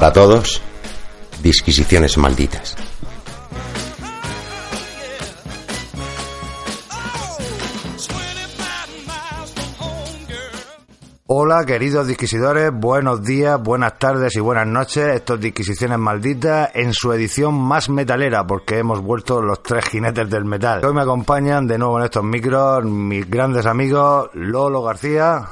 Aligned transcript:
Para 0.00 0.14
todos, 0.14 0.62
disquisiciones 1.42 2.16
malditas. 2.16 2.74
Queridos 11.66 12.06
disquisidores, 12.06 12.70
buenos 12.72 13.22
días, 13.22 13.60
buenas 13.60 13.98
tardes 13.98 14.34
y 14.34 14.40
buenas 14.40 14.66
noches. 14.66 15.06
Estos 15.14 15.40
Disquisiciones 15.40 15.98
Malditas 15.98 16.70
en 16.74 16.94
su 16.94 17.12
edición 17.12 17.54
más 17.54 17.88
metalera, 17.90 18.46
porque 18.46 18.78
hemos 18.78 19.00
vuelto 19.00 19.42
los 19.42 19.62
tres 19.62 19.84
jinetes 19.84 20.30
del 20.30 20.44
metal. 20.44 20.84
Hoy 20.84 20.94
me 20.94 21.02
acompañan 21.02 21.66
de 21.66 21.76
nuevo 21.76 21.98
en 21.98 22.04
estos 22.04 22.24
micros 22.24 22.84
mis 22.84 23.28
grandes 23.28 23.66
amigos 23.66 24.30
Lolo 24.32 24.82
García. 24.82 25.42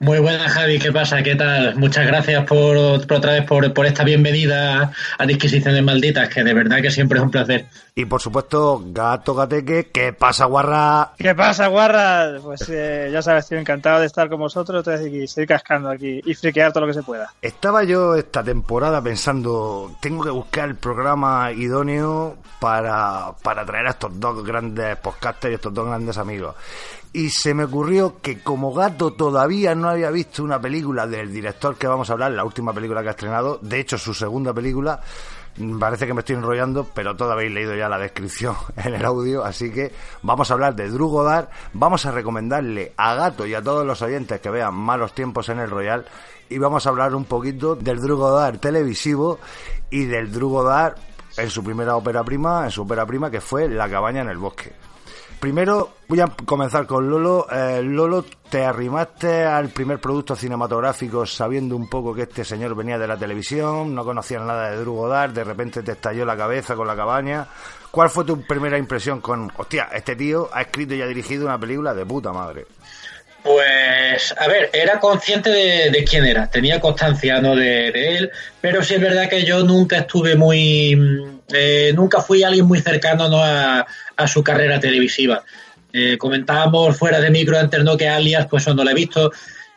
Muy 0.00 0.18
buenas, 0.18 0.52
Javi, 0.52 0.78
¿qué 0.78 0.90
pasa? 0.90 1.22
¿Qué 1.22 1.36
tal? 1.36 1.76
Muchas 1.76 2.06
gracias 2.06 2.44
por, 2.44 2.76
otra 2.76 3.32
vez 3.32 3.44
por, 3.44 3.86
esta 3.86 4.04
bienvenida 4.04 4.92
a 5.18 5.26
Disquisiciones 5.26 5.82
Malditas, 5.82 6.28
que 6.28 6.42
de 6.42 6.54
verdad 6.54 6.82
que 6.82 6.90
siempre 6.90 7.18
es 7.18 7.24
un 7.24 7.30
placer. 7.30 7.66
Y 7.94 8.06
por 8.06 8.22
supuesto, 8.22 8.82
Gato 8.86 9.34
Gateque, 9.34 9.90
¿qué 9.92 10.14
pasa, 10.14 10.46
guarra? 10.46 11.12
¿Qué 11.18 11.34
pasa, 11.34 11.66
guarra? 11.66 12.38
Pues 12.42 12.66
eh, 12.70 13.10
ya 13.12 13.20
sabes, 13.20 13.44
estoy 13.44 13.58
encantado 13.58 14.00
de 14.00 14.06
estar 14.06 14.30
con 14.30 14.40
vosotros 14.40 14.82
y 15.06 15.24
estoy 15.24 15.46
cascando 15.46 15.90
aquí 15.90 16.22
y 16.24 16.34
friquear 16.34 16.72
todo 16.72 16.86
lo 16.86 16.86
que 16.86 16.94
se 16.98 17.02
pueda. 17.02 17.34
Estaba 17.42 17.84
yo 17.84 18.14
esta 18.14 18.42
temporada 18.42 19.02
pensando, 19.02 19.94
tengo 20.00 20.24
que 20.24 20.30
buscar 20.30 20.70
el 20.70 20.76
programa 20.76 21.52
idóneo 21.52 22.38
para, 22.60 23.34
para 23.42 23.66
traer 23.66 23.88
a 23.88 23.90
estos 23.90 24.18
dos 24.18 24.42
grandes 24.42 24.96
podcasters 24.96 25.52
y 25.52 25.54
estos 25.56 25.74
dos 25.74 25.86
grandes 25.86 26.16
amigos 26.16 26.54
y 27.12 27.28
se 27.28 27.52
me 27.52 27.64
ocurrió 27.64 28.20
que 28.22 28.40
como 28.40 28.72
gato 28.72 29.12
todavía 29.12 29.74
no 29.74 29.90
había 29.90 30.10
visto 30.10 30.42
una 30.42 30.60
película 30.60 31.06
del 31.06 31.30
director 31.30 31.76
que 31.76 31.86
vamos 31.86 32.08
a 32.08 32.14
hablar, 32.14 32.32
la 32.32 32.44
última 32.44 32.72
película 32.72 33.02
que 33.02 33.08
ha 33.08 33.12
estrenado, 33.12 33.58
de 33.60 33.80
hecho 33.80 33.98
su 33.98 34.14
segunda 34.14 34.54
película, 34.54 35.00
parece 35.78 36.06
que 36.06 36.14
me 36.14 36.20
estoy 36.20 36.36
enrollando, 36.36 36.88
pero 36.94 37.16
todavía 37.16 37.42
habéis 37.42 37.52
leído 37.52 37.74
ya 37.74 37.88
la 37.88 37.98
descripción 37.98 38.56
en 38.76 38.94
el 38.94 39.04
audio, 39.04 39.44
así 39.44 39.70
que 39.70 39.92
vamos 40.22 40.50
a 40.50 40.54
hablar 40.54 40.74
de 40.74 40.88
Drew 40.88 41.08
Goddard, 41.08 41.48
vamos 41.72 42.06
a 42.06 42.10
recomendarle 42.10 42.92
a 42.96 43.14
Gato 43.14 43.46
y 43.46 43.54
a 43.54 43.62
todos 43.62 43.86
los 43.86 44.00
oyentes 44.02 44.40
que 44.40 44.50
vean 44.50 44.74
Malos 44.74 45.14
Tiempos 45.14 45.48
en 45.48 45.58
el 45.58 45.70
Royal 45.70 46.04
y 46.48 46.58
vamos 46.58 46.86
a 46.86 46.90
hablar 46.90 47.14
un 47.14 47.24
poquito 47.24 47.76
del 47.76 48.00
Drew 48.00 48.16
Goddard 48.16 48.58
televisivo 48.58 49.38
y 49.90 50.04
del 50.04 50.32
Drew 50.32 50.48
Goddard 50.48 50.96
en 51.36 51.50
su 51.50 51.64
primera 51.64 51.96
ópera 51.96 52.22
prima, 52.22 52.64
en 52.64 52.70
su 52.70 52.82
ópera 52.82 53.06
prima 53.06 53.30
que 53.30 53.40
fue 53.40 53.68
La 53.68 53.88
cabaña 53.88 54.20
en 54.20 54.28
el 54.28 54.38
bosque. 54.38 54.72
Primero 55.42 55.96
voy 56.06 56.20
a 56.20 56.28
comenzar 56.46 56.86
con 56.86 57.10
Lolo. 57.10 57.48
Eh, 57.50 57.82
Lolo, 57.82 58.24
te 58.48 58.64
arrimaste 58.64 59.42
al 59.42 59.70
primer 59.70 59.98
producto 59.98 60.36
cinematográfico 60.36 61.26
sabiendo 61.26 61.74
un 61.74 61.90
poco 61.90 62.14
que 62.14 62.22
este 62.22 62.44
señor 62.44 62.76
venía 62.76 62.96
de 62.96 63.08
la 63.08 63.16
televisión, 63.16 63.92
no 63.92 64.04
conocías 64.04 64.40
nada 64.40 64.70
de 64.70 64.76
Drew 64.76 65.08
de 65.34 65.42
repente 65.42 65.82
te 65.82 65.92
estalló 65.92 66.24
la 66.24 66.36
cabeza 66.36 66.76
con 66.76 66.86
la 66.86 66.94
cabaña. 66.94 67.48
¿Cuál 67.90 68.08
fue 68.08 68.24
tu 68.24 68.40
primera 68.46 68.78
impresión 68.78 69.20
con, 69.20 69.50
hostia, 69.56 69.88
este 69.92 70.14
tío 70.14 70.48
ha 70.52 70.62
escrito 70.62 70.94
y 70.94 71.02
ha 71.02 71.06
dirigido 71.08 71.46
una 71.46 71.58
película 71.58 71.92
de 71.92 72.06
puta 72.06 72.30
madre? 72.30 72.66
Pues, 73.42 74.32
a 74.38 74.46
ver, 74.46 74.70
era 74.72 75.00
consciente 75.00 75.50
de, 75.50 76.04
quién 76.08 76.24
era, 76.24 76.48
tenía 76.48 76.78
constancia 76.78 77.40
¿no? 77.40 77.56
de, 77.56 77.88
él, 77.88 78.30
pero 78.60 78.84
sí 78.84 78.94
es 78.94 79.00
verdad 79.00 79.28
que 79.28 79.44
yo 79.44 79.64
nunca 79.64 79.98
estuve 79.98 80.36
muy, 80.36 80.96
eh, 81.52 81.92
nunca 81.96 82.20
fui 82.20 82.44
alguien 82.44 82.66
muy 82.66 82.80
cercano 82.80 83.28
¿no? 83.28 83.42
a, 83.42 83.84
su 84.28 84.42
carrera 84.42 84.80
televisiva. 84.80 85.42
Eh, 85.92 86.16
comentábamos 86.16 86.96
fuera 86.96 87.20
de 87.20 87.30
micro 87.30 87.58
antes 87.58 87.84
¿no? 87.84 87.96
que 87.96 88.08
Alias, 88.08 88.46
pues 88.48 88.66
no 88.66 88.82
lo 88.82 88.90
he 88.90 88.94
visto. 88.94 89.30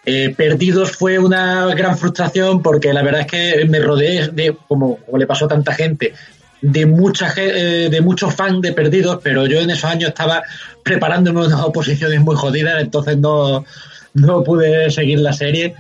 Eh, 0.06 0.34
Perdidos 0.36 0.92
fue 0.92 1.20
una 1.20 1.74
gran 1.76 1.98
frustración 1.98 2.62
porque 2.62 2.94
la 2.94 3.04
verdad 3.04 3.22
es 3.22 3.28
que 3.28 3.66
me 3.66 3.80
rodeé 3.80 4.30
de, 4.30 4.56
como, 4.68 5.00
le 5.18 5.28
pasó 5.28 5.46
a 5.46 5.50
tanta 5.50 5.74
gente, 5.74 6.14
de 6.62 6.86
mucha 6.86 7.34
eh, 7.36 7.90
de 7.90 8.02
muchos 8.02 8.34
fans 8.34 8.62
de 8.62 8.72
Perdidos, 8.72 9.20
pero 9.22 9.46
yo 9.46 9.60
en 9.60 9.72
esos 9.72 9.90
años 9.90 10.10
estaba 10.10 10.44
preparándome 10.84 11.46
unas 11.46 11.62
oposiciones 11.62 12.22
muy 12.22 12.36
jodidas, 12.36 12.82
entonces 12.82 13.18
no, 13.18 13.66
no 14.14 14.44
pude 14.44 14.90
seguir 14.92 15.20
la 15.20 15.34
serie. 15.34 15.76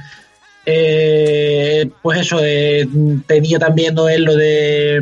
pues 2.02 2.20
eso, 2.20 2.42
tenía 3.28 3.60
también 3.60 3.94
¿no? 3.94 4.10
lo 4.10 4.36
de 4.36 5.02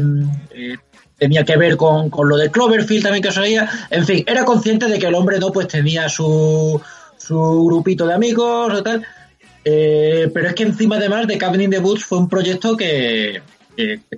tenía 1.18 1.44
que 1.44 1.58
ver 1.58 1.78
con, 1.78 2.10
lo 2.12 2.38
de 2.38 2.52
Cloverfield 2.52 3.04
también 3.04 3.24
que 3.24 3.32
sabía. 3.32 3.70
En 3.90 4.06
fin, 4.06 4.24
era 4.28 4.46
consciente 4.46 4.88
de 4.88 5.00
que 5.00 5.08
el 5.08 5.16
hombre 5.16 5.40
no 5.40 5.52
pues 5.52 5.68
tenía 5.68 6.10
su, 6.10 6.82
su 7.18 7.66
grupito 7.66 8.06
de 8.06 8.14
amigos 8.14 8.74
o 8.74 8.84
tal. 8.84 9.06
Eh, 9.66 10.30
pero 10.34 10.50
es 10.50 10.56
que 10.56 10.64
encima 10.64 10.98
además 10.98 11.28
de 11.28 11.38
Cabin 11.38 11.62
in 11.62 11.70
the 11.70 11.80
Woods 11.80 12.04
fue 12.04 12.18
un 12.18 12.28
proyecto 12.28 12.76
que, 12.76 13.42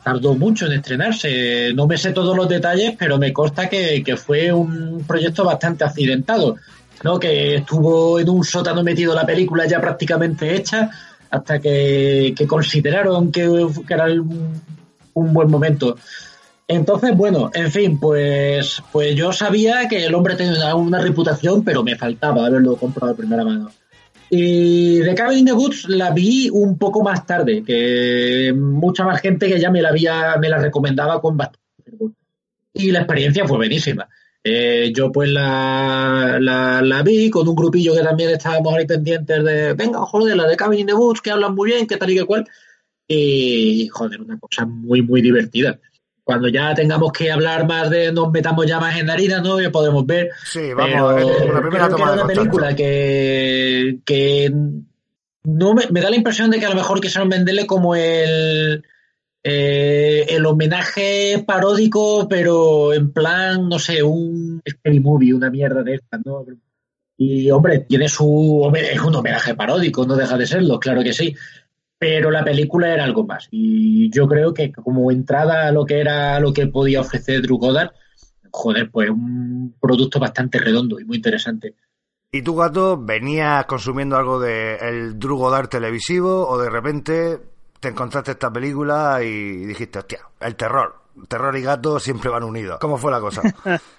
tardó 0.04 0.36
mucho 0.36 0.66
en 0.66 0.74
estrenarse. 0.74 1.72
No 1.74 1.88
me 1.88 1.98
sé 1.98 2.12
todos 2.12 2.36
los 2.36 2.50
detalles, 2.50 2.96
pero 2.98 3.18
me 3.18 3.32
consta 3.32 3.70
que, 3.70 4.18
fue 4.18 4.52
un 4.52 5.04
proyecto 5.08 5.44
bastante 5.44 5.84
accidentado. 5.84 6.56
¿no? 7.04 7.20
Que 7.20 7.58
estuvo 7.58 8.20
en 8.20 8.30
un 8.30 8.44
sótano 8.44 8.82
metido 8.84 9.14
la 9.14 9.26
película 9.26 9.68
ya 9.68 9.80
prácticamente 9.80 10.56
hecha 10.56 10.90
hasta 11.30 11.60
que, 11.60 12.34
consideraron 12.48 13.32
que, 13.32 13.44
era 13.90 14.08
un 14.08 15.34
buen 15.34 15.50
momento. 15.50 15.98
Entonces, 16.68 17.16
bueno, 17.16 17.52
en 17.54 17.72
fin, 17.72 18.00
pues, 18.00 18.82
pues 18.92 19.16
yo 19.16 19.32
sabía 19.32 19.88
que 19.88 20.06
el 20.06 20.16
hombre 20.16 20.36
tenía 20.36 20.74
una 20.76 21.00
reputación, 21.00 21.64
pero 21.64 21.84
me 21.84 21.96
faltaba 21.96 22.48
haberlo 22.48 22.76
comprado 22.76 23.14
de 23.14 23.18
primera 23.18 23.44
mano. 23.44 23.72
Y 24.32 25.02
The 25.04 25.14
Cabin 25.14 25.40
in 25.40 25.46
the 25.46 25.54
Woods 25.54 25.88
la 25.88 26.10
vi 26.10 26.50
un 26.50 26.80
poco 26.80 27.04
más 27.04 27.28
tarde, 27.28 27.64
que 27.64 28.52
mucha 28.58 29.06
más 29.06 29.22
gente 29.22 29.48
que 29.48 29.60
ya 29.60 29.70
me 29.70 29.84
la 29.84 29.90
había, 29.90 30.38
me 30.38 30.50
la 30.50 30.58
recomendaba 30.58 31.22
con 31.22 31.38
bastante. 31.38 31.60
Y 32.74 32.92
la 32.92 33.00
experiencia 33.00 33.48
fue 33.48 33.58
buenísima. 33.58 34.10
Eh, 34.44 34.92
yo 34.94 35.12
pues 35.12 35.30
la, 35.30 36.38
la, 36.40 37.04
vi 37.04 37.30
con 37.30 37.48
un 37.48 37.56
grupillo 37.56 37.96
que 37.96 38.02
también 38.02 38.32
estábamos 38.32 38.74
ahí 38.74 38.86
pendientes 38.86 39.44
de, 39.44 39.74
venga, 39.74 40.00
joder, 40.00 40.36
la 40.36 40.48
de 40.48 40.58
Cabin 40.58 40.80
in 40.80 40.88
the 40.88 40.94
Woods, 40.94 41.22
que 41.22 41.32
hablan 41.32 41.54
muy 41.54 41.72
bien, 41.72 41.86
que 41.86 41.98
tal 41.98 42.10
y 42.10 42.16
que 42.16 42.26
cual. 42.26 42.48
Y 43.08 43.88
joder, 43.90 44.22
una 44.22 44.40
cosa 44.40 44.66
muy, 44.66 45.04
muy 45.04 45.22
divertida 45.22 45.80
cuando 46.26 46.48
ya 46.50 46.74
tengamos 46.74 47.14
que 47.14 47.32
hablar 47.32 47.68
más 47.68 47.92
de, 47.92 48.12
nos 48.12 48.32
metamos 48.32 48.66
ya 48.66 48.80
más 48.80 48.98
en 48.98 49.06
la 49.06 49.14
harina, 49.14 49.42
¿no? 49.42 49.62
Ya 49.62 49.72
podemos 49.72 50.06
ver. 50.08 50.32
Sí, 50.44 50.74
vamos, 50.74 51.14
Pero 51.14 51.52
una 51.52 51.62
primera 51.62 51.88
toma 51.88 52.14
una 52.14 52.26
película 52.26 52.76
que, 52.76 54.00
que 54.04 54.52
no 55.44 55.76
me, 55.76 56.02
da 56.02 56.10
la 56.10 56.16
impresión 56.16 56.50
de 56.50 56.60
que 56.60 56.66
a 56.66 56.70
lo 56.70 56.76
mejor 56.76 57.00
quisieron 57.00 57.30
venderle 57.30 57.68
como 57.68 57.96
el 57.96 58.84
eh, 59.44 60.26
el 60.30 60.44
homenaje 60.48 61.44
paródico, 61.46 62.28
pero 62.28 62.92
en 62.92 63.12
plan, 63.12 63.70
no 63.70 63.78
sé, 63.78 64.02
un 64.02 64.64
scary 64.68 65.00
movie, 65.00 65.36
una 65.36 65.52
mierda 65.52 65.84
de 65.84 65.94
esta, 65.94 66.18
¿no? 66.26 66.44
Y 67.18 67.52
hombre, 67.52 67.86
tiene 67.88 68.10
su 68.10 68.74
es 68.76 69.00
un 69.00 69.16
homenaje 69.16 69.54
paródico, 69.54 70.08
no 70.08 70.16
deja 70.16 70.40
de 70.40 70.48
serlo, 70.48 70.80
claro 70.80 71.04
que 71.04 71.14
sí 71.14 71.36
pero 71.98 72.32
la 72.32 72.44
película 72.44 72.94
era 72.94 73.04
algo 73.04 73.26
más. 73.26 73.48
Y 73.52 74.10
yo 74.12 74.28
creo 74.28 74.54
que 74.54 74.72
como 74.72 75.12
entrada 75.12 75.68
a 75.68 75.72
lo 75.72 75.86
que 75.86 76.00
era 76.00 76.40
lo 76.40 76.54
que 76.54 76.68
podía 76.68 77.02
ofrecer 77.02 77.42
Drew 77.42 77.58
Goddard, 77.58 77.92
joder, 78.52 78.90
pues 78.90 79.10
un 79.10 79.76
producto 79.80 80.20
bastante 80.20 80.60
redondo 80.60 81.00
y 81.00 81.06
muy 81.06 81.18
interesante. 81.18 81.76
¿Y 82.32 82.42
tú, 82.42 82.56
gato, 82.56 82.98
venías 82.98 83.66
consumiendo 83.66 84.18
algo 84.18 84.40
de 84.40 84.76
el 84.76 85.18
Drew 85.20 85.38
Goddard 85.38 85.70
televisivo 85.70 86.48
o 86.48 86.58
de 86.58 86.70
repente 86.70 87.40
te 87.80 87.90
encontraste 87.90 88.32
esta 88.32 88.52
película 88.52 89.24
y 89.24 89.66
dijiste, 89.66 90.00
hostia, 90.00 90.20
el 90.42 90.56
terror, 90.56 90.96
terror 91.28 91.56
y 91.56 91.62
gato 91.62 92.00
siempre 92.00 92.30
van 92.30 92.44
unidos? 92.44 92.78
¿Cómo 92.82 92.98
fue 92.98 93.12
la 93.12 93.22
cosa? 93.22 93.42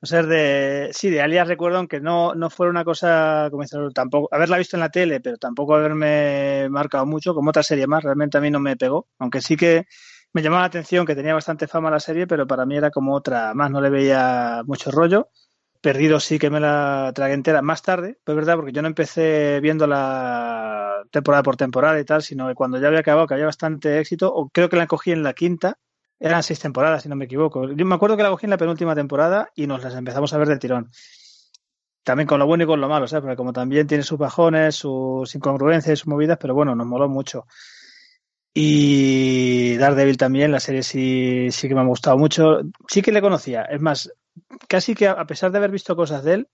O 0.00 0.06
sea, 0.06 0.22
de, 0.22 0.90
sí, 0.92 1.10
de 1.10 1.20
Alias 1.20 1.48
recuerdo, 1.48 1.78
aunque 1.78 2.00
no, 2.00 2.34
no 2.34 2.50
fuera 2.50 2.70
una 2.70 2.84
cosa, 2.84 3.48
como 3.50 3.64
tampoco, 3.92 4.28
haberla 4.30 4.58
visto 4.58 4.76
en 4.76 4.80
la 4.80 4.90
tele, 4.90 5.20
pero 5.20 5.38
tampoco 5.38 5.74
haberme 5.74 6.68
marcado 6.70 7.04
mucho, 7.04 7.34
como 7.34 7.50
otra 7.50 7.64
serie 7.64 7.88
más, 7.88 8.04
realmente 8.04 8.38
a 8.38 8.40
mí 8.40 8.48
no 8.50 8.60
me 8.60 8.76
pegó, 8.76 9.08
aunque 9.18 9.40
sí 9.40 9.56
que 9.56 9.86
me 10.32 10.42
llamaba 10.42 10.62
la 10.62 10.66
atención 10.68 11.04
que 11.04 11.16
tenía 11.16 11.34
bastante 11.34 11.66
fama 11.66 11.90
la 11.90 11.98
serie, 11.98 12.28
pero 12.28 12.46
para 12.46 12.64
mí 12.64 12.76
era 12.76 12.90
como 12.90 13.14
otra 13.14 13.54
más, 13.54 13.70
no 13.72 13.80
le 13.80 13.90
veía 13.90 14.62
mucho 14.66 14.90
rollo. 14.90 15.30
Perdido 15.80 16.18
sí 16.20 16.38
que 16.40 16.50
me 16.50 16.60
la 16.60 17.12
tragué 17.14 17.34
entera 17.34 17.62
más 17.62 17.82
tarde, 17.82 18.18
pues 18.24 18.36
verdad, 18.36 18.56
porque 18.56 18.72
yo 18.72 18.82
no 18.82 18.88
empecé 18.88 19.60
viendo 19.60 19.86
la 19.86 21.04
temporada 21.12 21.42
por 21.44 21.56
temporada 21.56 22.00
y 22.00 22.04
tal, 22.04 22.22
sino 22.22 22.48
que 22.48 22.54
cuando 22.54 22.78
ya 22.78 22.88
había 22.88 23.00
acabado, 23.00 23.26
que 23.28 23.34
había 23.34 23.46
bastante 23.46 24.00
éxito, 24.00 24.32
o 24.32 24.48
creo 24.48 24.68
que 24.68 24.76
la 24.76 24.88
cogí 24.88 25.12
en 25.12 25.22
la 25.22 25.34
quinta, 25.34 25.78
eran 26.20 26.42
seis 26.42 26.58
temporadas, 26.58 27.02
si 27.02 27.08
no 27.08 27.16
me 27.16 27.26
equivoco. 27.26 27.70
Yo 27.72 27.86
me 27.86 27.94
acuerdo 27.94 28.16
que 28.16 28.22
la 28.22 28.30
cogí 28.30 28.46
en 28.46 28.50
la 28.50 28.58
penúltima 28.58 28.94
temporada 28.94 29.50
y 29.54 29.66
nos 29.66 29.82
las 29.82 29.94
empezamos 29.94 30.32
a 30.32 30.38
ver 30.38 30.48
del 30.48 30.58
tirón. 30.58 30.90
También 32.02 32.26
con 32.26 32.38
lo 32.38 32.46
bueno 32.46 32.64
y 32.64 32.66
con 32.66 32.80
lo 32.80 32.88
malo, 32.88 33.06
¿sabes? 33.06 33.22
Porque 33.22 33.36
como 33.36 33.52
también 33.52 33.86
tiene 33.86 34.02
sus 34.02 34.18
bajones, 34.18 34.74
sus 34.76 35.34
incongruencias, 35.34 35.98
sus 35.98 36.08
movidas, 36.08 36.38
pero 36.40 36.54
bueno, 36.54 36.74
nos 36.74 36.86
moló 36.86 37.08
mucho. 37.08 37.46
Y 38.54 39.76
Daredevil 39.76 40.16
también, 40.16 40.50
la 40.50 40.58
serie 40.58 40.82
sí, 40.82 41.48
sí 41.50 41.68
que 41.68 41.74
me 41.74 41.82
ha 41.82 41.84
gustado 41.84 42.18
mucho. 42.18 42.60
Sí 42.88 43.02
que 43.02 43.12
le 43.12 43.20
conocía. 43.20 43.62
Es 43.62 43.80
más, 43.80 44.10
casi 44.68 44.94
que 44.94 45.06
a 45.06 45.26
pesar 45.26 45.52
de 45.52 45.58
haber 45.58 45.70
visto 45.70 45.94
cosas 45.94 46.24
de 46.24 46.34
él, 46.34 46.48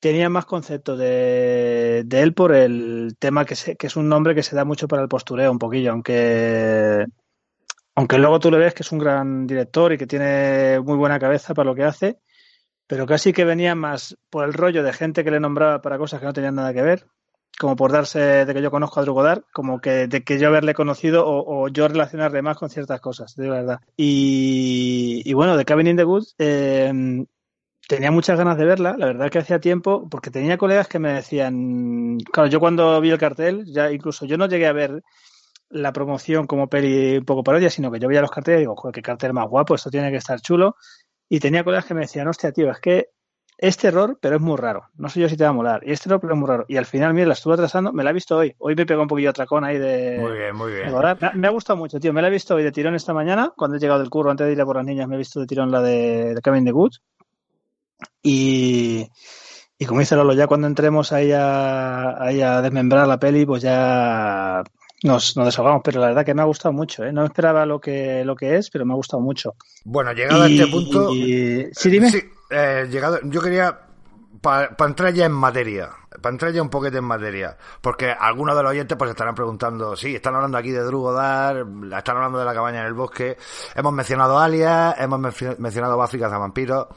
tenía 0.00 0.28
más 0.28 0.46
concepto 0.46 0.96
de, 0.96 2.02
de 2.04 2.22
él 2.22 2.34
por 2.34 2.52
el 2.54 3.14
tema 3.18 3.44
que, 3.44 3.54
que 3.76 3.86
es 3.86 3.96
un 3.96 4.08
nombre 4.08 4.34
que 4.34 4.42
se 4.42 4.56
da 4.56 4.64
mucho 4.64 4.88
para 4.88 5.02
el 5.02 5.08
postureo 5.08 5.52
un 5.52 5.60
poquillo, 5.60 5.92
aunque 5.92 7.06
aunque 7.94 8.18
luego 8.18 8.40
tú 8.40 8.50
le 8.50 8.58
ves 8.58 8.74
que 8.74 8.82
es 8.82 8.92
un 8.92 8.98
gran 8.98 9.46
director 9.46 9.92
y 9.92 9.98
que 9.98 10.06
tiene 10.06 10.80
muy 10.80 10.96
buena 10.96 11.18
cabeza 11.18 11.54
para 11.54 11.70
lo 11.70 11.74
que 11.74 11.84
hace, 11.84 12.18
pero 12.86 13.06
casi 13.06 13.32
que 13.32 13.44
venía 13.44 13.74
más 13.74 14.16
por 14.30 14.44
el 14.44 14.52
rollo 14.52 14.82
de 14.82 14.92
gente 14.92 15.24
que 15.24 15.30
le 15.30 15.40
nombraba 15.40 15.82
para 15.82 15.98
cosas 15.98 16.20
que 16.20 16.26
no 16.26 16.32
tenían 16.32 16.54
nada 16.54 16.72
que 16.72 16.82
ver, 16.82 17.06
como 17.58 17.76
por 17.76 17.92
darse 17.92 18.44
de 18.44 18.54
que 18.54 18.62
yo 18.62 18.70
conozco 18.70 19.00
a 19.00 19.02
Drugodar, 19.02 19.44
como 19.52 19.80
que 19.80 20.08
de 20.08 20.24
que 20.24 20.38
yo 20.38 20.48
haberle 20.48 20.74
conocido 20.74 21.24
o, 21.26 21.68
yo 21.68 21.88
relacionarle 21.88 22.42
más 22.42 22.56
con 22.56 22.70
ciertas 22.70 23.00
cosas, 23.00 23.36
de 23.36 23.48
verdad. 23.48 23.80
Y, 23.96 25.32
bueno, 25.34 25.56
de 25.56 25.64
Cabin 25.64 25.86
in 25.86 25.96
the 25.96 26.04
Woods, 26.04 26.34
eh, 26.38 27.24
tenía 27.86 28.10
muchas 28.10 28.38
ganas 28.38 28.56
de 28.56 28.64
verla, 28.64 28.96
la 28.96 29.06
verdad 29.06 29.30
que 29.30 29.38
hacía 29.38 29.60
tiempo, 29.60 30.08
porque 30.08 30.30
tenía 30.30 30.58
colegas 30.58 30.88
que 30.88 30.98
me 30.98 31.12
decían, 31.12 32.18
claro, 32.32 32.48
yo 32.48 32.58
cuando 32.58 33.00
vi 33.00 33.10
el 33.10 33.18
cartel, 33.18 33.64
ya 33.66 33.92
incluso 33.92 34.24
yo 34.24 34.38
no 34.38 34.46
llegué 34.46 34.66
a 34.66 34.72
ver 34.72 35.02
la 35.72 35.92
promoción 35.92 36.46
como 36.46 36.68
peli 36.68 37.18
un 37.18 37.24
poco 37.24 37.42
parodia, 37.42 37.70
sino 37.70 37.90
que 37.90 37.98
yo 37.98 38.08
veía 38.08 38.20
los 38.20 38.30
carteles 38.30 38.58
y 38.58 38.62
digo, 38.62 38.76
joder, 38.76 38.94
qué 38.94 39.02
cartel 39.02 39.32
más 39.32 39.48
guapo, 39.48 39.74
esto 39.74 39.90
tiene 39.90 40.10
que 40.10 40.18
estar 40.18 40.40
chulo. 40.40 40.76
Y 41.28 41.40
tenía 41.40 41.64
colegas 41.64 41.86
que 41.86 41.94
me 41.94 42.02
decían, 42.02 42.28
hostia, 42.28 42.52
tío, 42.52 42.70
es 42.70 42.78
que 42.78 43.08
este 43.56 43.88
error, 43.88 44.18
pero 44.20 44.36
es 44.36 44.42
muy 44.42 44.56
raro. 44.56 44.88
No 44.94 45.08
sé 45.08 45.20
yo 45.20 45.28
si 45.28 45.36
te 45.36 45.44
va 45.44 45.50
a 45.50 45.54
molar. 45.54 45.82
Y 45.86 45.92
este 45.92 46.08
error, 46.08 46.20
pero 46.20 46.34
es 46.34 46.38
muy 46.38 46.48
raro. 46.48 46.64
Y 46.68 46.76
al 46.76 46.84
final, 46.84 47.14
mira, 47.14 47.26
la 47.26 47.34
estuve 47.34 47.54
atrasando, 47.54 47.92
me 47.92 48.04
la 48.04 48.10
he 48.10 48.12
visto 48.12 48.36
hoy. 48.36 48.54
Hoy 48.58 48.74
me 48.74 48.84
pegó 48.84 49.02
un 49.02 49.08
poquillo 49.08 49.30
atracón 49.30 49.64
ahí 49.64 49.78
de. 49.78 50.18
Muy 50.20 50.32
bien, 50.32 50.56
muy 50.56 50.72
bien. 50.72 50.92
Me, 51.34 51.46
ha 51.46 51.50
gustado 51.50 51.76
mucho, 51.76 51.98
tío. 51.98 52.12
Me 52.12 52.20
la 52.20 52.28
he 52.28 52.30
visto 52.30 52.54
hoy 52.54 52.64
de 52.64 52.72
tirón 52.72 52.94
esta 52.94 53.14
mañana, 53.14 53.52
cuando 53.56 53.76
he 53.76 53.80
llegado 53.80 54.00
del 54.00 54.10
curro, 54.10 54.30
antes 54.30 54.46
de 54.46 54.52
ir 54.52 54.60
a 54.60 54.66
por 54.66 54.76
las 54.76 54.84
niñas, 54.84 55.08
me 55.08 55.14
he 55.14 55.18
visto 55.18 55.40
de 55.40 55.46
tirón 55.46 55.70
la 55.70 55.80
de, 55.80 56.34
de 56.34 56.40
Kevin 56.42 56.64
de 56.64 56.72
Good. 56.72 56.92
Y, 58.20 59.06
y 59.78 59.86
como 59.86 60.00
dice 60.00 60.16
Lolo, 60.16 60.34
ya 60.34 60.46
cuando 60.46 60.66
entremos 60.66 61.12
ahí 61.12 61.32
a, 61.32 62.22
ahí 62.22 62.42
a 62.42 62.60
desmembrar 62.62 63.06
la 63.06 63.18
peli, 63.18 63.46
pues 63.46 63.62
ya 63.62 64.62
nos, 65.02 65.36
nos, 65.36 65.46
desahogamos, 65.46 65.82
pero 65.84 66.00
la 66.00 66.08
verdad 66.08 66.24
que 66.24 66.34
me 66.34 66.42
ha 66.42 66.46
gustado 66.46 66.72
mucho, 66.72 67.04
¿eh? 67.04 67.12
No 67.12 67.24
esperaba 67.24 67.66
lo 67.66 67.80
que, 67.80 68.24
lo 68.24 68.36
que 68.36 68.56
es, 68.56 68.70
pero 68.70 68.84
me 68.84 68.92
ha 68.92 68.96
gustado 68.96 69.22
mucho. 69.22 69.54
Bueno, 69.84 70.12
llegado 70.12 70.42
a 70.42 70.48
este 70.48 70.66
punto... 70.66 71.10
Sí, 71.12 71.90
dime. 71.90 72.10
Sí, 72.10 72.20
eh, 72.50 72.86
llegado, 72.90 73.18
yo 73.24 73.40
quería, 73.40 73.78
para 74.40 74.74
entrar 74.80 75.12
ya 75.12 75.26
en 75.26 75.32
materia, 75.32 75.90
para 76.20 76.34
entrar 76.34 76.52
ya 76.52 76.62
un 76.62 76.70
poquito 76.70 76.98
en 76.98 77.04
materia, 77.04 77.56
porque 77.80 78.10
algunos 78.10 78.56
de 78.56 78.62
los 78.62 78.70
oyentes 78.70 78.98
pues 78.98 79.10
estarán 79.10 79.34
preguntando, 79.34 79.96
sí, 79.96 80.14
están 80.14 80.34
hablando 80.34 80.58
aquí 80.58 80.70
de 80.70 80.82
Drugodar, 80.82 81.66
están 81.96 82.16
hablando 82.16 82.38
de 82.38 82.44
la 82.44 82.54
cabaña 82.54 82.80
en 82.80 82.86
el 82.86 82.94
bosque, 82.94 83.36
hemos 83.74 83.92
mencionado 83.92 84.38
Alias, 84.38 84.94
hemos 84.98 85.20
mencionado 85.58 85.96
Buffy 85.96 86.18
vampiros 86.18 86.88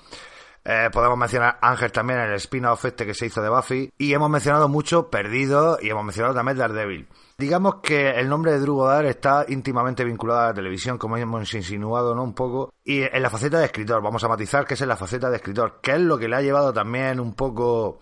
eh, 0.68 0.90
podemos 0.92 1.16
mencionar 1.16 1.60
Ángel 1.62 1.92
también, 1.92 2.20
el 2.20 2.34
spin-off 2.34 2.86
este 2.86 3.06
que 3.06 3.14
se 3.14 3.28
hizo 3.28 3.40
de 3.42 3.50
Buffy. 3.50 3.94
Y 4.00 4.14
hemos 4.14 4.32
mencionado 4.32 4.68
mucho 4.68 5.12
Perdido 5.12 5.78
y 5.80 5.92
hemos 5.92 6.04
mencionado 6.04 6.34
también 6.34 6.58
Daredevil. 6.58 7.08
Digamos 7.38 7.76
que 7.84 8.12
el 8.12 8.30
nombre 8.30 8.54
de 8.54 8.60
Drew 8.60 8.90
está 9.02 9.46
íntimamente 9.50 10.06
vinculado 10.06 10.40
a 10.40 10.48
la 10.48 10.54
televisión, 10.54 10.98
como 10.98 11.18
hemos 11.18 11.54
insinuado, 11.54 12.16
¿no? 12.16 12.24
Un 12.24 12.34
poco. 12.34 12.74
Y 12.82 13.02
en 13.02 13.22
la 13.22 13.30
faceta 13.30 13.60
de 13.60 13.66
escritor, 13.66 14.02
vamos 14.02 14.24
a 14.24 14.30
matizar 14.30 14.66
que 14.66 14.76
es 14.76 14.82
en 14.82 14.88
la 14.88 14.96
faceta 14.96 15.30
de 15.30 15.36
escritor, 15.36 15.80
que 15.82 15.92
es 15.92 16.00
lo 16.00 16.18
que 16.18 16.30
le 16.30 16.38
ha 16.38 16.42
llevado 16.42 16.72
también 16.72 17.20
un 17.20 17.34
poco 17.34 18.00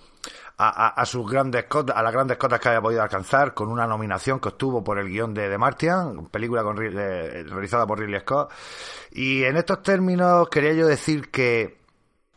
a, 0.55 1.03
sus 1.07 1.29
grandes 1.29 1.65
cotas, 1.65 1.97
a 1.97 2.03
las 2.03 2.13
grandes 2.13 2.37
cotas 2.37 2.59
que 2.59 2.69
haya 2.69 2.81
podido 2.81 3.01
alcanzar, 3.01 3.55
con 3.55 3.69
una 3.69 3.87
nominación 3.87 4.39
que 4.39 4.49
obtuvo 4.49 4.83
por 4.83 4.99
el 4.99 5.09
guion 5.09 5.33
de 5.33 5.49
The 5.49 5.57
Martian, 5.57 6.27
película 6.27 6.61
con, 6.61 6.77
realizada 6.77 7.87
por 7.87 7.99
Ridley 7.99 8.19
Scott. 8.19 8.51
Y 9.13 9.43
en 9.45 9.57
estos 9.57 9.81
términos 9.81 10.47
quería 10.49 10.73
yo 10.73 10.85
decir 10.85 11.31
que 11.31 11.79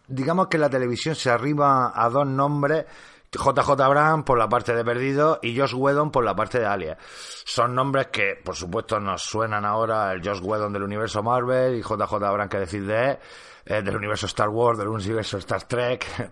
digamos 0.08 0.48
que 0.48 0.56
la 0.56 0.70
televisión 0.70 1.14
se 1.14 1.28
arriba 1.28 1.93
a 1.94 2.08
dos 2.08 2.26
nombres 2.26 2.87
JJ 3.32 3.81
Abrams 3.81 4.25
por 4.25 4.38
la 4.38 4.49
parte 4.49 4.75
de 4.75 4.84
Perdido 4.84 5.38
y 5.43 5.58
Josh 5.58 5.75
Whedon 5.75 6.11
por 6.11 6.25
la 6.25 6.34
parte 6.34 6.58
de 6.58 6.67
Alias. 6.67 6.99
Son 7.44 7.75
nombres 7.75 8.08
que, 8.08 8.34
por 8.43 8.56
supuesto, 8.56 9.00
nos 9.00 9.23
suenan 9.23 9.64
ahora 9.64 10.12
el 10.12 10.26
Josh 10.26 10.40
Whedon 10.43 10.73
del 10.73 10.82
universo 10.82 11.23
Marvel 11.23 11.76
y 11.76 11.82
JJ 11.82 12.14
Abrams 12.14 12.50
que 12.50 12.58
decir 12.58 12.87
de 12.87 13.19
eh, 13.67 13.82
del 13.82 13.96
universo 13.96 14.26
Star 14.26 14.49
Wars, 14.49 14.78
del 14.78 14.88
universo 14.88 15.38
Star 15.38 15.64
Trek. 15.64 16.06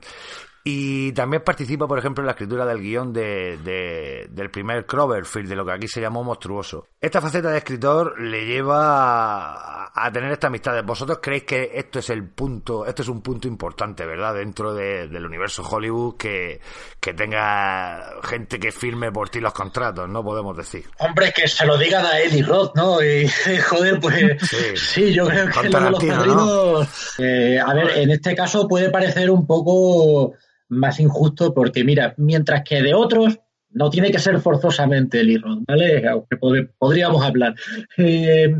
Y 0.66 1.12
también 1.12 1.44
participa, 1.44 1.86
por 1.86 1.98
ejemplo, 1.98 2.22
en 2.22 2.26
la 2.26 2.32
escritura 2.32 2.64
del 2.64 2.80
guion 2.80 3.12
de, 3.12 3.58
de, 3.58 4.28
del 4.30 4.50
primer 4.50 4.86
Cloverfield, 4.86 5.50
de 5.50 5.56
lo 5.56 5.66
que 5.66 5.72
aquí 5.72 5.88
se 5.88 6.00
llamó 6.00 6.24
Monstruoso. 6.24 6.88
Esta 7.04 7.20
faceta 7.20 7.50
de 7.50 7.58
escritor 7.58 8.18
le 8.18 8.46
lleva 8.46 9.90
a, 9.94 10.10
tener 10.10 10.32
esta 10.32 10.46
amistad. 10.46 10.82
¿Vosotros 10.84 11.18
creéis 11.20 11.44
que 11.44 11.70
esto 11.74 11.98
es 11.98 12.08
el 12.08 12.26
punto, 12.26 12.86
esto 12.86 13.02
es 13.02 13.08
un 13.08 13.20
punto 13.20 13.46
importante, 13.46 14.06
verdad, 14.06 14.34
dentro 14.34 14.72
del 14.72 15.26
universo 15.26 15.62
Hollywood, 15.62 16.16
que, 16.16 16.62
que 16.98 17.12
tenga 17.12 18.10
gente 18.22 18.58
que 18.58 18.72
firme 18.72 19.12
por 19.12 19.28
ti 19.28 19.40
los 19.40 19.52
contratos, 19.52 20.08
no 20.08 20.24
podemos 20.24 20.56
decir? 20.56 20.86
Hombre, 20.98 21.30
que 21.36 21.46
se 21.46 21.66
lo 21.66 21.76
digan 21.76 22.06
a 22.06 22.20
Eli 22.20 22.40
Roth, 22.40 22.74
¿no? 22.74 23.02
Y 23.02 23.28
joder, 23.68 24.00
pues 24.00 24.40
sí, 24.74 25.12
yo 25.12 25.26
creo 25.26 25.50
que 25.50 25.68
lo 25.68 25.80
de 25.80 25.90
los 25.90 26.02
padrinos... 26.02 26.88
Eh, 27.18 27.60
a 27.60 27.74
ver, 27.74 27.98
en 27.98 28.12
este 28.12 28.34
caso 28.34 28.66
puede 28.66 28.88
parecer 28.88 29.30
un 29.30 29.46
poco 29.46 30.32
más 30.70 30.98
injusto 31.00 31.52
porque, 31.52 31.84
mira, 31.84 32.14
mientras 32.16 32.62
que 32.64 32.80
de 32.80 32.94
otros 32.94 33.40
no 33.74 33.90
tiene 33.90 34.10
que 34.10 34.18
ser 34.18 34.40
forzosamente 34.40 35.20
el 35.20 35.30
IROD, 35.30 35.64
¿vale? 35.66 36.08
Aunque 36.08 36.36
podríamos 36.78 37.22
hablar. 37.22 37.54
Eh, 37.98 38.54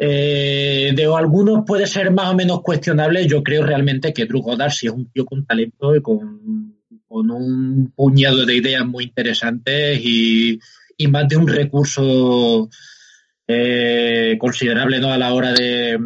eh, 0.00 0.92
de 0.94 1.04
algunos 1.06 1.64
puede 1.66 1.86
ser 1.86 2.12
más 2.12 2.30
o 2.30 2.34
menos 2.34 2.62
cuestionable. 2.62 3.26
Yo 3.26 3.42
creo 3.42 3.64
realmente 3.64 4.12
que 4.12 4.26
Drew 4.26 4.42
Goddard 4.42 4.70
sí 4.70 4.86
es 4.86 4.92
un 4.92 5.10
tío 5.10 5.24
con 5.24 5.44
talento 5.44 5.96
y 5.96 6.02
con, 6.02 6.76
un 7.08 7.92
puñado 7.96 8.44
de 8.44 8.54
ideas 8.54 8.86
muy 8.86 9.04
interesantes 9.04 9.98
y, 10.04 10.60
más 11.08 11.26
de 11.26 11.36
un 11.36 11.48
recurso 11.48 12.68
eh, 13.46 14.36
considerable 14.38 15.00
¿no? 15.00 15.10
a 15.10 15.18
la 15.18 15.32
hora 15.32 15.52
de, 15.54 15.98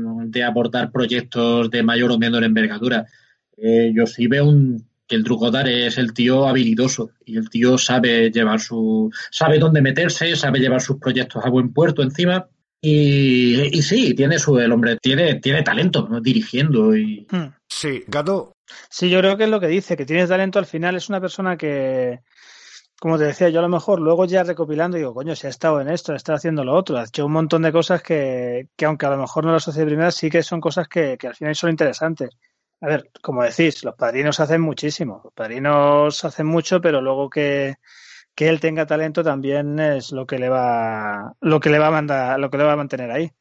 aportar 0.46 0.92
proyectos 0.92 1.70
de 1.70 1.82
mayor 1.82 2.12
o 2.12 2.18
menor 2.18 2.44
envergadura. 2.44 3.04
yo 3.56 4.06
sí 4.06 4.26
veo 4.28 4.48
un 4.48 4.91
el 5.08 5.22
Drugodar 5.22 5.68
es 5.68 5.98
el 5.98 6.12
tío 6.12 6.48
habilidoso 6.48 7.10
y 7.24 7.36
el 7.36 7.50
tío 7.50 7.78
sabe 7.78 8.30
llevar 8.30 8.60
su, 8.60 9.10
sabe 9.30 9.58
dónde 9.58 9.82
meterse, 9.82 10.36
sabe 10.36 10.60
llevar 10.60 10.80
sus 10.80 10.98
proyectos 10.98 11.44
a 11.44 11.50
buen 11.50 11.72
puerto 11.72 12.02
encima. 12.02 12.48
Y, 12.84 13.80
sí, 13.82 14.12
tiene 14.14 14.40
su, 14.40 14.58
el 14.58 14.72
hombre 14.72 14.96
tiene, 15.00 15.36
tiene 15.36 15.62
talento 15.62 16.08
dirigiendo 16.20 16.96
y. 16.96 17.26
Hmm. 17.30 17.54
Sí, 17.68 18.02
gato. 18.08 18.56
Sí, 18.90 19.08
yo 19.08 19.20
creo 19.20 19.36
que 19.36 19.44
es 19.44 19.50
lo 19.50 19.60
que 19.60 19.68
dice, 19.68 19.96
que 19.96 20.04
tienes 20.04 20.28
talento 20.28 20.58
al 20.58 20.66
final, 20.66 20.96
es 20.96 21.08
una 21.08 21.20
persona 21.20 21.56
que, 21.56 22.20
como 22.98 23.18
te 23.18 23.24
decía, 23.24 23.48
yo 23.50 23.60
a 23.60 23.62
lo 23.62 23.68
mejor 23.68 24.00
luego 24.00 24.24
ya 24.24 24.42
recopilando 24.42 24.96
digo, 24.96 25.14
coño, 25.14 25.36
si 25.36 25.46
ha 25.46 25.50
estado 25.50 25.80
en 25.80 25.90
esto, 25.90 26.12
ha 26.12 26.16
estado 26.16 26.36
haciendo 26.36 26.64
lo 26.64 26.74
otro, 26.74 26.98
ha 26.98 27.04
hecho 27.04 27.26
un 27.26 27.32
montón 27.32 27.62
de 27.62 27.72
cosas 27.72 28.02
que, 28.02 28.68
que 28.76 28.84
aunque 28.84 29.06
a 29.06 29.10
lo 29.10 29.18
mejor 29.18 29.44
no 29.44 29.52
las 29.52 29.62
asocie 29.62 29.84
primero, 29.84 30.10
sí 30.10 30.30
que 30.30 30.42
son 30.42 30.60
cosas 30.60 30.88
que, 30.88 31.16
que 31.18 31.28
al 31.28 31.34
final 31.34 31.54
son 31.54 31.70
interesantes. 31.70 32.30
A 32.82 32.86
ver, 32.86 33.10
como 33.22 33.42
decís, 33.42 33.82
los 33.84 33.94
padrinos 33.94 34.40
hacen 34.40 34.60
muchísimo. 34.60 35.22
Los 35.24 35.32
padrinos 35.32 36.24
hacen 36.24 36.46
mucho, 36.46 36.80
pero 36.80 37.00
luego 37.00 37.30
que, 37.30 37.76
que 38.34 38.48
él 38.48 38.60
tenga 38.60 38.86
talento 38.86 39.22
también 39.24 39.78
es 39.80 40.12
lo 40.12 40.26
que 40.26 40.38
le 40.38 40.48
va, 40.50 41.34
lo 41.40 41.60
que 41.60 41.70
le 41.70 41.78
va 41.78 41.88
a 41.88 41.90
mandar, 41.92 42.40
lo 42.40 42.50
que 42.50 42.58
le 42.58 42.64
va 42.64 42.72
a 42.74 42.76
mantener 42.76 43.10
ahí 43.10 43.32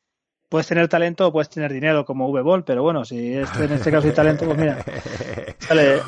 puedes 0.51 0.67
tener 0.67 0.89
talento 0.89 1.27
o 1.27 1.31
puedes 1.31 1.47
tener 1.47 1.71
dinero 1.71 2.03
como 2.03 2.27
V-Ball, 2.27 2.65
pero 2.65 2.83
bueno, 2.83 3.05
si 3.05 3.35
este, 3.35 3.63
en 3.63 3.71
este 3.71 3.89
caso 3.89 4.07
hay 4.07 4.13
talento, 4.13 4.43
pues 4.43 4.57
mira, 4.57 4.83
sale. 5.59 6.01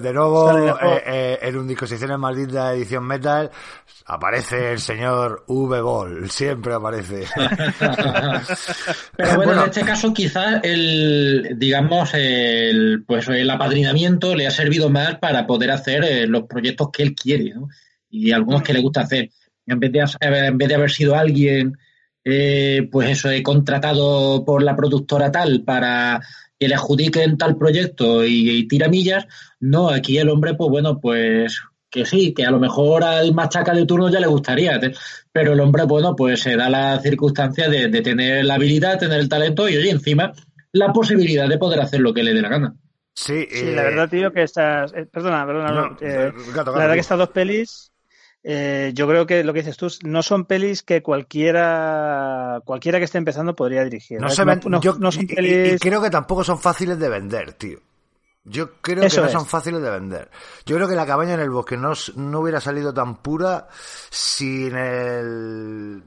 de 0.00 0.12
nuevo, 0.14 0.58
eh, 0.58 1.02
eh, 1.06 1.38
en 1.42 1.58
un 1.58 1.68
disposiciones 1.68 2.18
maldita 2.18 2.72
edición 2.72 3.06
metal 3.06 3.50
aparece 4.06 4.72
el 4.72 4.78
señor 4.78 5.44
V-Ball, 5.46 6.30
siempre 6.30 6.72
aparece. 6.72 7.26
pero 9.14 9.36
bueno, 9.36 9.52
en 9.52 9.68
este 9.68 9.82
caso 9.82 10.14
quizás 10.14 10.60
el, 10.62 11.56
digamos, 11.56 12.14
el, 12.14 13.04
pues 13.06 13.28
el 13.28 13.50
apadrinamiento 13.50 14.34
le 14.34 14.46
ha 14.46 14.50
servido 14.50 14.88
más 14.88 15.18
para 15.18 15.46
poder 15.46 15.70
hacer 15.70 16.02
eh, 16.02 16.26
los 16.26 16.44
proyectos 16.44 16.88
que 16.90 17.02
él 17.02 17.14
quiere, 17.14 17.52
¿no? 17.52 17.68
Y 18.08 18.32
algunos 18.32 18.62
que 18.62 18.72
le 18.72 18.80
gusta 18.80 19.02
hacer. 19.02 19.28
En 19.66 19.78
vez 19.78 19.92
de, 19.92 20.02
en 20.22 20.56
vez 20.56 20.68
de 20.68 20.74
haber 20.76 20.90
sido 20.90 21.14
alguien 21.14 21.76
eh, 22.24 22.88
pues 22.90 23.10
eso, 23.10 23.30
he 23.30 23.42
contratado 23.42 24.44
por 24.44 24.62
la 24.62 24.76
productora 24.76 25.32
tal 25.32 25.62
para 25.64 26.20
que 26.58 26.68
le 26.68 26.74
adjudiquen 26.74 27.36
tal 27.36 27.56
proyecto 27.56 28.24
y, 28.24 28.66
tiramillas. 28.68 29.26
No, 29.58 29.88
aquí 29.90 30.18
el 30.18 30.28
hombre, 30.28 30.54
pues 30.54 30.70
bueno, 30.70 31.00
pues 31.00 31.60
que 31.90 32.06
sí, 32.06 32.32
que 32.32 32.46
a 32.46 32.50
lo 32.50 32.58
mejor 32.58 33.04
al 33.04 33.34
machaca 33.34 33.74
de 33.74 33.84
turno 33.84 34.08
ya 34.08 34.20
le 34.20 34.26
gustaría, 34.26 34.80
pero 35.30 35.52
el 35.52 35.60
hombre, 35.60 35.84
bueno, 35.84 36.16
pues 36.16 36.40
se 36.40 36.56
da 36.56 36.70
la 36.70 36.98
circunstancia 37.00 37.68
de, 37.68 37.88
tener 38.00 38.44
la 38.44 38.54
habilidad, 38.54 38.98
tener 38.98 39.20
el 39.20 39.28
talento 39.28 39.68
y, 39.68 39.76
oye, 39.76 39.90
encima, 39.90 40.32
la 40.72 40.92
posibilidad 40.92 41.48
de 41.48 41.58
poder 41.58 41.80
hacer 41.80 42.00
lo 42.00 42.14
que 42.14 42.22
le 42.22 42.32
dé 42.32 42.40
la 42.40 42.48
gana. 42.48 42.74
Sí, 43.14 43.46
la 43.74 43.82
verdad, 43.82 44.08
tío, 44.08 44.32
que 44.32 44.44
estas. 44.44 44.94
Eh, 44.94 45.04
perdona, 45.04 45.44
perdona. 45.44 45.96
Eh, 46.00 46.32
la 46.54 46.62
verdad 46.62 46.94
que 46.94 47.00
estas 47.00 47.18
dos 47.18 47.28
pelis 47.28 47.91
eh, 48.44 48.90
yo 48.94 49.06
creo 49.06 49.26
que 49.26 49.44
lo 49.44 49.52
que 49.52 49.60
dices 49.60 49.76
tú 49.76 49.88
no 50.04 50.22
son 50.22 50.46
pelis 50.46 50.82
que 50.82 51.02
cualquiera 51.02 52.60
cualquiera 52.64 52.98
que 52.98 53.04
esté 53.04 53.18
empezando 53.18 53.54
podría 53.54 53.84
dirigir. 53.84 54.20
No, 54.20 54.30
son 54.30 54.46
pelis... 55.26 55.74
y, 55.74 55.78
creo 55.78 56.02
que 56.02 56.10
tampoco 56.10 56.42
son 56.42 56.58
fáciles 56.58 56.98
de 56.98 57.08
vender, 57.08 57.52
tío. 57.52 57.78
Yo 58.44 58.80
creo 58.80 59.08
que 59.08 59.20
no 59.20 59.28
son 59.28 59.46
fáciles 59.46 59.80
de 59.80 59.90
vender. 59.90 60.28
Yo 60.66 60.74
creo 60.74 60.88
que 60.88 60.96
la 60.96 61.06
cabaña 61.06 61.34
en 61.34 61.40
el 61.40 61.50
bosque 61.50 61.76
no, 61.76 61.92
no 62.16 62.40
hubiera 62.40 62.60
salido 62.60 62.92
tan 62.92 63.22
pura 63.22 63.68
sin 64.10 64.74
el 64.76 66.02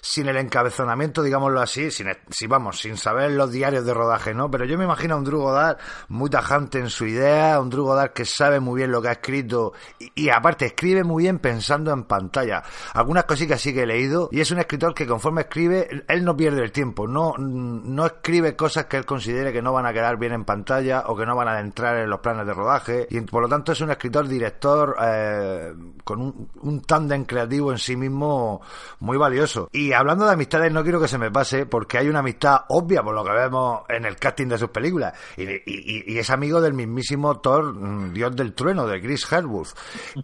sin 0.00 0.28
el 0.28 0.36
encabezonamiento, 0.36 1.22
digámoslo 1.22 1.60
así, 1.60 1.90
sin, 1.90 2.08
si 2.30 2.46
vamos, 2.46 2.80
sin 2.80 2.96
saber 2.96 3.32
los 3.32 3.50
diarios 3.50 3.84
de 3.84 3.94
rodaje, 3.94 4.34
¿no? 4.34 4.50
Pero 4.50 4.64
yo 4.64 4.78
me 4.78 4.84
imagino 4.84 5.14
a 5.14 5.18
un 5.18 5.24
Drugodar 5.24 5.78
muy 6.08 6.30
tajante 6.30 6.78
en 6.78 6.90
su 6.90 7.06
idea, 7.06 7.60
un 7.60 7.70
Drugodar 7.70 8.12
que 8.12 8.24
sabe 8.24 8.60
muy 8.60 8.78
bien 8.78 8.90
lo 8.90 9.02
que 9.02 9.08
ha 9.08 9.12
escrito 9.12 9.72
y, 10.14 10.28
aparte 10.30 10.66
escribe 10.66 11.04
muy 11.04 11.24
bien 11.24 11.38
pensando 11.38 11.92
en 11.92 12.04
pantalla. 12.04 12.62
Algunas 12.94 13.24
cositas 13.24 13.60
sí 13.60 13.74
que 13.74 13.82
he 13.82 13.86
leído 13.86 14.28
y 14.32 14.40
es 14.40 14.50
un 14.50 14.58
escritor 14.58 14.94
que 14.94 15.06
conforme 15.06 15.42
escribe, 15.42 16.04
él 16.08 16.24
no 16.24 16.36
pierde 16.36 16.62
el 16.62 16.72
tiempo, 16.72 17.06
no, 17.06 17.34
no 17.38 18.06
escribe 18.06 18.56
cosas 18.56 18.86
que 18.86 18.96
él 18.96 19.04
considere 19.04 19.52
que 19.52 19.62
no 19.62 19.72
van 19.72 19.86
a 19.86 19.92
quedar 19.92 20.18
bien 20.18 20.32
en 20.32 20.44
pantalla 20.44 21.04
o 21.06 21.16
que 21.16 21.26
no 21.26 21.36
van 21.36 21.48
a 21.48 21.60
entrar 21.60 21.96
en 21.96 22.08
los 22.08 22.20
planes 22.20 22.46
de 22.46 22.54
rodaje 22.54 23.06
y 23.10 23.20
por 23.22 23.42
lo 23.42 23.48
tanto 23.48 23.72
es 23.72 23.80
un 23.80 23.90
escritor 23.90 24.28
director 24.28 24.96
eh, 25.02 25.72
con 26.04 26.20
un, 26.20 26.48
un 26.62 26.80
tándem 26.82 27.24
creativo 27.24 27.72
en 27.72 27.78
sí 27.78 27.96
mismo 27.96 28.60
muy 29.00 29.16
valioso. 29.16 29.68
Y 29.72 29.89
hablando 29.92 30.26
de 30.26 30.32
amistades, 30.32 30.72
no 30.72 30.82
quiero 30.82 31.00
que 31.00 31.08
se 31.08 31.18
me 31.18 31.30
pase, 31.30 31.66
porque 31.66 31.98
hay 31.98 32.08
una 32.08 32.20
amistad 32.20 32.62
obvia 32.68 33.02
por 33.02 33.14
lo 33.14 33.24
que 33.24 33.32
vemos 33.32 33.82
en 33.88 34.04
el 34.04 34.16
casting 34.16 34.46
de 34.48 34.58
sus 34.58 34.70
películas. 34.70 35.14
Y, 35.36 36.18
es 36.18 36.30
amigo 36.30 36.60
del 36.60 36.74
mismísimo 36.74 37.40
Thor, 37.40 37.74
mm, 37.74 38.12
Dios 38.12 38.34
del 38.36 38.54
Trueno, 38.54 38.86
de 38.86 39.00
Chris 39.00 39.30
Herwood, 39.30 39.68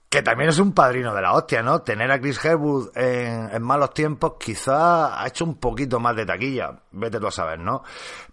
que 0.08 0.23
también 0.23 0.50
es 0.50 0.58
un 0.58 0.73
padrino 0.73 1.14
de 1.14 1.23
la 1.23 1.32
hostia, 1.32 1.62
¿no? 1.62 1.82
Tener 1.82 2.11
a 2.11 2.20
Chris 2.20 2.44
Herwood 2.44 2.96
en, 2.96 3.62
malos 3.62 3.94
tiempos 3.94 4.35
quizá 4.38 5.23
ha 5.23 5.26
hecho 5.26 5.44
un 5.44 5.56
poquito 5.56 5.99
más 6.00 6.14
de 6.16 6.26
taquilla, 6.26 6.78
vete 6.92 7.18
tú 7.18 7.26
a 7.26 7.32
saber, 7.32 7.58
¿no? 7.58 7.82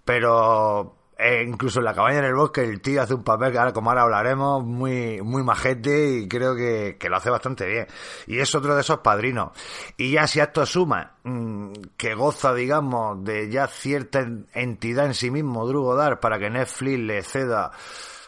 Pero 0.03 1.02
eh, 1.24 1.46
incluso 1.48 1.80
en 1.80 1.86
la 1.86 1.94
cabaña 1.94 2.20
en 2.20 2.25
el 2.25 2.36
bosque 2.36 2.62
el 2.62 2.82
tío 2.82 3.01
hace 3.01 3.13
un 3.13 3.24
papel 3.24 3.53
que 3.53 3.58
ahora 3.58 3.72
como 3.72 3.89
ahora 3.89 4.01
hablaremos 4.01 4.62
muy 4.62 5.22
muy 5.22 5.42
majete 5.42 6.18
y 6.18 6.27
creo 6.27 6.53
que, 6.53 6.98
lo 7.10 7.15
hace 7.15 7.30
bastante 7.30 7.65
bien 7.65 7.88
y 8.27 8.39
es 8.39 8.53
otro 8.53 8.75
de 8.75 8.82
esos 8.82 9.00
padrinos 9.00 9.51
y 9.96 10.12
ya 10.12 10.27
si 10.27 10.42
a 10.42 10.44
esto 10.44 10.65
suma 10.65 11.13
mm, 11.24 11.72
que 11.96 12.13
goza 12.13 12.53
digamos 12.53 13.24
de 13.24 13.50
ya 13.50 13.68
cierta 13.68 14.27
entidad 14.53 15.06
en 15.06 15.13
sí 15.13 15.32
mismo 15.32 15.65
Drugo 15.65 15.96
Dar 15.96 16.20
para 16.20 16.38
que 16.38 16.50
Netflix 16.50 17.00
le 17.00 17.24
ceda 17.24 17.72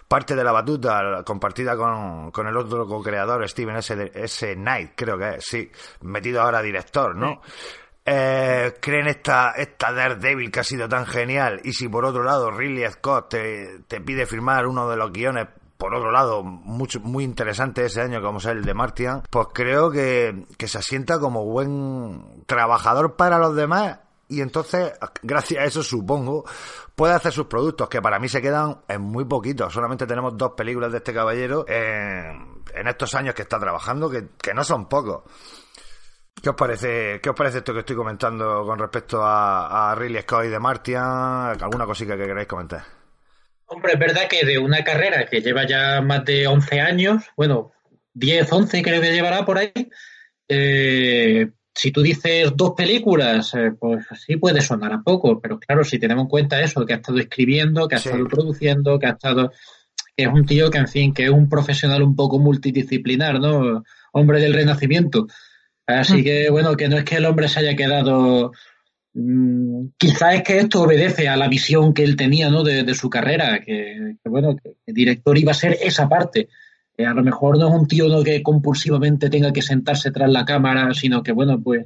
parte 0.08 0.36
de 0.36 0.44
la 0.46 0.54
batuta 0.54 1.24
compartida 1.26 1.76
con, 1.76 2.32
con 2.32 2.48
el 2.48 2.56
otro 2.56 2.88
co-creador 2.88 3.46
Steven 3.50 3.76
S. 3.76 4.12
S. 4.14 4.56
Knight 4.56 4.92
creo 4.96 5.18
que 5.18 5.36
es 5.36 5.46
sí 5.46 5.70
metido 6.02 6.42
ahora 6.42 6.62
director 6.62 7.14
¿no? 7.14 7.42
Eh, 8.06 8.76
creen 8.80 9.08
esta, 9.08 9.52
esta 9.52 9.92
Daredevil 9.92 10.52
que 10.52 10.60
ha 10.60 10.64
sido 10.64 10.88
tan 10.88 11.06
genial 11.08 11.60
y 11.64 11.74
si 11.74 11.88
por 11.88 12.06
otro 12.06 12.24
lado 12.24 12.52
Ridley 12.52 12.88
Scott 12.92 13.30
te, 13.30 14.02
pide 14.02 14.28
firmar 14.28 14.68
uno 14.68 14.88
de 14.88 14.96
los 14.96 15.12
guiones 15.12 15.48
por 15.78 15.94
otro 15.94 16.12
lado, 16.12 16.42
mucho, 16.44 17.00
muy 17.02 17.24
interesante 17.24 17.84
ese 17.84 18.02
año 18.02 18.22
como 18.22 18.38
es 18.38 18.46
el 18.46 18.64
de 18.64 18.74
Martian, 18.74 19.24
pues 19.30 19.48
creo 19.54 19.92
que, 19.92 20.46
que 20.58 20.68
se 20.68 20.78
asienta 20.78 21.20
como 21.20 21.44
buen 21.46 22.44
trabajador 22.46 23.16
para 23.16 23.40
los 23.40 23.56
demás 23.56 24.00
y 24.28 24.42
entonces, 24.42 24.94
gracias 25.22 25.62
a 25.62 25.66
eso, 25.66 25.84
supongo, 25.84 26.46
puede 26.96 27.14
hacer 27.14 27.32
sus 27.32 27.46
productos, 27.46 27.88
que 27.90 28.02
para 28.02 28.18
mí 28.18 28.28
se 28.28 28.42
quedan 28.42 28.82
en 28.88 29.02
muy 29.02 29.26
poquitos. 29.26 29.72
Solamente 29.72 30.08
tenemos 30.08 30.36
dos 30.36 30.54
películas 30.54 30.92
de 30.92 30.98
este 30.98 31.14
caballero 31.14 31.66
en, 31.68 32.64
en 32.74 32.88
estos 32.88 33.14
años 33.14 33.36
que 33.36 33.44
está 33.44 33.60
trabajando, 33.60 34.10
que, 34.10 34.30
que 34.42 34.54
no 34.54 34.64
son 34.64 34.88
pocos. 34.88 35.24
¿Qué 36.46 36.52
os 36.52 36.56
parece, 36.56 37.20
qué 37.24 37.32
os 37.32 37.36
parece 37.36 37.58
esto 37.58 37.74
que 37.74 37.80
estoy 37.80 37.96
comentando 37.96 38.64
con 38.68 38.78
respecto 38.78 39.24
a, 39.24 39.90
a 39.90 39.96
Ridley 39.96 40.22
Scott 40.22 40.46
y 40.46 40.50
de 40.50 40.60
Martian? 40.60 41.04
¿Alguna 41.60 41.88
cosita 41.88 42.16
que 42.16 42.28
queráis 42.28 42.48
comentar? 42.48 42.84
Hombre, 43.66 43.94
es 43.94 44.00
verdad 44.00 44.28
que 44.30 44.46
de 44.46 44.60
una 44.60 44.84
carrera 44.84 45.26
que 45.26 45.42
lleva 45.42 45.66
ya 45.66 46.02
más 46.02 46.24
de 46.24 46.46
11 46.46 46.82
años, 46.82 47.24
bueno, 47.36 47.72
10, 48.14 48.54
11 48.54 48.84
creo 48.84 49.02
que 49.02 49.12
llevará 49.12 49.44
por 49.44 49.58
ahí, 49.58 49.72
eh, 50.48 51.50
si 51.74 51.92
tú 51.92 52.04
dices 52.04 52.52
dos 52.56 52.74
películas, 52.78 53.52
eh, 53.56 53.72
pues 53.72 54.06
sí 54.24 54.38
puede 54.38 54.62
sonar 54.62 54.94
a 54.94 55.02
poco, 55.02 55.42
pero 55.42 55.58
claro, 55.58 55.84
si 55.84 55.98
tenemos 55.98 56.26
en 56.26 56.30
cuenta 56.30 56.62
eso, 56.62 56.86
que 56.86 56.94
ha 56.94 56.98
estado 56.98 57.18
escribiendo, 57.18 57.88
que 57.88 57.96
ha 57.96 57.98
estado 57.98 58.24
produciendo, 58.28 59.00
que 59.00 59.08
ha 59.08 59.14
estado... 59.14 59.52
que 60.16 60.26
es 60.26 60.30
un 60.30 60.46
tío 60.46 60.70
que, 60.70 60.78
en 60.78 60.88
fin, 60.88 61.12
que 61.12 61.24
es 61.24 61.32
un 61.32 61.50
profesional 61.50 62.04
un 62.04 62.16
poco 62.16 62.38
multidisciplinar, 62.38 63.40
¿no? 63.40 63.84
Hombre 64.12 64.40
del 64.40 64.54
renacimiento. 64.54 65.26
Así 65.88 66.22
mm. 66.22 66.24
que, 66.24 66.50
bueno, 66.50 66.76
que 66.76 66.88
no 66.88 66.98
es 66.98 67.04
que 67.04 67.16
el 67.16 67.26
hombre 67.26 67.48
se 67.48 67.60
haya 67.60 67.76
quedado. 67.76 68.52
Mm, 69.14 69.88
quizás 69.98 70.36
es 70.36 70.44
que 70.44 70.60
esto 70.60 70.82
obedece 70.82 71.30
a 71.30 71.38
la 71.38 71.48
visión 71.48 71.94
que 71.94 72.04
él 72.04 72.16
tenía 72.16 72.50
¿no? 72.50 72.64
de, 72.64 72.94
su 72.94 73.10
carrera, 73.10 73.60
que, 73.60 74.18
bueno, 74.26 74.56
que 74.56 74.76
el 74.86 74.94
director 74.94 75.38
iba 75.38 75.52
a 75.52 75.56
ser 75.56 75.78
esa 75.82 76.10
parte. 76.10 76.50
a 76.98 77.14
lo 77.14 77.24
mejor 77.24 77.58
no 77.58 77.70
es 77.70 77.74
un 77.74 77.88
tío 77.88 78.10
¿no? 78.10 78.24
que 78.24 78.44
compulsivamente 78.44 79.30
tenga 79.30 79.54
que 79.54 79.62
sentarse 79.62 80.12
tras 80.12 80.30
la 80.30 80.44
cámara, 80.44 80.94
sino 80.94 81.24
que, 81.24 81.32
bueno, 81.32 81.62
pues, 81.62 81.86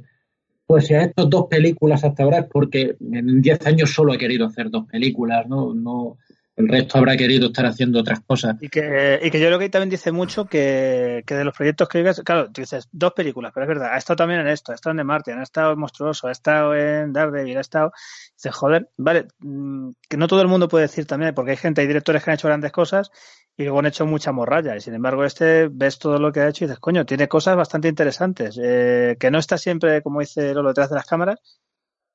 pues 0.66 0.86
si 0.86 0.94
ha 0.94 1.04
hecho 1.04 1.26
dos 1.26 1.46
películas 1.48 2.02
hasta 2.04 2.22
ahora 2.22 2.38
es 2.38 2.46
porque 2.46 2.96
en 3.00 3.42
10 3.42 3.66
años 3.66 3.92
solo 3.92 4.12
ha 4.12 4.18
querido 4.18 4.46
hacer 4.46 4.70
dos 4.70 4.86
películas, 4.86 5.46
¿no? 5.48 5.74
no 5.74 6.16
el 6.60 6.68
resto 6.68 6.98
habrá 6.98 7.16
querido 7.16 7.48
estar 7.48 7.66
haciendo 7.66 8.00
otras 8.00 8.20
cosas. 8.20 8.56
Y 8.60 8.68
que, 8.68 9.18
y 9.22 9.30
que 9.30 9.40
yo 9.40 9.46
creo 9.46 9.58
que 9.58 9.68
también 9.68 9.90
dice 9.90 10.12
mucho 10.12 10.46
que, 10.46 11.24
de 11.26 11.44
los 11.44 11.56
proyectos 11.56 11.88
que 11.88 11.98
digas, 11.98 12.22
claro, 12.24 12.48
dices 12.48 12.88
dos 12.92 13.12
películas, 13.12 13.52
pero 13.52 13.64
es 13.64 13.68
verdad, 13.68 13.92
ha 13.92 13.98
estado 13.98 14.16
también 14.16 14.40
en 14.40 14.48
esto, 14.48 14.72
ha 14.72 14.74
estado 14.74 14.92
en 14.92 14.98
The 14.98 15.04
Martian, 15.04 15.40
ha 15.40 15.42
estado 15.42 15.72
en 15.72 15.78
Monstruoso, 15.78 16.28
ha 16.28 16.32
estado 16.32 16.74
en 16.74 17.12
Daredevil, 17.12 17.58
ha 17.58 17.60
estado. 17.60 17.92
Dices, 18.34 18.54
joder, 18.54 18.88
vale, 18.96 19.26
mm, 19.40 19.90
que 20.08 20.16
no 20.16 20.28
todo 20.28 20.42
el 20.42 20.48
mundo 20.48 20.68
puede 20.68 20.86
decir 20.86 21.06
también, 21.06 21.34
porque 21.34 21.52
hay 21.52 21.56
gente, 21.56 21.80
hay 21.80 21.86
directores 21.86 22.22
que 22.22 22.30
han 22.30 22.34
hecho 22.34 22.48
grandes 22.48 22.72
cosas 22.72 23.10
y 23.56 23.64
luego 23.64 23.80
han 23.80 23.86
hecho 23.86 24.06
mucha 24.06 24.32
morralla. 24.32 24.76
Y 24.76 24.80
sin 24.80 24.94
embargo, 24.94 25.24
este 25.24 25.68
ves 25.68 25.98
todo 25.98 26.18
lo 26.18 26.32
que 26.32 26.40
ha 26.40 26.48
hecho 26.48 26.64
y 26.64 26.68
dices, 26.68 26.80
coño, 26.80 27.04
tiene 27.04 27.28
cosas 27.28 27.56
bastante 27.56 27.88
interesantes, 27.88 28.58
eh, 28.62 29.16
que 29.18 29.30
no 29.30 29.38
está 29.38 29.58
siempre, 29.58 30.02
como 30.02 30.20
dice 30.20 30.54
Lolo, 30.54 30.68
detrás 30.68 30.90
de 30.90 30.96
las 30.96 31.06
cámaras, 31.06 31.40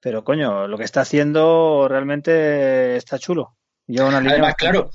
pero 0.06 0.24
coño, 0.24 0.68
lo 0.68 0.78
que 0.78 0.84
está 0.84 1.02
haciendo 1.02 1.88
realmente 1.90 2.96
está 2.96 3.18
chulo. 3.18 3.56
Además, 3.88 4.56
claro, 4.56 4.92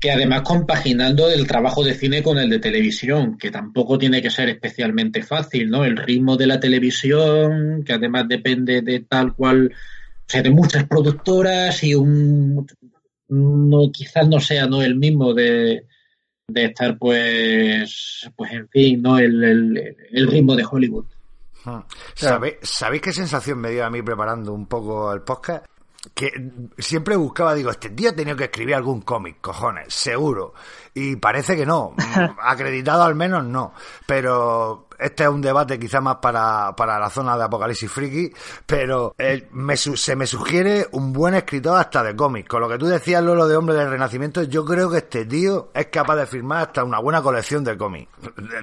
que 0.00 0.10
además 0.10 0.42
compaginando 0.42 1.30
el 1.30 1.46
trabajo 1.46 1.82
de 1.82 1.94
cine 1.94 2.22
con 2.22 2.38
el 2.38 2.50
de 2.50 2.58
televisión, 2.58 3.38
que 3.38 3.50
tampoco 3.50 3.98
tiene 3.98 4.20
que 4.20 4.30
ser 4.30 4.48
especialmente 4.48 5.22
fácil, 5.22 5.70
¿no? 5.70 5.84
El 5.84 5.96
ritmo 5.96 6.36
de 6.36 6.46
la 6.46 6.60
televisión, 6.60 7.82
que 7.84 7.94
además 7.94 8.28
depende 8.28 8.82
de 8.82 9.00
tal 9.00 9.34
cual, 9.34 9.72
o 9.72 10.24
sea, 10.26 10.42
de 10.42 10.50
muchas 10.50 10.84
productoras 10.84 11.82
y 11.82 11.94
un 11.94 12.66
no 13.28 13.90
quizás 13.92 14.28
no 14.28 14.38
sea 14.38 14.66
no 14.66 14.82
el 14.82 14.94
mismo 14.94 15.34
de, 15.34 15.84
de 16.46 16.64
estar 16.64 16.96
pues 16.98 18.30
pues 18.36 18.52
en 18.52 18.68
fin, 18.68 19.02
¿no? 19.02 19.18
El, 19.18 19.42
el, 19.42 19.96
el 20.12 20.26
ritmo 20.28 20.54
de 20.54 20.66
Hollywood. 20.70 21.06
Hmm. 21.64 21.80
¿Sabéis, 22.14 22.56
¿Sabéis 22.62 23.02
qué 23.02 23.12
sensación 23.12 23.58
me 23.58 23.70
dio 23.70 23.84
a 23.84 23.90
mí 23.90 24.02
preparando 24.02 24.52
un 24.52 24.66
poco 24.66 25.12
el 25.12 25.22
podcast? 25.22 25.66
Que 26.14 26.32
siempre 26.78 27.16
buscaba, 27.16 27.54
digo, 27.54 27.70
este 27.70 27.90
tío 27.90 28.10
ha 28.10 28.14
tenido 28.14 28.36
que 28.36 28.44
escribir 28.44 28.74
algún 28.74 29.02
cómic, 29.02 29.40
cojones, 29.40 29.92
seguro. 29.92 30.54
Y 30.98 31.16
parece 31.16 31.54
que 31.56 31.66
no, 31.66 31.94
acreditado 32.42 33.02
al 33.02 33.14
menos 33.14 33.44
no. 33.44 33.74
Pero 34.06 34.86
este 34.98 35.24
es 35.24 35.28
un 35.28 35.42
debate 35.42 35.78
quizá 35.78 36.00
más 36.00 36.16
para, 36.22 36.74
para 36.74 36.98
la 36.98 37.10
zona 37.10 37.36
de 37.36 37.44
Apocalipsis 37.44 37.92
Friki, 37.92 38.32
pero 38.64 39.14
eh, 39.18 39.46
se 39.94 40.16
me 40.16 40.26
sugiere 40.26 40.88
un 40.92 41.12
buen 41.12 41.34
escritor 41.34 41.78
hasta 41.78 42.02
de 42.02 42.16
cómics. 42.16 42.48
Con 42.48 42.62
lo 42.62 42.68
que 42.70 42.78
tú 42.78 42.86
decías, 42.86 43.22
Lolo, 43.22 43.46
de 43.46 43.58
Hombre 43.58 43.76
del 43.76 43.90
Renacimiento, 43.90 44.42
yo 44.44 44.64
creo 44.64 44.90
que 44.90 44.96
este 44.96 45.26
tío 45.26 45.68
es 45.74 45.88
capaz 45.88 46.16
de 46.16 46.24
firmar 46.24 46.68
hasta 46.68 46.82
una 46.82 46.98
buena 46.98 47.20
colección 47.20 47.62
de 47.62 47.76
cómics. 47.76 48.10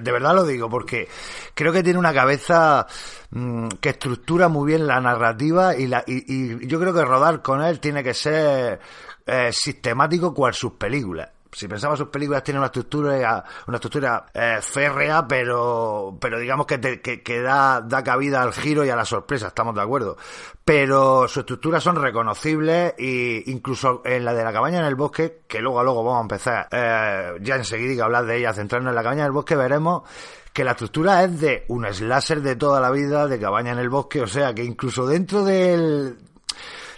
De 0.02 0.10
verdad 0.10 0.34
lo 0.34 0.44
digo, 0.44 0.68
porque 0.68 1.06
creo 1.54 1.72
que 1.72 1.84
tiene 1.84 2.00
una 2.00 2.12
cabeza 2.12 2.88
mm, 3.30 3.68
que 3.80 3.90
estructura 3.90 4.48
muy 4.48 4.72
bien 4.72 4.88
la 4.88 5.00
narrativa 5.00 5.76
y, 5.76 5.86
la, 5.86 6.02
y, 6.04 6.66
yo 6.66 6.80
creo 6.80 6.92
que 6.92 7.04
rodar 7.04 7.42
con 7.42 7.62
él 7.62 7.78
tiene 7.78 8.02
que 8.02 8.12
ser 8.12 8.80
eh, 9.24 9.50
sistemático 9.52 10.34
cual 10.34 10.52
sus 10.52 10.72
películas 10.72 11.33
si 11.54 11.68
pensamos 11.68 11.98
sus 11.98 12.08
películas 12.08 12.42
tienen 12.42 12.58
una 12.58 12.66
estructura 12.66 13.44
una 13.66 13.76
estructura 13.76 14.26
eh, 14.34 14.58
férrea 14.60 15.26
pero 15.26 16.16
pero 16.20 16.38
digamos 16.38 16.66
que, 16.66 17.00
que, 17.00 17.40
da, 17.40 17.80
da 17.80 18.02
cabida 18.02 18.42
al 18.42 18.52
giro 18.52 18.84
y 18.84 18.90
a 18.90 18.96
la 18.96 19.04
sorpresa 19.04 19.48
estamos 19.48 19.74
de 19.74 19.82
acuerdo. 19.82 20.16
Pero 20.64 21.28
sus 21.28 21.38
estructuras 21.38 21.82
son 21.82 21.96
reconocibles 21.96 22.94
e 22.98 23.42
incluso 23.46 24.02
en 24.04 24.24
la 24.24 24.34
de 24.34 24.44
la 24.44 24.52
cabaña 24.52 24.78
en 24.78 24.86
el 24.86 24.94
bosque 24.94 25.42
que 25.46 25.60
luego 25.60 25.80
a 25.80 25.84
luego 25.84 26.02
vamos 26.02 26.18
a 26.18 26.22
empezar 26.22 26.68
eh, 26.70 27.34
ya 27.40 27.56
enseguida 27.56 28.02
a 28.02 28.06
hablar 28.06 28.26
de 28.26 28.38
ella 28.38 28.52
centrarnos 28.52 28.90
en 28.90 28.96
la 28.96 29.02
cabaña 29.02 29.20
en 29.20 29.26
el 29.26 29.32
bosque 29.32 29.56
veremos 29.56 30.02
que 30.52 30.64
la 30.64 30.72
estructura 30.72 31.24
es 31.24 31.40
de 31.40 31.64
un 31.68 31.84
slasher 31.92 32.40
de 32.40 32.56
toda 32.56 32.80
la 32.80 32.90
vida 32.90 33.26
de 33.26 33.38
cabaña 33.38 33.72
en 33.72 33.78
el 33.78 33.88
bosque 33.88 34.22
o 34.22 34.26
sea 34.26 34.54
que 34.54 34.64
incluso 34.64 35.06
dentro 35.06 35.44
del 35.44 36.16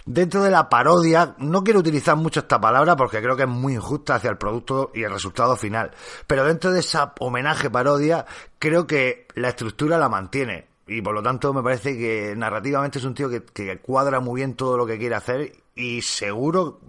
dentro 0.07 0.41
de 0.41 0.49
la 0.49 0.69
parodia, 0.69 1.35
no 1.37 1.63
quiero 1.63 1.81
utilizar 1.81 2.15
mucho 2.15 2.39
esta 2.39 2.59
palabra 2.59 2.95
porque 2.95 3.21
creo 3.21 3.35
que 3.35 3.43
es 3.43 3.49
muy 3.49 3.75
injusta 3.75 4.15
hacia 4.15 4.31
el 4.31 4.37
producto 4.37 4.91
y 4.95 5.03
el 5.03 5.11
resultado 5.11 5.55
final, 5.55 5.91
pero 6.25 6.45
dentro 6.45 6.71
de 6.71 6.79
esa 6.79 7.13
homenaje 7.19 7.69
parodia, 7.69 8.25
creo 8.57 8.87
que 8.87 9.27
la 9.35 9.49
estructura 9.49 9.97
la 9.97 10.09
mantiene. 10.09 10.65
Y 10.89 11.01
por 11.01 11.13
lo 11.13 11.21
tanto 11.21 11.53
me 11.53 11.61
parece 11.61 11.97
que 11.97 12.33
narrativamente 12.37 12.99
es 12.99 13.03
un 13.03 13.13
tío 13.13 13.29
que, 13.29 13.77
cuadra 13.79 14.21
muy 14.21 14.39
bien 14.39 14.55
todo 14.55 14.77
lo 14.77 14.85
que 14.85 14.97
quiere 14.97 15.15
hacer 15.15 15.51
y 15.75 16.01
seguro, 16.01 16.79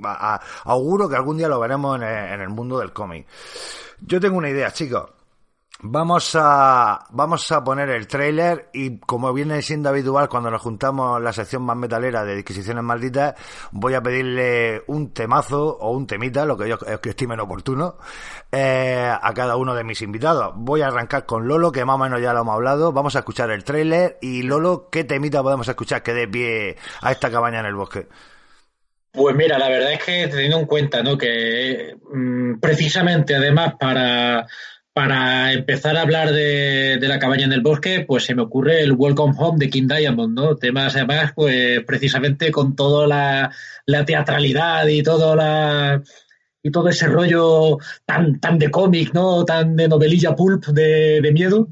auguro 0.65 1.09
que 1.09 1.17
algún 1.17 1.37
día 1.37 1.49
lo 1.49 1.59
veremos 1.59 2.01
en 2.01 2.41
el 2.41 2.49
mundo 2.49 2.79
del 2.79 2.93
cómic. 2.93 3.27
Yo 4.01 4.21
tengo 4.21 4.39
una 4.39 4.51
idea, 4.51 4.71
chicos. 4.71 5.11
Vamos 5.81 6.35
a, 6.35 7.07
vamos 7.11 7.53
a 7.53 7.63
poner 7.63 7.89
el 7.91 8.09
trailer 8.09 8.69
y 8.73 8.99
como 8.99 9.33
viene 9.33 9.63
siendo 9.63 9.89
habitual 9.89 10.29
cuando 10.29 10.51
nos 10.51 10.61
juntamos 10.61 11.23
la 11.23 11.33
sección 11.33 11.63
más 11.63 11.77
metalera 11.77 12.25
de 12.25 12.35
Disquisiciones 12.35 12.83
Malditas, 12.83 13.37
voy 13.71 13.95
a 13.95 14.03
pedirle 14.03 14.83
un 14.89 15.13
temazo 15.13 15.79
o 15.79 15.93
un 15.93 16.09
temita, 16.09 16.45
lo 16.45 16.59
que 16.59 16.69
yo 16.69 16.79
estimen 17.05 17.39
oportuno, 17.39 17.97
eh, 18.51 19.09
a 19.09 19.33
cada 19.35 19.55
uno 19.55 19.73
de 19.77 19.85
mis 19.85 20.03
invitados. 20.03 20.53
Voy 20.57 20.83
a 20.83 20.89
arrancar 20.89 21.27
con 21.27 21.47
Lolo, 21.47 21.71
que 21.71 21.85
más 21.85 21.95
o 21.95 21.99
menos 21.99 22.21
ya 22.21 22.33
lo 22.33 22.41
hemos 22.41 22.55
hablado. 22.55 22.93
Vamos 22.93 23.15
a 23.15 23.21
escuchar 23.21 23.53
el 23.53 23.63
trailer 23.63 24.19
y 24.21 24.43
Lolo, 24.43 24.89
¿qué 24.91 25.05
temita 25.05 25.45
podemos 25.45 25.69
escuchar 25.69 26.03
que 26.03 26.13
dé 26.13 26.27
pie 26.27 26.77
a 27.03 27.13
esta 27.13 27.31
cabaña 27.31 27.61
en 27.61 27.67
el 27.67 27.77
bosque? 27.77 28.09
Pues 29.13 29.37
mira, 29.37 29.57
la 29.59 29.69
verdad 29.69 29.93
es 29.93 30.05
que 30.05 30.27
teniendo 30.27 30.59
en 30.59 30.67
cuenta 30.67 31.05
¿no? 31.05 31.17
que 31.17 31.95
mm, 32.13 32.59
precisamente 32.59 33.37
además 33.37 33.75
para 33.79 34.45
para 34.99 35.53
empezar 35.53 35.97
a 35.97 36.03
hablar 36.03 36.33
de, 36.33 36.99
la 37.01 37.21
cabaña 37.21 37.45
en 37.45 37.53
el 37.53 37.61
bosque, 37.61 38.05
pues 38.05 38.25
se 38.25 38.35
me 38.35 38.43
ocurre 38.43 38.81
el 38.81 38.95
Welcome 38.95 39.33
Home 39.39 39.57
de 39.57 39.71
King 39.71 39.87
Diamond, 39.87 40.35
¿no? 40.35 40.57
Temas 40.57 40.97
además, 40.97 41.31
pues 41.37 41.85
precisamente 41.85 42.51
con 42.51 42.75
toda 42.75 43.07
la, 43.87 44.05
teatralidad 44.05 44.89
y 44.89 45.05
todo 45.05 45.37
la 45.37 46.03
y 46.65 46.73
todo 46.73 46.89
ese 46.89 47.07
rollo 47.07 47.79
tan, 48.05 48.41
tan 48.41 48.59
de 48.59 48.73
cómic, 48.73 49.15
¿no? 49.15 49.45
Tan 49.45 49.77
de 49.77 49.87
novelilla 49.87 50.35
pulp 50.35 50.67
de, 50.67 51.31
miedo, 51.33 51.69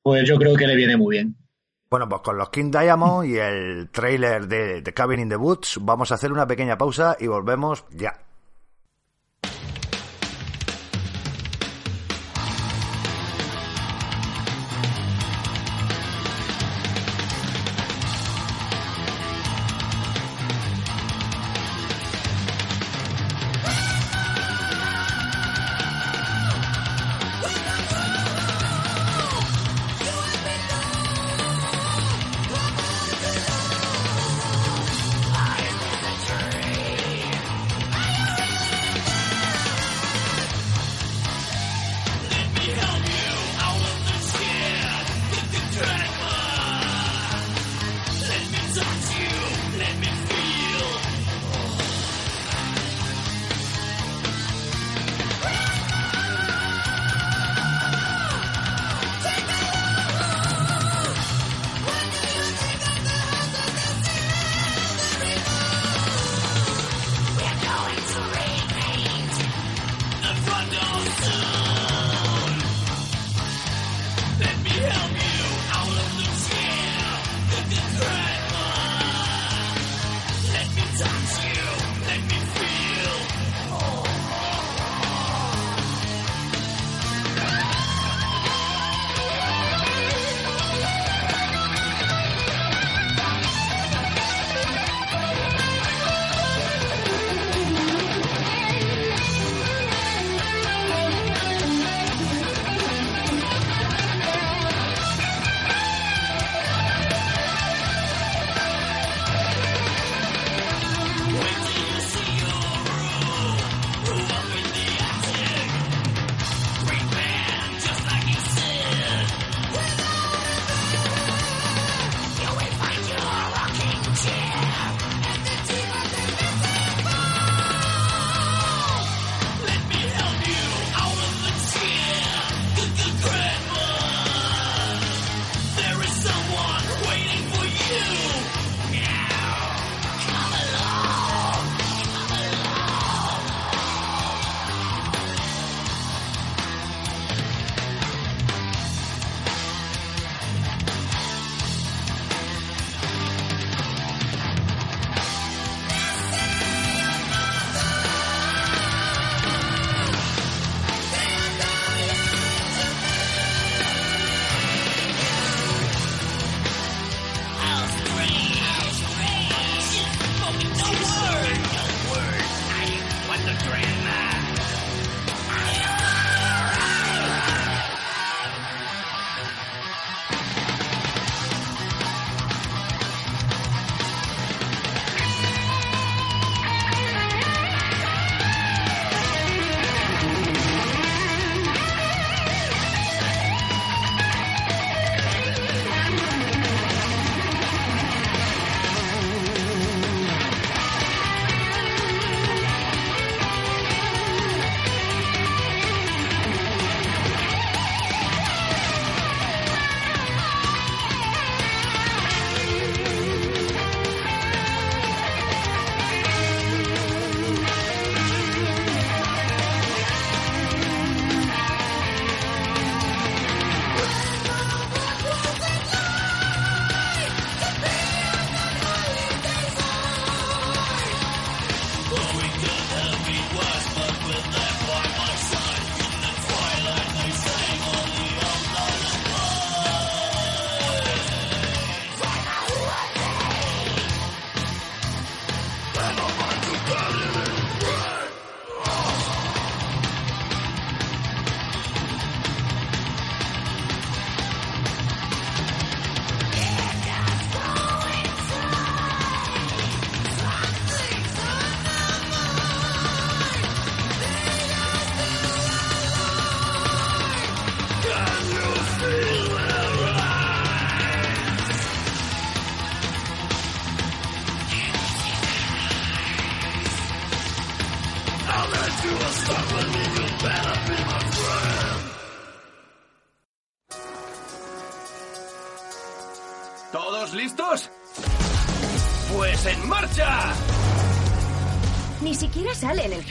pues 0.00 0.22
yo 0.28 0.38
creo 0.38 0.54
que 0.54 0.68
le 0.68 0.76
viene 0.76 0.96
muy 0.96 1.16
bien. 1.16 1.34
Bueno, 1.90 2.08
pues 2.08 2.22
con 2.22 2.38
los 2.38 2.50
King 2.50 2.70
Diamond 2.70 3.28
y 3.28 3.38
el 3.38 3.90
trailer 3.90 4.46
de, 4.46 4.82
de 4.82 4.94
Cabin 4.94 5.18
in 5.18 5.28
the 5.28 5.36
Woods 5.36 5.78
vamos 5.80 6.12
a 6.12 6.14
hacer 6.14 6.30
una 6.30 6.46
pequeña 6.46 6.78
pausa 6.78 7.16
y 7.18 7.26
volvemos 7.26 7.86
ya. 7.90 8.27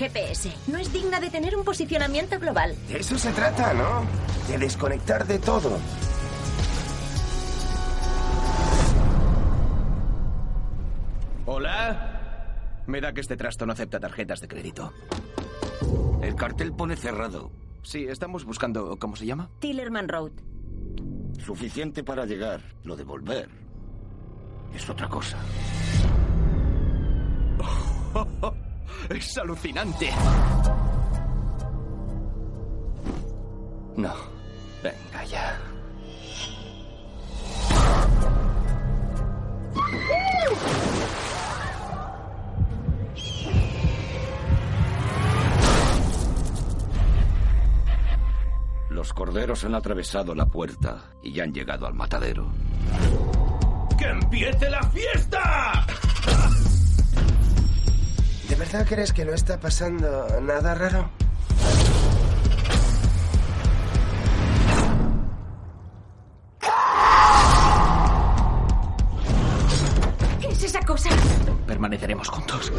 GPS. 0.08 0.52
No 0.68 0.78
es 0.78 0.92
digna 0.92 1.20
de 1.20 1.30
tener 1.30 1.56
un 1.56 1.64
posicionamiento 1.64 2.40
global. 2.40 2.76
De 2.88 3.00
eso 3.00 3.18
se 3.18 3.32
trata, 3.32 3.74
¿no? 3.74 4.06
De 4.48 4.58
desconectar 4.58 5.26
de 5.28 5.40
todo. 5.40 5.78
Hola. 11.46 12.14
Me 12.88 13.02
da 13.02 13.12
que 13.14 13.22
este 13.22 13.36
trasto 13.36 13.66
no 13.66 13.74
acepta 13.74 14.00
tarjetas 14.00 14.40
de 14.40 14.48
crédito. 14.48 14.94
El 16.22 16.36
cartel 16.36 16.72
pone 16.72 16.96
cerrado. 16.96 17.52
Sí, 17.84 18.06
estamos 18.08 18.46
buscando. 18.46 18.98
¿Cómo 18.98 19.16
se 19.16 19.26
llama? 19.26 19.50
Tillerman 19.60 20.08
Road. 20.08 20.32
Suficiente 21.40 22.04
para 22.04 22.26
llegar. 22.26 22.62
Lo 22.84 22.96
de 22.96 23.04
volver 23.04 23.50
es 24.74 24.90
otra 24.90 25.08
cosa. 25.10 25.38
Es 29.10 29.38
alucinante. 29.38 30.10
No. 33.96 34.14
Venga 34.84 35.26
ya. 35.26 35.60
Los 48.90 49.14
corderos 49.14 49.64
han 49.64 49.76
atravesado 49.76 50.36
la 50.36 50.48
puerta 50.48 51.12
y 51.22 51.32
ya 51.32 51.44
han 51.44 51.54
llegado 51.54 51.88
al 51.88 51.94
matadero. 51.94 52.52
¡Que 53.98 54.06
empiece 54.06 54.70
la 54.70 54.84
fiesta! 54.84 55.86
¿De 58.58 58.66
verdad 58.66 58.88
crees 58.90 59.14
que 59.14 59.24
no 59.24 59.34
está 59.36 59.60
pasando 59.60 60.28
nada 60.42 60.74
raro? 60.74 61.12
¿Qué 70.42 70.48
es 70.48 70.64
esa 70.64 70.80
cosa? 70.80 71.12
Permaneceremos 71.68 72.30
juntos. 72.30 72.74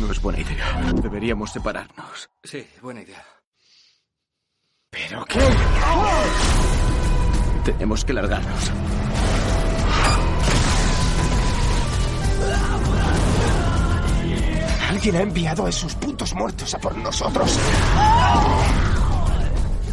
No 0.00 0.10
es 0.10 0.22
buena 0.22 0.40
idea. 0.40 0.92
Deberíamos 0.94 1.52
separarnos. 1.52 2.30
Sí, 2.42 2.66
buena 2.80 3.02
idea. 3.02 3.22
¿Pero 4.90 5.22
qué? 5.26 5.40
Tenemos 7.62 8.06
que 8.06 8.14
largarnos. 8.14 8.72
Alguien 14.88 15.16
ha 15.16 15.20
enviado 15.20 15.66
a 15.66 15.68
esos 15.68 15.94
putos 15.94 16.34
muertos 16.34 16.74
a 16.74 16.78
por 16.78 16.96
nosotros. 16.96 17.58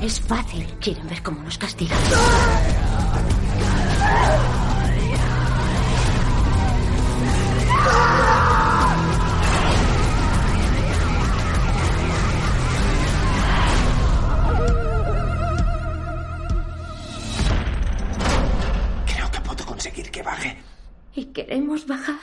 Es 0.01 0.19
fácil. 0.19 0.65
Quieren 0.79 1.07
ver 1.07 1.21
cómo 1.21 1.41
nos 1.41 1.57
castigan. 1.57 1.97
Y 21.15 21.25
queremos 21.25 21.85
bajar. 21.85 22.17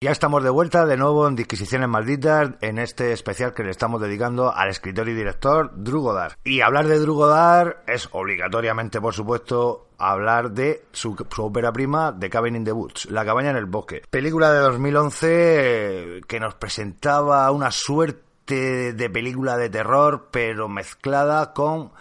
Ya 0.00 0.12
estamos 0.12 0.44
de 0.44 0.50
vuelta 0.50 0.86
de 0.86 0.96
nuevo 0.96 1.26
en 1.26 1.34
Disquisiciones 1.34 1.88
Malditas, 1.88 2.50
en 2.60 2.78
este 2.78 3.12
especial 3.12 3.52
que 3.52 3.64
le 3.64 3.70
estamos 3.70 4.00
dedicando 4.00 4.54
al 4.54 4.68
escritor 4.68 5.08
y 5.08 5.14
director 5.14 5.72
Drugodar. 5.74 6.36
Y 6.44 6.60
hablar 6.60 6.86
de 6.86 7.00
Drugodar 7.00 7.82
es 7.84 8.08
obligatoriamente, 8.12 9.00
por 9.00 9.12
supuesto, 9.12 9.88
hablar 9.98 10.52
de 10.52 10.84
su, 10.92 11.16
su 11.28 11.44
ópera 11.44 11.72
prima 11.72 12.16
The 12.16 12.30
Cabin 12.30 12.54
in 12.54 12.64
the 12.64 12.70
Woods, 12.70 13.10
La 13.10 13.24
cabaña 13.24 13.50
en 13.50 13.56
el 13.56 13.66
bosque. 13.66 14.02
Película 14.08 14.52
de 14.52 14.60
2011 14.60 15.26
eh, 15.30 16.20
que 16.28 16.38
nos 16.38 16.54
presentaba 16.54 17.50
una 17.50 17.72
suerte 17.72 18.27
de 18.54 19.10
película 19.10 19.56
de 19.56 19.70
terror, 19.70 20.28
pero 20.30 20.68
mezclada 20.68 21.52
con 21.52 21.92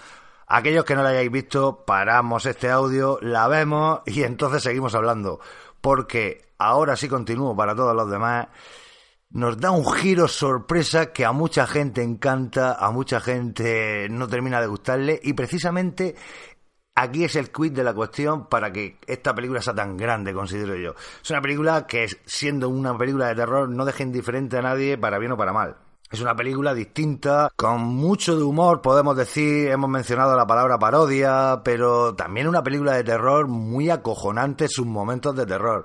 aquellos 0.48 0.86
que 0.86 0.96
no 0.96 1.04
la 1.04 1.10
hayáis 1.10 1.32
visto, 1.32 1.84
paramos 1.86 2.46
este 2.46 2.70
audio, 2.70 3.20
la 3.22 3.48
vemos 3.48 4.02
y 4.06 4.24
entonces 4.24 4.64
seguimos 4.64 4.96
hablando. 4.96 5.40
Porque 5.82 6.54
ahora 6.58 6.96
sí 6.96 7.08
continúo 7.08 7.56
para 7.56 7.76
todos 7.76 7.96
los 7.96 8.10
demás, 8.10 8.48
nos 9.30 9.60
da 9.60 9.72
un 9.72 9.86
giro 9.92 10.28
sorpresa 10.28 11.12
que 11.12 11.26
a 11.26 11.32
mucha 11.32 11.68
gente 11.68 12.02
encanta, 12.02 12.74
a 12.74 12.92
mucha 12.92 13.20
gente 13.20 14.08
no 14.10 14.28
termina 14.28 14.62
de 14.62 14.68
gustarle 14.68 15.20
y 15.22 15.34
precisamente 15.34 16.16
aquí 16.96 17.26
es 17.26 17.36
el 17.36 17.52
quid 17.52 17.74
de 17.74 17.84
la 17.84 17.94
cuestión 17.94 18.48
para 18.48 18.72
que 18.72 18.98
esta 19.06 19.36
película 19.36 19.62
sea 19.62 19.76
tan 19.76 19.98
grande, 19.98 20.34
considero 20.34 20.76
yo. 20.76 20.96
Es 21.22 21.30
una 21.30 21.42
película 21.42 21.86
que 21.86 22.08
siendo 22.26 22.70
una 22.70 22.98
película 22.98 23.28
de 23.28 23.36
terror 23.36 23.70
no 23.70 23.86
deja 23.86 24.04
indiferente 24.04 24.58
a 24.58 24.62
nadie 24.62 24.98
para 24.98 25.20
bien 25.20 25.34
o 25.34 25.38
para 25.38 25.54
mal. 25.54 25.87
Es 26.10 26.22
una 26.22 26.38
película 26.38 26.74
distinta, 26.74 27.52
con 27.58 27.82
mucho 27.82 28.38
de 28.38 28.44
humor, 28.44 28.82
podemos 28.82 29.18
decir, 29.18 29.70
hemos 29.70 29.90
mencionado 29.90 30.38
la 30.38 30.48
palabra 30.48 30.80
parodia, 30.80 31.60
pero 31.66 32.16
también 32.16 32.48
una 32.48 32.64
película 32.64 32.94
de 32.94 33.04
terror 33.04 33.50
muy 33.50 33.90
acojonante 33.90 34.70
sus 34.70 34.86
momentos 34.86 35.36
de 35.36 35.46
terror. 35.46 35.84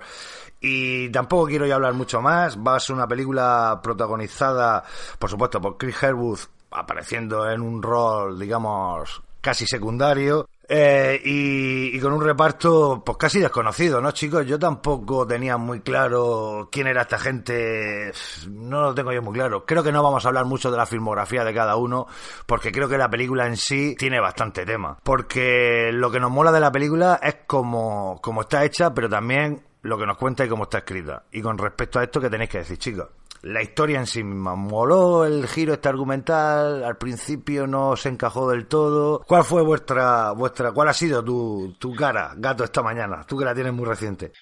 Y 0.60 1.10
tampoco 1.10 1.46
quiero 1.46 1.66
ya 1.66 1.74
hablar 1.74 1.94
mucho 1.94 2.20
más, 2.22 2.56
va 2.56 2.76
a 2.76 2.80
ser 2.80 2.94
una 2.94 3.08
película 3.08 3.80
protagonizada, 3.82 4.84
por 5.18 5.28
supuesto, 5.28 5.60
por 5.60 5.76
Chris 5.76 6.00
Herwood, 6.00 6.38
apareciendo 6.70 7.50
en 7.50 7.60
un 7.60 7.82
rol, 7.82 8.38
digamos, 8.38 9.24
casi 9.40 9.66
secundario, 9.66 10.46
eh, 10.68 11.20
y, 11.24 11.96
y, 11.96 12.00
con 12.00 12.12
un 12.12 12.22
reparto 12.22 13.02
pues 13.04 13.18
casi 13.18 13.40
desconocido, 13.40 14.00
¿no, 14.00 14.12
chicos? 14.12 14.46
Yo 14.46 14.58
tampoco 14.58 15.26
tenía 15.26 15.56
muy 15.56 15.80
claro 15.80 16.68
quién 16.70 16.86
era 16.86 17.02
esta 17.02 17.18
gente, 17.18 18.12
no 18.48 18.80
lo 18.80 18.94
tengo 18.94 19.12
yo 19.12 19.22
muy 19.22 19.34
claro. 19.34 19.66
Creo 19.66 19.82
que 19.82 19.92
no 19.92 20.02
vamos 20.02 20.24
a 20.24 20.28
hablar 20.28 20.44
mucho 20.44 20.70
de 20.70 20.76
la 20.76 20.86
filmografía 20.86 21.44
de 21.44 21.52
cada 21.52 21.76
uno, 21.76 22.06
porque 22.46 22.70
creo 22.70 22.88
que 22.88 22.96
la 22.96 23.10
película 23.10 23.46
en 23.46 23.56
sí 23.56 23.96
tiene 23.98 24.20
bastante 24.20 24.64
tema. 24.64 24.98
Porque 25.02 25.90
lo 25.92 26.10
que 26.10 26.20
nos 26.20 26.30
mola 26.30 26.52
de 26.52 26.60
la 26.60 26.72
película 26.72 27.18
es 27.22 27.38
como, 27.46 28.20
como 28.22 28.42
está 28.42 28.64
hecha, 28.64 28.94
pero 28.94 29.08
también 29.08 29.62
lo 29.82 29.98
que 29.98 30.06
nos 30.06 30.16
cuenta 30.16 30.44
y 30.44 30.48
cómo 30.48 30.64
está 30.64 30.78
escrita. 30.78 31.24
Y 31.32 31.42
con 31.42 31.58
respecto 31.58 31.98
a 31.98 32.04
esto, 32.04 32.20
¿qué 32.20 32.30
tenéis 32.30 32.50
que 32.50 32.58
decir, 32.58 32.78
chicos? 32.78 33.08
La 33.42 33.62
historia 33.62 33.98
en 33.98 34.06
sí 34.06 34.22
misma. 34.24 34.54
Moló 34.54 35.24
el 35.24 35.46
giro 35.46 35.74
este 35.74 35.88
argumental, 35.88 36.84
al 36.84 36.96
principio 36.96 37.66
no 37.66 37.96
se 37.96 38.08
encajó 38.08 38.50
del 38.50 38.66
todo. 38.66 39.24
¿Cuál 39.26 39.44
fue 39.44 39.62
vuestra, 39.62 40.32
vuestra, 40.32 40.72
cuál 40.72 40.88
ha 40.88 40.94
sido 40.94 41.22
tu, 41.22 41.74
tu 41.78 41.94
cara, 41.94 42.34
gato, 42.36 42.64
esta 42.64 42.82
mañana? 42.82 43.24
Tú 43.26 43.36
que 43.36 43.44
la 43.44 43.54
tienes 43.54 43.72
muy 43.72 43.84
reciente. 43.84 44.32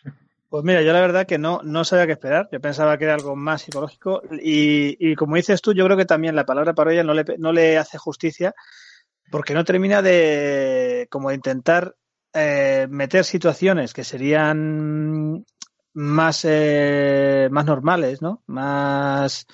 Pues 0.49 0.65
mira, 0.65 0.83
yo 0.83 0.93
la 0.93 1.01
verdad 1.01 1.27
que 1.27 1.39
no, 1.39 1.61
no 1.63 1.85
sabía 1.85 2.07
qué 2.07 2.13
esperar. 2.13 2.49
Yo 2.51 2.61
pensaba 2.61 2.99
que 2.99 3.05
era 3.05 3.15
algo 3.15 3.37
más 3.37 3.63
psicológico. 3.63 4.23
Y, 4.43 4.97
y 4.99 5.15
como 5.15 5.37
dices 5.37 5.63
tú, 5.63 5.73
yo 5.73 5.85
creo 5.85 5.97
que 5.97 6.05
también 6.05 6.35
la 6.35 6.45
palabra 6.45 6.75
parodia 6.75 7.05
no 7.05 7.15
le, 7.15 7.25
no 7.39 7.53
le 7.53 7.79
hace 7.79 7.99
justicia 7.99 8.55
porque 9.31 9.55
no 9.55 9.65
termina 9.65 10.03
de 10.03 11.07
como 11.09 11.29
de 11.29 11.37
intentar 11.37 11.95
eh, 12.35 12.87
meter 12.91 13.25
situaciones 13.25 13.95
que 13.95 14.05
serían 14.05 15.45
más, 15.95 16.45
eh, 16.49 17.49
más 17.51 17.65
normales, 17.65 18.23
¿no? 18.23 18.43
Más, 18.47 19.47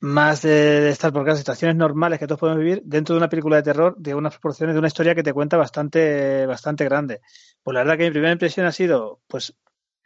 más 0.00 0.42
de, 0.42 0.50
de 0.82 0.90
estas 0.90 1.12
porque 1.12 1.34
situaciones 1.36 1.76
normales 1.76 2.18
que 2.18 2.26
todos 2.26 2.40
podemos 2.40 2.60
vivir 2.60 2.82
dentro 2.84 3.14
de 3.14 3.18
una 3.18 3.28
película 3.28 3.56
de 3.56 3.62
terror 3.62 3.96
de 3.98 4.14
unas 4.14 4.34
proporciones 4.34 4.74
de 4.74 4.78
una 4.78 4.88
historia 4.88 5.14
que 5.14 5.22
te 5.22 5.32
cuenta 5.32 5.56
bastante, 5.56 6.46
bastante 6.46 6.84
grande. 6.84 7.20
Pues 7.62 7.74
la 7.74 7.80
verdad 7.80 7.96
que 7.98 8.04
mi 8.04 8.10
primera 8.10 8.32
impresión 8.32 8.66
ha 8.66 8.72
sido, 8.72 9.20
pues, 9.26 9.54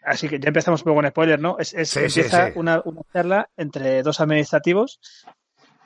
así 0.02 0.28
que 0.28 0.38
ya 0.38 0.48
empezamos 0.48 0.80
un 0.82 0.84
poco 0.84 0.96
con 0.96 1.08
spoiler, 1.08 1.40
¿no? 1.40 1.58
Es, 1.58 1.74
es 1.74 1.90
Sí, 1.90 2.00
empieza 2.00 2.44
sí, 2.44 2.52
sí. 2.52 2.52
Una, 2.54 2.80
una 2.84 3.02
charla 3.12 3.50
entre 3.56 4.02
dos 4.02 4.20
administrativos, 4.20 5.00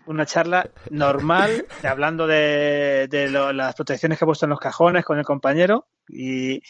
una 0.04 0.26
charla 0.26 0.70
normal, 0.90 1.66
hablando 1.82 2.26
de, 2.26 3.08
de 3.10 3.28
lo- 3.30 3.52
las 3.52 3.74
protecciones 3.74 4.18
que 4.18 4.24
ha 4.24 4.26
puesto 4.26 4.46
en 4.46 4.50
los 4.50 4.60
cajones 4.60 5.04
con 5.04 5.18
el 5.18 5.24
compañero 5.24 5.88
y, 6.08 6.60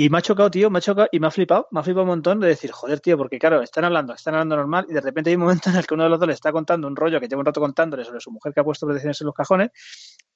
y 0.00 0.08
me 0.08 0.16
ha 0.16 0.22
chocado, 0.22 0.50
tío, 0.50 0.70
me 0.70 0.78
ha 0.78 0.80
chocado 0.80 1.10
y 1.12 1.20
me 1.20 1.26
ha 1.26 1.30
flipado, 1.30 1.68
me 1.72 1.80
ha 1.80 1.82
flipado 1.82 2.04
un 2.04 2.08
montón 2.08 2.40
de 2.40 2.48
decir, 2.48 2.70
joder, 2.70 3.00
tío, 3.00 3.18
porque 3.18 3.38
claro, 3.38 3.60
están 3.60 3.84
hablando, 3.84 4.14
están 4.14 4.32
hablando 4.32 4.56
normal 4.56 4.86
y 4.88 4.94
de 4.94 5.00
repente 5.02 5.28
hay 5.28 5.36
un 5.36 5.42
momento 5.42 5.68
en 5.68 5.76
el 5.76 5.86
que 5.86 5.92
uno 5.92 6.04
de 6.04 6.08
los 6.08 6.18
dos 6.18 6.26
le 6.26 6.32
está 6.32 6.52
contando 6.52 6.88
un 6.88 6.96
rollo 6.96 7.20
que 7.20 7.28
lleva 7.28 7.40
un 7.40 7.44
rato 7.44 7.60
contándole 7.60 8.02
sobre 8.06 8.18
su 8.18 8.30
mujer 8.30 8.54
que 8.54 8.60
ha 8.60 8.64
puesto 8.64 8.86
protecciones 8.86 9.20
en 9.20 9.26
los 9.26 9.34
cajones 9.34 9.68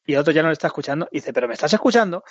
y 0.05 0.13
el 0.13 0.19
otro 0.19 0.35
ya 0.35 0.43
no 0.43 0.49
le 0.49 0.53
está 0.53 0.67
escuchando, 0.67 1.09
y 1.11 1.17
dice, 1.17 1.33
pero 1.33 1.49
¿me 1.49 1.55
estás 1.55 1.73
escuchando? 1.73 2.25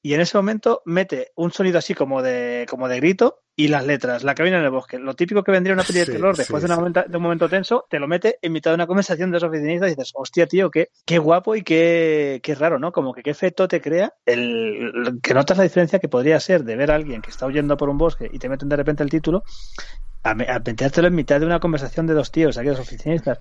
Y 0.00 0.14
en 0.14 0.20
ese 0.20 0.36
momento 0.38 0.82
mete 0.84 1.32
un 1.34 1.50
sonido 1.52 1.78
así 1.78 1.92
como 1.94 2.22
de, 2.22 2.66
como 2.70 2.88
de 2.88 2.96
grito 2.98 3.40
y 3.56 3.66
las 3.66 3.84
letras, 3.84 4.22
la 4.22 4.36
cabina 4.36 4.58
en 4.58 4.64
el 4.64 4.70
bosque. 4.70 4.98
Lo 5.00 5.14
típico 5.14 5.42
que 5.42 5.50
vendría 5.50 5.74
una 5.74 5.82
peli 5.82 5.98
de 5.98 6.04
Sí, 6.06 6.12
terror 6.12 6.36
sí, 6.36 6.42
después 6.42 6.62
de, 6.62 6.66
una 6.66 6.76
momenta- 6.76 7.04
de 7.08 7.16
un 7.16 7.22
momento 7.24 7.48
tenso, 7.48 7.84
te 7.90 7.98
lo 7.98 8.06
mete 8.06 8.38
en 8.40 8.52
mitad 8.52 8.70
de 8.70 8.76
una 8.76 8.86
conversación 8.86 9.30
de 9.32 9.34
los 9.40 9.42
oficinistas 9.42 9.88
y 9.88 9.96
dices, 9.96 10.12
hostia, 10.14 10.46
tío, 10.46 10.70
qué, 10.70 10.90
qué 11.04 11.18
guapo 11.18 11.56
y 11.56 11.62
qué, 11.62 12.38
qué 12.44 12.54
raro, 12.54 12.78
¿no? 12.78 12.92
Como 12.92 13.12
que 13.12 13.22
qué 13.24 13.30
efecto 13.30 13.66
te 13.66 13.80
crea 13.80 14.14
el 14.24 15.18
que 15.20 15.34
notas 15.34 15.58
la 15.58 15.64
diferencia 15.64 15.98
que 15.98 16.08
podría 16.08 16.38
ser 16.38 16.62
de 16.62 16.76
ver 16.76 16.92
a 16.92 16.94
alguien 16.94 17.20
que 17.20 17.30
está 17.30 17.46
huyendo 17.46 17.76
por 17.76 17.88
un 17.88 17.98
bosque 17.98 18.30
y 18.32 18.38
te 18.38 18.48
meten 18.48 18.68
de 18.68 18.76
repente 18.76 19.02
el 19.02 19.10
título 19.10 19.42
a, 20.22 20.30
a 20.30 20.34
metértelo 20.60 21.08
en 21.08 21.16
mitad 21.16 21.40
de 21.40 21.46
una 21.46 21.58
conversación 21.58 22.06
de 22.06 22.14
dos 22.14 22.30
tíos, 22.30 22.56
aquellos 22.56 22.78
oficinistas. 22.78 23.40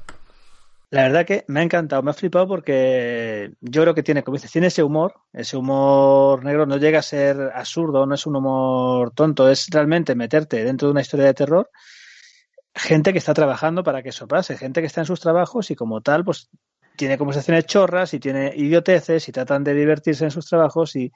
La 0.90 1.04
verdad 1.04 1.26
que 1.26 1.44
me 1.48 1.60
ha 1.60 1.64
encantado, 1.64 2.02
me 2.02 2.12
ha 2.12 2.14
flipado 2.14 2.48
porque 2.48 3.52
yo 3.60 3.82
creo 3.82 3.94
que 3.94 4.04
tiene, 4.04 4.24
como 4.24 4.38
dices, 4.38 4.52
tiene 4.52 4.68
ese 4.68 4.84
humor, 4.84 5.16
ese 5.34 5.58
humor 5.58 6.46
negro, 6.46 6.66
no 6.66 6.78
llega 6.78 7.00
a 7.00 7.02
ser 7.02 7.52
absurdo, 7.54 8.06
no 8.06 8.16
es 8.16 8.26
un 8.26 8.38
humor 8.38 9.12
tonto, 9.12 9.50
es 9.50 9.68
realmente 9.70 10.16
meterte 10.16 10.64
dentro 10.64 10.88
de 10.88 10.94
una 10.94 11.02
historia 11.02 11.26
de 11.26 11.34
terror, 11.34 11.70
gente 12.74 13.12
que 13.12 13.20
está 13.20 13.34
trabajando 13.34 13.84
para 13.84 14.02
que 14.02 14.10
eso 14.10 14.30
pase, 14.30 14.56
gente 14.56 14.80
que 14.80 14.88
está 14.88 15.02
en 15.02 15.08
sus 15.08 15.20
trabajos 15.20 15.72
y 15.72 15.76
como 15.76 16.00
tal, 16.00 16.24
pues 16.24 16.50
tiene 16.96 17.18
conversaciones 17.18 17.66
chorras 17.66 18.14
y 18.14 18.20
tiene 18.20 18.54
idioteces 18.56 19.28
y 19.28 19.32
tratan 19.34 19.66
de 19.66 19.74
divertirse 19.74 20.24
en 20.24 20.32
sus 20.32 20.48
trabajos 20.48 20.96
y, 20.96 21.12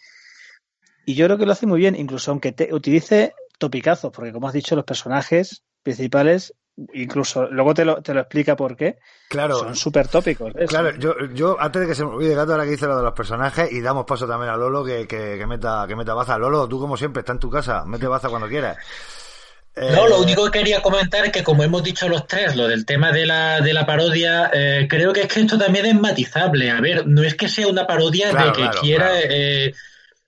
y 1.06 1.16
yo 1.16 1.28
creo 1.28 1.38
que 1.38 1.46
lo 1.46 1.54
hace 1.54 1.66
muy 1.66 1.80
bien, 1.80 1.96
incluso 1.96 2.32
aunque 2.32 2.52
te 2.52 2.74
utilice 2.74 3.34
topicazos, 3.58 4.12
porque 4.12 4.34
como 4.34 4.50
has 4.50 4.54
dicho, 4.54 4.76
los 4.76 4.86
personajes 4.86 5.64
principales, 5.82 6.54
incluso 6.94 7.48
luego 7.52 7.74
te 7.74 7.86
lo, 7.86 8.02
te 8.02 8.14
lo 8.14 8.22
explica 8.22 8.56
por 8.56 8.76
qué, 8.76 8.98
Claro. 9.30 9.56
son 9.56 9.76
súper 9.76 10.08
tópicos. 10.08 10.54
¿ves? 10.54 10.70
Claro, 10.70 10.92
yo, 10.98 11.14
yo 11.34 11.58
antes 11.60 11.82
de 11.82 11.88
que 11.88 11.96
se 11.96 12.04
me 12.04 12.12
olvide 12.12 12.34
Gato, 12.36 12.52
ahora 12.54 12.64
que 12.66 12.72
dice 12.72 12.88
lo 12.88 12.98
de 12.98 13.04
los 13.04 13.14
personajes, 13.14 13.72
y 13.72 13.82
damos 13.82 14.06
paso 14.06 14.28
también 14.28 14.52
a 14.52 14.58
Lolo 14.58 14.84
que, 14.84 15.08
que, 15.08 15.38
que 15.38 15.46
meta, 15.48 15.86
que 15.88 15.96
meta 15.96 16.14
baza. 16.14 16.38
Lolo, 16.38 16.68
tú 16.68 16.80
como 16.80 16.98
siempre, 16.98 17.22
está 17.22 17.34
en 17.34 17.40
tu 17.40 17.50
casa, 17.50 17.84
mete 17.86 18.08
baza 18.08 18.30
cuando 18.30 18.48
quieras. 18.48 18.78
Eh, 19.76 19.94
No, 19.96 20.06
lo 20.08 20.20
único 20.22 20.44
que 20.50 20.60
quería 20.60 20.82
comentar 20.82 21.24
es 21.26 21.32
que 21.32 21.44
como 21.44 21.64
hemos 21.64 21.82
dicho 21.84 22.10
los 22.10 22.28
tres, 22.28 22.56
lo 22.58 22.68
del 22.68 22.86
tema 22.86 23.12
de 23.12 23.26
la, 23.26 23.62
de 23.62 23.74
la 23.74 23.86
parodia, 23.86 24.50
eh, 24.54 24.86
creo 24.90 25.14
que 25.14 25.22
es 25.22 25.28
que 25.28 25.40
esto 25.42 25.58
también 25.58 25.86
es 25.86 25.96
matizable. 25.96 26.70
A 26.72 26.82
ver, 26.82 27.08
no 27.08 27.24
es 27.24 27.36
que 27.36 27.48
sea 27.48 27.68
una 27.68 27.88
parodia 27.88 28.32
Claro, 28.32 28.48
de 28.48 28.52
que 28.54 28.62
claro, 28.64 28.82
quiera, 28.82 29.08
claro. 29.12 29.28
eh, 29.30 29.74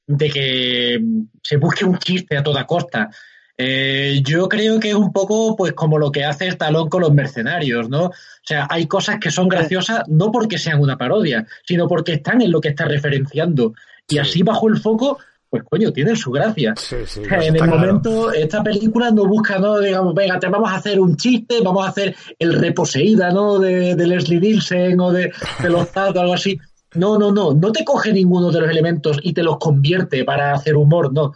de 0.08 0.30
que 0.30 1.00
se 1.42 1.58
busque 1.58 1.84
un 1.84 1.98
chiste 2.00 2.38
a 2.38 2.44
toda 2.44 2.66
costa. 2.66 3.10
Eh, 3.58 4.22
yo 4.26 4.50
creo 4.50 4.80
que 4.80 4.90
es 4.90 4.96
un 4.96 5.12
poco 5.14 5.56
pues 5.56 5.74
como 5.74 6.00
lo 6.00 6.12
que 6.12 6.26
hace 6.26 6.48
Stallone 6.48 6.90
con 6.90 7.02
los 7.02 7.14
mercenarios, 7.14 7.88
¿no? 7.90 8.06
O 8.06 8.12
sea, 8.44 8.68
hay 8.70 8.88
cosas 8.88 9.20
que 9.20 9.30
son 9.32 9.48
graciosas 9.48 10.04
no 10.08 10.32
porque 10.32 10.58
sean 10.58 10.82
una 10.82 10.98
parodia, 10.98 11.46
sino 11.66 11.88
porque 11.88 12.14
están 12.14 12.42
en 12.42 12.52
lo 12.52 12.60
que 12.60 12.70
está 12.70 12.86
referenciando. 12.86 13.74
Y 14.10 14.16
Sí. 14.16 14.20
así 14.20 14.44
bajo 14.44 14.68
el 14.68 14.78
foco, 14.80 15.20
pues 15.50 15.64
coño, 15.70 15.94
tienen 15.94 16.16
su 16.16 16.32
gracia. 16.32 16.74
Sí, 16.76 16.96
sí, 17.06 17.22
en 17.30 17.56
el 17.56 17.62
claro. 17.62 17.78
momento, 17.78 18.34
esta 18.34 18.64
película 18.64 19.12
no 19.12 19.26
busca, 19.28 19.60
no, 19.60 19.80
digamos, 19.80 20.16
venga, 20.16 20.40
te 20.40 20.48
vamos 20.50 20.72
a 20.72 20.76
hacer 20.78 21.00
un 21.00 21.16
chiste, 21.16 21.62
vamos 21.64 21.86
a 21.86 21.90
hacer 21.90 22.16
el 22.40 22.54
reposeída, 22.54 23.30
¿no? 23.32 23.60
De, 23.60 23.96
de 23.96 24.08
Leslie 24.08 24.40
Nielsen 24.40 25.00
o 25.00 25.12
de, 25.12 25.32
de 25.62 25.70
los 25.70 25.88
Zaz 25.94 26.16
o 26.16 26.20
algo 26.20 26.34
así. 26.34 26.58
No, 26.96 27.18
no, 27.20 27.32
no, 27.32 27.54
no 27.54 27.72
te 27.72 27.86
coge 27.86 28.12
ninguno 28.14 28.52
de 28.52 28.62
los 28.62 28.70
elementos 28.70 29.20
y 29.22 29.34
te 29.34 29.42
los 29.44 29.58
convierte 29.58 30.24
para 30.26 30.54
hacer 30.54 30.76
humor, 30.76 31.14
no. 31.14 31.34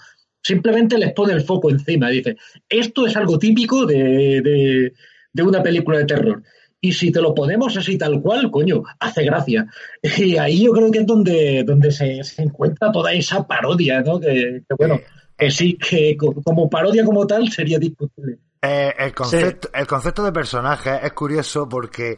Simplemente 0.48 0.98
les 0.98 1.12
pone 1.14 1.34
el 1.34 1.42
foco 1.42 1.70
encima. 1.70 2.10
Dice, 2.10 2.38
esto 2.70 3.06
es 3.06 3.18
algo 3.18 3.38
típico 3.38 3.86
de, 3.86 4.42
de, 4.42 4.94
de 5.34 5.44
una 5.44 5.62
película 5.62 5.98
de 5.98 6.06
terror. 6.06 6.42
Y 6.80 6.94
si 6.94 7.12
te 7.12 7.20
lo 7.22 7.34
ponemos 7.34 7.76
así 7.76 7.98
tal 7.98 8.22
cual, 8.22 8.50
coño, 8.50 8.84
hace 9.00 9.26
gracia. 9.26 9.66
Y 10.02 10.38
ahí 10.38 10.64
yo 10.64 10.72
creo 10.72 10.90
que 10.92 11.00
es 11.00 11.06
donde, 11.06 11.64
donde 11.66 11.92
se, 11.92 12.24
se 12.24 12.44
encuentra 12.44 12.92
toda 12.92 13.12
esa 13.12 13.46
parodia, 13.46 14.02
¿no? 14.02 14.20
Que, 14.20 14.62
que 14.68 14.76
bueno, 14.78 15.02
que 15.38 15.52
sí, 15.52 15.78
que 15.78 16.16
co- 16.16 16.36
como 16.44 16.70
parodia 16.70 17.04
como 17.04 17.28
tal 17.28 17.50
sería 17.52 17.78
discutible. 17.80 18.38
Eh, 18.62 18.94
el, 19.00 19.14
concepto, 19.14 19.70
el 19.74 19.86
concepto 19.86 20.24
de 20.24 20.32
personaje 20.32 20.92
es 21.04 21.14
curioso 21.14 21.68
porque 21.68 22.18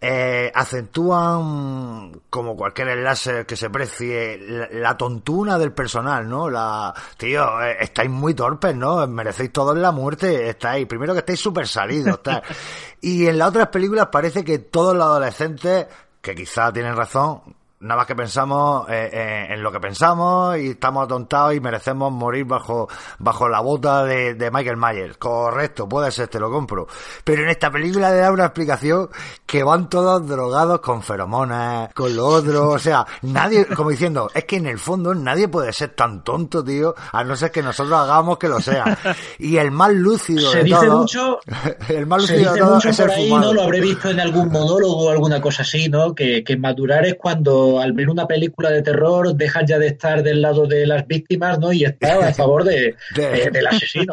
eh, 0.00 0.52
acentúan, 0.54 2.20
como 2.30 2.56
cualquier 2.56 2.88
enlace 2.88 3.44
que 3.46 3.56
se 3.56 3.68
precie, 3.68 4.38
la, 4.38 4.68
la 4.70 4.96
tontuna 4.96 5.58
del 5.58 5.72
personal, 5.72 6.28
¿no? 6.28 6.48
La, 6.48 6.94
tío, 7.16 7.60
eh, 7.62 7.78
estáis 7.80 8.08
muy 8.08 8.34
torpes, 8.34 8.76
¿no? 8.76 9.04
Merecéis 9.08 9.52
todos 9.52 9.76
la 9.76 9.90
muerte, 9.90 10.48
estáis, 10.48 10.86
primero 10.86 11.14
que 11.14 11.20
estáis 11.20 11.40
súper 11.40 11.66
salidos, 11.66 12.22
tal. 12.22 12.42
Y 13.00 13.26
en 13.26 13.38
las 13.38 13.48
otras 13.48 13.68
películas 13.68 14.08
parece 14.12 14.44
que 14.44 14.58
todos 14.58 14.94
los 14.94 15.04
adolescentes, 15.04 15.86
que 16.20 16.34
quizá 16.34 16.72
tienen 16.72 16.94
razón, 16.94 17.42
nada 17.80 17.98
más 17.98 18.06
que 18.06 18.16
pensamos 18.16 18.88
eh, 18.88 19.08
eh, 19.12 19.46
en 19.50 19.62
lo 19.62 19.70
que 19.70 19.78
pensamos 19.78 20.58
y 20.58 20.70
estamos 20.70 21.04
atontados 21.04 21.54
y 21.54 21.60
merecemos 21.60 22.12
morir 22.12 22.44
bajo, 22.44 22.88
bajo 23.18 23.48
la 23.48 23.60
bota 23.60 24.04
de, 24.04 24.34
de 24.34 24.50
Michael 24.50 24.76
Myers. 24.76 25.16
Correcto, 25.16 25.88
puede 25.88 26.10
ser, 26.10 26.28
te 26.28 26.40
lo 26.40 26.50
compro. 26.50 26.88
Pero 27.22 27.42
en 27.42 27.50
esta 27.50 27.70
película 27.70 28.10
le 28.10 28.16
da 28.16 28.32
una 28.32 28.46
explicación 28.46 29.08
que 29.46 29.62
van 29.62 29.88
todos 29.88 30.26
drogados 30.26 30.80
con 30.80 31.02
feromonas, 31.02 31.92
con 31.94 32.14
lo 32.14 32.26
otro, 32.26 32.70
o 32.70 32.78
sea, 32.78 33.06
nadie, 33.22 33.66
como 33.66 33.90
diciendo, 33.90 34.28
es 34.34 34.44
que 34.44 34.56
en 34.56 34.66
el 34.66 34.78
fondo 34.78 35.14
nadie 35.14 35.48
puede 35.48 35.72
ser 35.72 35.90
tan 35.90 36.24
tonto, 36.24 36.64
tío, 36.64 36.94
a 37.12 37.22
no 37.24 37.36
ser 37.36 37.50
que 37.50 37.62
nosotros 37.62 37.98
hagamos 37.98 38.38
que 38.38 38.48
lo 38.48 38.60
sea. 38.60 38.98
Y 39.38 39.56
el 39.56 39.70
más 39.70 39.92
lúcido 39.92 40.50
Se 40.50 40.58
de 40.58 40.64
dice 40.64 40.90
mucho, 40.90 41.38
el 41.88 42.06
más 42.06 42.24
se 42.24 42.38
lúcido 42.38 42.54
de 42.54 42.90
es 42.90 42.96
por 42.96 43.10
el 43.10 43.16
ahí, 43.16 43.28
fumado. 43.28 43.46
¿no? 43.46 43.52
Lo 43.54 43.62
habré 43.62 43.80
visto 43.80 44.10
en 44.10 44.20
algún 44.20 44.50
monólogo 44.50 45.06
o 45.06 45.10
alguna 45.10 45.40
cosa 45.40 45.62
así, 45.62 45.88
¿no? 45.88 46.14
Que, 46.14 46.42
que 46.42 46.56
madurar 46.56 47.06
es 47.06 47.14
cuando 47.16 47.67
al 47.80 47.92
ver 47.92 48.08
una 48.08 48.26
película 48.26 48.70
de 48.70 48.82
terror 48.82 49.34
dejas 49.34 49.64
ya 49.66 49.78
de 49.78 49.88
estar 49.88 50.22
del 50.22 50.40
lado 50.42 50.66
de 50.66 50.86
las 50.86 51.06
víctimas, 51.06 51.58
¿no? 51.58 51.72
Y 51.72 51.84
estás 51.84 52.22
a 52.22 52.32
favor 52.34 52.64
de, 52.64 52.94
De- 53.14 53.50
del 53.52 53.66
asesino. 53.66 54.12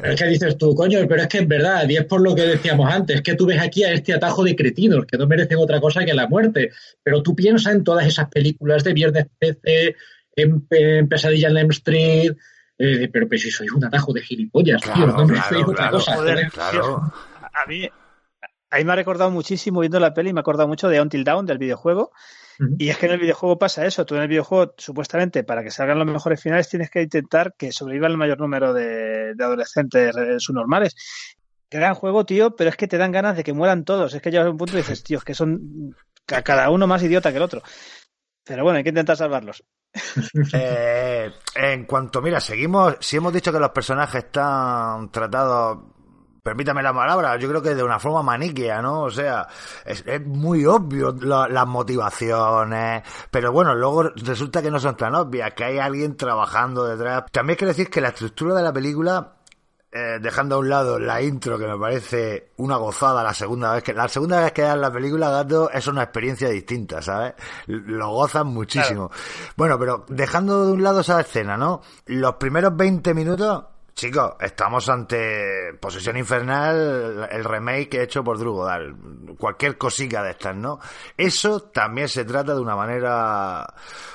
Pero 0.00 0.12
es 0.14 0.20
que 0.20 0.28
dices 0.28 0.56
tú, 0.58 0.74
coño, 0.74 1.00
pero 1.08 1.22
es 1.22 1.28
que 1.28 1.38
es 1.38 1.48
verdad, 1.48 1.88
y 1.88 1.96
es 1.96 2.04
por 2.04 2.20
lo 2.20 2.34
que 2.34 2.42
decíamos 2.42 2.92
antes, 2.92 3.22
que 3.22 3.34
tú 3.34 3.46
ves 3.46 3.60
aquí 3.60 3.82
a 3.84 3.92
este 3.92 4.12
atajo 4.14 4.44
de 4.44 4.54
cretinos 4.54 5.04
que 5.06 5.18
no 5.18 5.26
merecen 5.26 5.58
otra 5.58 5.80
cosa 5.80 6.04
que 6.04 6.14
la 6.14 6.28
muerte. 6.28 6.70
Pero 7.02 7.22
tú 7.22 7.34
piensas 7.34 7.74
en 7.74 7.84
todas 7.84 8.06
esas 8.06 8.28
películas 8.28 8.84
de 8.84 8.92
Viernes 8.92 9.26
13, 9.40 9.96
en, 10.36 10.66
en 10.70 11.08
Pesadilla 11.08 11.48
en 11.48 11.56
Elm 11.56 11.70
Street, 11.70 12.32
eh, 12.78 13.08
pero 13.12 13.28
pues 13.28 13.42
si 13.42 13.50
soy 13.50 13.68
un 13.74 13.84
atajo 13.84 14.12
de 14.12 14.22
gilipollas, 14.22 14.80
tío, 14.82 14.92
Claro, 14.92 15.12
no 15.12 15.26
merecéis 15.26 15.48
claro, 15.50 15.64
otra 15.70 15.76
claro, 15.76 15.92
cosa. 15.98 16.14
joder. 16.16 16.50
Claro. 16.50 17.12
A 17.54 17.66
mí, 17.68 17.88
a 18.70 18.78
mí 18.78 18.84
me 18.84 18.92
ha 18.92 18.96
recordado 18.96 19.30
muchísimo 19.30 19.80
viendo 19.80 20.00
la 20.00 20.14
peli, 20.14 20.32
me 20.32 20.40
ha 20.40 20.42
acordado 20.42 20.66
mucho 20.66 20.88
de 20.88 21.00
Until 21.00 21.22
Dawn, 21.24 21.44
del 21.44 21.58
videojuego. 21.58 22.10
Y 22.78 22.88
es 22.90 22.98
que 22.98 23.06
en 23.06 23.12
el 23.12 23.18
videojuego 23.20 23.58
pasa 23.58 23.84
eso. 23.86 24.04
Tú 24.06 24.14
en 24.16 24.22
el 24.22 24.28
videojuego, 24.28 24.74
supuestamente, 24.76 25.44
para 25.44 25.62
que 25.62 25.70
salgan 25.70 25.98
los 25.98 26.06
mejores 26.06 26.40
finales, 26.42 26.68
tienes 26.68 26.90
que 26.90 27.02
intentar 27.02 27.54
que 27.56 27.72
sobreviva 27.72 28.06
el 28.08 28.16
mayor 28.16 28.38
número 28.40 28.72
de, 28.72 29.34
de 29.34 29.44
adolescentes 29.44 30.14
subnormales. 30.38 30.94
Gran 31.70 31.94
juego, 31.94 32.26
tío, 32.26 32.54
pero 32.54 32.70
es 32.70 32.76
que 32.76 32.86
te 32.88 32.98
dan 32.98 33.12
ganas 33.12 33.36
de 33.36 33.44
que 33.44 33.52
mueran 33.52 33.84
todos. 33.84 34.12
Es 34.14 34.20
que 34.22 34.30
llegas 34.30 34.46
a 34.46 34.50
un 34.50 34.58
punto 34.58 34.74
y 34.74 34.78
dices, 34.78 35.02
tío, 35.02 35.18
es 35.18 35.24
que 35.24 35.34
son 35.34 35.94
ca- 36.26 36.42
cada 36.42 36.68
uno 36.70 36.86
más 36.86 37.02
idiota 37.02 37.30
que 37.30 37.38
el 37.38 37.42
otro. 37.42 37.62
Pero 38.44 38.62
bueno, 38.64 38.76
hay 38.78 38.82
que 38.84 38.90
intentar 38.90 39.16
salvarlos. 39.16 39.64
Eh, 40.54 41.30
en 41.54 41.84
cuanto, 41.84 42.20
mira, 42.22 42.40
seguimos, 42.40 42.96
si 43.00 43.16
hemos 43.16 43.32
dicho 43.32 43.52
que 43.52 43.58
los 43.60 43.70
personajes 43.70 44.24
están 44.24 45.10
tratados, 45.10 45.78
permítame 46.42 46.82
la 46.82 46.92
palabra, 46.92 47.36
yo 47.36 47.48
creo 47.48 47.62
que 47.62 47.74
de 47.74 47.82
una 47.84 47.98
forma 47.98 48.22
maniquea, 48.22 48.82
¿no? 48.82 49.02
O 49.02 49.10
sea, 49.10 49.46
es, 49.84 50.02
es 50.06 50.26
muy 50.26 50.66
obvio 50.66 51.14
la- 51.20 51.48
las 51.48 51.66
motivaciones, 51.66 53.02
pero 53.30 53.52
bueno, 53.52 53.74
luego 53.74 54.04
resulta 54.16 54.60
que 54.62 54.70
no 54.70 54.80
son 54.80 54.96
tan 54.96 55.14
obvias, 55.14 55.52
que 55.54 55.64
hay 55.64 55.78
alguien 55.78 56.16
trabajando 56.16 56.84
detrás. 56.84 57.24
También 57.30 57.56
quiero 57.56 57.68
decir 57.70 57.90
que 57.90 58.00
la 58.00 58.08
estructura 58.08 58.54
de 58.54 58.62
la 58.62 58.72
película 58.72 59.34
eh, 59.94 60.18
dejando 60.22 60.54
a 60.54 60.58
un 60.58 60.70
lado 60.70 60.98
la 60.98 61.20
intro 61.20 61.58
que 61.58 61.66
me 61.66 61.78
parece 61.78 62.52
una 62.56 62.76
gozada 62.76 63.22
la 63.22 63.34
segunda 63.34 63.74
vez 63.74 63.82
que 63.82 63.92
la 63.92 64.08
segunda 64.08 64.40
vez 64.40 64.52
que 64.52 64.62
das 64.62 64.78
la 64.78 64.90
película 64.90 65.28
gato 65.28 65.70
es 65.70 65.86
una 65.86 66.02
experiencia 66.04 66.48
distinta 66.48 67.02
sabes 67.02 67.34
lo 67.66 68.08
gozan 68.08 68.46
muchísimo 68.46 69.10
bueno 69.54 69.78
pero 69.78 70.06
dejando 70.08 70.64
de 70.64 70.72
un 70.72 70.82
lado 70.82 71.00
esa 71.00 71.20
escena 71.20 71.58
no 71.58 71.82
los 72.06 72.36
primeros 72.36 72.74
20 72.74 73.12
minutos 73.12 73.64
Chicos, 73.94 74.32
estamos 74.40 74.88
ante 74.88 75.74
Posesión 75.78 76.16
Infernal, 76.16 77.28
el 77.30 77.44
remake 77.44 78.02
hecho 78.02 78.24
por 78.24 78.38
Drew 78.38 78.54
Goddard. 78.54 78.94
Cualquier 79.38 79.76
cosica 79.76 80.22
de 80.22 80.30
estas, 80.30 80.56
¿no? 80.56 80.80
Eso 81.16 81.60
también 81.60 82.08
se 82.08 82.24
trata 82.24 82.54
de 82.54 82.60
una 82.60 82.74
manera 82.74 83.66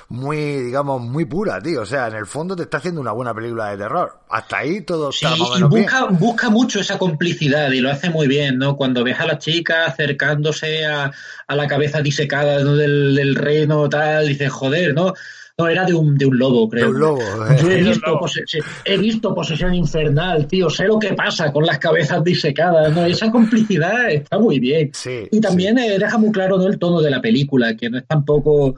muy, 0.08 0.36
digamos, 0.62 1.00
muy 1.00 1.24
pura, 1.26 1.60
tío. 1.62 1.82
O 1.82 1.86
sea, 1.86 2.08
en 2.08 2.16
el 2.16 2.26
fondo 2.26 2.56
te 2.56 2.64
está 2.64 2.78
haciendo 2.78 3.00
una 3.00 3.12
buena 3.12 3.32
película 3.32 3.70
de 3.70 3.78
terror. 3.78 4.18
Hasta 4.28 4.58
ahí 4.58 4.80
todo 4.82 5.12
Sí, 5.12 5.24
está 5.24 5.36
más 5.36 5.48
o 5.50 5.54
y 5.54 5.54
menos 5.54 5.70
bien. 5.70 5.84
busca, 5.84 6.04
busca 6.06 6.50
mucho 6.50 6.80
esa 6.80 6.98
complicidad 6.98 7.70
y 7.70 7.80
lo 7.80 7.90
hace 7.90 8.10
muy 8.10 8.26
bien, 8.26 8.58
¿no? 8.58 8.76
Cuando 8.76 9.04
ves 9.04 9.20
a 9.20 9.26
la 9.26 9.38
chica 9.38 9.86
acercándose 9.86 10.84
a, 10.86 11.10
a 11.46 11.56
la 11.56 11.66
cabeza 11.68 12.02
disecada 12.02 12.62
¿no? 12.64 12.74
del, 12.74 13.14
del 13.14 13.36
reino, 13.36 13.88
tal, 13.88 14.26
dices, 14.26 14.50
joder, 14.50 14.92
¿no? 14.92 15.14
No, 15.60 15.66
era 15.66 15.84
de 15.84 15.92
un, 15.92 16.16
de 16.16 16.24
un 16.24 16.38
lobo, 16.38 16.68
creo. 16.68 16.84
De 16.84 16.90
un 16.92 17.00
lobo, 17.00 17.20
Yo 17.60 17.68
eh. 17.70 17.80
he 17.80 17.82
visto, 17.82 18.16
pose- 18.20 18.44
sí, 18.46 18.58
he 18.84 18.96
visto 18.96 19.34
posesión 19.34 19.74
infernal, 19.74 20.46
tío. 20.46 20.70
Sé 20.70 20.86
lo 20.86 21.00
que 21.00 21.14
pasa 21.14 21.52
con 21.52 21.66
las 21.66 21.78
cabezas 21.78 22.22
disecadas, 22.22 22.94
¿no? 22.94 23.04
Esa 23.04 23.28
complicidad 23.32 24.08
está 24.08 24.38
muy 24.38 24.60
bien. 24.60 24.90
Sí, 24.94 25.26
Y 25.32 25.40
también 25.40 25.76
eh, 25.78 25.98
deja 25.98 26.16
muy 26.16 26.30
claro 26.30 26.58
¿no? 26.58 26.68
el 26.68 26.78
tono 26.78 27.00
de 27.00 27.10
la 27.10 27.20
película, 27.20 27.74
que 27.76 27.90
no 27.90 27.98
es 27.98 28.06
tampoco 28.06 28.76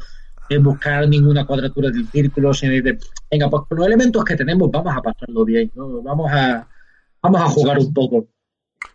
buscar 0.62 1.06
ninguna 1.06 1.44
cuadratura 1.44 1.90
del 1.90 2.08
círculo, 2.08 2.52
sino 2.54 2.72
de, 2.72 2.98
venga, 3.30 3.48
pues 3.50 3.62
con 3.68 3.78
los 3.78 3.86
elementos 3.86 4.24
que 4.24 4.34
tenemos 4.34 4.68
vamos 4.70 4.96
a 4.96 5.02
pasarlo 5.02 5.44
bien, 5.44 5.70
¿no? 5.74 6.02
Vamos 6.02 6.28
a, 6.32 6.66
vamos 7.22 7.40
a 7.42 7.44
jugar 7.44 7.78
un 7.78 7.92
poco. 7.92 8.26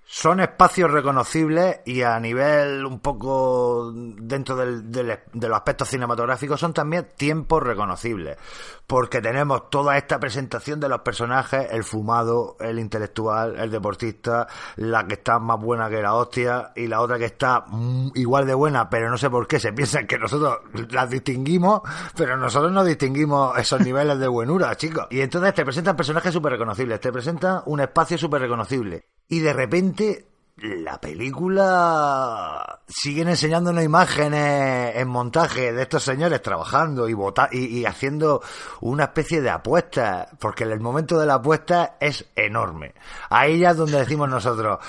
Son 0.07 0.39
espacios 0.39 0.91
reconocibles 0.91 1.79
y 1.83 2.03
a 2.03 2.19
nivel 2.19 2.85
un 2.85 2.99
poco 2.99 3.91
dentro 3.91 4.55
del, 4.55 4.91
del, 4.91 5.17
de 5.33 5.49
los 5.49 5.55
aspectos 5.57 5.89
cinematográficos 5.89 6.59
son 6.59 6.73
también 6.73 7.07
tiempos 7.17 7.63
reconocibles. 7.63 8.37
Porque 8.85 9.19
tenemos 9.19 9.67
toda 9.71 9.97
esta 9.97 10.19
presentación 10.19 10.79
de 10.79 10.89
los 10.89 11.01
personajes, 11.01 11.69
el 11.71 11.83
fumado, 11.83 12.55
el 12.59 12.77
intelectual, 12.77 13.59
el 13.59 13.71
deportista, 13.71 14.47
la 14.75 15.07
que 15.07 15.15
está 15.15 15.39
más 15.39 15.59
buena 15.59 15.89
que 15.89 16.03
la 16.03 16.13
hostia 16.13 16.71
y 16.75 16.85
la 16.85 17.01
otra 17.01 17.17
que 17.17 17.25
está 17.25 17.65
igual 18.13 18.45
de 18.45 18.53
buena, 18.53 18.87
pero 18.91 19.09
no 19.09 19.17
sé 19.17 19.31
por 19.31 19.47
qué 19.47 19.59
se 19.59 19.73
piensan 19.73 20.05
que 20.05 20.19
nosotros 20.19 20.59
las 20.91 21.09
distinguimos, 21.09 21.81
pero 22.15 22.37
nosotros 22.37 22.71
no 22.71 22.83
distinguimos 22.83 23.57
esos 23.57 23.81
niveles 23.81 24.19
de 24.19 24.27
buenura, 24.27 24.75
chicos. 24.77 25.07
Y 25.09 25.21
entonces 25.21 25.55
te 25.55 25.65
presentan 25.65 25.95
personajes 25.95 26.31
súper 26.31 26.51
reconocibles, 26.51 26.99
te 26.99 27.11
presentan 27.11 27.63
un 27.65 27.79
espacio 27.79 28.19
súper 28.19 28.41
reconocible 28.41 29.14
y 29.27 29.39
de 29.39 29.53
repente 29.53 30.27
la 30.57 31.01
película 31.01 32.79
siguen 32.87 33.27
enseñándonos 33.27 33.83
imágenes 33.83 34.95
en 34.95 35.07
montaje 35.09 35.73
de 35.73 35.81
estos 35.81 36.03
señores 36.03 36.41
trabajando 36.41 37.09
y, 37.09 37.13
vota 37.13 37.49
y, 37.51 37.79
y, 37.79 37.85
haciendo 37.85 38.41
una 38.79 39.05
especie 39.05 39.41
de 39.41 39.49
apuesta, 39.49 40.29
porque 40.39 40.63
el 40.63 40.79
momento 40.79 41.19
de 41.19 41.25
la 41.25 41.35
apuesta 41.35 41.97
es 41.99 42.25
enorme. 42.35 42.93
Ahí 43.29 43.59
ya 43.59 43.71
es 43.71 43.77
donde 43.77 43.97
decimos 43.97 44.29
nosotros, 44.29 44.79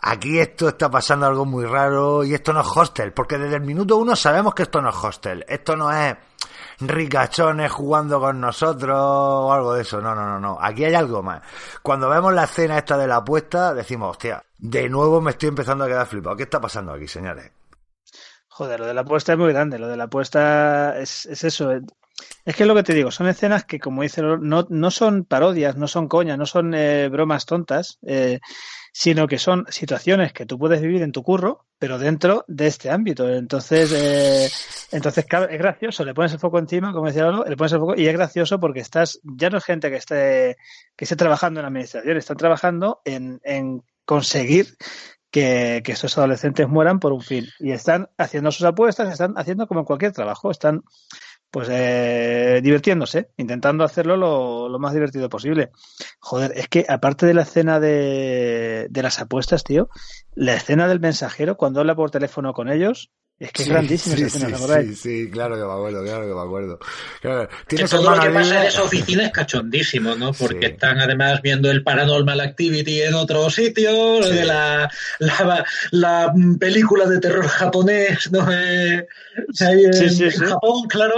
aquí 0.00 0.38
esto 0.38 0.68
está 0.68 0.88
pasando 0.88 1.26
algo 1.26 1.44
muy 1.44 1.64
raro 1.64 2.22
y 2.22 2.34
esto 2.34 2.52
no 2.52 2.60
es 2.60 2.68
hostel, 2.72 3.12
porque 3.12 3.36
desde 3.36 3.56
el 3.56 3.62
minuto 3.62 3.96
uno 3.96 4.14
sabemos 4.14 4.54
que 4.54 4.62
esto 4.62 4.80
no 4.80 4.90
es 4.90 4.96
hostel, 4.96 5.44
esto 5.48 5.76
no 5.76 5.90
es 5.90 6.16
ricachones 6.80 7.70
jugando 7.70 8.20
con 8.20 8.40
nosotros 8.40 8.98
o 8.98 9.52
algo 9.52 9.74
de 9.74 9.82
eso. 9.82 10.00
No, 10.00 10.14
no, 10.14 10.26
no, 10.26 10.40
no. 10.40 10.58
Aquí 10.60 10.84
hay 10.84 10.94
algo 10.94 11.22
más. 11.22 11.42
Cuando 11.82 12.08
vemos 12.08 12.32
la 12.32 12.44
escena 12.44 12.78
esta 12.78 12.96
de 12.96 13.06
la 13.06 13.16
apuesta, 13.16 13.74
decimos, 13.74 14.10
hostia, 14.12 14.42
de 14.58 14.88
nuevo 14.88 15.20
me 15.20 15.32
estoy 15.32 15.50
empezando 15.50 15.84
a 15.84 15.88
quedar 15.88 16.06
flipado. 16.06 16.36
¿Qué 16.36 16.44
está 16.44 16.60
pasando 16.60 16.92
aquí, 16.92 17.08
señores? 17.08 17.50
Joder, 18.48 18.80
lo 18.80 18.86
de 18.86 18.94
la 18.94 19.02
apuesta 19.02 19.32
es 19.32 19.38
muy 19.38 19.52
grande. 19.52 19.78
Lo 19.78 19.88
de 19.88 19.96
la 19.96 20.04
apuesta 20.04 20.98
es, 20.98 21.26
es 21.26 21.44
eso. 21.44 21.72
Es 22.44 22.56
que 22.56 22.64
es 22.64 22.66
lo 22.66 22.74
que 22.74 22.82
te 22.82 22.94
digo, 22.94 23.10
son 23.10 23.28
escenas 23.28 23.64
que, 23.64 23.78
como 23.78 24.02
dice, 24.02 24.22
no, 24.22 24.66
no 24.68 24.90
son 24.90 25.24
parodias, 25.24 25.76
no 25.76 25.88
son 25.88 26.08
coñas, 26.08 26.38
no 26.38 26.46
son 26.46 26.74
eh, 26.74 27.08
bromas 27.08 27.46
tontas, 27.46 27.98
eh, 28.02 28.40
sino 29.00 29.26
que 29.26 29.38
son 29.38 29.64
situaciones 29.70 30.34
que 30.34 30.44
tú 30.44 30.58
puedes 30.58 30.82
vivir 30.82 31.00
en 31.00 31.10
tu 31.10 31.22
curro, 31.22 31.64
pero 31.78 31.98
dentro 31.98 32.44
de 32.48 32.66
este 32.66 32.90
ámbito. 32.90 33.26
Entonces, 33.30 33.90
eh, 33.92 34.50
entonces 34.94 35.24
es 35.24 35.58
gracioso, 35.58 36.04
le 36.04 36.12
pones 36.12 36.34
el 36.34 36.38
foco 36.38 36.58
encima, 36.58 36.92
como 36.92 37.06
decía 37.06 37.22
Lolo, 37.22 37.46
le 37.48 37.56
pones 37.56 37.72
el 37.72 37.78
foco 37.78 37.94
y 37.96 38.06
es 38.06 38.12
gracioso 38.12 38.60
porque 38.60 38.80
estás, 38.80 39.18
ya 39.22 39.48
no 39.48 39.56
es 39.56 39.64
gente 39.64 39.88
que 39.88 39.96
esté, 39.96 40.58
que 40.96 41.06
esté 41.06 41.16
trabajando 41.16 41.60
en 41.60 41.62
la 41.62 41.68
administración, 41.68 42.18
están 42.18 42.36
trabajando 42.36 43.00
en, 43.06 43.40
en 43.42 43.82
conseguir 44.04 44.76
que, 45.30 45.80
que, 45.82 45.92
estos 45.92 46.18
adolescentes 46.18 46.68
mueran 46.68 47.00
por 47.00 47.14
un 47.14 47.22
fin. 47.22 47.46
Y 47.58 47.72
están 47.72 48.10
haciendo 48.18 48.52
sus 48.52 48.66
apuestas, 48.66 49.10
están 49.10 49.32
haciendo 49.38 49.66
como 49.66 49.80
en 49.80 49.86
cualquier 49.86 50.12
trabajo, 50.12 50.50
están 50.50 50.82
pues 51.50 51.68
eh, 51.70 52.60
divirtiéndose, 52.62 53.30
intentando 53.36 53.84
hacerlo 53.84 54.16
lo, 54.16 54.78
más 54.78 54.94
divertido 54.94 55.28
posible. 55.28 55.70
Joder, 56.20 56.52
es 56.54 56.68
que 56.68 56.86
aparte 56.88 57.26
de 57.26 57.34
la 57.34 57.42
escena 57.42 57.80
de 57.80 58.88
las 58.92 59.20
apuestas, 59.20 59.64
tío, 59.64 59.88
la 60.34 60.54
escena 60.54 60.88
del 60.88 61.00
mensajero 61.00 61.56
cuando 61.56 61.80
habla 61.80 61.94
por 61.94 62.10
teléfono 62.10 62.52
con 62.52 62.70
ellos, 62.70 63.10
es 63.40 63.52
que 63.52 63.62
es 63.62 63.68
sí, 63.68 63.72
grandísima 63.72 64.16
sí, 64.16 64.22
esa 64.22 64.36
escena, 64.36 64.56
sí, 64.58 64.62
¿verdad? 64.62 64.84
sí, 64.84 64.94
sí, 64.94 65.30
claro 65.30 65.54
que 65.54 65.64
me 65.64 65.72
acuerdo, 65.72 66.04
claro 66.04 66.28
que 66.28 66.34
me 66.34 66.40
acuerdo. 66.40 66.78
Claro, 67.22 67.48
que 67.66 67.84
todo 67.84 68.14
lo 68.14 68.20
que 68.20 68.30
pasa 68.30 68.60
en 68.60 68.66
esa 68.68 68.82
oficina 68.82 69.24
es 69.24 69.32
cachondísimo, 69.32 70.14
¿no? 70.14 70.34
Porque 70.34 70.66
sí. 70.66 70.72
están 70.72 71.00
además 71.00 71.40
viendo 71.40 71.70
el 71.70 71.82
Paranormal 71.82 72.38
Activity 72.38 73.00
en 73.00 73.14
otro 73.14 73.48
sitio, 73.48 74.22
sí. 74.22 74.30
de 74.30 74.44
la, 74.44 74.90
la, 75.20 75.64
la, 75.90 76.34
película 76.58 77.06
de 77.06 77.18
terror 77.18 77.48
japonés, 77.48 78.30
¿no? 78.30 78.46
Eh, 78.52 79.08
en, 79.58 80.22
en 80.22 80.30
Japón, 80.32 80.86
claro. 80.88 81.14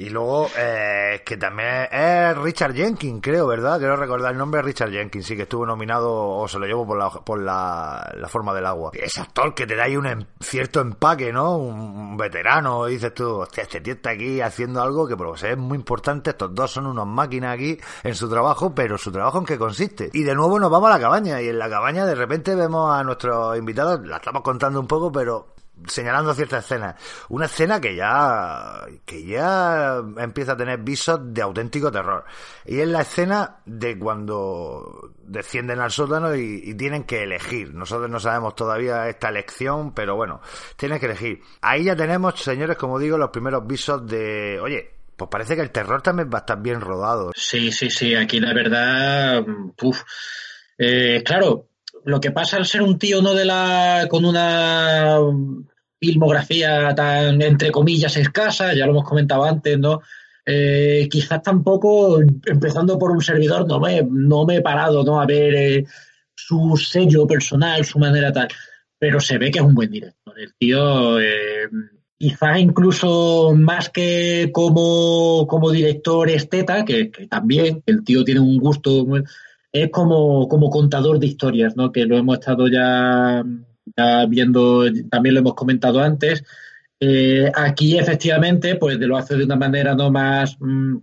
Y 0.00 0.08
luego, 0.08 0.48
eh, 0.56 1.20
que 1.26 1.36
también 1.36 1.86
es 1.92 2.34
Richard 2.38 2.72
Jenkins, 2.72 3.20
creo, 3.20 3.46
¿verdad? 3.46 3.78
Quiero 3.78 3.96
recordar 3.96 4.32
el 4.32 4.38
nombre 4.38 4.62
de 4.62 4.62
Richard 4.62 4.90
Jenkins, 4.90 5.26
sí, 5.26 5.36
que 5.36 5.42
estuvo 5.42 5.66
nominado 5.66 6.10
o 6.10 6.48
se 6.48 6.58
lo 6.58 6.64
llevo 6.64 6.86
por 6.86 6.96
la, 6.96 7.10
por 7.10 7.38
la, 7.38 8.10
la 8.16 8.26
forma 8.26 8.54
del 8.54 8.64
agua. 8.64 8.92
Ese 8.94 9.20
actor 9.20 9.54
que 9.54 9.66
te 9.66 9.76
da 9.76 9.84
ahí 9.84 9.98
un 9.98 10.06
em, 10.06 10.24
cierto 10.40 10.80
empaque, 10.80 11.34
¿no? 11.34 11.58
Un, 11.58 12.16
veterano, 12.16 12.86
dices 12.86 13.12
tú, 13.12 13.46
este 13.54 13.82
tío 13.82 13.92
está 13.92 14.12
aquí 14.12 14.40
haciendo 14.40 14.80
algo 14.80 15.06
que 15.06 15.18
pues, 15.18 15.42
es 15.42 15.58
muy 15.58 15.76
importante, 15.76 16.30
estos 16.30 16.54
dos 16.54 16.70
son 16.70 16.86
unos 16.86 17.06
máquinas 17.06 17.52
aquí 17.52 17.78
en 18.02 18.14
su 18.14 18.26
trabajo, 18.30 18.74
pero 18.74 18.96
su 18.96 19.12
trabajo 19.12 19.36
en 19.36 19.44
qué 19.44 19.58
consiste. 19.58 20.08
Y 20.14 20.22
de 20.22 20.34
nuevo 20.34 20.58
nos 20.58 20.70
vamos 20.70 20.88
a 20.88 20.94
la 20.94 21.00
cabaña, 21.00 21.42
y 21.42 21.48
en 21.48 21.58
la 21.58 21.68
cabaña 21.68 22.06
de 22.06 22.14
repente 22.14 22.54
vemos 22.54 22.90
a 22.90 23.04
nuestros 23.04 23.58
invitados, 23.58 24.00
la 24.06 24.16
estamos 24.16 24.40
contando 24.40 24.80
un 24.80 24.86
poco, 24.86 25.12
pero 25.12 25.48
señalando 25.86 26.34
ciertas 26.34 26.64
escenas. 26.64 26.96
Una 27.28 27.46
escena 27.46 27.80
que 27.80 27.94
ya 27.94 28.86
que 29.04 29.24
ya 29.24 30.02
empieza 30.18 30.52
a 30.52 30.56
tener 30.56 30.80
visos 30.80 31.20
de 31.22 31.42
auténtico 31.42 31.90
terror. 31.90 32.24
Y 32.66 32.80
es 32.80 32.88
la 32.88 33.02
escena 33.02 33.60
de 33.64 33.98
cuando 33.98 35.12
descienden 35.22 35.80
al 35.80 35.90
sótano 35.90 36.34
y, 36.34 36.60
y, 36.64 36.74
tienen 36.74 37.04
que 37.04 37.22
elegir. 37.22 37.74
Nosotros 37.74 38.10
no 38.10 38.20
sabemos 38.20 38.54
todavía 38.54 39.08
esta 39.08 39.28
elección, 39.28 39.94
pero 39.94 40.16
bueno, 40.16 40.40
tienen 40.76 40.98
que 40.98 41.06
elegir. 41.06 41.40
Ahí 41.60 41.84
ya 41.84 41.96
tenemos, 41.96 42.40
señores, 42.40 42.76
como 42.76 42.98
digo, 42.98 43.16
los 43.16 43.30
primeros 43.30 43.66
visos 43.66 44.06
de, 44.06 44.58
oye, 44.60 44.90
pues 45.20 45.28
parece 45.30 45.54
que 45.54 45.62
el 45.62 45.70
terror 45.70 46.00
también 46.00 46.30
va 46.32 46.38
a 46.38 46.40
estar 46.40 46.60
bien 46.62 46.80
rodado. 46.80 47.30
Sí, 47.34 47.70
sí, 47.72 47.90
sí, 47.90 48.14
aquí 48.14 48.40
la 48.40 48.54
verdad, 48.54 49.44
puf. 49.76 50.02
Eh, 50.78 51.22
claro, 51.22 51.69
lo 52.04 52.20
que 52.20 52.30
pasa 52.30 52.56
al 52.56 52.66
ser 52.66 52.82
un 52.82 52.98
tío 52.98 53.22
no 53.22 53.34
de 53.34 53.44
la 53.44 54.06
con 54.08 54.24
una 54.24 55.18
filmografía 56.00 56.94
tan 56.94 57.40
entre 57.42 57.70
comillas 57.70 58.16
escasa, 58.16 58.74
ya 58.74 58.86
lo 58.86 58.92
hemos 58.92 59.08
comentado 59.08 59.44
antes, 59.44 59.78
¿no? 59.78 60.00
Eh, 60.46 61.06
quizás 61.10 61.42
tampoco, 61.42 62.18
empezando 62.20 62.98
por 62.98 63.10
un 63.10 63.20
servidor, 63.20 63.68
no 63.68 63.78
me, 63.78 64.02
no 64.02 64.44
me 64.46 64.56
he 64.56 64.62
parado 64.62 65.04
¿no? 65.04 65.20
a 65.20 65.26
ver 65.26 65.54
eh, 65.54 65.84
su 66.34 66.76
sello 66.76 67.26
personal, 67.26 67.84
su 67.84 67.98
manera 67.98 68.32
tal, 68.32 68.48
pero 68.98 69.20
se 69.20 69.38
ve 69.38 69.50
que 69.50 69.58
es 69.58 69.64
un 69.64 69.74
buen 69.74 69.90
director. 69.90 70.40
El 70.40 70.54
tío, 70.54 71.20
eh, 71.20 71.68
quizás 72.18 72.58
incluso 72.58 73.52
más 73.54 73.90
que 73.90 74.50
como, 74.52 75.46
como 75.46 75.70
director 75.70 76.28
esteta, 76.30 76.84
que, 76.84 77.10
que 77.10 77.26
también, 77.26 77.82
el 77.86 78.02
tío 78.02 78.24
tiene 78.24 78.40
un 78.40 78.58
gusto, 78.58 79.06
es 79.72 79.90
como, 79.90 80.48
como 80.48 80.70
contador 80.70 81.18
de 81.18 81.26
historias, 81.26 81.76
¿no? 81.76 81.92
que 81.92 82.04
lo 82.04 82.16
hemos 82.16 82.38
estado 82.38 82.68
ya 82.68 83.44
ya 83.96 84.26
viendo, 84.26 84.84
también 85.10 85.34
lo 85.34 85.40
hemos 85.40 85.54
comentado 85.54 86.00
antes. 86.00 86.42
Eh, 86.98 87.50
aquí 87.54 87.98
efectivamente, 87.98 88.76
pues 88.76 88.98
lo 88.98 89.16
hace 89.16 89.36
de 89.36 89.44
una 89.44 89.56
manera 89.56 89.94
no 89.94 90.10
más, 90.10 90.56
mm, 90.60 90.96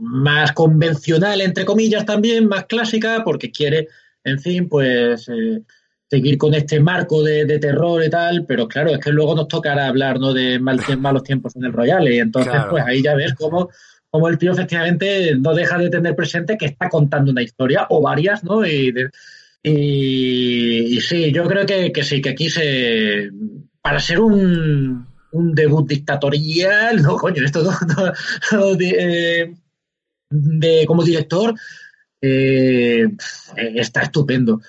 más 0.00 0.52
convencional, 0.52 1.40
entre 1.40 1.64
comillas, 1.64 2.04
también, 2.04 2.46
más 2.46 2.66
clásica, 2.66 3.22
porque 3.24 3.50
quiere, 3.50 3.88
en 4.22 4.38
fin, 4.38 4.68
pues 4.68 5.28
eh, 5.28 5.62
seguir 6.10 6.36
con 6.36 6.54
este 6.54 6.80
marco 6.80 7.22
de, 7.22 7.46
de, 7.46 7.58
terror 7.58 8.04
y 8.04 8.10
tal, 8.10 8.44
pero 8.46 8.68
claro, 8.68 8.90
es 8.90 8.98
que 8.98 9.12
luego 9.12 9.34
nos 9.34 9.48
tocará 9.48 9.86
hablar 9.86 10.20
¿no? 10.20 10.34
de 10.34 10.58
mal, 10.58 10.80
malos 10.98 11.22
tiempos 11.22 11.56
en 11.56 11.64
el 11.64 11.72
Royal, 11.72 12.06
y 12.12 12.18
entonces, 12.18 12.52
claro. 12.52 12.70
pues 12.70 12.84
ahí 12.84 13.02
ya 13.02 13.14
ves 13.14 13.34
cómo, 13.34 13.70
cómo 14.14 14.28
el 14.28 14.38
tío 14.38 14.52
efectivamente 14.52 15.34
no 15.34 15.54
deja 15.54 15.76
de 15.76 15.90
tener 15.90 16.14
presente 16.14 16.56
que 16.56 16.66
está 16.66 16.88
contando 16.88 17.32
una 17.32 17.42
historia, 17.42 17.84
o 17.90 18.00
varias, 18.00 18.44
¿no? 18.44 18.64
Y 18.64 18.92
sí, 21.00 21.32
yo 21.32 21.42
creo 21.48 21.66
que, 21.66 22.04
sí, 22.04 22.22
que 22.22 22.28
aquí 22.28 22.48
se. 22.48 23.32
Para 23.82 23.98
ser 23.98 24.20
un, 24.20 25.04
un 25.32 25.52
debut 25.52 25.88
dictatorial, 25.88 27.02
no, 27.02 27.16
coño, 27.16 27.44
esto 27.44 27.68
eh, 28.80 29.52
de, 30.30 30.84
como 30.86 31.02
director, 31.02 31.52
eh, 32.22 33.08
está 33.56 34.02
estupendo. 34.02 34.60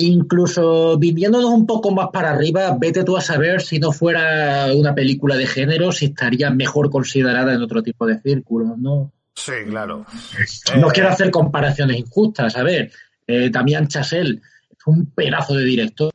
Incluso 0.00 0.96
viniéndonos 0.96 1.50
un 1.50 1.66
poco 1.66 1.90
más 1.90 2.08
para 2.12 2.30
arriba, 2.30 2.76
vete 2.78 3.02
tú 3.02 3.16
a 3.16 3.20
saber 3.20 3.60
si 3.60 3.80
no 3.80 3.90
fuera 3.90 4.72
una 4.72 4.94
película 4.94 5.36
de 5.36 5.46
género, 5.46 5.90
si 5.90 6.06
estaría 6.06 6.50
mejor 6.50 6.88
considerada 6.88 7.52
en 7.52 7.62
otro 7.62 7.82
tipo 7.82 8.06
de 8.06 8.20
círculos, 8.20 8.78
¿no? 8.78 9.12
Sí, 9.34 9.52
claro. 9.68 10.06
No 10.76 10.88
eh... 10.88 10.90
quiero 10.92 11.08
hacer 11.08 11.30
comparaciones 11.30 11.98
injustas, 11.98 12.56
a 12.56 12.62
ver 12.62 12.92
eh, 13.28 13.50
Damián 13.50 13.86
Chazelle 13.86 14.40
es 14.70 14.86
un 14.86 15.10
pedazo 15.10 15.54
de 15.54 15.64
director. 15.64 16.12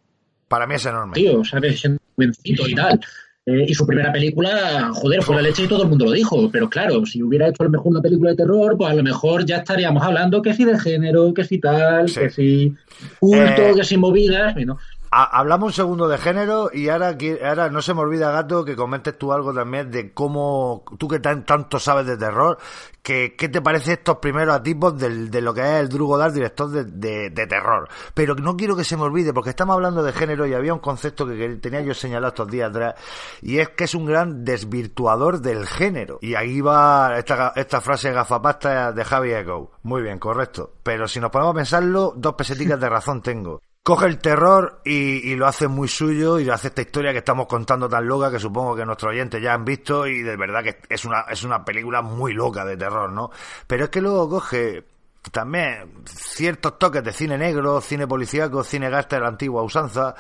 Para 0.48 0.66
mí 0.66 0.76
es 0.76 0.86
enorme. 0.86 1.14
Tío, 1.14 1.44
¿sabes? 1.46 1.80
Siendo 1.80 2.02
jovencito 2.16 2.68
y 2.68 2.76
tal. 2.76 3.00
Eh, 3.46 3.66
y 3.68 3.74
su 3.74 3.86
primera 3.86 4.10
película, 4.10 4.89
joder, 4.94 5.22
fue 5.22 5.36
la 5.36 5.41
leche 5.41 5.64
y 5.64 5.68
todo 5.68 5.84
el 5.84 5.89
mundo 5.89 6.06
lo 6.06 6.12
dijo. 6.12 6.50
Pero 6.50 6.70
claro, 6.70 7.06
si 7.06 7.22
hubiera 7.22 7.50
hecho 7.50 7.64
a 7.64 7.66
lo 7.66 7.72
mejor 7.72 7.88
una 7.88 8.02
película 8.02 8.32
de 8.32 8.38
terror, 8.38 8.78
pues 8.78 8.89
a 8.89 8.96
lo 8.96 9.04
mejor 9.04 9.46
ya 9.46 9.58
estaríamos 9.58 10.02
hablando 10.02 10.41
que 10.41 10.54
si 10.54 10.64
de 10.64 10.80
género, 10.80 11.34
que 11.34 11.44
si 11.44 11.60
tal, 11.60 12.08
sí. 12.08 12.20
que 12.22 12.30
si 12.30 12.74
culto, 13.20 13.62
eh, 13.62 13.74
que 13.76 13.84
si 13.84 13.98
movidas. 13.98 14.56
¿no? 14.66 14.78
Hablamos 15.14 15.68
un 15.68 15.74
segundo 15.74 16.07
de 16.07 16.18
género 16.18 16.70
y 16.74 16.89
ahora, 16.89 17.16
ahora 17.45 17.70
no 17.70 17.82
se 17.82 17.93
me 17.93 18.01
olvida, 18.01 18.32
Gato, 18.32 18.66
que 18.66 18.76
comentes 18.76 19.18
tú 19.18 19.32
algo 19.32 19.53
también 19.53 19.91
de 19.91 20.14
cómo, 20.14 20.84
tú 20.97 21.07
que 21.07 21.20
tan, 21.20 21.45
tanto 21.45 21.78
sabes 21.78 22.07
de 22.07 22.18
terror, 22.18 22.57
que, 23.01 23.36
¿qué 23.38 23.49
te 23.49 23.61
parece 23.61 23.93
estos 23.93 24.18
primeros 24.18 24.55
atipos 24.55 24.97
del, 24.97 25.30
de 25.30 25.41
lo 25.41 25.53
que 25.53 25.61
es 25.61 25.82
el 25.82 25.89
Drugo 25.89 26.18
Dar, 26.18 26.32
director 26.32 26.70
de, 26.70 27.30
de, 27.30 27.47
terror? 27.47 27.89
Pero 28.14 28.34
no 28.36 28.57
quiero 28.57 28.76
que 28.76 28.84
se 28.84 28.97
me 28.97 29.03
olvide, 29.03 29.34
porque 29.34 29.51
estamos 29.51 29.76
hablando 29.76 30.01
de 30.01 30.14
género 30.14 30.47
y 30.47 30.53
había 30.53 30.74
un 30.74 30.80
concepto 30.80 31.28
que 31.28 31.57
tenía 31.57 31.82
yo 31.82 31.93
señalado 31.93 32.30
estos 32.30 32.47
días 32.47 32.70
atrás, 32.70 32.95
y 33.41 33.59
es 33.59 33.70
que 33.70 33.84
es 33.84 33.93
un 33.93 34.05
gran 34.05 34.43
desvirtuador 34.43 35.41
del 35.41 35.68
género. 35.68 36.18
Y 36.22 36.36
ahí 36.36 36.61
va 36.61 37.18
esta, 37.18 37.53
esta 37.55 37.82
frase 37.82 38.11
gafapasta 38.11 38.91
de 38.91 39.05
Javi 39.05 39.34
Echo. 39.34 39.72
Muy 39.84 40.01
bien, 40.01 40.18
correcto. 40.18 40.72
Pero 40.82 41.07
si 41.07 41.20
nos 41.20 41.30
ponemos 41.30 41.53
a 41.53 41.57
pensarlo, 41.57 42.14
dos 42.16 42.34
peseticas 42.34 42.80
de 42.80 42.89
razón 42.89 43.22
tengo 43.22 43.61
coge 43.84 44.06
el 44.06 44.18
terror 44.20 44.80
y, 44.86 45.36
lo 45.36 45.46
hace 45.46 45.68
muy 45.68 45.90
suyo 45.90 46.40
y 46.40 46.50
hace 46.50 46.70
esta 46.70 46.82
historia 46.82 47.12
que 47.12 47.18
estamos 47.18 47.48
contando 47.48 47.90
tan 47.90 48.08
loca 48.08 48.32
que 48.32 48.40
supongo 48.40 48.76
que 48.76 48.86
nuestros 48.86 49.12
oyentes 49.12 49.42
ya 49.42 49.54
han 49.54 49.66
visto 49.66 50.08
y 50.08 50.22
de 50.22 50.38
verdad 50.38 50.64
que 50.64 50.78
es 50.90 51.04
una, 51.04 51.26
es 51.30 51.44
una 51.44 51.66
película 51.66 52.02
muy 52.02 52.34
loca 52.34 52.64
de 52.64 52.78
terror, 52.78 53.12
¿no? 53.12 53.30
Pero 53.68 53.86
es 53.86 53.90
que 53.90 54.02
luego 54.02 54.30
coge 54.30 54.86
también 55.32 56.04
ciertos 56.06 56.80
toques 56.80 57.04
de 57.04 57.12
cine 57.12 57.38
negro, 57.38 57.82
cine 57.82 58.08
policíaco, 58.08 58.64
cine 58.64 58.90
gasta 58.90 59.18
de 59.18 59.22
la 59.22 59.28
antigua 59.28 59.64
usanza, 59.64 60.16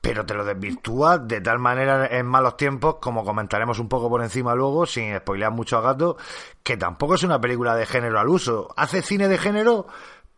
pero 0.00 0.24
te 0.26 0.34
lo 0.34 0.44
desvirtúa 0.44 1.18
de 1.18 1.40
tal 1.40 1.58
manera 1.58 2.06
en 2.06 2.26
malos 2.26 2.56
tiempos, 2.56 2.96
como 3.00 3.24
comentaremos 3.24 3.78
un 3.78 3.88
poco 3.88 4.10
por 4.10 4.22
encima 4.22 4.54
luego, 4.54 4.84
sin 4.84 5.16
spoilear 5.16 5.50
mucho 5.50 5.78
a 5.78 5.80
gato, 5.80 6.18
que 6.62 6.76
tampoco 6.76 7.14
es 7.14 7.22
una 7.22 7.40
película 7.40 7.74
de 7.74 7.86
género 7.86 8.20
al 8.20 8.28
uso. 8.28 8.68
Hace 8.76 9.00
cine 9.00 9.28
de 9.28 9.38
género, 9.38 9.86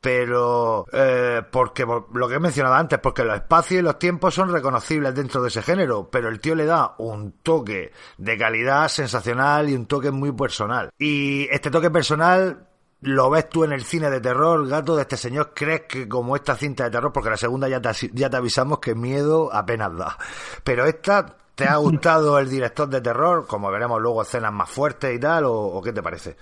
pero 0.00 0.86
eh, 0.92 1.42
porque 1.50 1.84
lo 1.84 2.28
que 2.28 2.34
he 2.34 2.40
mencionado 2.40 2.76
antes, 2.76 2.98
porque 2.98 3.24
los 3.24 3.36
espacios 3.36 3.80
y 3.80 3.82
los 3.82 3.98
tiempos 3.98 4.34
son 4.34 4.52
reconocibles 4.52 5.14
dentro 5.14 5.42
de 5.42 5.48
ese 5.48 5.62
género, 5.62 6.08
pero 6.10 6.28
el 6.28 6.40
tío 6.40 6.54
le 6.54 6.64
da 6.64 6.94
un 6.98 7.32
toque 7.42 7.92
de 8.18 8.38
calidad 8.38 8.88
sensacional 8.88 9.68
y 9.68 9.74
un 9.74 9.86
toque 9.86 10.10
muy 10.10 10.32
personal. 10.32 10.90
Y 10.98 11.48
este 11.50 11.70
toque 11.70 11.90
personal 11.90 12.68
lo 13.00 13.30
ves 13.30 13.48
tú 13.48 13.64
en 13.64 13.72
el 13.72 13.84
cine 13.84 14.10
de 14.10 14.20
terror, 14.20 14.66
gato 14.66 14.96
de 14.96 15.02
este 15.02 15.16
señor, 15.16 15.52
crees 15.54 15.82
que 15.82 16.08
como 16.08 16.36
esta 16.36 16.56
cinta 16.56 16.84
de 16.84 16.90
terror, 16.90 17.12
porque 17.12 17.30
la 17.30 17.36
segunda 17.36 17.68
ya 17.68 17.80
te, 17.80 17.90
ya 18.12 18.30
te 18.30 18.36
avisamos 18.36 18.78
que 18.78 18.94
miedo 18.94 19.52
apenas 19.52 19.96
da. 19.96 20.18
Pero 20.64 20.86
esta, 20.86 21.36
¿te 21.54 21.66
ha 21.66 21.76
gustado 21.76 22.38
el 22.38 22.48
director 22.48 22.88
de 22.88 23.00
terror? 23.00 23.46
Como 23.46 23.70
veremos 23.70 24.00
luego 24.00 24.22
escenas 24.22 24.52
más 24.52 24.70
fuertes 24.70 25.14
y 25.14 25.18
tal, 25.18 25.44
o 25.46 25.80
qué 25.82 25.92
te 25.92 26.02
parece? 26.02 26.36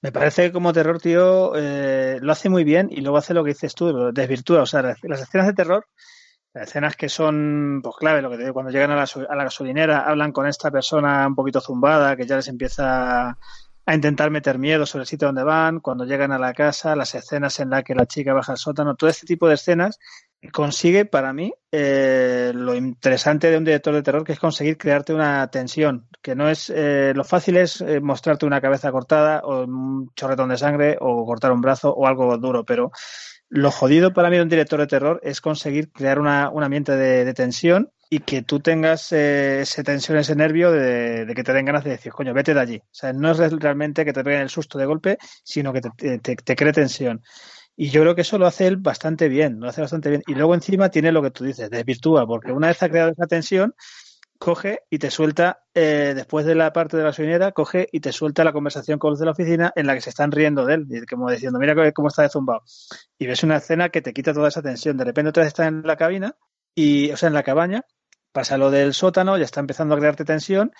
Me 0.00 0.12
parece 0.12 0.42
que 0.42 0.52
como 0.52 0.72
terror, 0.72 1.00
tío, 1.00 1.52
eh, 1.56 2.18
lo 2.20 2.32
hace 2.32 2.48
muy 2.48 2.64
bien 2.64 2.88
y 2.90 3.00
luego 3.00 3.18
hace 3.18 3.34
lo 3.34 3.44
que 3.44 3.50
dices 3.50 3.74
tú, 3.74 4.12
desvirtúa. 4.12 4.62
O 4.62 4.66
sea, 4.66 4.82
las 4.82 5.20
escenas 5.20 5.46
de 5.46 5.54
terror, 5.54 5.86
las 6.52 6.68
escenas 6.68 6.96
que 6.96 7.08
son, 7.08 7.80
pues 7.82 7.96
clave, 7.96 8.22
lo 8.22 8.30
que 8.30 8.36
te 8.36 8.42
digo, 8.42 8.54
cuando 8.54 8.72
llegan 8.72 8.90
a 8.90 8.96
la, 8.96 9.02
a 9.02 9.36
la 9.36 9.44
gasolinera, 9.44 10.00
hablan 10.00 10.32
con 10.32 10.46
esta 10.46 10.70
persona 10.70 11.26
un 11.26 11.34
poquito 11.34 11.60
zumbada, 11.60 12.16
que 12.16 12.26
ya 12.26 12.36
les 12.36 12.48
empieza 12.48 13.36
a 13.86 13.94
intentar 13.94 14.30
meter 14.30 14.58
miedo 14.58 14.86
sobre 14.86 15.02
el 15.02 15.08
sitio 15.08 15.28
donde 15.28 15.42
van, 15.42 15.80
cuando 15.80 16.04
llegan 16.04 16.32
a 16.32 16.38
la 16.38 16.54
casa, 16.54 16.96
las 16.96 17.14
escenas 17.14 17.60
en 17.60 17.70
las 17.70 17.84
que 17.84 17.94
la 17.94 18.06
chica 18.06 18.32
baja 18.32 18.52
al 18.52 18.58
sótano, 18.58 18.94
todo 18.94 19.10
este 19.10 19.26
tipo 19.26 19.48
de 19.48 19.54
escenas 19.54 19.98
consigue 20.52 21.04
para 21.04 21.32
mí 21.32 21.52
eh, 21.70 22.52
lo 22.54 22.74
interesante 22.74 23.50
de 23.50 23.58
un 23.58 23.64
director 23.64 23.94
de 23.94 24.02
terror 24.02 24.24
que 24.24 24.32
es 24.32 24.38
conseguir 24.38 24.76
crearte 24.76 25.14
una 25.14 25.48
tensión 25.50 26.06
que 26.22 26.34
no 26.34 26.48
es 26.48 26.70
eh, 26.70 27.12
lo 27.14 27.24
fácil 27.24 27.56
es 27.56 27.80
eh, 27.80 28.00
mostrarte 28.00 28.46
una 28.46 28.60
cabeza 28.60 28.90
cortada 28.92 29.40
o 29.44 29.64
un 29.64 30.10
chorretón 30.14 30.48
de 30.48 30.56
sangre 30.56 30.96
o 31.00 31.24
cortar 31.24 31.52
un 31.52 31.60
brazo 31.60 31.92
o 31.92 32.06
algo 32.06 32.36
duro 32.38 32.64
pero 32.64 32.90
lo 33.48 33.70
jodido 33.70 34.12
para 34.12 34.30
mí 34.30 34.36
de 34.36 34.42
un 34.42 34.48
director 34.48 34.80
de 34.80 34.86
terror 34.86 35.20
es 35.22 35.40
conseguir 35.40 35.92
crear 35.92 36.18
una, 36.18 36.50
un 36.50 36.64
ambiente 36.64 36.96
de, 36.96 37.32
tensión 37.34 37.92
y 38.10 38.20
que 38.20 38.42
tú 38.42 38.60
tengas 38.60 39.12
esa 39.12 39.82
tensión, 39.82 40.18
ese 40.18 40.34
nervio 40.34 40.72
de, 40.72 41.30
que 41.36 41.44
te 41.44 41.52
den 41.52 41.66
ganas 41.66 41.84
de 41.84 41.90
decir, 41.90 42.12
coño, 42.12 42.34
vete 42.34 42.54
de 42.54 42.60
allí. 42.60 42.76
O 42.78 42.94
sea, 42.94 43.12
no 43.12 43.30
es 43.30 43.38
realmente 43.38 44.04
que 44.04 44.12
te 44.12 44.24
peguen 44.24 44.40
el 44.40 44.50
susto 44.50 44.78
de 44.78 44.86
golpe, 44.86 45.18
sino 45.44 45.72
que 45.72 45.82
te, 45.82 46.18
te 46.18 46.56
cree 46.56 46.72
tensión. 46.72 47.22
Y 47.76 47.90
yo 47.90 48.02
creo 48.02 48.14
que 48.14 48.20
eso 48.20 48.38
lo 48.38 48.46
hace 48.46 48.66
él 48.66 48.76
bastante 48.76 49.28
bien, 49.28 49.58
lo 49.60 49.68
hace 49.68 49.80
bastante 49.80 50.10
bien. 50.10 50.22
Y 50.26 50.34
luego 50.34 50.54
encima 50.54 50.90
tiene 50.90 51.12
lo 51.12 51.22
que 51.22 51.30
tú 51.30 51.44
dices, 51.44 51.70
desvirtúa, 51.70 52.26
porque 52.26 52.52
una 52.52 52.68
vez 52.68 52.82
ha 52.82 52.88
creado 52.88 53.10
esa 53.10 53.26
tensión, 53.26 53.74
coge 54.38 54.80
y 54.90 54.98
te 54.98 55.10
suelta, 55.10 55.64
eh, 55.74 56.12
después 56.14 56.46
de 56.46 56.54
la 56.54 56.72
parte 56.72 56.96
de 56.96 57.02
la 57.02 57.12
soñera, 57.12 57.52
coge 57.52 57.88
y 57.90 58.00
te 58.00 58.12
suelta 58.12 58.44
la 58.44 58.52
conversación 58.52 58.98
con 58.98 59.10
los 59.10 59.18
de 59.18 59.24
la 59.24 59.32
oficina 59.32 59.72
en 59.74 59.86
la 59.86 59.94
que 59.94 60.00
se 60.00 60.10
están 60.10 60.30
riendo 60.32 60.64
de 60.64 60.74
él, 60.74 60.86
como 61.08 61.30
diciendo, 61.30 61.58
mira 61.58 61.74
cómo 61.92 62.08
está 62.08 62.22
de. 62.22 62.28
Y 63.18 63.26
ves 63.26 63.42
una 63.42 63.56
escena 63.56 63.88
que 63.88 64.02
te 64.02 64.12
quita 64.12 64.32
toda 64.32 64.48
esa 64.48 64.62
tensión. 64.62 64.96
De 64.96 65.04
repente 65.04 65.30
otra 65.30 65.42
vez 65.42 65.48
está 65.48 65.66
en 65.66 65.82
la 65.82 65.96
cabina, 65.96 66.36
y, 66.74 67.10
o 67.10 67.16
sea, 67.16 67.28
en 67.28 67.34
la 67.34 67.42
cabaña, 67.42 67.84
pasa 68.32 68.58
lo 68.58 68.70
del 68.70 68.94
sótano, 68.94 69.38
ya 69.38 69.44
está 69.44 69.60
empezando 69.60 69.94
a 69.94 69.98
crearte 69.98 70.24
tensión, 70.24 70.72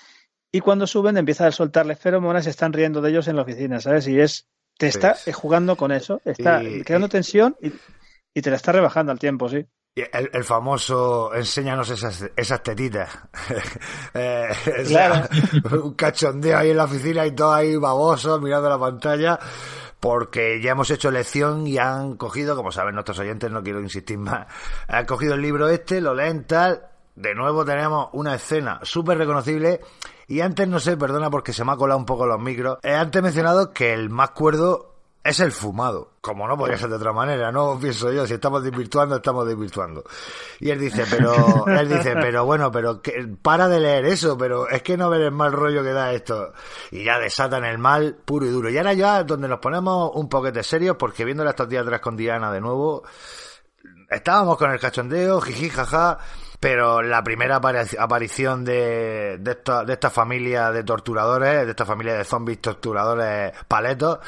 y 0.52 0.60
cuando 0.60 0.86
suben 0.86 1.16
empieza 1.16 1.46
a 1.46 1.52
soltarles 1.52 1.98
feromonas 1.98 2.46
y 2.46 2.50
están 2.50 2.72
riendo 2.72 3.00
de 3.00 3.10
ellos 3.10 3.28
en 3.28 3.36
la 3.36 3.42
oficina, 3.42 3.80
¿sabes? 3.80 4.06
Y 4.08 4.20
es 4.20 4.48
te 4.76 4.88
está 4.88 5.16
jugando 5.32 5.76
con 5.76 5.92
eso, 5.92 6.20
está 6.24 6.62
creando 6.84 7.08
tensión 7.08 7.56
y, 7.60 8.40
te 8.40 8.50
la 8.50 8.56
está 8.56 8.72
rebajando 8.72 9.12
al 9.12 9.18
tiempo, 9.18 9.48
sí. 9.48 9.64
El, 9.94 10.42
famoso 10.42 11.32
enséñanos 11.34 11.88
esas, 11.90 12.30
esas 12.36 12.62
tetitas. 12.62 13.10
Eh, 14.16 14.48
un 15.82 15.94
cachondeo 15.94 16.56
ahí 16.56 16.70
en 16.70 16.76
la 16.76 16.84
oficina 16.84 17.26
y 17.26 17.32
todo 17.32 17.52
ahí 17.52 17.76
baboso 17.76 18.40
mirando 18.40 18.68
la 18.68 18.78
pantalla 18.78 19.38
porque 20.04 20.60
ya 20.60 20.72
hemos 20.72 20.90
hecho 20.90 21.10
lección 21.10 21.66
y 21.66 21.78
han 21.78 22.16
cogido, 22.18 22.54
como 22.56 22.70
saben 22.70 22.94
nuestros 22.94 23.18
oyentes, 23.18 23.50
no 23.50 23.62
quiero 23.62 23.80
insistir 23.80 24.18
más, 24.18 24.46
han 24.86 25.06
cogido 25.06 25.32
el 25.32 25.40
libro 25.40 25.66
este, 25.68 26.00
lo 26.02 26.14
leen 26.14 26.44
tal, 26.44 26.93
de 27.16 27.34
nuevo 27.34 27.64
tenemos 27.64 28.08
una 28.12 28.34
escena 28.34 28.80
súper 28.82 29.18
reconocible 29.18 29.80
y 30.26 30.40
antes, 30.40 30.66
no 30.68 30.80
sé, 30.80 30.96
perdona 30.96 31.30
porque 31.30 31.52
se 31.52 31.64
me 31.64 31.72
ha 31.72 31.76
colado 31.76 31.98
un 31.98 32.06
poco 32.06 32.26
los 32.26 32.40
micros, 32.40 32.78
he 32.82 32.94
antes 32.94 33.22
mencionado 33.22 33.72
que 33.72 33.92
el 33.92 34.10
más 34.10 34.30
cuerdo 34.30 34.94
es 35.24 35.40
el 35.40 35.52
fumado. 35.52 36.12
Como 36.20 36.46
no 36.46 36.56
podría 36.56 36.76
ser 36.76 36.90
de 36.90 36.96
otra 36.96 37.12
manera, 37.12 37.50
¿no? 37.50 37.78
Pienso 37.80 38.12
yo, 38.12 38.26
si 38.26 38.34
estamos 38.34 38.62
desvirtuando, 38.62 39.16
estamos 39.16 39.46
desvirtuando. 39.46 40.04
Y 40.60 40.70
él 40.70 40.78
dice, 40.78 41.04
pero, 41.10 41.66
él 41.66 41.88
dice, 41.88 42.14
pero 42.14 42.44
bueno, 42.44 42.70
pero 42.70 43.00
que, 43.00 43.26
para 43.40 43.66
de 43.66 43.80
leer 43.80 44.04
eso, 44.04 44.36
pero 44.36 44.68
es 44.68 44.82
que 44.82 44.96
no 44.96 45.08
ver 45.08 45.22
el 45.22 45.32
mal 45.32 45.52
rollo 45.52 45.82
que 45.82 45.92
da 45.92 46.12
esto. 46.12 46.52
Y 46.90 47.04
ya 47.04 47.18
desatan 47.18 47.64
el 47.64 47.78
mal 47.78 48.16
puro 48.24 48.44
y 48.46 48.50
duro. 48.50 48.68
Y 48.68 48.76
ahora 48.76 48.92
ya 48.92 49.24
donde 49.24 49.48
nos 49.48 49.58
ponemos 49.58 50.10
un 50.14 50.28
poquete 50.28 50.62
serios, 50.62 50.96
porque 50.96 51.24
viéndole 51.24 51.50
estos 51.50 51.68
días 51.68 51.82
atrás 51.82 52.00
con 52.00 52.16
Diana 52.16 52.52
de 52.52 52.60
nuevo, 52.60 53.02
estábamos 54.10 54.58
con 54.58 54.70
el 54.70 54.78
cachondeo, 54.78 55.40
jiji, 55.40 55.70
jaja, 55.70 56.18
pero 56.64 57.02
la 57.02 57.22
primera 57.22 57.56
aparición 57.56 58.64
de, 58.64 59.36
de, 59.38 59.50
esta, 59.50 59.84
de 59.84 59.92
esta 59.92 60.08
familia 60.08 60.72
de 60.72 60.82
torturadores, 60.82 61.66
de 61.66 61.70
esta 61.70 61.84
familia 61.84 62.14
de 62.14 62.24
zombies 62.24 62.58
torturadores 62.62 63.52
paletos, 63.68 64.20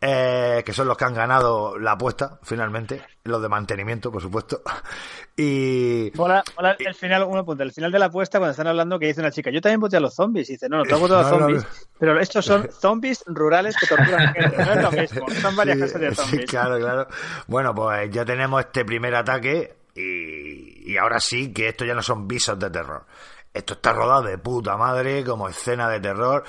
eh, 0.00 0.62
que 0.64 0.72
son 0.72 0.88
los 0.88 0.96
que 0.96 1.04
han 1.04 1.12
ganado 1.12 1.78
la 1.78 1.92
apuesta, 1.92 2.38
finalmente, 2.42 3.02
los 3.24 3.42
de 3.42 3.50
mantenimiento, 3.50 4.10
por 4.10 4.22
supuesto. 4.22 4.62
Y. 5.36 6.12
Hola, 6.16 6.44
hola, 6.54 6.76
el 6.78 6.94
final, 6.94 7.24
uno 7.24 7.44
punto, 7.44 7.64
el 7.64 7.72
final 7.72 7.90
de 7.90 7.98
la 7.98 8.04
apuesta, 8.06 8.38
cuando 8.38 8.52
están 8.52 8.68
hablando, 8.68 9.00
que 9.00 9.08
dice 9.08 9.20
una 9.20 9.32
chica, 9.32 9.50
yo 9.50 9.60
también 9.60 9.80
voté 9.80 9.96
a 9.96 10.00
los 10.00 10.14
zombies. 10.14 10.48
Y 10.48 10.52
dice, 10.52 10.68
no, 10.68 10.78
no, 10.78 10.84
tú 10.84 10.94
has 10.94 11.00
votado 11.00 11.20
a 11.20 11.28
zombies, 11.28 11.66
pero 11.98 12.20
estos 12.20 12.44
son 12.46 12.70
zombies 12.70 13.24
rurales 13.26 13.76
que 13.76 13.88
torturan 13.88 14.32
gente, 14.32 14.56
no 14.56 14.72
es 14.72 14.82
lo 14.82 14.92
mismo, 14.92 15.26
son 15.42 15.56
varias 15.56 15.78
cosas 15.78 16.00
de 16.00 16.14
zombies. 16.14 16.40
Sí, 16.40 16.46
claro, 16.46 16.78
claro. 16.78 17.08
Bueno, 17.48 17.74
pues 17.74 18.08
ya 18.10 18.24
tenemos 18.24 18.60
este 18.60 18.84
primer 18.84 19.16
ataque 19.16 19.74
y, 19.96 20.73
y 20.84 20.98
ahora 20.98 21.18
sí 21.18 21.52
que 21.52 21.68
esto 21.68 21.84
ya 21.84 21.94
no 21.94 22.02
son 22.02 22.28
visos 22.28 22.58
de 22.58 22.70
terror. 22.70 23.06
Esto 23.52 23.74
está 23.74 23.92
rodado 23.92 24.24
de 24.24 24.38
puta 24.38 24.76
madre, 24.76 25.24
como 25.24 25.48
escena 25.48 25.88
de 25.88 26.00
terror. 26.00 26.44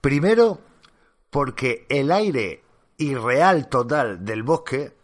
Primero, 0.00 0.58
porque 1.30 1.86
el 1.88 2.10
aire 2.10 2.64
irreal 2.98 3.68
total 3.68 4.24
del 4.24 4.42
bosque 4.42 4.96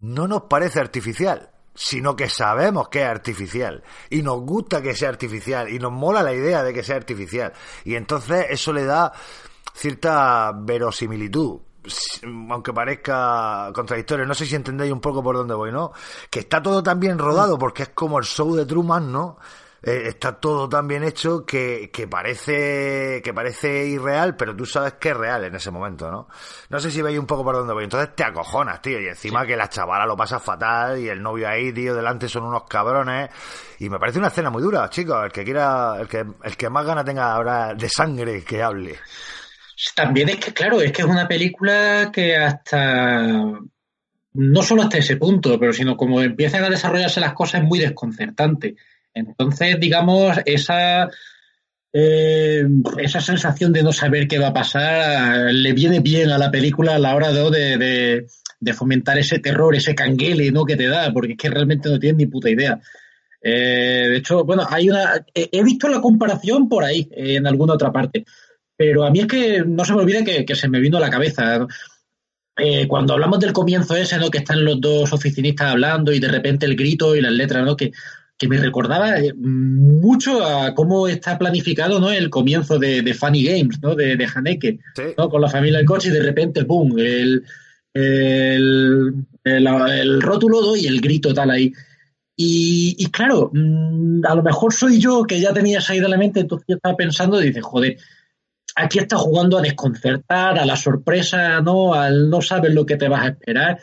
no 0.00 0.26
nos 0.26 0.42
parece 0.44 0.80
artificial, 0.80 1.50
sino 1.74 2.16
que 2.16 2.28
sabemos 2.28 2.88
que 2.88 3.02
es 3.02 3.08
artificial 3.08 3.84
y 4.10 4.22
nos 4.22 4.40
gusta 4.40 4.82
que 4.82 4.96
sea 4.96 5.10
artificial 5.10 5.68
y 5.68 5.78
nos 5.78 5.92
mola 5.92 6.22
la 6.22 6.34
idea 6.34 6.64
de 6.64 6.74
que 6.74 6.82
sea 6.82 6.96
artificial. 6.96 7.52
Y 7.84 7.94
entonces 7.94 8.46
eso 8.50 8.72
le 8.72 8.84
da 8.84 9.12
cierta 9.74 10.52
verosimilitud 10.54 11.60
aunque 12.48 12.72
parezca 12.72 13.70
contradictorio, 13.74 14.26
no 14.26 14.34
sé 14.34 14.46
si 14.46 14.54
entendéis 14.54 14.92
un 14.92 15.00
poco 15.00 15.22
por 15.22 15.36
dónde 15.36 15.54
voy, 15.54 15.72
¿no? 15.72 15.92
Que 16.30 16.40
está 16.40 16.62
todo 16.62 16.82
tan 16.82 17.00
bien 17.00 17.18
rodado 17.18 17.58
porque 17.58 17.84
es 17.84 17.88
como 17.90 18.18
el 18.18 18.24
show 18.24 18.54
de 18.54 18.66
Truman, 18.66 19.10
¿no? 19.10 19.38
Eh, 19.84 20.04
está 20.06 20.38
todo 20.38 20.68
tan 20.68 20.86
bien 20.86 21.02
hecho 21.02 21.44
que, 21.44 21.90
que 21.92 22.06
parece 22.06 23.20
que 23.20 23.34
parece 23.34 23.86
irreal, 23.86 24.36
pero 24.36 24.54
tú 24.54 24.64
sabes 24.64 24.92
que 24.94 25.08
es 25.08 25.16
real 25.16 25.42
en 25.44 25.56
ese 25.56 25.72
momento, 25.72 26.08
¿no? 26.08 26.28
No 26.68 26.78
sé 26.78 26.88
si 26.92 27.02
veis 27.02 27.18
un 27.18 27.26
poco 27.26 27.42
por 27.42 27.56
dónde 27.56 27.72
voy. 27.72 27.84
Entonces 27.84 28.14
te 28.14 28.22
acojonas, 28.22 28.80
tío, 28.80 29.00
y 29.00 29.08
encima 29.08 29.44
que 29.44 29.56
la 29.56 29.68
chavala 29.68 30.06
lo 30.06 30.16
pasa 30.16 30.38
fatal 30.38 31.00
y 31.00 31.08
el 31.08 31.20
novio 31.20 31.48
ahí, 31.48 31.72
tío, 31.72 31.96
delante 31.96 32.28
son 32.28 32.44
unos 32.44 32.62
cabrones 32.68 33.30
y 33.80 33.90
me 33.90 33.98
parece 33.98 34.20
una 34.20 34.28
escena 34.28 34.50
muy 34.50 34.62
dura, 34.62 34.88
chicos. 34.88 35.24
El 35.24 35.32
que 35.32 35.42
quiera, 35.42 35.96
el 35.98 36.06
que 36.06 36.24
el 36.42 36.56
que 36.56 36.70
más 36.70 36.86
gana 36.86 37.04
tenga 37.04 37.32
ahora 37.32 37.74
de 37.74 37.88
sangre 37.88 38.44
que 38.44 38.62
hable. 38.62 39.00
También 39.94 40.28
es 40.28 40.36
que, 40.36 40.52
claro, 40.52 40.80
es 40.80 40.92
que 40.92 41.02
es 41.02 41.08
una 41.08 41.26
película 41.28 42.10
que 42.12 42.36
hasta 42.36 43.58
no 44.34 44.62
solo 44.62 44.82
hasta 44.82 44.98
ese 44.98 45.16
punto, 45.16 45.58
pero 45.58 45.72
sino 45.72 45.96
como 45.96 46.22
empiezan 46.22 46.64
a 46.64 46.70
desarrollarse 46.70 47.20
las 47.20 47.34
cosas 47.34 47.62
es 47.62 47.68
muy 47.68 47.78
desconcertante. 47.78 48.76
Entonces, 49.12 49.78
digamos, 49.78 50.38
esa, 50.46 51.10
eh, 51.92 52.64
esa 52.98 53.20
sensación 53.20 53.72
de 53.72 53.82
no 53.82 53.92
saber 53.92 54.26
qué 54.26 54.38
va 54.38 54.48
a 54.48 54.54
pasar 54.54 55.52
le 55.52 55.72
viene 55.72 56.00
bien 56.00 56.30
a 56.30 56.38
la 56.38 56.50
película 56.50 56.94
a 56.94 56.98
la 56.98 57.14
hora 57.14 57.30
de, 57.30 57.76
de, 57.76 58.26
de 58.60 58.72
fomentar 58.72 59.18
ese 59.18 59.38
terror, 59.38 59.74
ese 59.74 59.94
canguele 59.94 60.50
¿no? 60.50 60.64
que 60.64 60.76
te 60.76 60.88
da, 60.88 61.12
porque 61.12 61.32
es 61.32 61.38
que 61.38 61.50
realmente 61.50 61.90
no 61.90 61.98
tienes 61.98 62.16
ni 62.16 62.26
puta 62.26 62.48
idea. 62.48 62.80
Eh, 63.42 64.06
de 64.08 64.16
hecho, 64.16 64.44
bueno, 64.44 64.64
hay 64.68 64.88
una. 64.88 65.26
He 65.34 65.64
visto 65.64 65.88
la 65.88 66.00
comparación 66.00 66.68
por 66.68 66.84
ahí, 66.84 67.08
en 67.10 67.46
alguna 67.46 67.74
otra 67.74 67.90
parte. 67.90 68.24
Pero 68.84 69.04
a 69.04 69.12
mí 69.12 69.20
es 69.20 69.26
que 69.28 69.62
no 69.64 69.84
se 69.84 69.94
me 69.94 70.00
olvide 70.00 70.44
que, 70.44 70.54
se 70.56 70.68
me 70.68 70.80
vino 70.80 70.96
a 70.96 71.00
la 71.00 71.08
cabeza. 71.08 71.68
Eh, 72.56 72.88
cuando 72.88 73.12
hablamos 73.12 73.38
del 73.38 73.52
comienzo 73.52 73.94
ese, 73.94 74.18
¿no? 74.18 74.28
Que 74.28 74.38
están 74.38 74.64
los 74.64 74.80
dos 74.80 75.12
oficinistas 75.12 75.70
hablando 75.70 76.12
y 76.12 76.18
de 76.18 76.26
repente 76.26 76.66
el 76.66 76.74
grito 76.74 77.14
y 77.14 77.20
las 77.20 77.30
letras, 77.30 77.64
¿no? 77.64 77.76
Que, 77.76 77.92
que 78.36 78.48
me 78.48 78.58
recordaba 78.58 79.20
eh, 79.20 79.32
mucho 79.34 80.44
a 80.44 80.74
cómo 80.74 81.06
está 81.06 81.38
planificado 81.38 82.00
¿no? 82.00 82.10
el 82.10 82.28
comienzo 82.28 82.76
de, 82.76 83.14
Funny 83.14 83.44
Games, 83.44 83.78
¿no? 83.80 83.94
de, 83.94 84.16
de 84.16 84.26
Haneke, 84.34 84.80
¿no? 85.16 85.28
con 85.28 85.40
la 85.40 85.48
familia 85.48 85.78
del 85.78 85.86
coche 85.86 86.08
y 86.08 86.12
de 86.12 86.24
repente, 86.24 86.64
¡pum!, 86.64 86.98
el, 86.98 87.44
el, 87.94 89.14
el, 89.44 90.22
rótulo 90.22 90.74
y 90.74 90.88
el 90.88 91.00
grito 91.00 91.32
tal 91.32 91.52
ahí. 91.52 91.72
Y, 92.34 93.06
claro, 93.12 93.52
mm, 93.54 94.26
a 94.26 94.34
lo 94.34 94.42
mejor 94.42 94.72
soy 94.72 94.98
yo 94.98 95.22
que 95.22 95.38
ya 95.38 95.52
tenía 95.52 95.78
esa 95.78 95.94
idea 95.94 96.06
en 96.06 96.10
la 96.10 96.18
mente, 96.18 96.40
entonces 96.40 96.68
estaba 96.68 96.96
pensando 96.96 97.40
y 97.40 97.46
dices, 97.46 97.62
joder, 97.62 97.96
aquí 98.74 98.98
está 98.98 99.16
jugando 99.16 99.58
a 99.58 99.62
desconcertar, 99.62 100.58
a 100.58 100.66
la 100.66 100.76
sorpresa, 100.76 101.60
¿no? 101.60 101.94
Al 101.94 102.30
no 102.30 102.40
saber 102.40 102.72
lo 102.72 102.86
que 102.86 102.96
te 102.96 103.08
vas 103.08 103.24
a 103.24 103.28
esperar. 103.28 103.78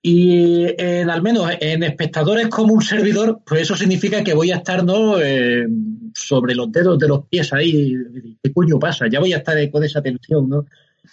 Y 0.00 0.66
en, 0.78 1.10
al 1.10 1.22
menos 1.22 1.50
en 1.60 1.82
espectadores 1.82 2.48
como 2.48 2.72
un 2.72 2.82
servidor, 2.82 3.40
pues 3.44 3.62
eso 3.62 3.76
significa 3.76 4.22
que 4.22 4.34
voy 4.34 4.52
a 4.52 4.56
estar 4.56 4.84
¿no? 4.84 5.18
Eh, 5.20 5.66
sobre 6.14 6.54
los 6.54 6.70
dedos 6.70 6.98
de 6.98 7.08
los 7.08 7.26
pies 7.26 7.52
ahí. 7.52 7.94
¿Qué 8.42 8.52
coño 8.52 8.78
pasa? 8.78 9.06
Ya 9.10 9.20
voy 9.20 9.32
a 9.32 9.38
estar 9.38 9.56
con 9.70 9.84
esa 9.84 10.00
tensión, 10.00 10.48
¿no? 10.48 10.66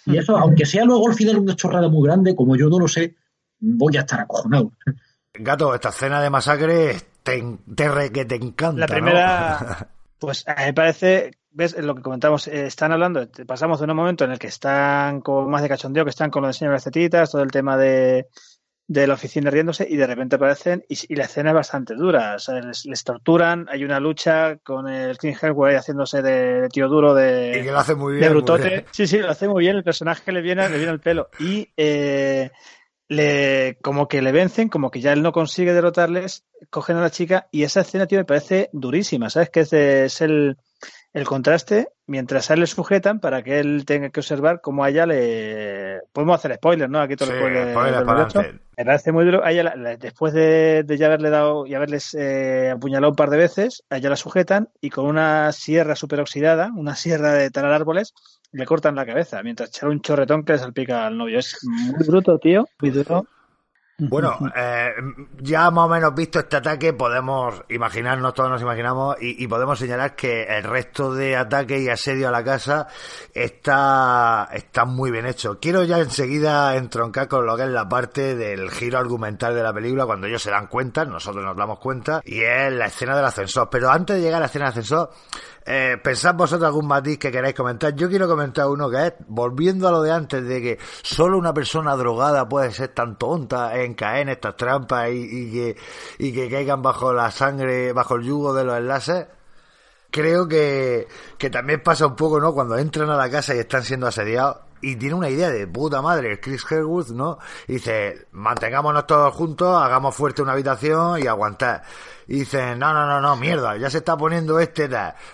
Y 0.06 0.16
eso, 0.16 0.36
aunque 0.36 0.66
sea 0.66 0.84
luego 0.84 1.08
al 1.08 1.14
final 1.14 1.38
una 1.38 1.56
chorrada 1.56 1.88
muy 1.88 2.06
grande, 2.06 2.36
como 2.36 2.56
yo 2.56 2.68
no 2.68 2.78
lo 2.78 2.86
sé, 2.86 3.16
voy 3.58 3.96
a 3.96 4.00
estar 4.00 4.20
acojonado. 4.20 4.72
Gato, 5.34 5.74
esta 5.74 5.88
escena 5.88 6.20
de 6.22 6.30
masacre 6.30 6.96
te, 7.22 7.42
te, 7.74 8.12
que 8.12 8.24
te 8.24 8.36
encanta. 8.36 8.80
La 8.80 8.86
primera, 8.86 9.88
pues 10.18 10.46
a 10.46 10.54
mí 10.54 10.64
me 10.66 10.74
parece, 10.74 11.32
ves 11.50 11.76
lo 11.78 11.94
que 11.94 12.02
comentamos, 12.02 12.48
eh, 12.48 12.66
están 12.66 12.92
hablando, 12.92 13.28
pasamos 13.46 13.80
de 13.80 13.86
un 13.86 13.96
momento 13.96 14.24
en 14.24 14.32
el 14.32 14.38
que 14.38 14.48
están 14.48 15.20
con 15.20 15.48
más 15.50 15.62
de 15.62 15.68
cachondeo, 15.68 16.04
que 16.04 16.10
están 16.10 16.30
con 16.30 16.42
lo 16.42 16.48
de 16.48 16.54
señoras 16.54 16.84
cetitas, 16.84 17.30
todo 17.30 17.42
el 17.42 17.50
tema 17.50 17.76
de, 17.76 18.28
de 18.88 19.06
la 19.06 19.14
oficina 19.14 19.50
riéndose 19.50 19.86
y 19.88 19.96
de 19.96 20.06
repente 20.06 20.36
aparecen 20.36 20.84
y, 20.88 21.14
la 21.16 21.24
escena 21.24 21.50
es 21.50 21.54
bastante 21.54 21.94
dura. 21.94 22.36
O 22.36 22.38
sea, 22.38 22.60
les, 22.60 23.04
torturan, 23.04 23.66
hay 23.68 23.84
una 23.84 23.98
lucha 23.98 24.58
con 24.58 24.88
el 24.88 25.18
King 25.18 25.34
Hellway 25.40 25.74
haciéndose 25.74 26.22
de, 26.22 26.68
tío 26.68 26.88
duro 26.88 27.14
de, 27.14 27.58
y 27.60 27.64
que 27.64 27.72
lo 27.72 27.78
hace 27.78 27.94
muy 27.94 28.14
bien, 28.14 28.30
brutote. 28.30 28.86
Sí, 28.92 29.06
sí, 29.06 29.18
lo 29.18 29.30
hace 29.30 29.48
muy 29.48 29.64
bien, 29.64 29.76
el 29.76 29.84
personaje 29.84 30.30
le 30.30 30.40
viene, 30.40 30.68
le 30.68 30.76
viene 30.76 30.92
el 30.92 31.00
pelo. 31.00 31.28
Y 31.40 31.68
eh, 31.76 32.50
le, 33.08 33.78
como 33.82 34.08
que 34.08 34.22
le 34.22 34.32
vencen, 34.32 34.68
como 34.68 34.90
que 34.90 35.00
ya 35.00 35.12
él 35.12 35.22
no 35.22 35.32
consigue 35.32 35.72
derrotarles, 35.72 36.44
cogen 36.70 36.96
a 36.96 37.02
la 37.02 37.10
chica 37.10 37.48
y 37.50 37.62
esa 37.62 37.80
escena, 37.80 38.06
tío, 38.06 38.18
me 38.18 38.24
parece 38.24 38.68
durísima, 38.72 39.30
¿sabes? 39.30 39.50
Que 39.50 39.60
es, 39.60 40.20
el, 40.20 40.56
el 41.12 41.24
contraste 41.24 41.88
mientras 42.06 42.50
a 42.50 42.54
él 42.54 42.60
le 42.60 42.66
sujetan 42.66 43.20
para 43.20 43.42
que 43.42 43.60
él 43.60 43.84
tenga 43.84 44.10
que 44.10 44.20
observar 44.20 44.60
cómo 44.60 44.84
a 44.84 44.90
ella 44.90 45.06
le... 45.06 46.00
Podemos 46.12 46.36
hacer 46.36 46.54
spoilers, 46.54 46.90
¿no? 46.90 47.00
Aquí 47.00 47.16
todo 47.16 47.30
sí, 47.30 47.36
spoiler, 47.36 47.70
spoiler 47.70 48.60
Me 48.76 48.84
parece 48.84 49.12
muy 49.12 49.24
duro. 49.24 49.44
A 49.44 49.52
ella, 49.52 49.74
después 49.98 50.32
de, 50.32 50.82
de, 50.84 50.96
ya 50.96 51.06
haberle 51.06 51.30
dado 51.30 51.66
y 51.66 51.74
haberles 51.74 52.14
eh, 52.14 52.70
apuñalado 52.70 53.10
un 53.10 53.16
par 53.16 53.30
de 53.30 53.38
veces, 53.38 53.84
a 53.90 53.98
ella 53.98 54.10
la 54.10 54.16
sujetan 54.16 54.68
y 54.80 54.90
con 54.90 55.06
una 55.06 55.52
sierra 55.52 55.94
superoxidada, 55.94 56.70
una 56.76 56.96
sierra 56.96 57.34
de 57.34 57.50
talar 57.50 57.72
árboles, 57.72 58.14
le 58.56 58.64
cortan 58.64 58.94
la 58.94 59.04
cabeza 59.04 59.42
mientras 59.42 59.68
echar 59.68 59.90
un 59.90 60.00
chorretón 60.00 60.44
que 60.44 60.54
le 60.54 60.58
salpica 60.58 61.06
al 61.06 61.16
novio. 61.16 61.38
Es 61.38 61.58
muy 61.62 62.06
bruto, 62.06 62.38
tío. 62.38 62.66
Muy 62.80 62.90
duro. 62.90 63.26
Bueno, 63.98 64.38
eh, 64.54 64.92
ya 65.38 65.70
más 65.70 65.86
o 65.86 65.88
menos 65.88 66.14
visto 66.14 66.38
este 66.38 66.58
ataque, 66.58 66.92
podemos 66.92 67.62
imaginarnos, 67.70 68.34
todos 68.34 68.50
nos 68.50 68.60
imaginamos, 68.60 69.16
y, 69.22 69.46
podemos 69.46 69.78
señalar 69.78 70.14
que 70.14 70.42
el 70.42 70.64
resto 70.64 71.14
de 71.14 71.34
ataque 71.34 71.80
y 71.80 71.88
asedio 71.88 72.28
a 72.28 72.30
la 72.30 72.44
casa 72.44 72.88
está, 73.32 74.50
está 74.52 74.84
muy 74.84 75.10
bien 75.10 75.24
hecho. 75.24 75.58
Quiero 75.58 75.82
ya 75.84 75.98
enseguida 75.98 76.76
entroncar 76.76 77.26
con 77.26 77.46
lo 77.46 77.56
que 77.56 77.62
es 77.62 77.70
la 77.70 77.88
parte 77.88 78.36
del 78.36 78.70
giro 78.70 78.98
argumental 78.98 79.54
de 79.54 79.62
la 79.62 79.72
película, 79.72 80.04
cuando 80.04 80.26
ellos 80.26 80.42
se 80.42 80.50
dan 80.50 80.66
cuenta, 80.66 81.06
nosotros 81.06 81.42
nos 81.42 81.56
damos 81.56 81.78
cuenta, 81.78 82.20
y 82.22 82.42
es 82.42 82.70
la 82.74 82.86
escena 82.86 83.16
del 83.16 83.24
ascensor. 83.24 83.70
Pero 83.70 83.90
antes 83.90 84.16
de 84.16 84.22
llegar 84.22 84.36
a 84.36 84.40
la 84.40 84.46
escena 84.46 84.66
del 84.66 84.72
ascensor, 84.72 85.10
eh, 85.68 85.98
pensad 86.00 86.36
vosotros 86.36 86.64
algún 86.64 86.86
matiz 86.86 87.18
que 87.18 87.32
queráis 87.32 87.54
comentar. 87.54 87.92
Yo 87.96 88.08
quiero 88.08 88.28
comentar 88.28 88.68
uno 88.68 88.88
que 88.88 89.06
es, 89.08 89.14
volviendo 89.26 89.88
a 89.88 89.90
lo 89.90 90.00
de 90.00 90.12
antes, 90.12 90.46
de 90.46 90.62
que 90.62 90.78
solo 91.02 91.36
una 91.36 91.52
persona 91.52 91.96
drogada 91.96 92.48
puede 92.48 92.70
ser 92.70 92.88
tan 92.88 93.18
tonta 93.18 93.76
en 93.86 93.94
caer 93.94 94.22
en 94.22 94.28
estas 94.30 94.56
trampas 94.56 95.10
y, 95.10 95.50
que, 95.50 95.76
y 96.18 96.32
que 96.32 96.50
caigan 96.50 96.82
bajo 96.82 97.12
la 97.12 97.30
sangre, 97.30 97.92
bajo 97.92 98.16
el 98.16 98.24
yugo 98.24 98.52
de 98.52 98.64
los 98.64 98.76
enlaces. 98.76 99.26
Creo 100.10 100.46
que, 100.48 101.08
que 101.38 101.50
también 101.50 101.82
pasa 101.82 102.06
un 102.06 102.16
poco, 102.16 102.40
¿no? 102.40 102.52
Cuando 102.52 102.76
entran 102.78 103.10
a 103.10 103.16
la 103.16 103.30
casa 103.30 103.54
y 103.54 103.58
están 103.58 103.82
siendo 103.82 104.06
asediados 104.06 104.65
y 104.80 104.96
tiene 104.96 105.14
una 105.14 105.28
idea 105.28 105.50
de 105.50 105.66
puta 105.66 106.02
madre, 106.02 106.40
Chris 106.40 106.64
Herwood, 106.70 107.10
¿no? 107.10 107.38
Y 107.68 107.74
dice, 107.74 108.26
mantengámonos 108.32 109.06
todos 109.06 109.34
juntos, 109.34 109.82
hagamos 109.82 110.14
fuerte 110.14 110.42
una 110.42 110.52
habitación 110.52 111.22
y 111.22 111.26
aguantar 111.26 111.82
y 112.28 112.40
dicen, 112.40 112.78
no, 112.78 112.92
no, 112.92 113.06
no, 113.06 113.20
no, 113.20 113.36
mierda, 113.36 113.76
ya 113.76 113.88
se 113.88 113.98
está 113.98 114.16
poniendo 114.16 114.58
este, 114.58 114.88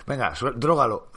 venga, 0.05 0.33
drogalo. 0.55 1.07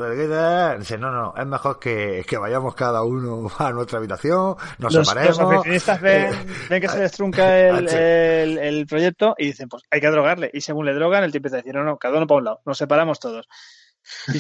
Dice, 0.78 0.96
no, 0.96 1.10
no, 1.10 1.34
es 1.36 1.46
mejor 1.46 1.78
que, 1.78 2.24
que 2.26 2.38
vayamos 2.38 2.74
cada 2.74 3.02
uno 3.02 3.50
a 3.58 3.72
nuestra 3.72 3.98
habitación, 3.98 4.56
nos 4.78 4.94
los, 4.94 5.06
separemos. 5.06 5.38
Los 5.38 5.54
oficinistas 5.58 6.00
ven, 6.00 6.30
ven 6.70 6.80
que 6.80 6.88
se 6.88 6.98
les 6.98 7.12
trunca 7.12 7.58
el, 7.68 7.88
el, 7.88 8.58
el, 8.58 8.86
proyecto 8.86 9.34
y 9.36 9.46
dicen, 9.48 9.68
pues 9.68 9.82
hay 9.90 10.00
que 10.00 10.10
drogarle. 10.10 10.50
Y 10.52 10.62
según 10.62 10.86
le 10.86 10.94
drogan, 10.94 11.24
el 11.24 11.32
tipo 11.32 11.48
decir, 11.50 11.74
no, 11.74 11.84
no, 11.84 11.98
cada 11.98 12.16
uno 12.16 12.26
para 12.26 12.38
un 12.38 12.44
lado, 12.44 12.60
nos 12.64 12.78
separamos 12.78 13.20
todos. 13.20 13.46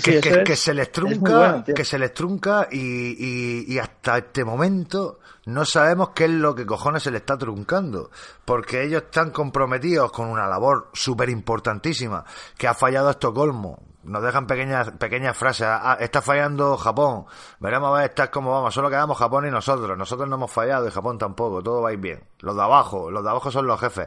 Que, 0.02 0.20
que, 0.44 0.56
se 0.56 0.74
les 0.74 0.90
trunca, 0.92 1.64
que 1.64 1.84
se 1.84 1.98
les 1.98 2.12
trunca 2.12 2.68
y, 2.70 2.78
y, 2.78 3.74
y, 3.74 3.78
hasta 3.78 4.18
este 4.18 4.44
momento 4.44 5.20
no 5.46 5.64
sabemos 5.64 6.10
qué 6.10 6.24
es 6.24 6.30
lo 6.30 6.54
que 6.54 6.66
cojones 6.66 7.02
se 7.02 7.10
les 7.10 7.20
está 7.20 7.38
truncando, 7.38 8.10
porque 8.44 8.84
ellos 8.84 9.04
están 9.04 9.30
comprometidos 9.30 10.10
con 10.12 10.28
una 10.28 10.46
labor 10.46 10.90
súper 10.92 11.30
importantísima 11.30 12.24
que 12.56 12.66
ha 12.66 12.74
fallado 12.74 13.10
Estocolmo, 13.10 13.82
nos 14.06 14.22
dejan 14.22 14.46
pequeñas 14.46 14.92
pequeñas 14.92 15.36
frases. 15.36 15.66
Ah, 15.68 15.96
está 16.00 16.22
fallando 16.22 16.76
Japón. 16.76 17.26
Veremos 17.58 17.90
a 17.90 18.00
ver 18.00 18.10
está 18.10 18.30
como 18.30 18.52
vamos. 18.52 18.72
Solo 18.72 18.88
quedamos 18.88 19.18
Japón 19.18 19.46
y 19.46 19.50
nosotros. 19.50 19.96
Nosotros 19.98 20.28
no 20.28 20.36
hemos 20.36 20.50
fallado 20.50 20.86
y 20.86 20.90
Japón 20.90 21.18
tampoco. 21.18 21.62
Todo 21.62 21.82
va 21.82 21.90
a 21.90 21.92
ir 21.92 21.98
bien. 21.98 22.24
Los 22.40 22.54
de 22.54 22.62
abajo, 22.62 23.10
los 23.10 23.22
de 23.22 23.30
abajo 23.30 23.50
son 23.50 23.66
los 23.66 23.80
jefes. 23.80 24.06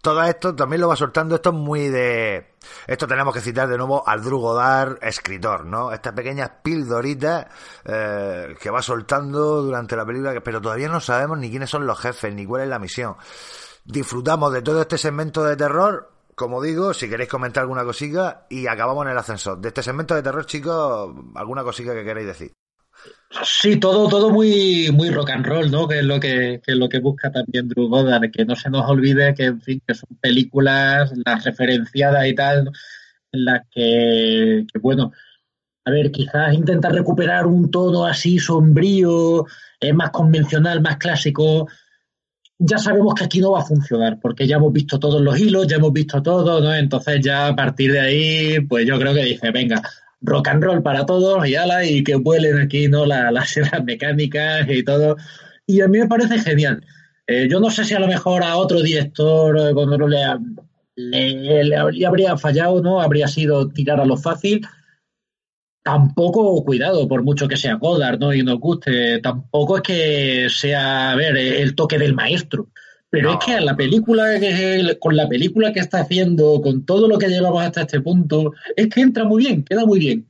Todo 0.00 0.22
esto 0.22 0.54
también 0.54 0.80
lo 0.80 0.88
va 0.88 0.96
soltando. 0.96 1.34
Esto 1.34 1.50
es 1.50 1.56
muy 1.56 1.88
de. 1.88 2.54
Esto 2.86 3.06
tenemos 3.06 3.34
que 3.34 3.40
citar 3.40 3.68
de 3.68 3.76
nuevo 3.76 4.06
al 4.06 4.22
Drugodar, 4.22 4.98
escritor, 5.02 5.64
¿no? 5.64 5.92
Estas 5.92 6.12
pequeñas 6.12 6.50
pildoritas 6.62 7.46
eh, 7.84 8.54
que 8.60 8.70
va 8.70 8.82
soltando 8.82 9.62
durante 9.62 9.96
la 9.96 10.04
película, 10.04 10.38
pero 10.44 10.60
todavía 10.60 10.88
no 10.88 11.00
sabemos 11.00 11.38
ni 11.38 11.50
quiénes 11.50 11.70
son 11.70 11.86
los 11.86 11.98
jefes, 11.98 12.32
ni 12.34 12.46
cuál 12.46 12.62
es 12.62 12.68
la 12.68 12.78
misión. 12.78 13.16
Disfrutamos 13.84 14.52
de 14.52 14.62
todo 14.62 14.82
este 14.82 14.98
segmento 14.98 15.42
de 15.42 15.56
terror 15.56 16.19
como 16.40 16.62
digo, 16.62 16.94
si 16.94 17.06
queréis 17.06 17.28
comentar 17.28 17.60
alguna 17.60 17.84
cosita 17.84 18.46
y 18.48 18.66
acabamos 18.66 19.04
en 19.04 19.12
el 19.12 19.18
ascensor. 19.18 19.60
De 19.60 19.68
este 19.68 19.82
segmento 19.82 20.14
de 20.14 20.22
terror, 20.22 20.46
chicos, 20.46 21.14
alguna 21.34 21.62
cosita 21.62 21.92
que 21.92 22.02
queréis 22.02 22.28
decir. 22.28 22.52
Sí, 23.44 23.76
todo, 23.76 24.08
todo 24.08 24.30
muy, 24.30 24.88
muy 24.90 25.10
rock 25.10 25.32
and 25.32 25.44
roll, 25.44 25.70
¿no? 25.70 25.86
Que 25.86 25.98
es 25.98 26.04
lo 26.04 26.18
que, 26.18 26.62
es 26.66 26.76
lo 26.76 26.88
que 26.88 27.00
busca 27.00 27.30
también 27.30 27.68
Drew 27.68 27.88
Goddard, 27.88 28.30
que 28.30 28.46
no 28.46 28.56
se 28.56 28.70
nos 28.70 28.88
olvide 28.88 29.34
que, 29.34 29.44
en 29.44 29.60
fin, 29.60 29.82
que 29.86 29.92
son 29.92 30.08
películas, 30.18 31.12
las 31.26 31.44
referenciadas 31.44 32.26
y 32.26 32.34
tal, 32.34 32.70
en 33.32 33.44
las 33.44 33.60
que, 33.70 34.64
que 34.72 34.78
bueno, 34.78 35.12
a 35.84 35.90
ver, 35.90 36.10
quizás 36.10 36.54
intentar 36.54 36.92
recuperar 36.92 37.46
un 37.46 37.70
tono 37.70 38.06
así 38.06 38.38
sombrío, 38.38 39.44
es 39.78 39.94
más 39.94 40.08
convencional, 40.08 40.80
más 40.80 40.96
clásico, 40.96 41.68
ya 42.62 42.76
sabemos 42.76 43.14
que 43.14 43.24
aquí 43.24 43.40
no 43.40 43.52
va 43.52 43.60
a 43.60 43.64
funcionar, 43.64 44.18
porque 44.20 44.46
ya 44.46 44.56
hemos 44.56 44.72
visto 44.72 44.98
todos 44.98 45.22
los 45.22 45.38
hilos, 45.40 45.66
ya 45.66 45.76
hemos 45.76 45.94
visto 45.94 46.22
todo, 46.22 46.60
¿no? 46.60 46.74
Entonces 46.74 47.20
ya 47.22 47.46
a 47.46 47.56
partir 47.56 47.92
de 47.92 48.00
ahí, 48.00 48.60
pues 48.60 48.86
yo 48.86 48.98
creo 48.98 49.14
que 49.14 49.24
dice, 49.24 49.50
venga, 49.50 49.82
rock 50.20 50.48
and 50.48 50.62
roll 50.62 50.82
para 50.82 51.06
todos 51.06 51.48
y 51.48 51.54
ala, 51.54 51.84
y 51.86 52.04
que 52.04 52.16
vuelen 52.16 52.58
aquí, 52.58 52.86
¿no? 52.86 53.06
las 53.06 53.48
sierras 53.48 53.82
mecánicas 53.82 54.68
y 54.68 54.82
todo. 54.84 55.16
Y 55.66 55.80
a 55.80 55.88
mí 55.88 56.00
me 56.00 56.06
parece 56.06 56.38
genial. 56.38 56.84
Eh, 57.26 57.48
yo 57.50 57.60
no 57.60 57.70
sé 57.70 57.84
si 57.84 57.94
a 57.94 58.00
lo 58.00 58.08
mejor 58.08 58.42
a 58.42 58.56
otro 58.56 58.82
director, 58.82 59.58
eh, 59.58 59.72
cuando 59.72 60.06
le, 60.06 60.18
le, 60.96 61.64
le, 61.64 62.06
habría 62.06 62.36
fallado, 62.36 62.82
¿no? 62.82 63.00
Habría 63.00 63.26
sido 63.26 63.68
tirar 63.68 64.00
a 64.00 64.04
lo 64.04 64.18
fácil 64.18 64.60
tampoco, 65.82 66.62
cuidado, 66.64 67.08
por 67.08 67.22
mucho 67.22 67.48
que 67.48 67.56
sea 67.56 67.74
Godard 67.74 68.18
¿no? 68.18 68.34
y 68.34 68.42
nos 68.42 68.58
guste, 68.58 69.18
tampoco 69.20 69.76
es 69.76 69.82
que 69.82 70.46
sea, 70.50 71.12
a 71.12 71.16
ver, 71.16 71.36
el 71.36 71.74
toque 71.74 71.98
del 71.98 72.14
maestro. 72.14 72.68
Pero 73.08 73.32
No. 73.32 73.38
es 73.38 73.44
que 73.44 73.54
a 73.54 73.60
la 73.60 73.76
película 73.76 74.38
que 74.38 74.96
con 75.00 75.16
la 75.16 75.28
película 75.28 75.72
que 75.72 75.80
está 75.80 76.00
haciendo, 76.00 76.60
con 76.62 76.84
todo 76.86 77.08
lo 77.08 77.18
que 77.18 77.28
llevamos 77.28 77.62
hasta 77.64 77.80
este 77.82 78.00
punto, 78.00 78.52
es 78.76 78.88
que 78.88 79.00
entra 79.00 79.24
muy 79.24 79.44
bien, 79.44 79.64
queda 79.64 79.84
muy 79.84 79.98
bien. 79.98 80.26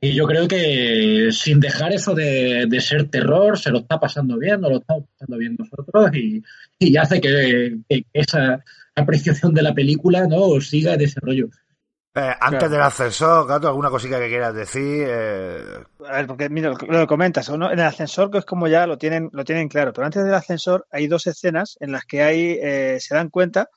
Y 0.00 0.14
yo 0.14 0.26
creo 0.26 0.48
que 0.48 1.28
sin 1.30 1.60
dejar 1.60 1.92
eso 1.92 2.14
de, 2.14 2.66
de 2.66 2.80
ser 2.80 3.10
terror, 3.10 3.58
se 3.58 3.70
lo 3.70 3.80
está 3.80 4.00
pasando 4.00 4.38
bien, 4.38 4.60
nos 4.60 4.70
lo 4.70 4.78
estamos 4.78 5.04
pasando 5.12 5.36
bien 5.36 5.56
nosotros 5.58 6.16
y, 6.16 6.42
y 6.78 6.96
hace 6.96 7.20
que, 7.20 7.76
que 7.88 8.06
esa 8.14 8.64
apreciación 8.94 9.52
de 9.54 9.62
la 9.62 9.74
película 9.74 10.26
no 10.26 10.58
siga 10.60 10.96
de 10.96 11.04
ese 11.04 11.20
rollo. 11.20 11.48
Eh, 12.12 12.20
antes 12.40 12.58
Claro. 12.58 12.68
del 12.70 12.82
ascensor, 12.82 13.46
Gato, 13.46 13.68
¿alguna 13.68 13.88
cosita 13.88 14.18
que 14.18 14.28
quieras 14.28 14.52
decir? 14.54 15.06
Eh, 15.08 15.62
A 16.08 16.12
ver, 16.16 16.26
porque 16.26 16.48
mira, 16.48 16.70
lo 16.70 16.76
lo 17.00 17.06
comentas, 17.06 17.48
¿no? 17.50 17.70
en 17.70 17.78
el 17.78 17.86
ascensor 17.86 18.30
que 18.32 18.38
es 18.38 18.44
como 18.44 18.66
ya 18.66 18.86
lo 18.88 18.98
tienen, 18.98 19.30
lo 19.32 19.44
tienen 19.44 19.68
claro, 19.68 19.92
pero 19.92 20.06
antes 20.06 20.24
del 20.24 20.34
ascensor 20.34 20.86
hay 20.90 21.06
dos 21.06 21.28
escenas 21.28 21.76
en 21.78 21.92
las 21.92 22.04
que 22.04 22.22
hay, 22.22 22.58
eh, 22.60 22.96
se 22.98 23.14
dan 23.14 23.28
cuenta, 23.30 23.68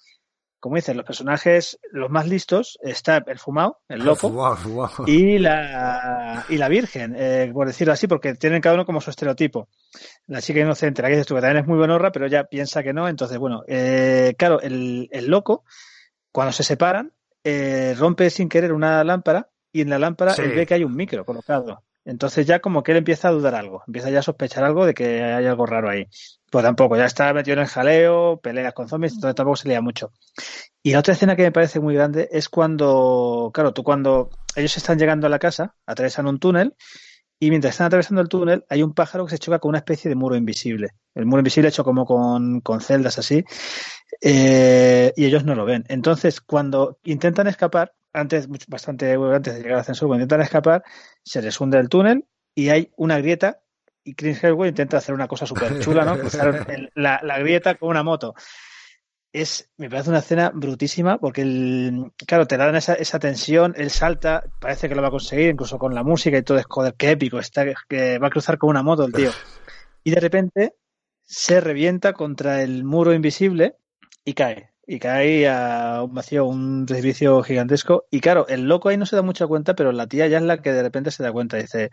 como 0.59 0.77
dicen, 0.77 0.97
los 0.97 1.05
personajes, 1.05 1.77
los 1.91 2.09
más 2.09 2.27
listos, 2.27 2.79
está 2.81 3.17
el 3.27 3.38
fumado, 3.38 3.81
el 3.88 3.99
loco, 4.05 4.57
y 5.05 5.38
la, 5.38 6.43
y 6.49 6.57
la 6.57 6.69
virgen, 6.69 7.13
eh, 7.15 7.51
por 7.53 7.67
decirlo 7.67 7.93
así, 7.93 8.07
porque 8.07 8.34
tienen 8.34 8.61
cada 8.61 8.73
uno 8.73 8.86
como 8.88 8.99
su 8.99 9.11
estereotipo. 9.11 9.67
La 10.25 10.41
chica 10.41 10.59
inocente, 10.61 11.03
la 11.03 11.09
que 11.09 11.15
dices 11.15 11.27
tú, 11.27 11.36
que 11.36 11.41
también 11.41 11.61
es 11.63 11.67
muy 11.67 11.77
buenorra, 11.77 12.11
pero 12.11 12.25
ella 12.25 12.45
piensa 12.45 12.81
que 12.81 12.93
no, 12.93 13.07
entonces, 13.07 13.38
bueno, 13.38 13.63
eh, 13.67 14.34
claro, 14.39 14.59
el, 14.59 15.07
el 15.11 15.27
loco, 15.27 15.65
cuando 16.31 16.51
se 16.51 16.63
separan, 16.63 17.11
eh, 17.43 17.95
rompe 17.97 18.29
sin 18.29 18.49
querer 18.49 18.73
una 18.73 19.03
lámpara 19.03 19.49
y 19.71 19.81
en 19.81 19.89
la 19.89 19.99
lámpara 19.99 20.33
Sí. 20.33 20.41
él 20.43 20.51
ve 20.55 20.65
que 20.65 20.73
hay 20.75 20.83
un 20.83 20.95
micro 20.95 21.25
colocado. 21.25 21.83
Entonces 22.05 22.45
ya 22.45 22.59
como 22.59 22.83
que 22.83 22.91
él 22.91 22.97
empieza 22.97 23.29
a 23.29 23.31
dudar 23.31 23.55
algo, 23.55 23.81
empieza 23.87 24.09
ya 24.09 24.19
a 24.19 24.23
sospechar 24.23 24.63
algo 24.65 24.85
de 24.85 24.93
que 24.93 25.23
hay 25.23 25.45
algo 25.45 25.65
raro 25.65 25.89
ahí. 25.89 26.07
Pues 26.51 26.63
tampoco, 26.65 26.97
ya 26.97 27.05
está 27.05 27.33
metido 27.33 27.53
en 27.55 27.61
el 27.61 27.67
jaleo, 27.67 28.39
peleas 28.43 28.73
con 28.73 28.89
zombies, 28.89 29.13
entonces 29.13 29.35
tampoco 29.35 29.55
se 29.55 29.69
lía 29.69 29.81
mucho. 29.81 30.11
Y 30.83 30.91
la 30.91 30.99
otra 30.99 31.13
escena 31.13 31.35
que 31.37 31.43
me 31.43 31.51
parece 31.53 31.79
muy 31.79 31.95
grande 31.95 32.27
es 32.31 32.49
cuando, 32.49 33.51
claro, 33.53 33.73
tú 33.73 33.83
cuando 33.83 34.29
ellos 34.55 34.75
están 34.75 34.99
llegando 34.99 35.27
a 35.27 35.29
la 35.29 35.39
casa, 35.39 35.75
atravesan 35.85 36.27
un 36.27 36.39
túnel 36.39 36.75
y 37.45 37.49
mientras 37.49 37.73
están 37.73 37.87
atravesando 37.87 38.21
el 38.21 38.29
túnel 38.29 38.65
hay 38.69 38.83
un 38.83 38.93
pájaro 38.93 39.25
que 39.25 39.31
se 39.31 39.37
choca 39.39 39.59
con 39.59 39.69
una 39.69 39.79
especie 39.79 40.09
de 40.09 40.15
muro 40.15 40.35
invisible. 40.35 40.89
El 41.15 41.25
muro 41.25 41.39
invisible 41.39 41.69
hecho 41.69 41.83
como 41.83 42.05
con, 42.05 42.61
con 42.61 42.81
celdas 42.81 43.17
así 43.19 43.43
eh, 44.21 45.13
y 45.15 45.25
ellos 45.25 45.43
no 45.43 45.55
lo 45.55 45.65
ven. 45.65 45.83
Entonces 45.89 46.41
cuando 46.41 46.99
intentan 47.03 47.47
escapar, 47.47 47.93
antes, 48.13 48.47
bastante 48.67 49.13
antes 49.13 49.53
de 49.53 49.59
llegar 49.59 49.73
al 49.75 49.79
ascensor, 49.81 50.07
cuando 50.07 50.23
intentan 50.23 50.41
escapar, 50.41 50.83
se 51.23 51.41
les 51.41 51.59
hunde 51.59 51.79
el 51.79 51.89
túnel 51.89 52.25
y 52.55 52.69
hay 52.69 52.91
una 52.95 53.17
grieta 53.17 53.61
y 54.03 54.15
Chris 54.15 54.43
Hemsworth 54.43 54.69
intenta 54.69 54.97
hacer 54.97 55.15
una 55.15 55.27
cosa 55.27 55.45
súper 55.45 55.79
chula, 55.79 56.05
¿no? 56.05 56.17
Cruzar 56.19 56.65
el- 56.69 56.91
la, 56.95 57.19
la 57.23 57.39
grieta 57.39 57.75
con 57.75 57.89
una 57.89 58.03
moto. 58.03 58.33
Es, 59.34 59.71
me 59.77 59.89
parece 59.89 60.11
una 60.11 60.19
escena 60.19 60.51
brutísima 60.53 61.17
porque, 61.17 61.41
el, 61.41 62.11
claro, 62.27 62.45
te 62.45 62.55
dan 62.55 62.75
esa, 62.75 62.93
esa 62.93 63.17
tensión, 63.17 63.73
él 63.75 63.89
salta, 63.89 64.43
parece 64.59 64.88
que 64.88 64.93
lo 64.93 65.01
va 65.01 65.07
a 65.07 65.11
conseguir, 65.11 65.49
incluso 65.49 65.79
con 65.79 65.95
la 65.95 66.03
música 66.03 66.38
y 66.38 66.43
todo, 66.43 66.59
es 66.59 66.65
joder, 66.69 66.93
qué 66.95 67.11
épico, 67.11 67.39
está, 67.39 67.65
que 67.89 68.19
va 68.19 68.27
a 68.27 68.29
cruzar 68.29 68.59
con 68.59 68.69
una 68.69 68.84
moto 68.84 69.05
el 69.05 69.11
tío. 69.11 69.31
Y 70.03 70.11
de 70.11 70.19
repente 70.19 70.75
se 71.23 71.61
revienta 71.61 72.13
contra 72.13 72.61
el 72.61 72.84
muro 72.84 73.11
invisible 73.11 73.75
y 74.23 74.34
cae. 74.34 74.69
Y 74.86 74.99
cae 74.99 75.49
a 75.49 76.03
un 76.03 76.13
vacío, 76.13 76.45
un 76.45 76.86
precipicio 76.86 77.41
gigantesco. 77.41 78.05
Y 78.11 78.19
claro, 78.19 78.47
el 78.49 78.67
loco 78.67 78.89
ahí 78.89 78.97
no 78.97 79.05
se 79.05 79.15
da 79.15 79.21
mucha 79.21 79.47
cuenta, 79.47 79.75
pero 79.75 79.91
la 79.93 80.07
tía 80.07 80.27
ya 80.27 80.38
es 80.38 80.43
la 80.43 80.61
que 80.61 80.73
de 80.73 80.84
repente 80.84 81.09
se 81.09 81.23
da 81.23 81.31
cuenta. 81.31 81.57
Dice, 81.57 81.89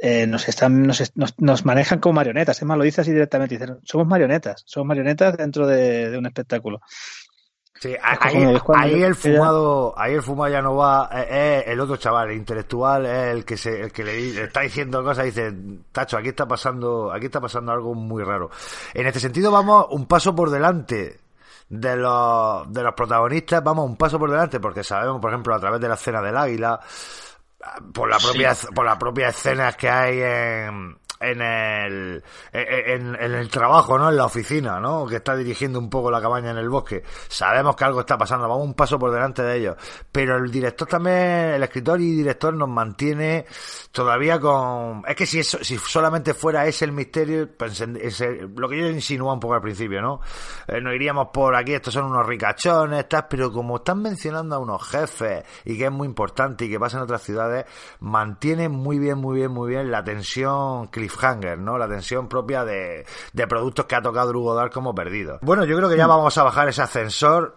eh, 0.00 0.26
nos 0.26 0.48
están, 0.48 0.82
nos, 0.82 1.12
nos, 1.14 1.38
nos 1.38 1.64
manejan 1.64 1.98
como 2.00 2.14
marionetas. 2.14 2.58
Es 2.58 2.64
más, 2.64 2.78
lo 2.78 2.84
dice 2.84 3.02
así 3.02 3.12
directamente. 3.12 3.58
Dice, 3.58 3.74
somos 3.84 4.06
marionetas, 4.06 4.62
somos 4.66 4.86
marionetas 4.86 5.36
dentro 5.36 5.66
de, 5.66 6.10
de 6.10 6.18
un 6.18 6.26
espectáculo. 6.26 6.80
Sí, 7.80 7.94
Es 7.94 8.00
ahí, 8.76 8.92
es 8.92 9.04
el 9.04 9.14
fumado, 9.14 9.94
ahí 9.96 10.12
el 10.12 10.22
fumado 10.22 10.52
ya 10.52 10.60
no 10.60 10.76
va, 10.76 11.08
eh, 11.14 11.26
eh, 11.30 11.64
el 11.66 11.80
otro 11.80 11.96
chaval, 11.96 12.28
el 12.28 12.36
intelectual, 12.36 13.06
es 13.06 13.34
el 13.34 13.44
que 13.46 13.56
se, 13.56 13.80
el 13.80 13.90
que 13.90 14.04
le, 14.04 14.20
le 14.32 14.44
está 14.44 14.60
diciendo 14.60 15.02
cosas 15.02 15.24
dice, 15.24 15.50
Tacho, 15.90 16.18
aquí 16.18 16.28
está 16.28 16.46
pasando, 16.46 17.10
aquí 17.10 17.26
está 17.26 17.40
pasando 17.40 17.72
algo 17.72 17.94
muy 17.94 18.22
raro. 18.22 18.50
En 18.92 19.06
este 19.06 19.18
sentido 19.18 19.50
vamos 19.50 19.86
un 19.92 20.04
paso 20.04 20.34
por 20.34 20.50
delante 20.50 21.20
de 21.70 21.96
los, 21.96 22.70
de 22.70 22.82
los 22.82 22.92
protagonistas, 22.92 23.64
vamos 23.64 23.88
un 23.88 23.96
paso 23.96 24.18
por 24.18 24.30
delante 24.30 24.60
porque 24.60 24.84
sabemos, 24.84 25.18
por 25.18 25.30
ejemplo, 25.30 25.54
a 25.54 25.60
través 25.60 25.80
de 25.80 25.88
la 25.88 25.94
escena 25.94 26.20
del 26.20 26.36
águila, 26.36 26.80
por 27.92 28.08
la 28.08 28.18
propia 28.18 28.54
por 28.74 28.84
las 28.84 28.96
propias 28.96 29.36
escenas 29.36 29.76
que 29.76 29.88
hay 29.88 30.20
en 30.20 30.99
en 31.20 31.42
el 31.42 32.24
en, 32.52 33.14
en 33.14 33.32
el 33.34 33.48
trabajo 33.50 33.98
no 33.98 34.08
en 34.08 34.16
la 34.16 34.24
oficina 34.24 34.80
no 34.80 35.06
que 35.06 35.16
está 35.16 35.36
dirigiendo 35.36 35.78
un 35.78 35.90
poco 35.90 36.10
la 36.10 36.20
cabaña 36.20 36.50
en 36.50 36.56
el 36.58 36.68
bosque. 36.70 37.02
Sabemos 37.28 37.76
que 37.76 37.84
algo 37.84 38.00
está 38.00 38.16
pasando 38.16 38.48
vamos 38.48 38.64
un 38.64 38.74
paso 38.74 38.98
por 38.98 39.10
delante 39.12 39.42
de 39.42 39.56
ellos. 39.58 39.76
Pero 40.10 40.36
el 40.36 40.50
director 40.50 40.88
también 40.88 41.16
el 41.16 41.62
escritor 41.62 42.00
y 42.00 42.10
director 42.16 42.54
nos 42.54 42.68
mantiene 42.68 43.44
todavía 43.92 44.40
con 44.40 45.02
es 45.06 45.14
que 45.16 45.26
si 45.26 45.40
eso, 45.40 45.58
si 45.62 45.76
solamente 45.78 46.32
fuera 46.34 46.66
ese 46.66 46.84
el 46.86 46.92
misterio 46.92 47.48
pues, 47.56 47.80
ese- 47.80 48.48
lo 48.56 48.68
que 48.68 48.78
yo 48.78 48.86
insinuaba 48.88 49.34
un 49.34 49.40
poco 49.40 49.54
al 49.54 49.60
principio 49.62 50.00
no 50.00 50.20
Eh, 50.68 50.80
nos 50.80 50.94
iríamos 50.94 51.28
por 51.32 51.54
aquí 51.54 51.74
estos 51.74 51.94
son 51.94 52.06
unos 52.06 52.26
ricachones 52.26 53.08
tal 53.08 53.26
pero 53.28 53.52
como 53.52 53.76
están 53.76 54.00
mencionando 54.02 54.56
a 54.56 54.58
unos 54.58 54.82
jefes 54.88 55.44
y 55.64 55.76
que 55.76 55.84
es 55.86 55.92
muy 55.92 56.06
importante 56.06 56.64
y 56.64 56.70
que 56.70 56.78
pasa 56.80 56.96
en 56.96 57.02
otras 57.04 57.22
ciudades 57.22 57.66
mantiene 58.00 58.68
muy 58.68 58.98
bien 58.98 59.18
muy 59.18 59.36
bien 59.36 59.50
muy 59.50 59.68
bien 59.70 59.90
la 59.90 60.02
tensión 60.02 60.88
cliffhanger 61.10 61.58
no 61.58 61.76
la 61.78 61.88
tensión 61.88 62.28
propia 62.28 62.64
de, 62.64 63.04
de 63.32 63.46
productos 63.46 63.86
que 63.86 63.96
ha 63.96 64.02
tocado 64.02 64.30
Hugo 64.30 64.54
Dar 64.54 64.70
como 64.70 64.94
perdidos 64.94 65.38
bueno 65.42 65.64
yo 65.64 65.76
creo 65.76 65.88
que 65.88 65.96
ya 65.96 66.06
vamos 66.06 66.36
a 66.38 66.42
bajar 66.42 66.68
ese 66.68 66.82
ascensor 66.82 67.56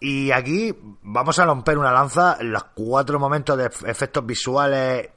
y 0.00 0.32
aquí 0.32 0.76
vamos 1.02 1.38
a 1.38 1.46
romper 1.46 1.78
una 1.78 1.92
lanza 1.92 2.36
en 2.40 2.52
los 2.52 2.64
cuatro 2.74 3.18
momentos 3.18 3.56
de 3.56 3.70
ef- 3.70 3.88
efectos 3.88 4.26
visuales 4.26 5.08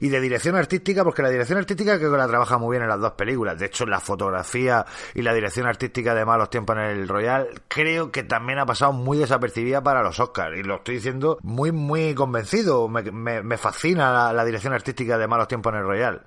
y 0.00 0.08
de 0.08 0.20
dirección 0.20 0.54
artística, 0.54 1.02
porque 1.02 1.20
la 1.22 1.30
dirección 1.30 1.58
artística 1.58 1.98
creo 1.98 2.10
que 2.12 2.16
la 2.16 2.28
trabaja 2.28 2.58
muy 2.58 2.72
bien 2.74 2.84
en 2.84 2.88
las 2.88 3.00
dos 3.00 3.12
películas. 3.12 3.58
De 3.58 3.66
hecho, 3.66 3.84
la 3.86 3.98
fotografía 4.00 4.86
y 5.14 5.22
la 5.22 5.34
dirección 5.34 5.66
artística 5.66 6.14
de 6.14 6.24
Malos 6.24 6.48
Tiempos 6.48 6.76
en 6.76 6.82
el 6.82 7.08
Royal 7.08 7.48
creo 7.68 8.12
que 8.12 8.22
también 8.22 8.60
ha 8.60 8.66
pasado 8.66 8.92
muy 8.92 9.18
desapercibida 9.18 9.82
para 9.82 10.02
los 10.02 10.20
Oscars. 10.20 10.56
Y 10.58 10.62
lo 10.62 10.76
estoy 10.76 10.96
diciendo 10.96 11.38
muy, 11.42 11.72
muy 11.72 12.14
convencido. 12.14 12.86
Me, 12.88 13.02
me- 13.02 13.42
me 13.42 13.56
fascina 13.58 14.12
la, 14.12 14.32
la 14.32 14.44
dirección 14.44 14.74
artística 14.74 15.18
de 15.18 15.26
Malos 15.26 15.48
Tiempos 15.48 15.72
en 15.72 15.80
el 15.80 15.86
Royal. 15.86 16.22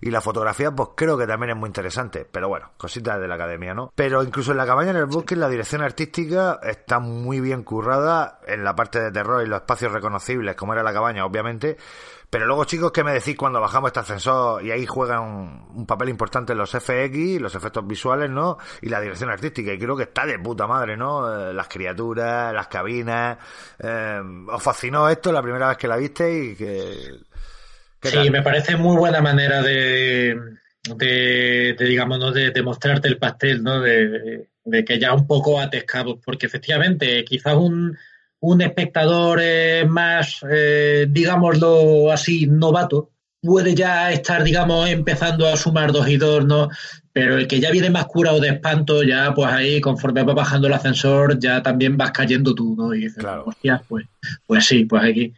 Y 0.00 0.10
la 0.10 0.20
fotografía, 0.20 0.70
pues 0.70 0.90
creo 0.94 1.18
que 1.18 1.26
también 1.26 1.50
es 1.50 1.56
muy 1.56 1.68
interesante. 1.68 2.26
Pero 2.30 2.48
bueno, 2.48 2.70
cositas 2.76 3.20
de 3.20 3.28
la 3.28 3.34
academia, 3.34 3.74
¿no? 3.74 3.92
Pero 3.94 4.22
incluso 4.22 4.52
en 4.52 4.58
la 4.58 4.66
cabaña 4.66 4.90
en 4.90 4.96
el 4.96 5.06
bosque, 5.06 5.36
la 5.36 5.48
dirección 5.48 5.82
artística 5.82 6.60
está 6.62 6.98
muy 6.98 7.40
bien 7.40 7.62
currada 7.62 8.40
en 8.46 8.64
la 8.64 8.74
parte 8.74 9.00
de 9.00 9.10
terror 9.10 9.44
y 9.44 9.48
los 9.48 9.60
espacios 9.60 9.92
reconocibles, 9.92 10.54
como 10.56 10.72
era 10.72 10.82
la 10.82 10.92
cabaña, 10.92 11.24
obviamente. 11.24 11.76
Pero 12.30 12.44
luego, 12.44 12.64
chicos, 12.64 12.92
¿qué 12.92 13.02
me 13.02 13.14
decís 13.14 13.36
cuando 13.36 13.58
bajamos 13.58 13.88
este 13.88 14.00
ascensor 14.00 14.62
y 14.62 14.70
ahí 14.70 14.84
juegan 14.84 15.22
un, 15.74 15.86
papel 15.86 16.10
importante 16.10 16.54
los 16.54 16.70
FX, 16.70 17.40
los 17.40 17.54
efectos 17.54 17.86
visuales, 17.86 18.28
¿no? 18.28 18.58
Y 18.82 18.90
la 18.90 19.00
dirección 19.00 19.30
artística. 19.30 19.72
Y 19.72 19.78
creo 19.78 19.96
que 19.96 20.02
está 20.02 20.26
de 20.26 20.38
puta 20.38 20.66
madre, 20.66 20.94
¿no? 20.94 21.32
Eh, 21.32 21.54
las 21.54 21.68
criaturas, 21.68 22.52
las 22.52 22.68
cabinas. 22.68 23.38
Eh, 23.78 24.20
¿Os 24.46 24.62
fascinó 24.62 25.08
esto 25.08 25.32
la 25.32 25.40
primera 25.40 25.68
vez 25.68 25.78
que 25.78 25.88
la 25.88 25.96
visteis? 25.96 26.52
Y 26.52 26.56
que... 26.56 27.27
¿qué 28.00 28.08
Sí, 28.08 28.14
tal? 28.16 28.30
me 28.30 28.42
parece 28.42 28.76
muy 28.76 28.96
buena 28.96 29.20
manera 29.20 29.62
de, 29.62 30.36
de, 30.96 31.74
de, 31.78 31.84
digamos, 31.84 32.18
¿no? 32.18 32.32
de, 32.32 32.50
de 32.50 32.62
mostrarte 32.62 33.08
el 33.08 33.18
pastel, 33.18 33.62
¿no? 33.62 33.80
De, 33.80 34.48
de 34.64 34.84
que 34.84 34.98
ya 34.98 35.14
un 35.14 35.26
poco 35.26 35.60
atascados, 35.60 36.18
porque 36.24 36.46
efectivamente, 36.46 37.24
quizás 37.24 37.54
un, 37.54 37.96
un 38.40 38.60
espectador 38.62 39.38
eh, 39.42 39.84
más, 39.88 40.40
eh, 40.50 41.06
digámoslo 41.08 42.12
así, 42.12 42.46
novato, 42.46 43.10
puede 43.40 43.74
ya 43.74 44.10
estar, 44.12 44.42
digamos, 44.44 44.88
empezando 44.90 45.46
a 45.48 45.56
sumar 45.56 45.92
dos 45.92 46.08
y 46.08 46.16
dos, 46.16 46.44
¿no? 46.44 46.68
Pero 47.12 47.36
el 47.38 47.46
que 47.48 47.60
ya 47.60 47.70
viene 47.70 47.90
más 47.90 48.06
curado 48.06 48.40
de 48.40 48.48
espanto, 48.48 49.02
ya 49.02 49.32
pues 49.34 49.50
ahí, 49.52 49.80
conforme 49.80 50.22
va 50.22 50.34
bajando 50.34 50.66
el 50.66 50.72
ascensor, 50.74 51.38
ya 51.38 51.62
también 51.62 51.96
vas 51.96 52.10
cayendo 52.12 52.54
tú, 52.54 52.74
¿no? 52.76 52.94
Y 52.94 53.00
dices, 53.04 53.18
Claro. 53.18 53.44
hostia, 53.46 53.82
pues, 53.88 54.06
pues 54.46 54.64
sí, 54.66 54.84
pues 54.84 55.02
aquí. 55.04 55.32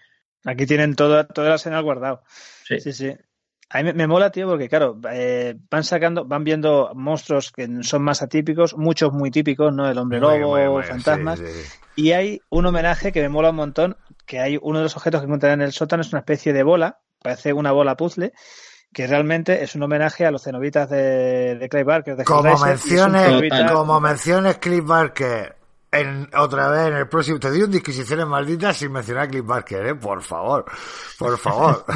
Aquí 0.44 0.66
tienen 0.66 0.94
todo, 0.96 1.26
todo 1.26 1.46
el 1.46 1.52
arsenal 1.52 1.82
guardado. 1.82 2.22
Sí. 2.64 2.80
Sí, 2.80 2.92
sí. 2.92 3.16
A 3.72 3.78
mí 3.78 3.84
me, 3.84 3.92
me 3.92 4.06
mola, 4.08 4.30
tío, 4.30 4.48
porque 4.48 4.68
claro, 4.68 4.98
eh, 5.12 5.54
van 5.70 5.84
sacando, 5.84 6.24
van 6.24 6.42
viendo 6.42 6.90
monstruos 6.94 7.52
que 7.52 7.68
son 7.82 8.02
más 8.02 8.20
atípicos, 8.20 8.76
muchos 8.76 9.12
muy 9.12 9.30
típicos, 9.30 9.72
¿no? 9.72 9.88
El 9.88 9.96
hombre 9.98 10.18
Muy, 10.20 10.40
lobo, 10.40 10.56
muy, 10.56 10.68
muy, 10.68 10.82
fantasmas. 10.82 11.38
sí, 11.38 11.46
sí, 11.46 11.62
sí. 11.64 11.78
Y 11.94 12.12
hay 12.12 12.40
un 12.48 12.66
homenaje 12.66 13.12
que 13.12 13.20
me 13.20 13.28
mola 13.28 13.50
un 13.50 13.56
montón, 13.56 13.96
que 14.26 14.40
hay 14.40 14.58
uno 14.60 14.78
de 14.78 14.84
los 14.84 14.96
objetos 14.96 15.20
que 15.20 15.26
encuentran 15.26 15.52
en 15.52 15.62
el 15.62 15.72
sótano, 15.72 16.00
es 16.00 16.12
una 16.12 16.20
especie 16.20 16.52
de 16.52 16.62
bola, 16.64 16.98
parece 17.22 17.52
una 17.52 17.70
bola 17.70 17.96
puzzle, 17.96 18.32
que 18.92 19.06
realmente 19.06 19.62
es 19.62 19.76
un 19.76 19.82
homenaje 19.84 20.26
a 20.26 20.32
los 20.32 20.42
cenobitas 20.42 20.90
de, 20.90 21.54
de 21.56 21.68
Clive 21.68 21.84
Barker. 21.84 22.16
De 22.16 22.24
Como 22.24 22.40
Hellraiser, 22.40 22.68
menciones, 23.10 23.70
como 23.70 24.00
menciones 24.00 24.58
Cliff 24.58 24.84
Barker 24.84 25.59
en, 25.92 26.28
otra 26.36 26.68
vez 26.68 26.88
en 26.88 26.94
el 26.96 27.08
próximo. 27.08 27.38
Te 27.40 27.50
digo 27.50 27.66
disquisiciones 27.66 28.26
malditas 28.26 28.76
sin 28.76 28.92
mencionar 28.92 29.24
a 29.24 29.28
Cliff 29.28 29.44
Barker, 29.44 29.86
¿eh? 29.86 29.94
Por 29.94 30.22
favor. 30.22 30.64
Por 31.18 31.36
favor. 31.38 31.84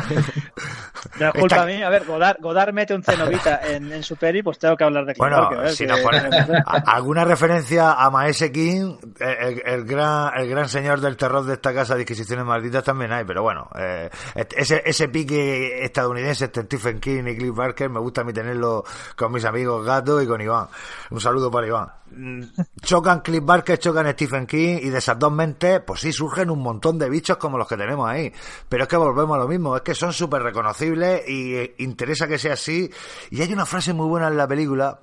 No 1.20 1.26
es 1.26 1.32
culpa 1.34 1.56
Esta- 1.56 1.66
mía. 1.66 1.86
A 1.86 1.90
ver, 1.90 2.04
Godard, 2.06 2.38
Godard 2.40 2.72
mete 2.72 2.94
un 2.94 3.02
cenobita 3.02 3.60
en, 3.62 3.92
en 3.92 4.02
su 4.02 4.16
peli, 4.16 4.42
pues 4.42 4.58
tengo 4.58 4.74
que 4.74 4.84
hablar 4.84 5.04
de 5.04 5.12
Cliff 5.12 5.18
Bueno, 5.18 5.36
Barker, 5.42 5.66
¿eh? 5.66 5.72
si 5.72 5.86
nos 5.86 6.00
alguna 6.86 7.24
referencia 7.24 7.92
a 7.92 8.10
Maese 8.10 8.50
King, 8.50 8.96
el, 9.20 9.62
el 9.66 9.84
gran, 9.84 10.32
el 10.38 10.48
gran 10.48 10.66
señor 10.68 11.00
del 11.00 11.16
terror 11.16 11.44
de 11.44 11.52
esta 11.54 11.74
casa 11.74 11.94
de 11.94 12.02
Inquisiciones 12.02 12.44
Malditas 12.46 12.82
también 12.84 13.12
hay, 13.12 13.24
pero 13.24 13.42
bueno, 13.42 13.68
eh, 13.78 14.08
ese, 14.56 14.82
ese 14.84 15.08
pique 15.08 15.84
estadounidense 15.84 16.46
entre 16.46 16.62
Stephen 16.64 16.98
King 17.00 17.24
y 17.26 17.36
Cliff 17.36 17.54
Barker 17.54 17.90
me 17.90 18.00
gusta 18.00 18.22
a 18.22 18.24
mí 18.24 18.32
tenerlo 18.32 18.82
con 19.14 19.30
mis 19.30 19.44
amigos 19.44 19.84
Gato 19.84 20.22
y 20.22 20.26
con 20.26 20.40
Iván. 20.40 20.68
Un 21.10 21.20
saludo 21.20 21.50
para 21.50 21.66
Iván. 21.66 21.88
Mm, 22.16 22.42
Chocan 22.82 23.20
Cliff 23.20 23.44
Barker, 23.44 23.78
chocan 23.84 24.10
Stephen 24.12 24.46
King 24.46 24.78
y 24.80 24.88
de 24.88 24.98
esas 24.98 25.18
dos 25.18 25.30
mentes, 25.30 25.80
pues 25.86 26.00
sí, 26.00 26.12
surgen 26.12 26.48
un 26.48 26.60
montón 26.60 26.98
de 26.98 27.10
bichos 27.10 27.36
como 27.36 27.58
los 27.58 27.68
que 27.68 27.76
tenemos 27.76 28.08
ahí. 28.08 28.32
Pero 28.68 28.84
es 28.84 28.88
que 28.88 28.96
volvemos 28.96 29.36
a 29.36 29.40
lo 29.40 29.48
mismo, 29.48 29.76
es 29.76 29.82
que 29.82 29.94
son 29.94 30.12
súper 30.14 30.42
reconocibles 30.42 31.28
y 31.28 31.54
eh, 31.54 31.74
interesa 31.78 32.26
que 32.26 32.38
sea 32.38 32.54
así. 32.54 32.90
Y 33.30 33.42
hay 33.42 33.52
una 33.52 33.66
frase 33.66 33.92
muy 33.92 34.08
buena 34.08 34.28
en 34.28 34.38
la 34.38 34.48
película 34.48 35.00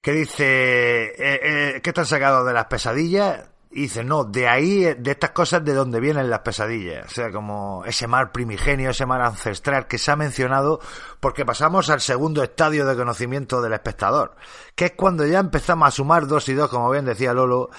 que 0.00 0.12
dice 0.12 0.44
eh, 0.44 1.14
eh, 1.76 1.80
que 1.82 1.90
están 1.90 2.06
sacados 2.06 2.46
de 2.46 2.52
las 2.52 2.66
pesadillas 2.66 3.48
y 3.72 3.82
dice 3.82 4.04
no 4.04 4.24
de 4.24 4.48
ahí 4.48 4.94
de 4.94 5.10
estas 5.10 5.30
cosas 5.30 5.64
de 5.64 5.72
donde 5.72 5.98
vienen 5.98 6.28
las 6.28 6.40
pesadillas 6.40 7.06
o 7.06 7.08
sea 7.08 7.30
como 7.30 7.84
ese 7.86 8.06
mar 8.06 8.30
primigenio 8.32 8.90
ese 8.90 9.06
mar 9.06 9.22
ancestral 9.22 9.86
que 9.86 9.96
se 9.96 10.10
ha 10.10 10.16
mencionado 10.16 10.80
porque 11.20 11.46
pasamos 11.46 11.88
al 11.88 12.00
segundo 12.00 12.42
estadio 12.42 12.84
de 12.84 12.96
conocimiento 12.96 13.62
del 13.62 13.72
espectador 13.72 14.36
que 14.74 14.86
es 14.86 14.92
cuando 14.92 15.24
ya 15.24 15.38
empezamos 15.38 15.88
a 15.88 15.90
sumar 15.90 16.26
dos 16.26 16.48
y 16.48 16.54
dos 16.54 16.68
como 16.68 16.90
bien 16.90 17.06
decía 17.06 17.32
Lolo 17.32 17.70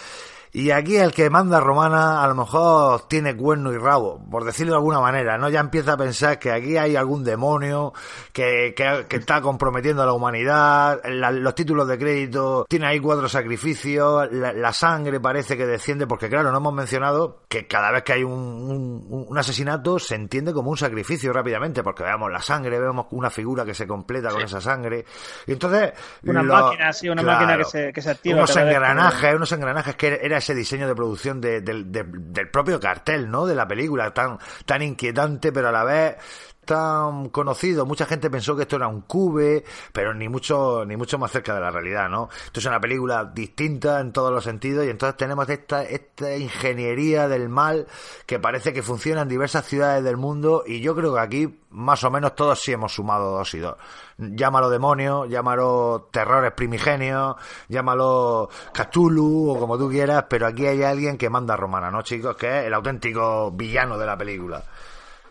y 0.56 0.70
aquí 0.70 0.98
el 0.98 1.12
que 1.12 1.30
manda 1.32 1.60
romana 1.60 2.24
a 2.24 2.28
lo 2.28 2.36
mejor 2.36 3.08
tiene 3.08 3.36
cuerno 3.36 3.74
y 3.74 3.78
rabo, 3.78 4.24
por 4.30 4.44
decirlo 4.46 4.74
de 4.74 4.78
alguna 4.78 5.00
manera, 5.00 5.38
¿no? 5.40 5.50
Ya 5.50 5.60
empieza 5.60 5.94
a 5.94 5.98
pensar 5.98 6.38
que 6.38 6.52
aquí 6.52 6.78
hay 6.78 6.96
algún 6.96 7.24
demonio 7.24 7.92
que, 8.32 8.74
que, 8.76 9.08
que 9.10 9.16
está 9.16 9.42
comprometiendo 9.42 10.04
a 10.04 10.06
la 10.06 10.14
humanidad, 10.14 11.02
la- 11.06 11.32
los 11.32 11.56
títulos 11.56 11.88
de 11.88 11.98
crédito, 11.98 12.66
tiene 12.70 12.86
ahí 12.86 13.00
cuatro 13.00 13.28
sacrificios, 13.28 14.28
la, 14.32 14.54
la 14.54 14.72
sangre 14.74 15.20
parece 15.20 15.58
que 15.58 15.66
desciende, 15.66 16.06
porque 16.06 16.30
claro, 16.30 16.52
no 16.52 16.58
hemos 16.60 16.74
mencionado 16.74 17.42
que 17.50 17.66
cada 17.66 17.90
vez 17.92 18.04
que 18.04 18.14
hay 18.14 18.24
un, 18.24 18.32
un- 18.34 19.26
un 19.28 19.38
asesinato 19.38 19.98
se 19.98 20.14
entiende 20.14 20.54
como 20.54 20.70
un 20.70 20.78
sacrificio 20.78 21.34
rápidamente, 21.34 21.82
porque 21.82 22.04
veamos 22.04 22.32
la 22.32 22.42
sangre, 22.44 22.80
vemos 22.80 23.08
una 23.10 23.32
figura 23.32 23.66
que 23.66 23.74
se 23.74 23.88
completa 23.88 24.30
con 24.30 24.44
esa 24.44 24.62
sangre, 24.62 25.04
y 25.48 25.54
entonces... 25.54 25.94
Una 26.26 26.44
lo- 26.44 26.54
máquina, 26.54 26.94
sí, 26.94 27.10
una 27.10 27.24
máquina 27.24 27.58
que 27.58 27.64
se- 27.66 27.92
que 27.92 28.02
se 28.04 28.12
activa 28.12 28.38
Unos 28.38 28.56
engranajes, 28.56 29.36
unos 29.36 29.52
engranajes 29.52 29.96
que 29.96 30.20
era 30.22 30.43
ese 30.44 30.54
diseño 30.56 30.88
de 30.88 30.96
producción 30.96 31.40
de- 31.42 31.62
del- 31.62 31.92
de- 31.92 32.06
del 32.06 32.50
propio 32.50 32.80
cartel, 32.80 33.30
¿no? 33.32 33.46
De 33.46 33.56
la 33.56 33.68
película, 33.68 34.14
tan, 34.14 34.38
tan 34.66 34.82
inquietante, 34.82 35.52
pero 35.52 35.70
a 35.70 35.72
la 35.72 35.84
vez 35.84 36.16
tan 36.64 37.30
conocido. 37.30 37.86
Mucha 37.86 38.06
gente 38.06 38.30
pensó 38.30 38.56
que 38.56 38.64
esto 38.64 38.76
era 38.76 38.88
un 38.88 39.02
cube, 39.02 39.64
pero 39.92 40.14
ni 40.14 40.30
mucho, 40.30 40.86
ni 40.86 40.98
mucho 40.98 41.18
más 41.18 41.32
cerca 41.32 41.54
de 41.54 41.62
la 41.62 41.72
realidad, 41.72 42.10
¿no? 42.10 42.30
Esto 42.46 42.60
es 42.60 42.66
una 42.66 42.80
película 42.80 43.26
distinta 43.26 44.00
en 44.00 44.12
todos 44.12 44.32
los 44.32 44.44
sentidos 44.44 44.86
y 44.86 44.90
entonces 44.90 45.18
tenemos 45.18 45.48
esta, 45.50 45.84
esta 45.84 46.36
ingeniería 46.36 47.28
del 47.28 47.50
mal 47.50 47.88
que 48.26 48.40
parece 48.40 48.74
que 48.74 48.84
funciona 48.84 49.22
en 49.22 49.30
diversas 49.30 49.66
ciudades 49.66 50.04
del 50.04 50.18
mundo 50.18 50.64
y 50.66 50.82
yo 50.82 50.96
creo 50.96 51.14
que 51.14 51.20
aquí 51.20 51.60
más 51.74 52.04
o 52.04 52.12
menos 52.12 52.36
todos 52.36 52.60
sí 52.62 52.72
hemos 52.72 52.94
sumado 52.94 53.32
dos 53.32 53.54
y 53.54 53.60
dos. 53.60 53.76
Llámalo 54.18 54.70
demonio, 54.70 55.26
llámalo 55.26 56.10
terrores 56.12 56.52
primigenios, 56.54 57.36
llámalo 57.68 58.50
Cthulhu 58.72 59.50
o 59.50 59.60
como 59.60 59.78
tú 59.78 59.90
quieras, 59.90 60.26
pero 60.30 60.48
aquí 60.48 60.68
hay 60.68 60.84
alguien 60.84 61.18
que 61.18 61.30
manda 61.30 61.58
romana, 61.58 61.90
¿no, 61.90 62.04
chicos? 62.04 62.36
Que 62.36 62.60
es 62.60 62.66
el 62.66 62.74
auténtico 62.74 63.52
villano 63.52 63.98
de 63.98 64.06
la 64.06 64.18
película. 64.18 64.64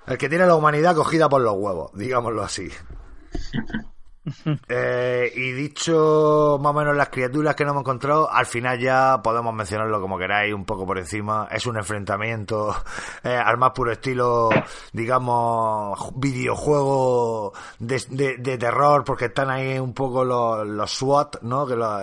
El 0.06 0.18
que 0.18 0.28
tiene 0.28 0.46
la 0.46 0.56
humanidad 0.56 0.94
cogida 0.94 1.28
por 1.28 1.42
los 1.42 1.54
huevos, 1.54 1.90
digámoslo 1.94 2.42
así. 2.42 2.70
Eh, 4.68 5.32
y 5.34 5.52
dicho 5.52 6.58
más 6.60 6.70
o 6.70 6.74
menos 6.74 6.96
las 6.96 7.08
criaturas 7.08 7.56
que 7.56 7.64
no 7.64 7.70
hemos 7.72 7.80
encontrado, 7.82 8.30
al 8.30 8.46
final 8.46 8.78
ya 8.78 9.20
podemos 9.22 9.52
mencionarlo 9.52 10.00
como 10.00 10.16
queráis, 10.18 10.54
un 10.54 10.64
poco 10.64 10.86
por 10.86 10.98
encima. 10.98 11.48
Es 11.50 11.66
un 11.66 11.76
enfrentamiento 11.76 12.74
eh, 13.24 13.34
al 13.36 13.58
más 13.58 13.72
puro 13.72 13.90
estilo, 13.92 14.50
digamos, 14.92 15.98
ju- 15.98 16.12
videojuego 16.16 17.52
de, 17.78 18.58
terror, 18.58 19.04
porque 19.04 19.24
están 19.26 19.50
ahí 19.50 19.78
un 19.78 19.92
poco 19.94 20.24
los, 20.24 20.90
SWAT, 20.90 21.42
¿no? 21.42 21.66
Que 21.66 21.74
los, 21.76 22.00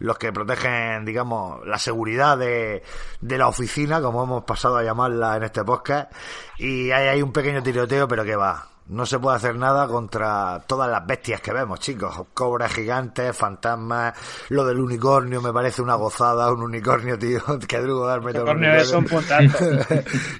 los 0.00 0.18
que 0.18 0.32
protegen, 0.32 1.04
digamos, 1.04 1.66
la 1.66 1.78
seguridad 1.78 2.36
de, 2.36 2.82
de 3.20 3.38
la 3.38 3.48
oficina, 3.48 4.00
como 4.02 4.22
hemos 4.24 4.44
pasado 4.44 4.76
a 4.76 4.82
llamarla 4.82 5.36
en 5.36 5.44
este 5.44 5.64
podcast. 5.64 6.12
Y 6.58 6.90
hay, 6.90 7.08
hay 7.08 7.22
un 7.22 7.32
pequeño 7.32 7.62
tiroteo, 7.62 8.06
pero 8.06 8.24
que 8.24 8.36
va. 8.36 8.68
No 8.88 9.04
se 9.04 9.18
puede 9.18 9.36
hacer 9.36 9.54
nada 9.56 9.86
contra 9.86 10.62
todas 10.66 10.90
las 10.90 11.06
bestias 11.06 11.42
que 11.42 11.52
vemos, 11.52 11.78
chicos. 11.78 12.22
Cobras 12.32 12.72
gigantes, 12.72 13.36
fantasmas. 13.36 14.14
Lo 14.48 14.64
del 14.64 14.80
unicornio 14.80 15.42
me 15.42 15.52
parece 15.52 15.82
una 15.82 15.94
gozada. 15.96 16.50
Un 16.50 16.62
unicornio, 16.62 17.18
tío. 17.18 17.40
Que 17.68 17.80
drugo 17.80 18.06
darme 18.06 18.32
todo 18.32 18.44
un 18.44 18.56
Unicornio 18.56 18.74
es 18.80 18.92
un 18.92 19.04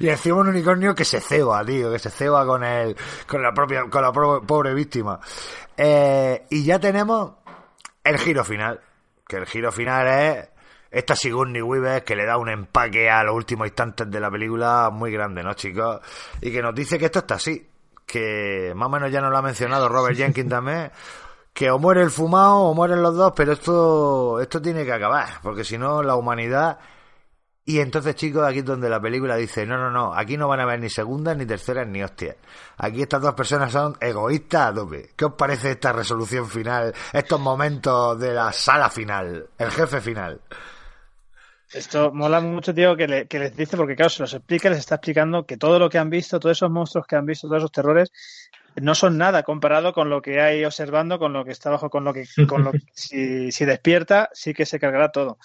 y 0.01 0.09
encima 0.09 0.37
un 0.39 0.49
unicornio 0.49 0.95
que 0.95 1.05
se 1.05 1.21
ceba, 1.21 1.63
tío. 1.65 1.93
Que 1.93 1.99
se 1.99 2.09
ceba 2.11 2.47
con 2.47 2.65
el, 2.65 2.97
con 3.27 3.43
la 3.43 3.53
propia, 3.53 3.85
con 3.91 4.01
la 4.01 4.13
pro- 4.13 4.43
pobre 4.47 4.73
víctima. 4.73 5.21
Eh, 5.77 6.47
y 6.49 6.65
ya 6.65 6.79
tenemos 6.79 7.33
el 8.03 8.17
giro 8.19 8.45
final. 8.45 8.81
Que 9.27 9.37
el 9.37 9.47
giro 9.47 9.71
final 9.71 10.09
es 10.09 10.49
esta 10.91 11.15
Sigourney 11.15 11.61
Weaver 11.61 12.03
que 12.03 12.17
le 12.17 12.25
da 12.25 12.39
un 12.39 12.49
empaque 12.49 13.11
a 13.11 13.23
los 13.25 13.35
últimos 13.35 13.67
instantes 13.67 14.11
de 14.11 14.21
la 14.21 14.31
película 14.31 14.89
muy 14.91 15.13
grande, 15.13 15.43
¿no, 15.43 15.53
chicos? 15.53 16.01
Y 16.41 16.51
que 16.51 16.63
nos 16.63 16.75
dice 16.75 16.99
que 16.99 17.05
esto 17.05 17.19
está 17.19 17.35
así. 17.35 17.69
Que 18.09 18.73
más 18.75 18.87
o 18.87 18.91
menos 18.91 19.13
ya 19.13 19.21
nos 19.21 19.31
lo 19.31 19.39
ha 19.39 19.43
mencionado 19.43 19.89
Robert 19.89 20.17
Jenkins 20.17 20.51
también. 20.51 20.91
Que 21.53 21.71
o 21.71 21.79
muere 21.79 22.03
el 22.03 22.11
fumado 22.11 22.57
o 22.63 22.75
mueren 22.75 23.03
los 23.03 23.15
dos, 23.15 23.33
pero 23.37 23.53
esto, 23.53 24.41
esto 24.41 24.61
tiene 24.61 24.85
que 24.85 24.93
acabar. 24.93 25.29
Porque 25.43 25.63
si 25.63 25.79
no, 25.79 26.03
la 26.03 26.17
humanidad 26.17 26.79
y 27.69 27.81
entonces, 27.81 28.15
chicos, 28.15 28.49
aquí 28.49 28.61
es 28.61 28.65
donde 28.65 28.89
la 28.89 28.99
película 28.99 29.37
dice, 29.37 29.67
no, 29.67 29.77
no, 29.77 29.91
no, 29.91 30.15
aquí 30.15 30.39
no 30.39 30.49
van 30.49 30.61
a 30.61 30.63
haber 30.63 30.81
ni 30.81 30.89
segundas, 30.89 31.37
ni 31.37 31.45
terceras, 31.45 31.87
ni 31.87 32.03
hostias. 32.03 32.37
Aquí 32.79 33.03
estas 33.03 33.21
dos 33.21 33.35
personas 33.35 33.71
son 33.71 33.95
egoístas 34.01 34.75
tope. 34.75 35.11
¿Qué 35.15 35.27
os 35.27 35.35
parece 35.35 35.73
esta 35.73 35.93
resolución 35.93 36.49
final, 36.49 36.95
estos 37.13 37.39
momentos 37.39 38.19
de 38.19 38.33
la 38.33 38.55
sala 38.55 38.89
final, 38.89 39.51
el 39.59 39.71
jefe 39.71 40.01
final? 40.01 40.41
Esto 41.73 42.13
mola 42.13 42.41
mucho, 42.41 42.75
tío, 42.75 42.97
que, 42.97 43.07
le- 43.07 43.27
que 43.27 43.39
les 43.39 43.57
dice, 43.57 43.77
porque 43.77 43.95
claro, 43.95 44.09
se 44.11 44.23
los 44.23 44.33
explica, 44.35 44.71
les 44.71 44.79
está 44.79 44.95
explicando 44.97 45.45
que 45.47 45.57
todo 45.59 45.79
lo 45.79 45.91
que 45.91 45.99
han 45.99 46.09
visto, 46.11 46.41
todos 46.41 46.57
esos 46.57 46.71
monstruos 46.71 47.07
que 47.07 47.17
han 47.17 47.27
visto, 47.27 47.47
todos 47.47 47.61
esos 47.61 47.73
terrores, 47.73 48.11
no 48.77 48.95
son 48.95 49.19
nada 49.19 49.43
comparado 49.43 49.93
con 49.93 50.09
lo 50.09 50.23
que 50.23 50.41
hay 50.41 50.65
observando, 50.65 51.19
con 51.19 51.33
lo 51.33 51.45
que 51.45 51.53
está 51.53 51.69
abajo, 51.69 51.91
con 51.91 52.05
lo 52.05 52.13
que, 52.15 52.25
con 52.47 52.65
lo 52.65 52.73
que 52.73 52.79
si, 52.95 53.53
si 53.53 53.65
despierta, 53.65 54.31
sí 54.33 54.55
que 54.55 54.65
se 54.67 54.79
cargará 54.79 55.11
todo. 55.13 55.39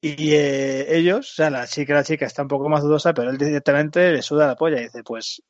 Y 0.00 0.34
eh, 0.34 0.96
ellos, 0.96 1.30
o 1.32 1.34
sea, 1.34 1.50
la 1.50 1.66
chica, 1.66 1.94
la 1.94 2.04
chica 2.04 2.26
está 2.26 2.42
un 2.42 2.48
poco 2.48 2.68
más 2.68 2.82
dudosa, 2.82 3.14
pero 3.14 3.30
él 3.30 3.38
directamente 3.38 4.12
le 4.12 4.22
suda 4.22 4.46
la 4.46 4.56
polla 4.56 4.78
y 4.80 4.84
dice, 4.84 5.02
pues, 5.02 5.42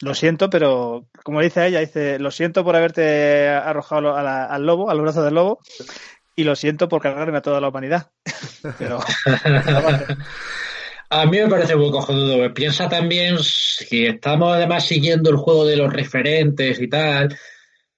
lo 0.00 0.14
siento, 0.14 0.50
pero 0.50 1.08
como 1.24 1.40
dice 1.40 1.66
ella, 1.66 1.80
dice, 1.80 2.18
lo 2.18 2.30
siento 2.32 2.64
por 2.64 2.76
haberte 2.76 3.48
arrojado 3.48 4.16
a 4.16 4.22
la- 4.22 4.44
al 4.46 4.66
lobo, 4.66 4.90
al 4.90 5.00
brazo 5.00 5.22
del 5.22 5.34
lobo, 5.34 5.60
y 6.34 6.44
lo 6.44 6.56
siento 6.56 6.88
por 6.88 7.02
cargarme 7.02 7.38
a 7.38 7.42
toda 7.42 7.60
la 7.60 7.68
humanidad. 7.68 8.10
pero, 8.78 9.00
A 11.10 11.26
mí 11.26 11.38
me 11.38 11.48
parece 11.48 11.76
muy 11.76 11.90
cojonudo. 11.90 12.54
Piensa 12.54 12.88
también, 12.88 13.36
si 13.38 14.06
estamos 14.06 14.54
además 14.54 14.86
siguiendo 14.86 15.28
el 15.28 15.36
juego 15.36 15.66
de 15.66 15.76
los 15.76 15.92
referentes 15.92 16.80
y 16.80 16.88
tal, 16.88 17.36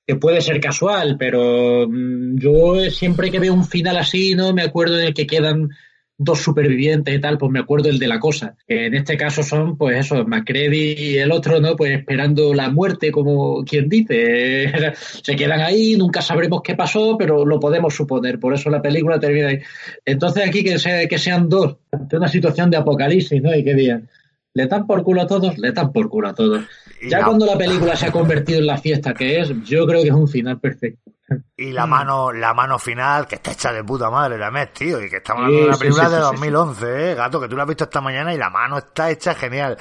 que 0.04 0.16
puede 0.16 0.40
ser 0.40 0.60
casual, 0.60 1.16
pero 1.16 1.86
mm, 1.88 2.38
yo 2.38 2.90
siempre 2.90 3.30
que 3.30 3.38
veo 3.38 3.54
un 3.54 3.66
final 3.66 3.98
así, 3.98 4.34
¿no? 4.34 4.52
Me 4.52 4.62
acuerdo 4.62 4.98
en 4.98 5.06
el 5.06 5.14
que 5.14 5.28
quedan 5.28 5.70
dos 6.16 6.40
supervivientes 6.40 7.14
y 7.14 7.20
tal, 7.20 7.38
pues 7.38 7.50
me 7.50 7.58
acuerdo 7.58 7.88
el 7.88 7.98
de 7.98 8.06
la 8.06 8.20
cosa. 8.20 8.56
En 8.66 8.94
este 8.94 9.16
caso 9.16 9.42
son, 9.42 9.76
pues 9.76 9.98
eso, 9.98 10.24
Macready 10.24 10.94
y 10.96 11.18
el 11.18 11.32
otro, 11.32 11.60
¿no? 11.60 11.74
Pues 11.76 11.92
esperando 11.92 12.54
la 12.54 12.70
muerte, 12.70 13.10
como 13.10 13.64
quien 13.64 13.88
dice. 13.88 14.72
Se 15.22 15.34
quedan 15.34 15.60
ahí, 15.60 15.96
nunca 15.96 16.22
sabremos 16.22 16.62
qué 16.62 16.74
pasó, 16.74 17.16
pero 17.18 17.44
lo 17.44 17.58
podemos 17.58 17.94
suponer. 17.94 18.38
Por 18.38 18.54
eso 18.54 18.70
la 18.70 18.82
película 18.82 19.18
termina 19.18 19.48
ahí. 19.48 19.60
Entonces 20.04 20.46
aquí 20.46 20.62
que, 20.62 20.78
sea, 20.78 21.06
que 21.08 21.18
sean 21.18 21.48
dos, 21.48 21.76
ante 21.90 22.16
una 22.16 22.28
situación 22.28 22.70
de 22.70 22.76
apocalipsis, 22.76 23.42
¿no? 23.42 23.54
Y 23.54 23.64
que 23.64 23.74
digan, 23.74 24.08
¿le 24.54 24.66
dan 24.66 24.86
por 24.86 25.02
culo 25.02 25.22
a 25.22 25.26
todos? 25.26 25.58
Le 25.58 25.72
dan 25.72 25.92
por 25.92 26.08
culo 26.08 26.28
a 26.28 26.34
todos. 26.34 26.64
Ya 27.10 27.18
la- 27.20 27.24
cuando 27.26 27.46
la 27.46 27.56
película 27.58 27.96
se 27.96 28.06
ha 28.06 28.12
convertido 28.12 28.58
en 28.60 28.66
la 28.66 28.78
fiesta 28.78 29.14
que 29.14 29.40
es, 29.40 29.48
yo 29.64 29.86
creo 29.86 30.02
que 30.02 30.08
es 30.08 30.14
un 30.14 30.28
final 30.28 30.58
perfecto. 30.60 31.10
Y 31.56 31.72
la 31.72 31.86
mano, 31.86 32.32
la 32.32 32.52
mano 32.52 32.78
final, 32.78 33.26
que 33.26 33.36
está 33.36 33.52
hecha 33.52 33.72
de 33.72 33.82
puta 33.82 34.10
madre 34.10 34.38
también, 34.38 34.68
tío. 34.74 35.02
Y 35.02 35.08
que 35.08 35.16
estamos 35.18 35.40
Sí, 35.40 35.44
hablando 35.46 35.60
de 35.60 35.66
una 35.68 35.74
sí, 35.74 35.80
película 35.80 36.04
sí, 36.04 36.10
de 36.10 36.16
sí, 36.16 36.22
sí, 36.22 36.32
2011, 36.32 37.10
¿eh? 37.10 37.14
Gato, 37.14 37.40
que 37.40 37.48
tú 37.48 37.56
la 37.56 37.62
has 37.62 37.68
visto 37.68 37.84
esta 37.84 38.00
mañana 38.00 38.34
y 38.34 38.38
la 38.38 38.50
mano 38.50 38.78
está 38.78 39.10
hecha 39.10 39.34
genial. 39.34 39.78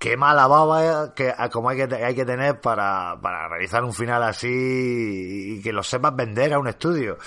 Qué 0.00 0.16
mala 0.16 0.46
baba 0.46 1.12
que, 1.14 1.34
como 1.52 1.68
hay 1.68 1.76
que, 1.76 1.94
hay 1.94 2.14
que 2.14 2.24
tener 2.24 2.58
para, 2.58 3.20
para 3.20 3.48
realizar 3.48 3.84
un 3.84 3.92
final 3.92 4.22
así 4.22 4.48
y 4.48 5.62
que 5.62 5.74
lo 5.74 5.82
sepas 5.82 6.16
vender 6.16 6.54
a 6.54 6.58
un 6.58 6.68
estudio. 6.68 7.18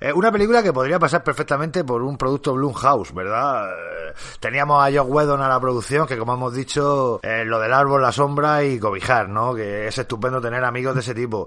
Eh, 0.00 0.12
una 0.12 0.32
película 0.32 0.60
que 0.60 0.72
podría 0.72 0.98
pasar 0.98 1.22
perfectamente 1.22 1.84
por 1.84 2.02
un 2.02 2.18
producto 2.18 2.52
Blumhouse, 2.52 3.14
¿verdad? 3.14 3.70
Eh, 3.70 4.14
teníamos 4.40 4.82
a 4.82 4.90
Josh 4.90 5.08
Whedon 5.08 5.40
a 5.40 5.48
la 5.48 5.60
producción, 5.60 6.08
que 6.08 6.18
como 6.18 6.34
hemos 6.34 6.52
dicho, 6.52 7.20
eh, 7.22 7.44
lo 7.44 7.60
del 7.60 7.72
árbol, 7.72 8.02
la 8.02 8.10
sombra 8.10 8.64
y 8.64 8.80
cobijar, 8.80 9.28
¿no? 9.28 9.54
Que 9.54 9.86
es 9.86 9.96
estupendo 9.96 10.40
tener 10.40 10.64
amigos 10.64 10.94
de 10.94 11.02
ese 11.02 11.14
tipo. 11.14 11.46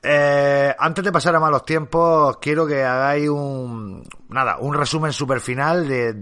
Eh, 0.00 0.72
antes 0.78 1.04
de 1.04 1.10
pasar 1.10 1.34
a 1.34 1.40
malos 1.40 1.64
tiempos, 1.64 2.36
quiero 2.40 2.64
que 2.64 2.84
hagáis 2.84 3.28
un, 3.28 4.08
nada, 4.28 4.58
un 4.60 4.74
resumen 4.74 5.12
super 5.12 5.40
final 5.40 5.88
de, 5.88 6.14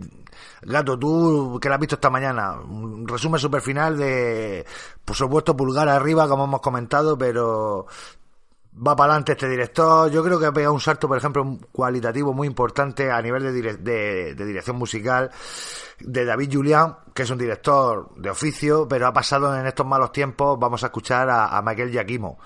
Gato, 0.63 0.99
tú 0.99 1.59
que 1.61 1.69
la 1.69 1.77
has 1.77 1.81
visto 1.81 1.95
esta 1.95 2.11
mañana, 2.11 2.61
un 2.61 3.09
resumen 3.09 3.41
super 3.41 3.63
final 3.63 3.97
de, 3.97 4.67
por 5.05 5.17
supuesto, 5.17 5.57
pulgar 5.57 5.89
arriba, 5.89 6.29
como 6.29 6.45
hemos 6.45 6.61
comentado, 6.61 7.17
pero 7.17 7.87
va 8.75 8.95
para 8.95 9.13
adelante 9.13 9.33
este 9.33 9.49
director. 9.49 10.11
Yo 10.11 10.23
creo 10.23 10.39
que 10.39 10.47
ha 10.47 10.53
pegado 10.53 10.75
un 10.75 10.81
salto, 10.81 11.09
por 11.09 11.19
ejemplo, 11.19 11.59
cualitativo 11.73 12.33
muy 12.33 12.47
importante 12.47 13.11
a 13.11 13.21
nivel 13.23 13.43
de, 13.43 14.35
de, 14.35 14.45
dirección 14.45 14.77
musical 14.77 15.31
de 15.99 16.25
David 16.25 16.51
Julián, 16.53 16.97
que 17.15 17.23
es 17.23 17.31
un 17.31 17.39
director 17.39 18.15
de 18.17 18.31
oficio, 18.31 18.87
pero 18.89 19.07
ha 19.07 19.13
pasado 19.13 19.57
en 19.59 19.67
estos 19.67 19.87
malos 19.87 20.13
tiempos. 20.13 20.59
Vamos 20.59 20.83
a 20.83 20.87
escuchar 20.87 21.29
a, 21.29 21.57
a 21.57 21.63
Michael 21.63 21.91
Giacchimo. 21.91 22.39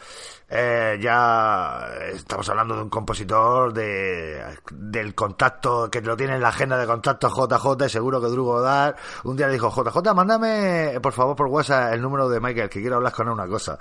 Eh, 0.48 0.98
ya 1.00 1.88
estamos 2.12 2.48
hablando 2.48 2.76
de 2.76 2.82
un 2.82 2.90
compositor 2.90 3.72
de, 3.72 4.42
del 4.72 5.14
contacto 5.14 5.90
que 5.90 6.02
lo 6.02 6.16
tiene 6.16 6.34
en 6.34 6.42
la 6.42 6.48
agenda 6.48 6.76
de 6.76 6.86
contacto 6.86 7.28
JJ 7.28 7.86
y 7.86 7.88
seguro 7.88 8.20
que 8.20 8.28
Drugo 8.28 8.60
Dar. 8.60 8.94
Un 9.24 9.36
día 9.36 9.46
le 9.46 9.54
dijo 9.54 9.70
JJ 9.70 10.14
mándame 10.14 11.00
por 11.00 11.12
favor 11.12 11.34
por 11.34 11.46
WhatsApp 11.46 11.94
el 11.94 12.02
número 12.02 12.28
de 12.28 12.40
Michael 12.40 12.68
que 12.68 12.80
quiero 12.80 12.96
hablar 12.96 13.12
con 13.12 13.26
él 13.26 13.32
una 13.32 13.48
cosa 13.48 13.78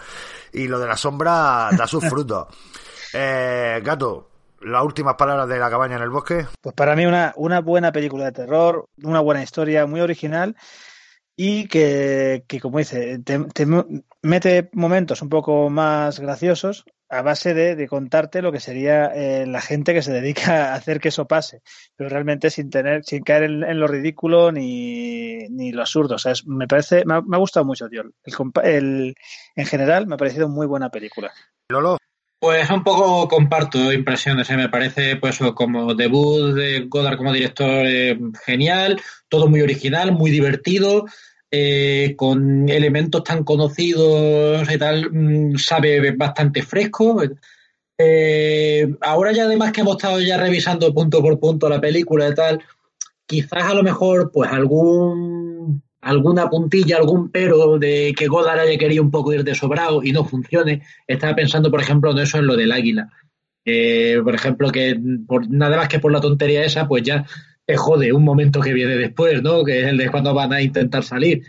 y 0.53 0.67
lo 0.67 0.79
de 0.79 0.87
la 0.87 0.95
sombra 0.95 1.69
da 1.77 1.85
sus 1.85 2.07
frutos. 2.07 2.47
Eh, 3.13 3.81
Gato 3.83 4.29
las 4.61 4.83
últimas 4.83 5.15
palabras 5.15 5.49
de 5.49 5.59
la 5.59 5.69
cabaña 5.69 5.97
en 5.97 6.03
el 6.03 6.09
bosque. 6.09 6.47
Pues 6.61 6.73
para 6.73 6.95
mí 6.95 7.05
una, 7.05 7.33
una 7.35 7.59
buena 7.59 7.91
película 7.91 8.25
de 8.25 8.31
terror 8.31 8.87
una 9.03 9.19
buena 9.19 9.43
historia 9.43 9.85
muy 9.85 9.99
original 9.99 10.55
y 11.35 11.67
que, 11.67 12.45
que 12.47 12.59
como 12.59 12.77
dice, 12.77 13.19
te, 13.19 13.39
te, 13.39 13.65
mete 14.23 14.69
momentos 14.73 15.21
un 15.21 15.29
poco 15.29 15.69
más 15.69 16.19
graciosos 16.19 16.85
a 17.09 17.21
base 17.21 17.53
de, 17.53 17.75
de 17.75 17.87
contarte 17.87 18.41
lo 18.41 18.51
que 18.51 18.59
sería 18.59 19.05
eh, 19.13 19.45
la 19.45 19.61
gente 19.61 19.93
que 19.93 20.01
se 20.01 20.11
dedica 20.11 20.71
a 20.71 20.75
hacer 20.75 20.99
que 20.99 21.09
eso 21.09 21.27
pase, 21.27 21.61
pero 21.95 22.09
realmente 22.09 22.49
sin 22.49 22.71
tener, 22.71 23.03
sin 23.03 23.21
caer 23.21 23.43
en, 23.43 23.63
en 23.63 23.79
lo 23.79 23.87
ridículo 23.87 24.51
ni, 24.51 25.47
ni, 25.49 25.71
lo 25.71 25.81
absurdo. 25.81 26.15
O 26.15 26.17
sea, 26.17 26.31
es, 26.31 26.47
me 26.47 26.67
parece, 26.67 27.03
me 27.05 27.15
ha, 27.15 27.21
me 27.21 27.35
ha, 27.35 27.39
gustado 27.39 27.65
mucho, 27.65 27.87
tío. 27.87 28.01
El, 28.01 28.33
el, 28.63 29.15
en 29.55 29.65
general, 29.65 30.07
me 30.07 30.15
ha 30.15 30.17
parecido 30.17 30.49
muy 30.49 30.65
buena 30.65 30.89
película. 30.89 31.31
Lolo. 31.69 31.97
Pues 32.39 32.69
un 32.71 32.83
poco 32.83 33.27
comparto 33.29 33.93
impresiones, 33.93 34.49
¿eh? 34.49 34.57
me 34.57 34.67
parece 34.67 35.15
pues 35.15 35.39
como 35.55 35.95
debut 35.95 36.53
de 36.53 36.87
Godard 36.89 37.15
como 37.15 37.31
director 37.31 37.85
eh, 37.85 38.19
genial, 38.45 38.99
todo 39.29 39.47
muy 39.47 39.61
original, 39.61 40.11
muy 40.11 40.29
divertido, 40.29 41.05
eh, 41.55 42.15
con 42.17 42.67
elementos 42.67 43.23
tan 43.23 43.43
conocidos 43.43 44.67
y 44.73 44.77
tal, 44.79 45.11
mmm, 45.11 45.55
sabe 45.55 46.09
bastante 46.15 46.63
fresco. 46.63 47.21
Eh, 47.95 48.91
ahora 49.01 49.31
ya 49.33 49.43
además 49.43 49.71
que 49.71 49.81
hemos 49.81 49.97
estado 49.97 50.19
ya 50.19 50.37
revisando 50.37 50.91
punto 50.95 51.21
por 51.21 51.39
punto 51.39 51.69
la 51.69 51.79
película 51.79 52.27
y 52.27 52.33
tal, 52.33 52.59
quizás 53.27 53.65
a 53.65 53.75
lo 53.75 53.83
mejor 53.83 54.31
pues 54.33 54.49
algún 54.51 55.83
alguna 56.01 56.49
puntilla, 56.49 56.97
algún 56.97 57.29
pero 57.29 57.77
de 57.77 58.15
que 58.17 58.25
Godard 58.25 58.61
haya 58.61 58.79
querido 58.79 59.03
un 59.03 59.11
poco 59.11 59.31
ir 59.31 59.43
de 59.43 59.53
sobrado 59.53 60.01
y 60.03 60.11
no 60.11 60.25
funcione. 60.25 60.81
Estaba 61.05 61.35
pensando, 61.35 61.69
por 61.69 61.81
ejemplo, 61.81 62.09
en 62.09 62.17
eso 62.17 62.39
en 62.39 62.47
lo 62.47 62.55
del 62.55 62.71
águila. 62.71 63.09
Eh, 63.63 64.19
por 64.23 64.33
ejemplo, 64.33 64.71
que 64.71 64.99
por 65.27 65.47
nada 65.51 65.77
más 65.77 65.87
que 65.87 65.99
por 65.99 66.11
la 66.11 66.19
tontería 66.19 66.65
esa, 66.65 66.87
pues 66.87 67.03
ya 67.03 67.25
te 67.65 67.77
jode 67.77 68.13
un 68.13 68.23
momento 68.23 68.61
que 68.61 68.73
viene 68.73 68.95
después, 68.95 69.41
¿no? 69.41 69.63
Que 69.63 69.81
es 69.81 69.87
el 69.87 69.97
de 69.97 70.09
cuando 70.09 70.33
van 70.33 70.53
a 70.53 70.61
intentar 70.61 71.03
salir. 71.03 71.43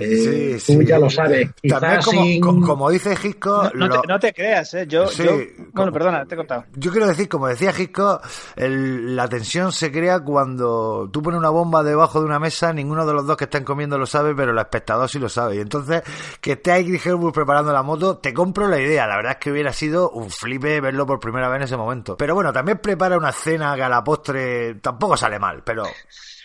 Eh, 0.00 0.58
sí, 0.58 0.74
tú 0.74 0.80
sí. 0.80 0.86
ya 0.86 0.98
lo 0.98 1.10
sabes. 1.10 1.50
También 1.68 2.00
como, 2.02 2.22
sin... 2.22 2.40
como, 2.40 2.66
como, 2.66 2.90
dice 2.90 3.16
Gisco... 3.16 3.70
No, 3.74 3.86
no, 3.86 3.86
lo... 3.86 4.00
te, 4.00 4.08
no, 4.08 4.18
te, 4.18 4.32
creas, 4.32 4.74
¿eh? 4.74 4.86
Yo, 4.86 5.08
sí, 5.08 5.24
yo... 5.24 5.30
como, 5.30 5.72
Bueno, 5.72 5.92
perdona, 5.92 6.24
te 6.24 6.34
he 6.34 6.36
contado. 6.38 6.64
Yo 6.74 6.90
quiero 6.90 7.06
decir, 7.06 7.28
como 7.28 7.48
decía 7.48 7.72
Gisco, 7.72 8.20
el, 8.56 9.14
la 9.16 9.28
tensión 9.28 9.72
se 9.72 9.90
crea 9.92 10.20
cuando 10.20 11.08
tú 11.12 11.22
pones 11.22 11.38
una 11.38 11.50
bomba 11.50 11.82
debajo 11.82 12.20
de 12.20 12.26
una 12.26 12.38
mesa, 12.38 12.72
ninguno 12.72 13.06
de 13.06 13.12
los 13.12 13.26
dos 13.26 13.36
que 13.36 13.44
están 13.44 13.64
comiendo 13.64 13.98
lo 13.98 14.06
sabe, 14.06 14.34
pero 14.34 14.52
el 14.52 14.58
espectador 14.58 15.08
sí 15.08 15.18
lo 15.18 15.28
sabe. 15.28 15.56
Y 15.56 15.60
entonces, 15.60 16.02
que 16.40 16.52
esté 16.52 16.72
ahí 16.72 16.86
Chris 16.86 17.06
Hemsworth 17.06 17.34
preparando 17.34 17.72
la 17.72 17.82
moto, 17.82 18.18
te 18.18 18.32
compro 18.32 18.68
la 18.68 18.80
idea. 18.80 19.06
La 19.06 19.16
verdad 19.16 19.32
es 19.32 19.38
que 19.38 19.50
hubiera 19.50 19.72
sido 19.72 20.10
un 20.10 20.30
flipe 20.30 20.80
verlo 20.80 21.06
por 21.06 21.20
primera 21.20 21.48
vez 21.48 21.56
en 21.56 21.62
ese 21.62 21.76
momento. 21.76 22.16
Pero 22.16 22.34
bueno, 22.34 22.52
también 22.52 22.78
prepara 22.78 23.16
una 23.16 23.30
escena 23.30 23.74
que 23.74 23.82
a 23.82 23.88
la 23.88 24.02
postre 24.02 24.76
tampoco 24.76 25.16
sale 25.16 25.38
mal, 25.38 25.62
pero 25.64 25.84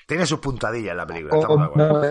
tiene 0.08 0.26
sus 0.26 0.40
puntadillas 0.40 0.92
en 0.92 0.98
la 0.98 1.06
película. 1.06 1.36
Estamos 1.36 1.60
de 1.60 1.66
acuerdo 1.66 2.02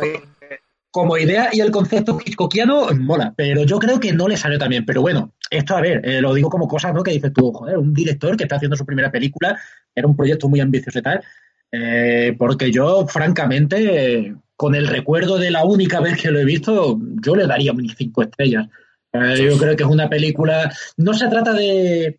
como 0.90 1.16
idea 1.16 1.50
y 1.52 1.60
el 1.60 1.70
concepto 1.70 2.18
hitchcockiano 2.24 2.88
mola, 2.94 3.32
pero 3.36 3.64
yo 3.64 3.78
creo 3.78 4.00
que 4.00 4.12
no 4.12 4.26
le 4.26 4.36
salió 4.36 4.58
tan 4.58 4.70
bien. 4.70 4.84
Pero 4.84 5.02
bueno, 5.02 5.34
esto 5.50 5.76
a 5.76 5.80
ver, 5.80 6.00
eh, 6.04 6.20
lo 6.20 6.34
digo 6.34 6.50
como 6.50 6.66
cosas 6.66 6.92
¿no? 6.92 7.02
que 7.02 7.12
dices 7.12 7.32
tú, 7.32 7.52
joder, 7.52 7.78
un 7.78 7.94
director 7.94 8.36
que 8.36 8.44
está 8.44 8.56
haciendo 8.56 8.76
su 8.76 8.84
primera 8.84 9.10
película, 9.10 9.58
era 9.94 10.06
un 10.06 10.16
proyecto 10.16 10.48
muy 10.48 10.60
ambicioso 10.60 10.98
y 10.98 11.02
tal, 11.02 11.22
eh, 11.70 12.34
porque 12.36 12.72
yo, 12.72 13.06
francamente, 13.06 14.34
con 14.56 14.74
el 14.74 14.88
recuerdo 14.88 15.38
de 15.38 15.52
la 15.52 15.64
única 15.64 16.00
vez 16.00 16.20
que 16.20 16.30
lo 16.30 16.40
he 16.40 16.44
visto, 16.44 16.98
yo 17.22 17.36
le 17.36 17.46
daría 17.46 17.72
mis 17.72 17.94
cinco 17.94 18.22
estrellas. 18.22 18.66
Eh, 19.12 19.48
yo 19.48 19.58
creo 19.58 19.76
que 19.76 19.84
es 19.84 19.88
una 19.88 20.08
película, 20.08 20.72
no 20.96 21.14
se 21.14 21.28
trata 21.28 21.52
de, 21.52 22.18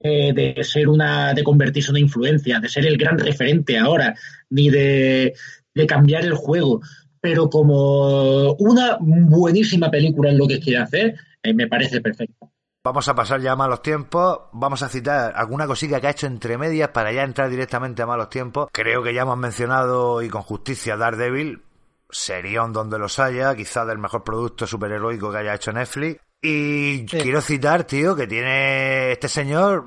de 0.00 0.60
ser 0.62 0.88
una, 0.88 1.34
de 1.34 1.42
convertirse 1.42 1.90
en 1.90 1.94
una 1.94 2.00
influencia, 2.00 2.60
de 2.60 2.68
ser 2.68 2.86
el 2.86 2.96
gran 2.96 3.18
referente 3.18 3.76
ahora, 3.76 4.14
ni 4.50 4.70
de, 4.70 5.34
de 5.74 5.86
cambiar 5.86 6.24
el 6.24 6.34
juego 6.34 6.80
pero 7.24 7.48
como 7.48 8.52
una 8.58 8.98
buenísima 9.00 9.90
película 9.90 10.28
en 10.28 10.36
lo 10.36 10.46
que 10.46 10.60
quiere 10.60 10.82
hacer, 10.82 11.14
eh, 11.42 11.54
me 11.54 11.66
parece 11.66 12.02
perfecto. 12.02 12.50
Vamos 12.84 13.08
a 13.08 13.14
pasar 13.14 13.40
ya 13.40 13.52
a 13.52 13.56
malos 13.56 13.80
tiempos. 13.80 14.40
Vamos 14.52 14.82
a 14.82 14.90
citar 14.90 15.32
alguna 15.34 15.66
cosilla 15.66 16.02
que 16.02 16.08
ha 16.08 16.10
hecho 16.10 16.26
entre 16.26 16.58
medias 16.58 16.90
para 16.90 17.12
ya 17.12 17.22
entrar 17.22 17.48
directamente 17.48 18.02
a 18.02 18.06
malos 18.06 18.28
tiempos. 18.28 18.68
Creo 18.70 19.02
que 19.02 19.14
ya 19.14 19.22
hemos 19.22 19.38
mencionado 19.38 20.20
y 20.20 20.28
con 20.28 20.42
justicia 20.42 20.98
Daredevil. 20.98 21.62
Serión 22.10 22.74
donde 22.74 22.98
los 22.98 23.18
haya, 23.18 23.56
quizás 23.56 23.86
del 23.86 23.96
mejor 23.96 24.22
producto 24.22 24.66
superheroico 24.66 25.32
que 25.32 25.38
haya 25.38 25.54
hecho 25.54 25.72
Netflix. 25.72 26.20
Y 26.42 27.06
sí. 27.08 27.20
quiero 27.22 27.40
citar, 27.40 27.84
tío, 27.84 28.14
que 28.14 28.26
tiene 28.26 29.12
este 29.12 29.30
señor, 29.30 29.82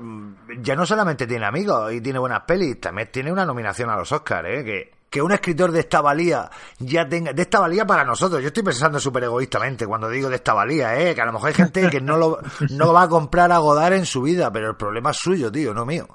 ya 0.60 0.74
no 0.74 0.84
solamente 0.84 1.24
tiene 1.28 1.46
amigos 1.46 1.92
y 1.92 2.00
tiene 2.00 2.18
buenas 2.18 2.40
pelis, 2.40 2.80
también 2.80 3.12
tiene 3.12 3.30
una 3.30 3.46
nominación 3.46 3.90
a 3.90 3.96
los 3.96 4.10
Oscars, 4.10 4.48
¿eh? 4.48 4.64
que 4.64 4.97
que 5.10 5.22
un 5.22 5.32
escritor 5.32 5.72
de 5.72 5.80
esta 5.80 6.00
valía 6.00 6.50
ya 6.78 7.08
tenga, 7.08 7.32
de 7.32 7.42
esta 7.42 7.60
valía 7.60 7.86
para 7.86 8.04
nosotros, 8.04 8.42
yo 8.42 8.48
estoy 8.48 8.62
pensando 8.62 9.00
súper 9.00 9.24
egoístamente 9.24 9.86
cuando 9.86 10.08
digo 10.08 10.28
de 10.28 10.36
esta 10.36 10.52
valía, 10.52 10.98
eh, 11.00 11.14
que 11.14 11.20
a 11.20 11.26
lo 11.26 11.32
mejor 11.32 11.48
hay 11.48 11.54
gente 11.54 11.88
que 11.88 12.00
no 12.00 12.16
lo, 12.16 12.38
no 12.70 12.92
va 12.92 13.02
a 13.02 13.08
comprar 13.08 13.50
a 13.52 13.58
Godard 13.58 13.94
en 13.94 14.06
su 14.06 14.22
vida, 14.22 14.52
pero 14.52 14.68
el 14.68 14.76
problema 14.76 15.10
es 15.10 15.16
suyo, 15.16 15.50
tío, 15.50 15.72
no 15.72 15.86
mío. 15.86 16.08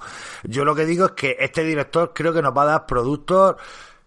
Yo 0.43 0.63
lo 0.63 0.75
que 0.75 0.85
digo 0.85 1.07
es 1.07 1.11
que 1.13 1.35
este 1.39 1.63
director 1.63 2.11
creo 2.13 2.33
que 2.33 2.41
nos 2.41 2.55
va 2.55 2.63
a 2.63 2.65
dar 2.65 2.85
productos, 2.85 3.55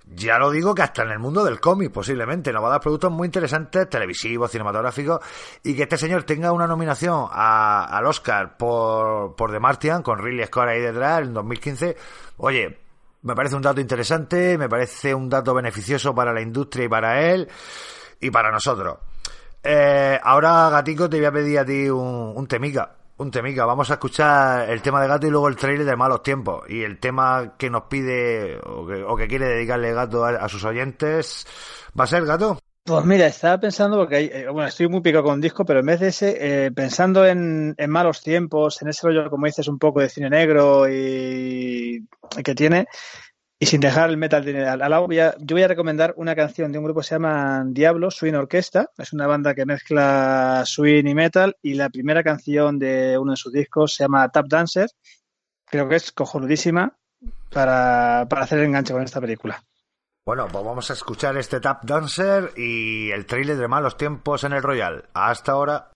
ya 0.07 0.39
lo 0.39 0.53
digo 0.53 0.73
que 0.73 0.83
hasta 0.83 1.03
en 1.03 1.11
el 1.11 1.19
mundo 1.19 1.45
del 1.45 1.59
cómic 1.59 1.91
posiblemente, 1.91 2.53
nos 2.53 2.63
va 2.63 2.69
a 2.69 2.73
dar 2.73 2.81
productos 2.81 3.11
muy 3.11 3.27
interesantes, 3.27 3.91
televisivos, 3.91 4.53
cinematográficos, 4.53 5.21
y 5.65 5.75
que 5.75 5.83
este 5.83 5.99
señor 5.99 6.23
tenga 6.23 6.53
una 6.53 6.69
nominación 6.69 7.27
a, 7.29 7.87
al 7.87 8.07
Oscar 8.07 8.57
por, 8.57 9.35
por 9.35 9.51
The 9.51 9.59
Martian, 9.59 10.05
con 10.05 10.21
Ridley 10.21 10.47
Scott 10.47 10.69
ahí 10.69 10.81
detrás, 10.81 11.23
en 11.23 11.35
2015, 11.35 11.97
oye, 12.37 12.86
me 13.27 13.35
parece 13.35 13.57
un 13.57 13.63
dato 13.63 13.81
interesante, 13.81 14.57
me 14.57 14.69
parece 14.69 15.13
un 15.13 15.29
dato 15.29 15.53
beneficioso 15.53 16.15
para 16.15 16.33
la 16.33 16.41
industria 16.41 16.85
y 16.85 16.89
para 16.89 17.21
él 17.21 17.49
y 18.21 18.31
para 18.31 18.53
nosotros. 18.53 18.99
Eh, 19.65 20.19
ahora, 20.23 20.71
Gatico, 20.71 21.11
te 21.11 21.17
voy 21.17 21.27
a 21.27 21.33
pedir 21.33 21.59
a 21.59 21.65
ti 21.65 21.91
un, 21.91 22.47
temica. 22.47 22.95
Un 23.17 23.33
temica. 23.33 23.65
Vamos 23.65 23.91
a 23.91 23.95
escuchar 23.95 24.71
el 24.71 24.81
tema 24.81 25.03
de 25.03 25.09
Gato 25.09 25.27
y 25.27 25.31
luego 25.31 25.49
el 25.49 25.57
trailer 25.57 25.85
de 25.85 25.97
Malos 25.97 26.23
Tiempos. 26.23 26.71
Y 26.71 26.85
el 26.85 27.01
tema 27.01 27.55
que 27.59 27.69
nos 27.69 27.83
pide 27.85 28.61
o 28.65 28.87
que, 28.87 29.03
o 29.03 29.17
que 29.17 29.27
quiere 29.27 29.47
dedicarle 29.49 29.93
Gato 29.93 30.25
a, 30.25 30.31
a, 30.31 30.49
sus 30.49 30.65
oyentes 30.65 31.47
va 31.99 32.05
a 32.05 32.07
ser 32.07 32.25
Gato. 32.25 32.61
Pues 32.87 33.05
mira, 33.05 33.27
estaba 33.27 33.59
pensando, 33.59 33.97
porque 33.97 34.15
hay, 34.15 34.31
eh, 34.33 34.49
bueno, 34.49 34.69
estoy 34.69 34.87
muy 34.87 35.01
picado 35.01 35.25
con 35.25 35.41
disco, 35.41 35.65
pero 35.65 35.81
en 35.81 35.87
vez 35.87 35.99
de 35.99 36.07
ese, 36.07 36.67
eh, 36.67 36.71
pensando 36.71 37.27
en, 37.27 37.75
malos 37.89 38.23
tiempos, 38.23 38.81
en 38.81 38.87
ese 38.87 39.09
rollo, 39.09 39.29
como 39.29 39.47
dices, 39.47 39.67
un 39.67 39.81
poco 39.81 40.01
de 40.01 40.09
cine 40.09 40.31
negro 40.31 40.89
y 40.89 42.07
que 42.45 42.55
tiene, 42.55 42.87
y 43.59 43.67
sin 43.67 43.81
dejar 43.81 44.11
el 44.11 44.19
metal 44.19 44.47
al 44.65 44.79
lado, 44.79 45.07
voy 45.09 45.19
a, 45.19 45.35
yo 45.41 45.57
voy 45.57 45.65
a 45.65 45.69
recomendar 45.69 46.15
una 46.17 46.37
canción 46.37 46.71
de 46.71 46.79
un 46.79 46.85
grupo 46.85 47.01
que 47.01 47.09
se 47.09 47.17
llama 47.17 47.65
Diablo, 47.67 48.09
Swing 48.13 48.35
Orquesta, 48.35 48.89
es 48.97 49.13
una 49.13 49.27
banda 49.27 49.53
que 49.53 49.67
mezcla 49.67 50.63
swing 50.65 51.07
y 51.09 51.15
metal, 51.17 51.57
y 51.63 51.75
la 51.75 51.91
primera 51.91 52.23
canción 52.23 52.79
de 52.79 53.19
uno 53.19 53.33
de 53.33 53.37
sus 53.37 53.53
discos 53.53 53.95
se 53.95 54.05
llama 54.05 54.29
Tap 54.29 54.47
Dancer, 54.47 54.91
creo 55.65 55.89
que 55.89 55.97
es 55.97 56.13
cojonudísima 56.13 56.97
para, 57.51 58.27
para 58.31 58.43
hacer 58.43 58.61
el 58.61 58.67
enganche 58.67 58.93
con 58.93 59.03
esta 59.03 59.21
película. 59.21 59.61
Bueno, 60.27 60.49
pues 60.51 60.65
vamos 60.65 60.91
a 60.91 60.95
escuchar 60.95 61.37
este 61.37 61.61
Tap 61.61 61.85
Dancer 61.85 62.53
y 62.57 63.13
el 63.13 63.27
trailer 63.27 63.59
de 63.59 63.69
Malos 63.69 63.97
Tiempos 63.97 64.43
en 64.43 64.55
el 64.55 64.63
Royal. 64.65 65.05
Hasta 65.15 65.53
ahora. 65.53 65.91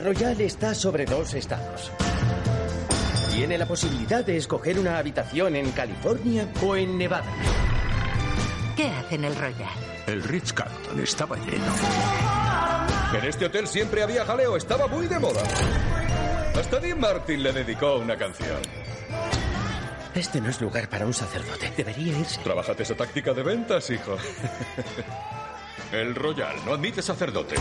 Royal 0.00 0.40
está 0.40 0.74
sobre 0.74 1.04
dos 1.04 1.34
estados. 1.34 1.90
Tiene 3.34 3.58
la 3.58 3.66
posibilidad 3.66 4.24
de 4.24 4.36
escoger 4.36 4.78
una 4.78 4.98
habitación 4.98 5.56
en 5.56 5.70
California 5.72 6.48
o 6.62 6.76
en 6.76 6.98
Nevada. 6.98 7.32
¿Qué 8.76 8.86
hace 8.86 9.14
en 9.16 9.24
el 9.24 9.36
Royal? 9.36 9.70
El 10.06 10.22
Ritz 10.22 10.52
Carlton 10.52 11.00
estaba 11.00 11.36
lleno. 11.36 11.64
En 13.14 13.24
este 13.28 13.46
hotel 13.46 13.66
siempre 13.66 14.02
había 14.02 14.24
jaleo, 14.24 14.56
estaba 14.56 14.86
muy 14.86 15.06
de 15.06 15.18
moda. 15.18 15.42
Hasta 16.58 16.80
Dean 16.80 16.98
Martin 16.98 17.42
le 17.42 17.52
dedicó 17.52 17.96
una 17.96 18.16
canción. 18.16 18.60
Este 20.14 20.40
no 20.40 20.50
es 20.50 20.60
lugar 20.60 20.88
para 20.88 21.06
un 21.06 21.14
sacerdote. 21.14 21.72
Debería 21.76 22.18
irse. 22.18 22.40
Trabájate 22.42 22.82
esa 22.82 22.94
táctica 22.94 23.32
de 23.32 23.42
ventas, 23.42 23.88
hijo. 23.90 24.16
El 25.92 26.14
Royal 26.14 26.54
no 26.64 26.74
admite 26.74 27.02
sacerdotes. 27.02 27.60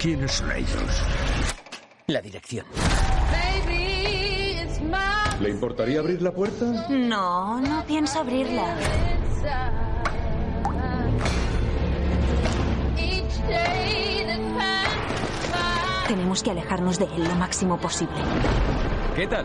¿Quiénes 0.00 0.32
son 0.32 0.50
ellos? 0.52 1.02
La 2.06 2.22
dirección. 2.22 2.64
¿Le 5.38 5.50
importaría 5.50 6.00
abrir 6.00 6.22
la 6.22 6.32
puerta? 6.32 6.86
No, 6.88 7.60
no 7.60 7.84
pienso 7.84 8.20
abrirla. 8.20 8.76
Tenemos 16.08 16.42
que 16.42 16.50
alejarnos 16.50 16.98
de 16.98 17.04
él 17.04 17.24
lo 17.24 17.34
máximo 17.34 17.78
posible. 17.78 18.22
¿Qué 19.14 19.26
tal? 19.26 19.44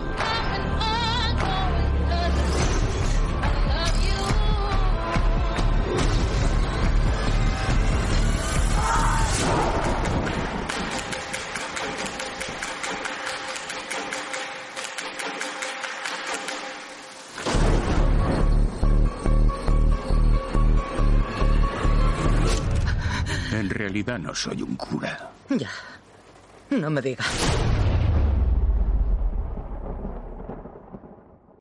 Realidad 23.95 24.19
no 24.19 24.35
soy 24.35 24.61
un 24.61 24.75
cura. 24.75 25.31
Ya. 25.49 25.69
No 26.71 26.89
me 26.89 27.01
diga. 27.01 27.23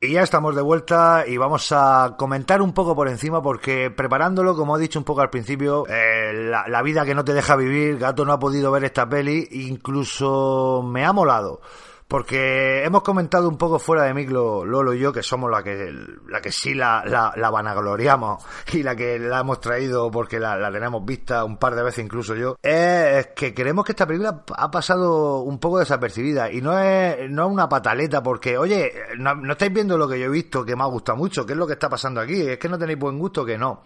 Y 0.01 0.13
ya 0.13 0.23
estamos 0.23 0.55
de 0.55 0.61
vuelta 0.61 1.25
y 1.27 1.37
vamos 1.37 1.71
a 1.71 2.15
comentar 2.19 2.61
un 2.61 2.73
poco 2.73 2.95
por 2.95 3.09
encima 3.09 3.41
porque 3.41 3.91
preparándolo, 3.91 4.57
como 4.57 4.77
he 4.77 4.81
dicho 4.81 4.99
un 4.99 5.05
poco 5.05 5.21
al 5.21 5.31
principio, 5.31 5.87
eh, 5.89 6.33
la, 6.51 6.67
la 6.69 6.83
vida 6.83 7.05
que 7.05 7.15
no 7.15 7.25
te 7.25 7.33
deja 7.33 7.57
vivir, 7.57 7.99
Gato 7.99 8.25
no 8.25 8.33
ha 8.33 8.39
podido 8.39 8.71
ver 8.71 8.85
esta 8.85 9.09
peli, 9.09 9.47
incluso 9.53 10.83
me 10.85 11.05
ha 11.05 11.13
molado. 11.13 11.61
Porque 12.07 12.85
hemos 12.85 13.03
comentado 13.03 13.49
un 13.49 13.57
poco 13.57 13.79
fuera 13.79 14.05
de 14.05 14.15
micro, 14.15 14.65
Lolo 14.65 14.93
y 14.93 15.01
yo, 15.01 15.13
que 15.13 15.23
somos 15.23 15.51
la 15.51 15.63
que, 15.63 15.91
la 16.29 16.41
que 16.41 16.53
sí 16.53 16.75
la, 16.75 17.03
la, 17.07 17.33
la 17.35 17.51
vanagloriamos 17.51 18.45
y 18.73 18.83
la 18.83 18.95
que 18.95 19.19
la 19.19 19.41
hemos 19.41 19.61
traído 19.61 20.11
porque 20.11 20.39
la, 20.39 20.57
la 20.57 20.71
tenemos 20.71 21.05
vista 21.05 21.45
un 21.45 21.57
par 21.57 21.75
de 21.75 21.83
veces 21.83 22.05
incluso 22.05 22.35
yo, 22.35 22.57
es 22.63 23.29
que 23.29 23.55
creemos 23.55 23.85
que 23.85 23.93
esta 23.93 24.07
película 24.07 24.45
ha 24.57 24.71
pasado 24.71 25.41
un 25.41 25.59
poco 25.59 25.79
desapercibida 25.79 26.53
y 26.53 26.61
no 26.61 26.79
es, 26.79 27.31
no 27.31 27.47
es 27.47 27.53
una 27.53 27.69
pataleta 27.69 28.23
porque, 28.23 28.59
oye, 28.59 28.93
no, 29.19 29.35
no 29.35 29.53
estáis 29.53 29.73
viendo 29.73 29.97
lo 29.97 30.07
que 30.07 30.21
yo 30.21 30.27
he 30.27 30.31
visto 30.31 30.65
que 30.65 30.77
me 30.77 30.83
ha 30.83 30.87
gustado 30.87 31.17
mucho, 31.17 31.47
qué 31.47 31.53
es 31.53 31.59
lo 31.59 31.67
que 31.67 31.73
está 31.73 31.89
pasando 31.89 32.21
aquí, 32.21 32.41
es 32.43 32.59
que 32.59 32.69
no 32.69 32.79
tenéis 32.79 32.99
buen 32.99 33.19
gusto, 33.19 33.45
que 33.45 33.57
no. 33.57 33.83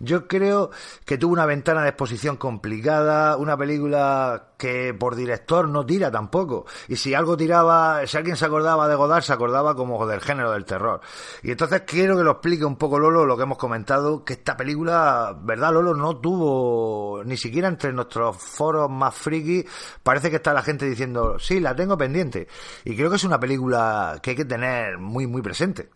Yo 0.00 0.26
creo 0.26 0.70
que 1.04 1.18
tuvo 1.18 1.32
una 1.32 1.46
ventana 1.46 1.82
de 1.82 1.90
exposición 1.90 2.36
complicada, 2.36 3.36
una 3.36 3.56
película 3.56 4.49
que 4.60 4.92
por 4.92 5.16
director 5.16 5.66
no 5.68 5.86
tira 5.86 6.10
tampoco. 6.10 6.66
Y 6.86 6.96
si 6.96 7.14
algo 7.14 7.34
tiraba, 7.34 8.06
si 8.06 8.18
alguien 8.18 8.36
se 8.36 8.44
acordaba 8.44 8.86
de 8.86 8.94
Godard, 8.94 9.22
se 9.22 9.32
acordaba 9.32 9.74
como 9.74 10.06
del 10.06 10.20
género 10.20 10.52
del 10.52 10.66
terror. 10.66 11.00
Y 11.42 11.50
entonces 11.50 11.82
quiero 11.86 12.16
que 12.16 12.22
lo 12.22 12.32
explique 12.32 12.66
un 12.66 12.76
poco 12.76 12.98
Lolo 12.98 13.24
lo 13.24 13.38
que 13.38 13.44
hemos 13.44 13.56
comentado, 13.56 14.22
que 14.22 14.34
esta 14.34 14.58
película, 14.58 15.34
¿verdad 15.42 15.72
Lolo? 15.72 15.94
No 15.94 16.18
tuvo, 16.18 17.24
ni 17.24 17.38
siquiera 17.38 17.68
entre 17.68 17.92
nuestros 17.92 18.36
foros 18.36 18.90
más 18.90 19.14
friki, 19.14 19.64
parece 20.02 20.28
que 20.28 20.36
está 20.36 20.52
la 20.52 20.62
gente 20.62 20.84
diciendo, 20.84 21.38
sí, 21.38 21.58
la 21.58 21.74
tengo 21.74 21.96
pendiente. 21.96 22.46
Y 22.84 22.94
creo 22.94 23.08
que 23.08 23.16
es 23.16 23.24
una 23.24 23.40
película 23.40 24.20
que 24.22 24.30
hay 24.30 24.36
que 24.36 24.44
tener 24.44 24.98
muy, 24.98 25.26
muy 25.26 25.40
presente. 25.40 25.88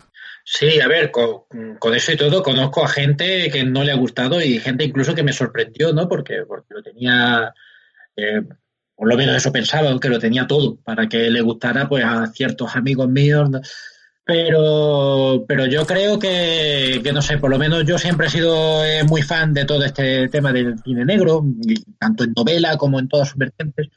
Sí, 0.46 0.80
a 0.80 0.88
ver, 0.88 1.10
con, 1.10 1.44
con, 1.78 1.94
eso 1.94 2.12
y 2.12 2.16
todo 2.16 2.42
conozco 2.42 2.84
a 2.84 2.88
gente 2.88 3.50
que 3.50 3.64
no 3.64 3.82
le 3.82 3.92
ha 3.92 3.96
gustado 3.96 4.40
y 4.42 4.58
gente 4.58 4.84
incluso 4.84 5.14
que 5.14 5.22
me 5.22 5.32
sorprendió, 5.32 5.92
¿no? 5.92 6.06
Porque, 6.08 6.44
porque 6.46 6.74
lo 6.74 6.82
tenía, 6.82 7.54
eh, 8.16 8.42
por 8.96 9.08
lo 9.08 9.16
menos 9.16 9.36
eso 9.36 9.52
pensaba, 9.52 9.98
que 9.98 10.08
lo 10.08 10.18
tenía 10.18 10.46
todo 10.46 10.76
para 10.76 11.08
que 11.08 11.30
le 11.30 11.40
gustara 11.40 11.88
pues 11.88 12.04
a 12.04 12.26
ciertos 12.28 12.74
amigos 12.76 13.08
míos. 13.08 13.50
Pero, 14.26 15.44
pero 15.46 15.66
yo 15.66 15.84
creo 15.84 16.18
que, 16.18 17.00
que, 17.04 17.12
no 17.12 17.20
sé, 17.20 17.36
por 17.36 17.50
lo 17.50 17.58
menos 17.58 17.84
yo 17.84 17.98
siempre 17.98 18.28
he 18.28 18.30
sido 18.30 18.82
eh, 18.82 19.04
muy 19.04 19.20
fan 19.20 19.52
de 19.52 19.66
todo 19.66 19.84
este 19.84 20.28
tema 20.28 20.50
del 20.50 20.78
cine 20.78 21.04
negro, 21.04 21.44
tanto 21.98 22.24
en 22.24 22.32
novela 22.34 22.78
como 22.78 22.98
en 22.98 23.08
todas 23.08 23.28
sus 23.28 23.36
vertientes. 23.36 23.88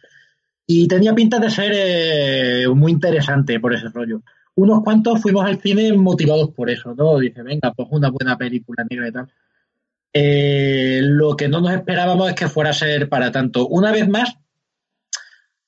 Y 0.65 0.87
tenía 0.87 1.15
pinta 1.15 1.39
de 1.39 1.49
ser 1.49 1.71
eh, 1.73 2.67
muy 2.67 2.91
interesante 2.91 3.59
por 3.59 3.73
ese 3.73 3.87
rollo 3.87 4.21
unos 4.57 4.83
cuantos 4.83 5.21
fuimos 5.21 5.45
al 5.45 5.61
cine 5.61 5.93
motivados 5.93 6.49
por 6.49 6.69
eso, 6.71 6.95
¿no? 6.95 7.19
Dice, 7.19 7.43
venga, 7.43 7.71
pues 7.73 7.87
una 7.91 8.09
buena 8.09 8.35
película 8.37 8.83
negra 8.89 9.07
y 9.07 9.11
tal. 9.11 9.29
Eh, 10.19 10.99
lo 11.03 11.35
que 11.35 11.47
no 11.47 11.61
nos 11.61 11.73
esperábamos 11.73 12.29
es 12.29 12.35
que 12.35 12.49
fuera 12.49 12.71
a 12.71 12.73
ser 12.73 13.07
para 13.07 13.31
tanto. 13.31 13.67
Una 13.67 13.91
vez 13.91 14.09
más, 14.09 14.35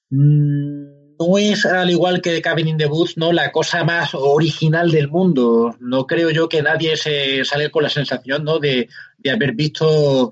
no 0.09 1.38
es 1.38 1.67
al 1.67 1.91
igual 1.91 2.19
que 2.19 2.41
Cabin 2.41 2.69
in 2.69 2.77
the 2.77 2.88
Woods, 2.88 3.15
¿no? 3.15 3.31
La 3.31 3.51
cosa 3.51 3.84
más 3.84 4.15
original 4.15 4.89
del 4.89 5.07
mundo. 5.07 5.76
No 5.80 6.07
creo 6.07 6.31
yo 6.31 6.49
que 6.49 6.63
nadie 6.63 6.97
se 6.97 7.45
sale 7.45 7.69
con 7.69 7.84
la 7.84 7.89
sensación, 7.89 8.43
¿no? 8.43 8.57
De, 8.57 8.89
de 9.19 9.30
haber 9.30 9.53
visto 9.53 10.31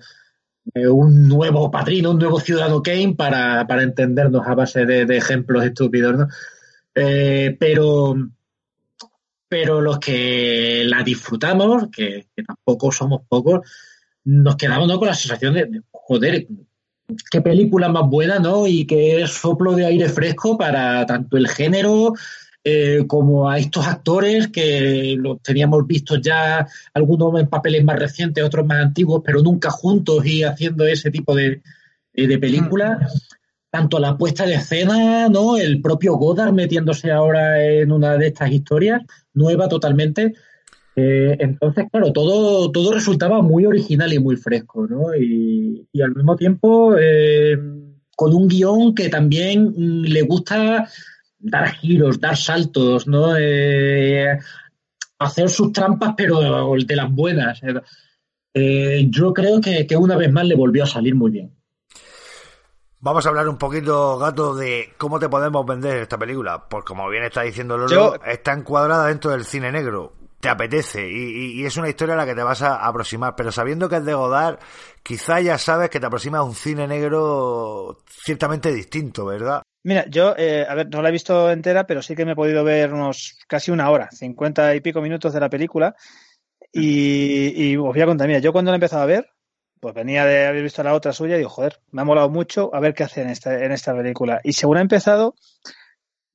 eh, 0.73 0.87
un 0.87 1.27
nuevo 1.27 1.69
padrino, 1.69 2.09
un 2.09 2.17
nuevo 2.17 2.39
ciudadano 2.39 2.81
Kane 2.81 3.13
para, 3.15 3.67
para 3.67 3.83
entendernos 3.83 4.47
a 4.47 4.55
base 4.55 4.87
de, 4.87 5.15
ejemplos 5.15 5.63
estúpidos, 5.63 6.17
¿no? 6.17 6.27
Eh, 6.95 7.55
pero 7.59 8.15
pero 9.47 9.79
los 9.79 9.99
que 9.99 10.83
la 10.85 11.03
disfrutamos, 11.03 11.89
que 11.91 12.25
tampoco 12.45 12.91
somos 12.91 13.21
pocos, 13.29 13.61
nos 14.27 14.57
quedamos 14.57 14.89
¿no? 14.89 14.99
con 14.99 15.07
la 15.07 15.15
sensación 15.15 15.53
de, 15.53 15.65
de, 15.65 15.81
joder, 15.89 16.47
qué 17.31 17.41
película 17.41 17.87
más 17.87 18.09
buena, 18.09 18.39
¿no? 18.39 18.67
Y 18.67 18.85
qué 18.85 19.25
soplo 19.25 19.73
de 19.73 19.85
aire 19.85 20.09
fresco 20.09 20.57
para 20.57 21.05
tanto 21.05 21.37
el 21.37 21.47
género 21.47 22.13
eh, 22.63 23.05
como 23.07 23.49
a 23.49 23.57
estos 23.57 23.87
actores 23.87 24.49
que 24.49 25.15
los 25.17 25.41
teníamos 25.41 25.87
vistos 25.87 26.19
ya, 26.21 26.67
algunos 26.93 27.39
en 27.39 27.47
papeles 27.47 27.85
más 27.85 27.97
recientes, 27.97 28.43
otros 28.43 28.65
más 28.65 28.79
antiguos, 28.79 29.21
pero 29.25 29.41
nunca 29.41 29.69
juntos 29.69 30.25
y 30.25 30.43
haciendo 30.43 30.85
ese 30.85 31.09
tipo 31.09 31.33
de, 31.33 31.61
de 32.13 32.37
películas. 32.37 32.99
Mm 32.99 33.37
tanto 33.69 33.99
la 33.99 34.17
puesta 34.17 34.45
de 34.45 34.55
escena, 34.55 35.29
¿no? 35.29 35.57
El 35.57 35.81
propio 35.81 36.15
Godard 36.15 36.53
metiéndose 36.53 37.11
ahora 37.11 37.63
en 37.63 37.91
una 37.91 38.17
de 38.17 38.27
estas 38.27 38.51
historias, 38.51 39.03
nueva 39.33 39.67
totalmente. 39.67 40.33
Eh, 40.99 41.37
entonces, 41.41 41.85
claro, 41.91 42.11
todo, 42.11 42.71
todo 42.71 42.91
resultaba 42.91 43.43
muy 43.43 43.67
original 43.67 44.11
y 44.11 44.19
muy 44.19 44.35
fresco, 44.35 44.87
¿no? 44.87 45.13
Y, 45.15 45.87
y 45.93 46.01
al 46.01 46.15
mismo 46.15 46.35
tiempo, 46.35 46.95
eh, 46.99 47.55
con 48.15 48.33
un 48.33 48.47
guion 48.47 48.95
que 48.95 49.07
también 49.07 49.75
mm, 49.77 50.05
le 50.05 50.23
gusta 50.23 50.89
dar 51.37 51.69
giros, 51.75 52.19
dar 52.19 52.35
saltos, 52.35 53.05
¿no? 53.05 53.37
Eh, 53.37 54.39
hacer 55.19 55.49
sus 55.49 55.71
trampas, 55.71 56.15
pero 56.17 56.39
de 56.75 56.95
las 56.95 57.11
buenas. 57.11 57.61
Yo 58.55 59.33
creo 59.35 59.61
que, 59.61 59.85
que 59.85 59.95
una 59.95 60.17
vez 60.17 60.31
más 60.31 60.45
le 60.47 60.55
volvió 60.55 60.83
a 60.83 60.87
salir 60.87 61.13
muy 61.13 61.29
bien. 61.29 61.53
Vamos 62.99 63.23
a 63.23 63.29
hablar 63.29 63.47
un 63.47 63.59
poquito, 63.59 64.17
Gato, 64.17 64.55
de 64.55 64.95
cómo 64.97 65.19
te 65.19 65.29
podemos 65.29 65.63
vender 65.63 65.99
esta 65.99 66.17
película. 66.17 66.67
Pues 66.67 66.83
como 66.83 67.07
bien 67.07 67.23
está 67.23 67.43
diciendo 67.43 67.77
Lolo, 67.77 67.89
Yo... 67.89 68.15
está 68.25 68.53
encuadrada 68.53 69.07
dentro 69.07 69.29
del 69.29 69.45
cine 69.45 69.71
negro. 69.71 70.16
Te 70.47 70.51
apetece 70.51 71.05
y, 71.09 71.59
y- 71.61 71.65
es 71.65 71.75
una 71.75 71.89
historia 71.89 72.13
a 72.13 72.17
la 72.17 72.25
que 72.25 72.33
te 72.33 72.41
vas 72.41 72.61
a 72.61 72.85
aproximar, 72.87 73.35
pero 73.35 73.51
sabiendo 73.51 73.89
que 73.89 73.97
es 73.97 74.05
de 74.05 74.13
Godard, 74.13 74.59
quizá 75.03 75.41
ya 75.41 75.57
sabes 75.57 75.89
que 75.89 75.99
te 75.99 76.05
aproximas 76.05 76.39
a 76.39 76.43
un 76.43 76.55
cine 76.55 76.87
negro 76.87 77.97
ciertamente 78.09 78.71
distinto, 78.73 79.25
¿verdad? 79.25 79.61
Mira, 79.83 80.05
yo, 80.07 80.33
eh, 80.37 80.65
a 80.67 80.73
ver, 80.75 80.87
no 80.89 81.01
la 81.01 81.09
he 81.09 81.11
visto 81.11 81.51
entera, 81.51 81.85
pero 81.85 82.01
sí 82.01 82.15
que 82.15 82.25
me 82.25 82.31
he 82.31 82.35
podido 82.35 82.63
ver 82.63 82.93
unos 82.93 83.37
casi 83.47 83.71
una 83.71 83.89
hora, 83.89 84.09
cincuenta 84.11 84.73
y 84.73 84.79
pico 84.79 85.01
minutos 85.01 85.33
de 85.33 85.39
la 85.41 85.49
película. 85.49 85.95
Y, 86.71 87.71
y 87.71 87.75
os 87.77 87.83
voy 87.93 88.01
a 88.01 88.05
contar, 88.05 88.27
mira, 88.27 88.39
yo 88.39 88.51
cuando 88.53 88.71
la 88.71 88.75
he 88.75 88.79
empezado 88.79 89.03
a 89.03 89.05
ver, 89.07 89.29
pues 89.79 89.93
venía 89.93 90.25
de 90.25 90.47
haber 90.47 90.63
visto 90.63 90.81
la 90.83 90.93
otra 90.93 91.13
suya 91.13 91.35
y 91.35 91.39
digo, 91.39 91.49
joder, 91.49 91.79
me 91.91 92.01
ha 92.01 92.05
molado 92.05 92.29
mucho 92.29 92.73
a 92.73 92.79
ver 92.79 92.93
qué 92.93 93.03
hace 93.03 93.21
en 93.21 93.29
esta, 93.29 93.63
en 93.63 93.71
esta 93.71 93.95
película. 93.95 94.39
Y 94.43 94.53
según 94.53 94.77
ha 94.77 94.81
empezado, 94.81 95.35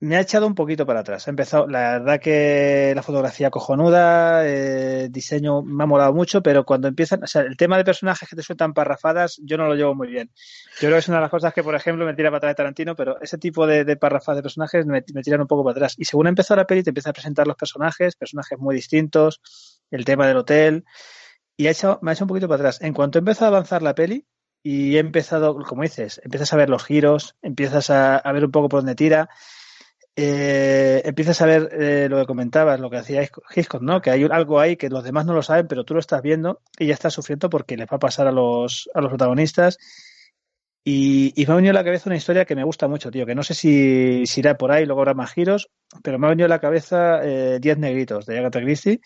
me 0.03 0.17
ha 0.17 0.21
echado 0.21 0.49
un 0.49 0.57
poquito 0.57 0.85
para 0.85 1.01
atrás. 1.01 1.29
Ha 1.29 1.31
empezado, 1.31 1.69
la 1.69 1.93
verdad 1.93 2.21
que 2.21 2.93
la 2.93 3.05
fotografía 3.05 3.51
cojonuda, 3.51 4.45
eh, 4.45 5.07
diseño 5.09 5.63
me 5.63 5.85
ha 5.85 5.87
molado 5.87 6.13
mucho, 6.13 6.43
pero 6.43 6.65
cuando 6.65 6.89
empiezan, 6.89 7.23
o 7.23 7.27
sea, 7.29 7.43
el 7.43 7.57
tema 7.57 7.77
de 7.77 7.85
personajes 7.85 8.29
que 8.29 8.35
te 8.35 8.43
sueltan 8.43 8.75
parrafadas, 8.75 9.41
yo 9.45 9.57
no 9.57 9.69
lo 9.69 9.77
llevo 9.77 9.95
muy 9.95 10.09
bien. 10.09 10.33
Yo 10.81 10.89
creo 10.89 10.95
que 10.95 10.99
es 10.99 11.09
una 11.09 11.19
de 11.19 11.23
las 11.23 11.31
cosas 11.31 11.55
que, 11.55 11.63
por 11.63 11.77
ejemplo, 11.77 12.05
me 12.05 12.15
tira 12.15 12.31
para 12.31 12.39
atrás 12.39 12.51
de 12.51 12.55
Tarantino, 12.57 12.97
pero 12.97 13.21
ese 13.21 13.39
tipo 13.39 13.65
de, 13.65 13.85
de 13.85 13.97
parrafadas 13.97 14.39
de 14.39 14.43
personajes 14.43 14.85
me, 14.87 15.03
tiran 15.03 15.41
un 15.41 15.47
poco 15.47 15.63
para 15.63 15.77
atrás. 15.77 15.95
Y 15.97 16.05
según 16.05 16.27
ha 16.27 16.31
empezado 16.31 16.59
la 16.59 16.67
peli, 16.67 16.83
te 16.83 16.91
empieza 16.91 17.11
a 17.11 17.13
presentar 17.13 17.47
los 17.47 17.55
personajes, 17.57 18.17
personajes 18.17 18.59
muy 18.59 18.75
distintos, 18.75 19.41
el 19.93 20.05
tema 20.05 20.27
del 20.27 20.39
hotel, 20.39 20.85
y 21.57 21.69
ha 21.69 21.71
hecho, 21.71 22.01
me 22.03 22.11
ha 22.11 22.15
hecho 22.15 22.25
un 22.25 22.29
poquito 22.29 22.49
para 22.49 22.59
atrás. 22.59 22.81
En 22.81 22.93
cuanto 22.93 23.19
he 23.19 23.21
empezado 23.21 23.55
a 23.55 23.57
avanzar 23.57 23.83
la 23.83 23.95
peli, 23.95 24.27
y 24.65 24.97
he 24.97 24.99
empezado, 24.99 25.57
como 25.63 25.83
dices, 25.83 26.21
empiezas 26.25 26.53
a 26.53 26.57
ver 26.57 26.71
los 26.71 26.85
giros, 26.85 27.37
empiezas 27.41 27.89
a, 27.91 28.17
a 28.17 28.33
ver 28.33 28.45
un 28.45 28.51
poco 28.51 28.69
por 28.69 28.81
dónde 28.81 28.97
tira, 28.97 29.29
eh, 30.15 31.01
empiezas 31.05 31.41
a 31.41 31.47
ver 31.47 31.71
eh, 31.73 32.07
lo 32.11 32.19
que 32.19 32.27
comentabas, 32.27 32.79
lo 32.79 32.91
que 32.91 32.99
hacía 32.99 33.23
Hitchcock, 33.23 33.83
¿no? 33.83 34.03
Que 34.03 34.11
hay 34.11 34.25
algo 34.31 34.61
ahí 34.61 34.77
que 34.77 34.91
los 34.91 35.05
demás 35.05 35.25
no 35.25 35.33
lo 35.33 35.43
saben, 35.43 35.67
pero 35.67 35.85
tú 35.85 35.95
lo 35.95 36.01
estás 36.01 36.21
viendo 36.21 36.61
y 36.79 36.87
ya 36.87 36.95
estás 36.95 37.15
sufriendo 37.15 37.49
porque 37.49 37.77
les 37.77 37.87
va 37.87 37.97
a 37.97 38.01
pasar 38.01 38.27
a 38.27 38.33
los, 38.33 38.91
a 38.95 39.01
los 39.01 39.09
protagonistas. 39.09 39.79
Y, 40.85 41.33
y 41.41 41.47
me 41.47 41.53
ha 41.53 41.57
venido 41.57 41.71
a 41.71 41.75
la 41.75 41.85
cabeza 41.85 42.11
una 42.11 42.17
historia 42.17 42.45
que 42.45 42.57
me 42.57 42.65
gusta 42.65 42.89
mucho, 42.89 43.11
tío, 43.11 43.25
que 43.25 43.37
no 43.37 43.45
sé 43.45 43.55
si, 43.55 44.27
si 44.27 44.41
irá 44.41 44.59
por 44.59 44.73
ahí, 44.73 44.85
luego 44.85 45.01
habrá 45.01 45.15
más 45.15 45.33
giros, 45.33 45.71
pero 46.03 46.19
me 46.19 46.27
ha 46.27 46.31
venido 46.31 46.47
a 46.47 46.49
la 46.49 46.59
cabeza 46.59 47.21
eh, 47.23 47.59
Diez 47.61 47.79
Negritos 47.79 48.27
de 48.27 48.39
Agatha 48.39 48.61
Christie. 48.61 49.01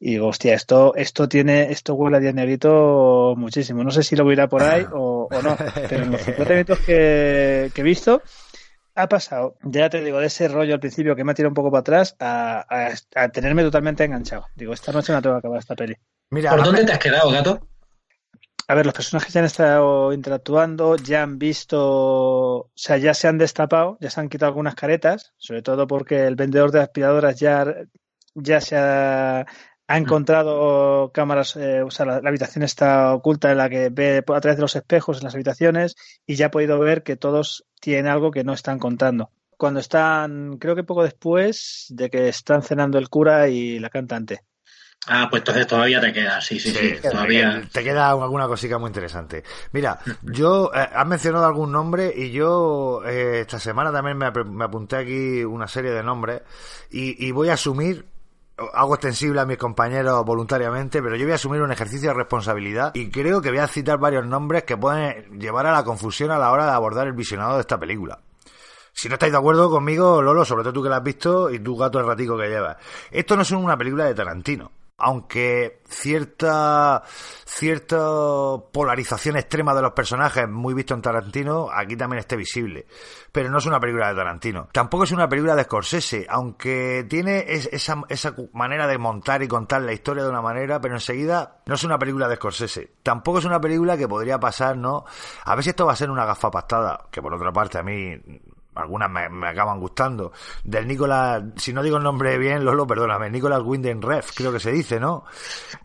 Y 0.00 0.14
digo, 0.14 0.26
hostia, 0.26 0.54
esto, 0.54 0.96
esto 0.96 1.28
tiene, 1.28 1.70
esto 1.70 1.94
huele 1.94 2.16
a 2.16 2.20
Diez 2.20 2.34
Negritos 2.34 3.36
muchísimo. 3.38 3.84
No 3.84 3.92
sé 3.92 4.02
si 4.02 4.16
lo 4.16 4.30
irá 4.32 4.48
por 4.48 4.64
ahí 4.64 4.84
o, 4.92 5.28
o 5.30 5.42
no, 5.42 5.56
pero 5.88 6.02
en 6.02 6.10
los 6.10 6.22
50 6.24 6.52
minutos 6.52 6.80
que, 6.80 7.70
que 7.72 7.80
he 7.80 7.84
visto, 7.84 8.20
ha 8.94 9.08
pasado, 9.08 9.56
ya 9.62 9.88
te 9.90 10.02
digo, 10.02 10.18
de 10.18 10.26
ese 10.26 10.48
rollo 10.48 10.74
al 10.74 10.80
principio 10.80 11.16
que 11.16 11.24
me 11.24 11.32
ha 11.32 11.34
tirado 11.34 11.50
un 11.50 11.54
poco 11.54 11.70
para 11.70 11.80
atrás 11.80 12.16
a, 12.20 12.64
a- 12.68 13.22
a 13.24 13.28
tenerme 13.30 13.62
totalmente 13.62 14.04
enganchado. 14.04 14.46
Digo, 14.54 14.72
esta 14.72 14.92
noche 14.92 15.12
me 15.14 15.22
tengo 15.22 15.36
que 15.36 15.38
acabar 15.40 15.58
esta 15.58 15.74
peli. 15.74 15.96
Mira, 16.30 16.50
¿Por 16.50 16.62
dónde 16.64 16.84
te 16.84 16.92
has 16.92 16.98
quedado, 16.98 17.30
gato? 17.30 17.66
A 18.68 18.74
ver, 18.74 18.86
los 18.86 18.94
personajes 18.94 19.32
ya 19.34 19.40
han 19.40 19.46
estado 19.46 20.12
interactuando, 20.12 20.96
ya 20.96 21.22
han 21.22 21.38
visto, 21.38 21.78
o 21.80 22.70
sea, 22.74 22.96
ya 22.96 23.12
se 23.12 23.28
han 23.28 23.36
destapado, 23.36 23.98
ya 24.00 24.08
se 24.08 24.20
han 24.20 24.28
quitado 24.28 24.48
algunas 24.50 24.74
caretas, 24.74 25.34
sobre 25.36 25.62
todo 25.62 25.86
porque 25.86 26.26
el 26.26 26.36
vendedor 26.36 26.70
de 26.70 26.80
aspiradoras 26.80 27.38
ya, 27.38 27.66
ya 28.34 28.60
se 28.60 28.76
ha, 28.76 29.44
ha 29.94 29.98
encontrado 29.98 31.10
cámaras, 31.12 31.56
eh, 31.56 31.82
o 31.82 31.90
sea, 31.90 32.06
la, 32.06 32.20
la 32.20 32.28
habitación 32.28 32.62
está 32.64 33.12
oculta 33.14 33.50
en 33.50 33.58
la 33.58 33.68
que 33.68 33.88
ve 33.90 34.22
por- 34.22 34.36
a 34.36 34.40
través 34.40 34.56
de 34.56 34.62
los 34.62 34.76
espejos 34.76 35.18
en 35.18 35.24
las 35.24 35.34
habitaciones 35.34 35.96
y 36.26 36.36
ya 36.36 36.46
ha 36.46 36.50
podido 36.50 36.78
ver 36.78 37.02
que 37.02 37.16
todos 37.16 37.64
tienen 37.80 38.06
algo 38.06 38.30
que 38.30 38.44
no 38.44 38.52
están 38.52 38.78
contando. 38.78 39.30
Cuando 39.56 39.80
están, 39.80 40.58
creo 40.58 40.74
que 40.74 40.84
poco 40.84 41.02
después 41.04 41.86
de 41.90 42.10
que 42.10 42.28
están 42.28 42.62
cenando 42.62 42.98
el 42.98 43.08
cura 43.08 43.48
y 43.48 43.78
la 43.78 43.90
cantante. 43.90 44.40
Ah, 45.08 45.26
pues 45.28 45.40
entonces 45.40 45.66
todavía 45.66 46.00
te 46.00 46.12
queda, 46.12 46.40
sí, 46.40 46.60
sí, 46.60 46.70
sí, 46.70 46.78
te, 47.02 47.10
todavía. 47.10 47.50
queda, 47.54 47.68
te 47.72 47.84
queda 47.84 48.10
alguna 48.10 48.46
cosica 48.46 48.78
muy 48.78 48.86
interesante. 48.88 49.42
Mira, 49.72 49.98
yo, 50.22 50.70
eh, 50.72 50.88
has 50.94 51.06
mencionado 51.06 51.44
algún 51.44 51.72
nombre 51.72 52.12
y 52.16 52.30
yo 52.30 53.02
eh, 53.04 53.40
esta 53.40 53.58
semana 53.58 53.90
también 53.90 54.16
me, 54.16 54.26
ap- 54.26 54.46
me 54.46 54.64
apunté 54.64 54.96
aquí 54.96 55.42
una 55.44 55.66
serie 55.66 55.90
de 55.90 56.04
nombres 56.04 56.42
y, 56.90 57.26
y 57.26 57.32
voy 57.32 57.48
a 57.48 57.54
asumir, 57.54 58.06
hago 58.74 58.94
extensible 58.94 59.40
a 59.40 59.46
mis 59.46 59.56
compañeros 59.56 60.24
voluntariamente, 60.24 61.02
pero 61.02 61.16
yo 61.16 61.24
voy 61.24 61.32
a 61.32 61.36
asumir 61.36 61.62
un 61.62 61.72
ejercicio 61.72 62.10
de 62.10 62.14
responsabilidad 62.14 62.94
y 62.94 63.10
creo 63.10 63.40
que 63.40 63.50
voy 63.50 63.58
a 63.58 63.66
citar 63.66 63.98
varios 63.98 64.26
nombres 64.26 64.64
que 64.64 64.76
pueden 64.76 65.40
llevar 65.40 65.66
a 65.66 65.72
la 65.72 65.84
confusión 65.84 66.30
a 66.30 66.38
la 66.38 66.50
hora 66.50 66.66
de 66.66 66.72
abordar 66.72 67.06
el 67.06 67.14
visionado 67.14 67.54
de 67.54 67.60
esta 67.60 67.78
película. 67.78 68.20
Si 68.92 69.08
no 69.08 69.14
estáis 69.14 69.32
de 69.32 69.38
acuerdo 69.38 69.70
conmigo, 69.70 70.20
Lolo, 70.20 70.44
sobre 70.44 70.62
todo 70.64 70.74
tú 70.74 70.82
que 70.82 70.90
la 70.90 70.96
has 70.96 71.02
visto 71.02 71.50
y 71.50 71.58
tu 71.58 71.76
gato 71.76 71.98
el 71.98 72.06
ratico 72.06 72.36
que 72.36 72.48
llevas. 72.48 72.76
Esto 73.10 73.36
no 73.36 73.42
es 73.42 73.50
una 73.50 73.76
película 73.76 74.04
de 74.04 74.14
Tarantino. 74.14 74.70
Aunque 75.04 75.82
cierta, 75.88 77.02
cierta 77.44 77.96
polarización 78.72 79.36
extrema 79.36 79.74
de 79.74 79.82
los 79.82 79.92
personajes, 79.92 80.48
muy 80.48 80.74
visto 80.74 80.94
en 80.94 81.02
Tarantino, 81.02 81.68
aquí 81.72 81.96
también 81.96 82.20
esté 82.20 82.36
visible. 82.36 82.86
Pero 83.32 83.50
no 83.50 83.58
es 83.58 83.66
una 83.66 83.80
película 83.80 84.08
de 84.08 84.14
Tarantino. 84.14 84.68
Tampoco 84.72 85.04
es 85.04 85.12
una 85.12 85.28
película 85.28 85.54
de 85.56 85.64
Scorsese, 85.64 86.26
aunque 86.28 87.04
tiene 87.08 87.44
es- 87.48 87.68
esa, 87.72 88.02
esa 88.08 88.34
manera 88.52 88.86
de 88.86 88.98
montar 88.98 89.42
y 89.42 89.48
contar 89.48 89.82
la 89.82 89.92
historia 89.92 90.22
de 90.22 90.30
una 90.30 90.42
manera, 90.42 90.80
pero 90.80 90.94
enseguida 90.94 91.62
no 91.66 91.74
es 91.74 91.84
una 91.84 91.98
película 91.98 92.28
de 92.28 92.36
Scorsese. 92.36 92.92
Tampoco 93.02 93.38
es 93.38 93.44
una 93.44 93.60
película 93.60 93.96
que 93.96 94.08
podría 94.08 94.38
pasar, 94.38 94.76
¿no? 94.76 95.04
A 95.44 95.54
ver 95.54 95.64
si 95.64 95.70
esto 95.70 95.86
va 95.86 95.92
a 95.92 95.96
ser 95.96 96.10
una 96.10 96.24
gafa 96.24 96.50
pastada, 96.50 97.06
que 97.10 97.20
por 97.20 97.34
otra 97.34 97.52
parte 97.52 97.78
a 97.78 97.82
mí 97.82 98.16
algunas 98.74 99.10
me, 99.10 99.28
me 99.28 99.48
acaban 99.48 99.78
gustando. 99.80 100.32
Del 100.64 100.86
Nicolás, 100.86 101.42
si 101.56 101.72
no 101.72 101.82
digo 101.82 101.96
el 101.98 102.02
nombre 102.02 102.38
bien, 102.38 102.64
Lolo, 102.64 102.86
perdóname, 102.86 103.30
Nicolás 103.30 103.60
Winden 103.62 104.00
Ref, 104.02 104.32
creo 104.34 104.52
que 104.52 104.60
se 104.60 104.72
dice, 104.72 104.98
¿no? 104.98 105.24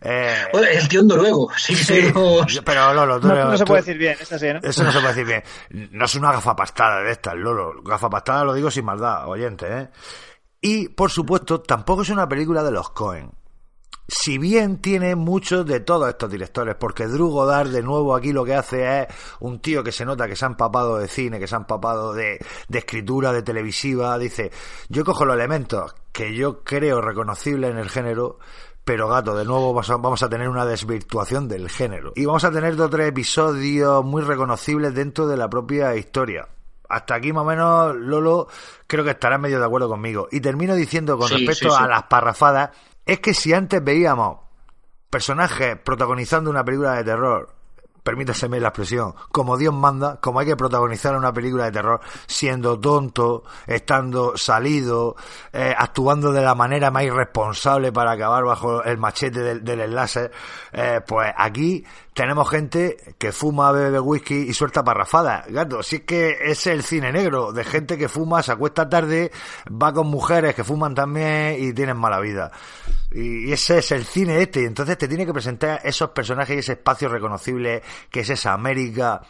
Eh, 0.00 0.34
el 0.70 0.88
tío 0.88 1.02
noruego, 1.02 1.48
sí, 1.56 1.74
sí, 1.74 2.10
pero... 2.12 2.40
pero 2.64 2.94
Lolo, 2.94 3.20
tú 3.20 3.28
No, 3.28 3.34
eres- 3.34 3.46
no 3.46 3.56
se 3.56 3.64
tú- 3.64 3.68
puede 3.68 3.80
decir 3.82 3.98
bien, 3.98 4.16
es 4.20 4.32
así, 4.32 4.46
¿no? 4.52 4.60
Eso 4.62 4.84
no 4.84 4.92
se 4.92 5.00
puede 5.00 5.14
decir 5.14 5.26
bien. 5.26 5.88
No 5.92 6.04
es 6.06 6.14
una 6.14 6.32
gafapastada 6.32 7.02
de 7.02 7.12
estas, 7.12 7.34
Lolo. 7.34 7.82
Gafapastada 7.82 8.44
lo 8.44 8.54
digo 8.54 8.70
sin 8.70 8.84
maldad, 8.84 9.28
oyente, 9.28 9.66
¿eh? 9.78 9.88
Y, 10.60 10.88
por 10.88 11.10
supuesto, 11.10 11.60
tampoco 11.60 12.02
es 12.02 12.08
una 12.10 12.28
película 12.28 12.62
de 12.64 12.70
los 12.72 12.90
Cohen. 12.90 13.30
Si 14.10 14.38
bien 14.38 14.78
tiene 14.78 15.16
muchos 15.16 15.66
de 15.66 15.80
todos 15.80 16.08
estos 16.08 16.30
directores, 16.30 16.76
porque 16.76 17.06
Drew 17.06 17.28
Goddard 17.28 17.68
de 17.68 17.82
nuevo 17.82 18.16
aquí 18.16 18.32
lo 18.32 18.42
que 18.42 18.54
hace 18.54 19.02
es 19.02 19.08
un 19.40 19.60
tío 19.60 19.84
que 19.84 19.92
se 19.92 20.06
nota 20.06 20.26
que 20.26 20.34
se 20.34 20.46
ha 20.46 20.48
empapado 20.48 20.96
de 20.96 21.08
cine, 21.08 21.38
que 21.38 21.46
se 21.46 21.54
ha 21.54 21.58
empapado 21.58 22.14
de, 22.14 22.38
de 22.68 22.78
escritura, 22.78 23.32
de 23.32 23.42
televisiva, 23.42 24.16
dice, 24.18 24.50
yo 24.88 25.04
cojo 25.04 25.26
los 25.26 25.36
elementos 25.36 25.94
que 26.10 26.34
yo 26.34 26.64
creo 26.64 27.02
reconocibles 27.02 27.70
en 27.70 27.76
el 27.76 27.90
género, 27.90 28.38
pero 28.82 29.08
gato, 29.08 29.36
de 29.36 29.44
nuevo 29.44 29.74
vamos 29.74 30.22
a, 30.22 30.28
tener 30.30 30.48
una 30.48 30.64
desvirtuación 30.64 31.46
del 31.46 31.68
género. 31.68 32.14
Y 32.16 32.24
vamos 32.24 32.44
a 32.44 32.50
tener 32.50 32.76
dos 32.76 32.86
o 32.86 32.90
tres 32.90 33.08
episodios 33.08 34.02
muy 34.02 34.22
reconocibles 34.22 34.94
dentro 34.94 35.26
de 35.26 35.36
la 35.36 35.50
propia 35.50 35.94
historia. 35.94 36.48
Hasta 36.88 37.16
aquí 37.16 37.34
más 37.34 37.42
o 37.42 37.46
menos, 37.46 37.94
Lolo, 37.96 38.48
creo 38.86 39.04
que 39.04 39.10
estarás 39.10 39.38
medio 39.38 39.58
de 39.58 39.66
acuerdo 39.66 39.90
conmigo. 39.90 40.28
Y 40.32 40.40
termino 40.40 40.74
diciendo 40.74 41.18
con 41.18 41.28
Sí, 41.28 41.34
respecto 41.34 41.70
sí, 41.70 41.76
sí. 41.76 41.84
a 41.84 41.86
las 41.86 42.04
parrafadas, 42.04 42.70
es 43.08 43.20
que 43.20 43.32
si 43.32 43.54
antes 43.54 43.82
veíamos 43.82 44.36
personajes 45.08 45.78
protagonizando 45.82 46.50
una 46.50 46.62
película 46.62 46.94
de 46.94 47.04
terror, 47.04 47.54
permítaseme 48.02 48.60
la 48.60 48.68
expresión, 48.68 49.14
como 49.32 49.56
Dios 49.56 49.72
manda, 49.72 50.20
como 50.20 50.40
hay 50.40 50.46
que 50.46 50.56
protagonizar 50.56 51.16
una 51.16 51.32
película 51.32 51.64
de 51.64 51.72
terror, 51.72 52.00
siendo 52.26 52.78
tonto, 52.78 53.44
estando 53.66 54.36
salido, 54.36 55.16
eh, 55.54 55.74
actuando 55.76 56.32
de 56.32 56.42
la 56.42 56.54
manera 56.54 56.90
más 56.90 57.04
irresponsable 57.04 57.92
para 57.92 58.12
acabar 58.12 58.44
bajo 58.44 58.84
el 58.84 58.98
machete 58.98 59.40
del, 59.40 59.80
enlace, 59.80 60.30
eh, 60.72 61.00
pues 61.06 61.32
aquí 61.34 61.86
tenemos 62.18 62.50
gente 62.50 62.96
que 63.16 63.30
fuma, 63.30 63.70
bebe 63.70 64.00
whisky 64.00 64.34
y 64.34 64.52
suelta 64.52 64.82
parrafadas. 64.82 65.46
Gato, 65.46 65.84
si 65.84 65.96
es 65.96 66.02
que 66.02 66.36
es 66.46 66.66
el 66.66 66.82
cine 66.82 67.12
negro, 67.12 67.52
de 67.52 67.62
gente 67.62 67.96
que 67.96 68.08
fuma, 68.08 68.42
se 68.42 68.50
acuesta 68.50 68.88
tarde, 68.88 69.30
va 69.70 69.92
con 69.92 70.08
mujeres 70.08 70.56
que 70.56 70.64
fuman 70.64 70.96
también 70.96 71.54
y 71.62 71.72
tienen 71.72 71.96
mala 71.96 72.18
vida. 72.18 72.50
Y 73.12 73.52
ese 73.52 73.78
es 73.78 73.92
el 73.92 74.04
cine 74.04 74.42
este, 74.42 74.62
y 74.62 74.64
entonces 74.64 74.98
te 74.98 75.06
tiene 75.06 75.26
que 75.26 75.32
presentar 75.32 75.80
esos 75.84 76.10
personajes 76.10 76.56
y 76.56 76.58
ese 76.58 76.72
espacio 76.72 77.08
reconocible 77.08 77.84
que 78.10 78.20
es 78.20 78.30
esa 78.30 78.52
América 78.52 79.22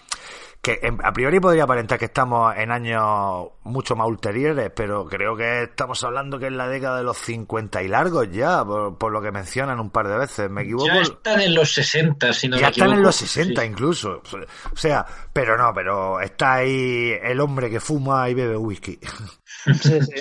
que 0.61 0.81
en- 0.83 0.99
a 1.05 1.13
priori 1.13 1.39
podría 1.41 1.65
aparentar 1.65 1.99
que 1.99 2.07
estamos 2.07 2.55
en 2.57 2.71
años 2.73 3.49
mucho 3.63 3.95
más 3.97 4.09
ulteriores, 4.09 4.71
pero 4.75 5.07
creo 5.07 5.37
que 5.37 5.63
estamos 5.63 6.03
hablando 6.05 6.39
que 6.39 6.47
es 6.49 6.53
la 6.53 6.69
década 6.69 6.99
de 6.99 7.05
los 7.05 7.17
50 7.19 7.83
y 7.83 7.89
largos 7.89 8.29
ya, 8.33 8.65
por, 8.65 8.99
por 8.99 9.13
lo 9.13 9.23
que 9.23 9.31
mencionan 9.31 9.79
un 9.81 9.91
par 9.91 10.09
de 10.09 10.19
veces. 10.19 10.51
¿Me 10.51 10.63
equivoco? 10.63 10.87
Ya 10.87 11.01
están 11.01 11.41
en 11.41 11.55
los 11.55 11.73
60, 11.73 12.33
si 12.33 12.49
no 12.49 12.57
ya 12.57 12.67
me 12.67 12.71
están 12.73 12.93
en 12.93 13.03
los 13.03 13.17
60 13.17 13.63
Sí. 13.63 13.67
incluso. 13.69 14.21
O 14.73 14.77
sea, 14.77 15.07
pero 15.33 15.57
no, 15.57 15.73
pero 15.75 16.21
está 16.21 16.55
ahí 16.55 17.13
el 17.23 17.41
hombre 17.41 17.71
que 17.71 17.81
fuma 17.81 18.29
y 18.29 18.35
bebe 18.35 18.57
whisky. 18.57 18.99
Sí, 19.81 20.01
sí. 20.03 20.13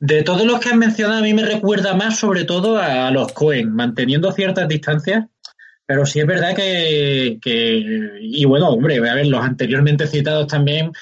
De 0.00 0.22
todos 0.22 0.44
los 0.46 0.60
que 0.60 0.68
has 0.68 0.76
mencionado, 0.76 1.18
a 1.18 1.22
mí 1.22 1.34
me 1.34 1.44
recuerda 1.44 1.94
más 1.94 2.18
sobre 2.18 2.44
todo 2.44 2.78
a 2.78 3.10
los 3.10 3.32
Cohen, 3.32 3.74
manteniendo 3.74 4.30
ciertas 4.32 4.68
distancias, 4.68 5.24
pero 5.88 6.04
sí 6.04 6.20
es 6.20 6.26
verdad 6.26 6.54
que, 6.54 7.38
que- 7.40 8.18
y 8.20 8.44
bueno, 8.44 8.68
hombre, 8.68 8.98
a 8.98 9.14
ver, 9.14 9.26
los 9.26 9.42
anteriormente 9.42 10.06
citados 10.06 10.46
también, 10.46 10.92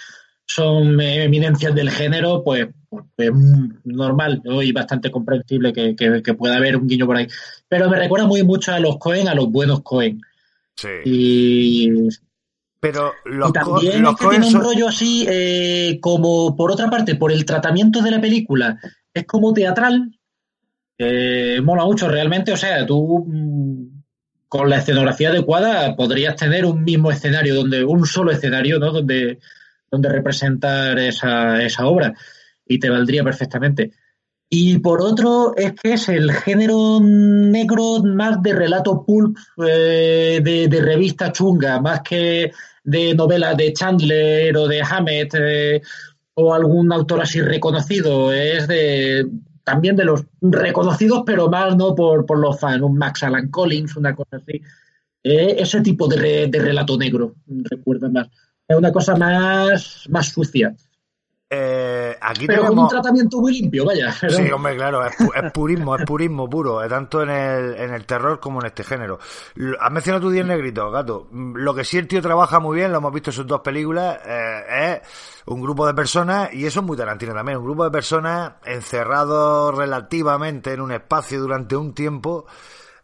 son 0.47 1.01
eminencias 1.01 1.75
del 1.75 1.91
género, 1.91 2.45
pues, 2.45 2.69
pues, 2.89 3.05
pues 3.17 3.31
normal 3.83 4.41
¿no? 4.45 4.63
y 4.63 4.71
bastante 4.71 5.11
comprensible 5.11 5.73
que, 5.73 5.97
que, 5.97 6.23
que, 6.23 6.35
pueda 6.35 6.59
haber 6.59 6.77
un 6.77 6.87
guiño 6.87 7.05
por 7.05 7.17
ahí. 7.17 7.27
Pero 7.67 7.91
me 7.91 7.99
recuerda 7.99 8.29
muy 8.29 8.45
mucho 8.45 8.73
a 8.73 8.79
los 8.79 8.99
Cohen, 8.99 9.27
a 9.27 9.35
los 9.35 9.51
buenos 9.51 9.83
Cohen. 9.83 10.21
Sí. 10.77 10.89
Y, 11.05 11.91
pero 12.79 13.13
los 13.25 13.51
y 13.51 13.53
también 13.55 14.03
los 14.03 14.13
es 14.13 14.21
que 14.21 14.29
tiene 14.29 14.47
un 14.47 14.63
rollo 14.63 14.87
así, 14.87 15.27
eh, 15.29 15.99
como 16.01 16.55
por 16.55 16.71
otra 16.71 16.89
parte, 16.89 17.17
por 17.17 17.33
el 17.33 17.45
tratamiento 17.45 18.03
de 18.03 18.13
la 18.13 18.21
película, 18.21 18.79
es 19.13 19.25
como 19.25 19.53
teatral, 19.53 20.17
eh, 20.97 21.61
mola 21.61 21.85
mucho 21.85 22.09
realmente, 22.09 22.53
o 22.53 22.57
sea, 22.57 22.87
tú 22.87 23.27
con 24.49 24.71
la 24.71 24.79
escenografía 24.79 25.31
adecuada 25.31 25.97
podrías 25.97 26.37
tener 26.37 26.65
un 26.65 26.85
mismo 26.85 27.11
escenario, 27.11 27.55
donde 27.55 27.85
un 27.85 28.07
solo 28.07 28.31
escenario, 28.31 28.79
¿no? 28.79 28.93
Donde, 28.93 29.39
donde 29.91 30.09
representar 30.09 30.99
esa, 30.99 31.63
esa 31.63 31.87
obra 31.87 32.15
y 32.67 32.79
te 32.79 32.91
valdría 32.91 33.25
perfectamente. 33.25 33.93
Y 34.49 34.79
por 34.79 35.03
otro, 35.03 35.57
es 35.57 35.73
que 35.73 35.95
es 35.95 36.09
el 36.09 36.33
género 36.33 37.01
negro 37.01 38.03
más 38.05 38.41
de 38.43 38.53
relato 38.53 39.05
pulp, 39.05 39.37
eh, 39.67 40.41
de, 40.43 40.81
revista 40.81 41.33
chunga, 41.33 41.81
más 41.81 42.03
que 42.03 42.53
de 42.85 43.15
novelas 43.15 43.57
de 43.57 43.73
Chandler 43.73 44.57
o 44.57 44.69
de 44.69 44.83
Hammett 44.83 45.35
eh, 45.35 45.83
o 46.35 46.55
algún 46.55 46.93
autor 46.93 47.23
así 47.23 47.41
reconocido. 47.41 48.33
Es 48.33 48.69
de 48.69 49.27
también 49.67 49.97
de 49.97 50.05
los 50.05 50.25
reconocidos, 50.41 51.25
pero 51.27 51.51
más 51.51 51.77
no 51.77 51.93
por, 51.93 52.25
por 52.25 52.39
los 52.39 52.59
fans, 52.59 52.81
un 52.83 52.97
Max 52.97 53.25
Alan 53.25 53.49
Collins, 53.49 53.97
una 53.97 54.15
cosa 54.15 54.37
así. 54.37 54.63
Eh, 55.25 55.57
ese 55.59 55.81
tipo 55.81 56.07
de, 56.07 56.17
re, 56.17 56.47
de, 56.47 56.61
relato 56.61 56.97
negro, 56.97 57.35
recuerda 57.49 58.09
más. 58.09 58.29
Es 58.69 58.77
una 58.77 58.93
cosa 58.93 59.17
más, 59.17 60.07
más 60.09 60.29
sucia. 60.29 60.73
Eh, 61.51 62.17
aquí 62.21 62.47
pero 62.47 62.63
tenemos... 62.63 62.77
con 62.77 62.85
un 62.85 62.89
tratamiento 62.89 63.41
muy 63.41 63.61
limpio, 63.61 63.85
vaya. 63.85 64.13
Sí, 64.13 64.51
hombre, 64.53 64.77
claro, 64.77 65.05
es, 65.05 65.17
pu 65.17 65.33
es, 65.35 65.53
purismo, 65.53 65.97
es 65.97 66.05
purismo 66.05 66.49
puro, 66.49 66.89
tanto 66.89 67.25
en 67.25 67.31
el, 67.31 67.75
en 67.75 67.93
el 67.93 68.07
terror 68.07 68.39
como 68.39 68.61
en 68.61 68.67
este 68.67 68.85
género. 68.85 69.19
Has 69.81 69.91
mencionado 69.91 70.27
tu 70.27 70.31
10 70.31 70.47
negritos, 70.47 70.93
gato. 70.93 71.29
Lo 71.33 71.75
que 71.75 71.83
sí 71.83 71.99
el 71.99 72.07
tío 72.07 72.23
trabaja 72.23 72.61
muy 72.61 72.77
bien, 72.77 72.93
lo 72.93 72.99
hemos 72.99 73.13
visto 73.13 73.31
en 73.31 73.35
sus 73.35 73.47
dos 73.49 73.63
películas, 73.63 74.21
eh, 74.25 75.01
es 75.03 75.36
un 75.47 75.63
grupo 75.63 75.87
de 75.87 75.95
personas, 75.95 76.53
y 76.53 76.67
eso 76.67 76.81
es 76.81 76.87
muy 76.87 76.97
Tarantino 76.97 77.33
también, 77.33 77.59
un 77.59 77.65
grupo 77.65 77.85
de 77.85 77.91
personas 77.91 78.55
encerrados 78.65 79.75
relativamente 79.75 80.73
en 80.73 80.81
un 80.81 80.93
espacio 80.93 81.41
durante 81.41 81.77
un 81.77 81.95
tiempo, 81.95 82.47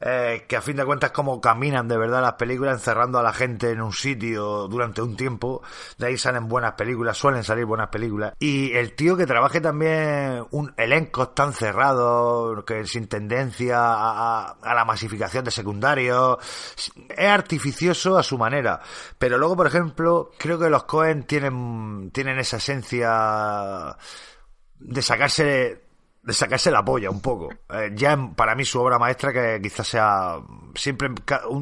eh, 0.05 0.45
que 0.49 0.57
a 0.57 0.63
fin 0.63 0.77
de 0.77 0.85
cuentas 0.85 1.13
como 1.13 1.41
caminan 1.41 1.87
de 1.87 1.97
verdad 1.97 2.21
las 2.21 2.35
películas 2.35 2.75
encerrando 2.75 3.19
a 3.19 3.23
la 3.23 3.33
gente 3.33 3.71
en 3.71 3.81
un 3.81 3.93
sitio 3.93 4.67
durante 4.67 5.01
un 5.01 5.17
tiempo, 5.17 5.63
de 5.97 6.09
ahí 6.09 6.19
salen 6.19 6.49
buenas 6.49 6.73
películas, 6.73 7.17
suelen 7.17 7.45
salir 7.45 7.65
buenas 7.65 7.89
películas. 7.89 8.35
Y 8.41 8.73
el 8.73 8.95
tío 8.95 9.17
que 9.17 9.27
trabaje 9.27 9.61
también 9.61 10.45
un 10.51 10.75
elenco 10.77 11.29
tan 11.29 11.53
cerrado, 11.53 12.65
que 12.65 12.85
sin 12.87 13.07
tendencia 13.07 13.79
a, 13.79 14.41
a, 14.41 14.57
a 14.61 14.75
la 14.75 14.85
masificación 14.85 15.45
de 15.45 15.51
secundarios, 15.53 16.39
es 17.09 17.29
artificioso 17.29 18.19
a 18.19 18.23
su 18.23 18.39
manera, 18.39 18.81
pero 19.19 19.39
luego 19.39 19.57
por 19.57 19.67
ejemplo 19.69 20.31
creo 20.37 20.59
que 20.59 20.69
los 20.69 20.85
Cohen 20.85 21.25
tienen, 21.25 22.11
tienen 22.13 22.39
esa 22.39 22.57
esencia 22.57 23.97
de 24.79 25.03
sacarse 25.03 25.92
de 26.23 26.33
sacarse 26.33 26.71
la 26.71 26.85
polla 26.85 27.11
un 27.11 27.21
poco. 27.21 27.49
Eh, 27.69 27.91
ya 27.95 28.17
para 28.37 28.55
mí 28.55 28.65
su 28.65 28.81
obra 28.81 28.99
maestra 28.99 29.33
que 29.33 29.61
quizás 29.61 29.89
sea 29.89 30.37
siempre 30.75 31.11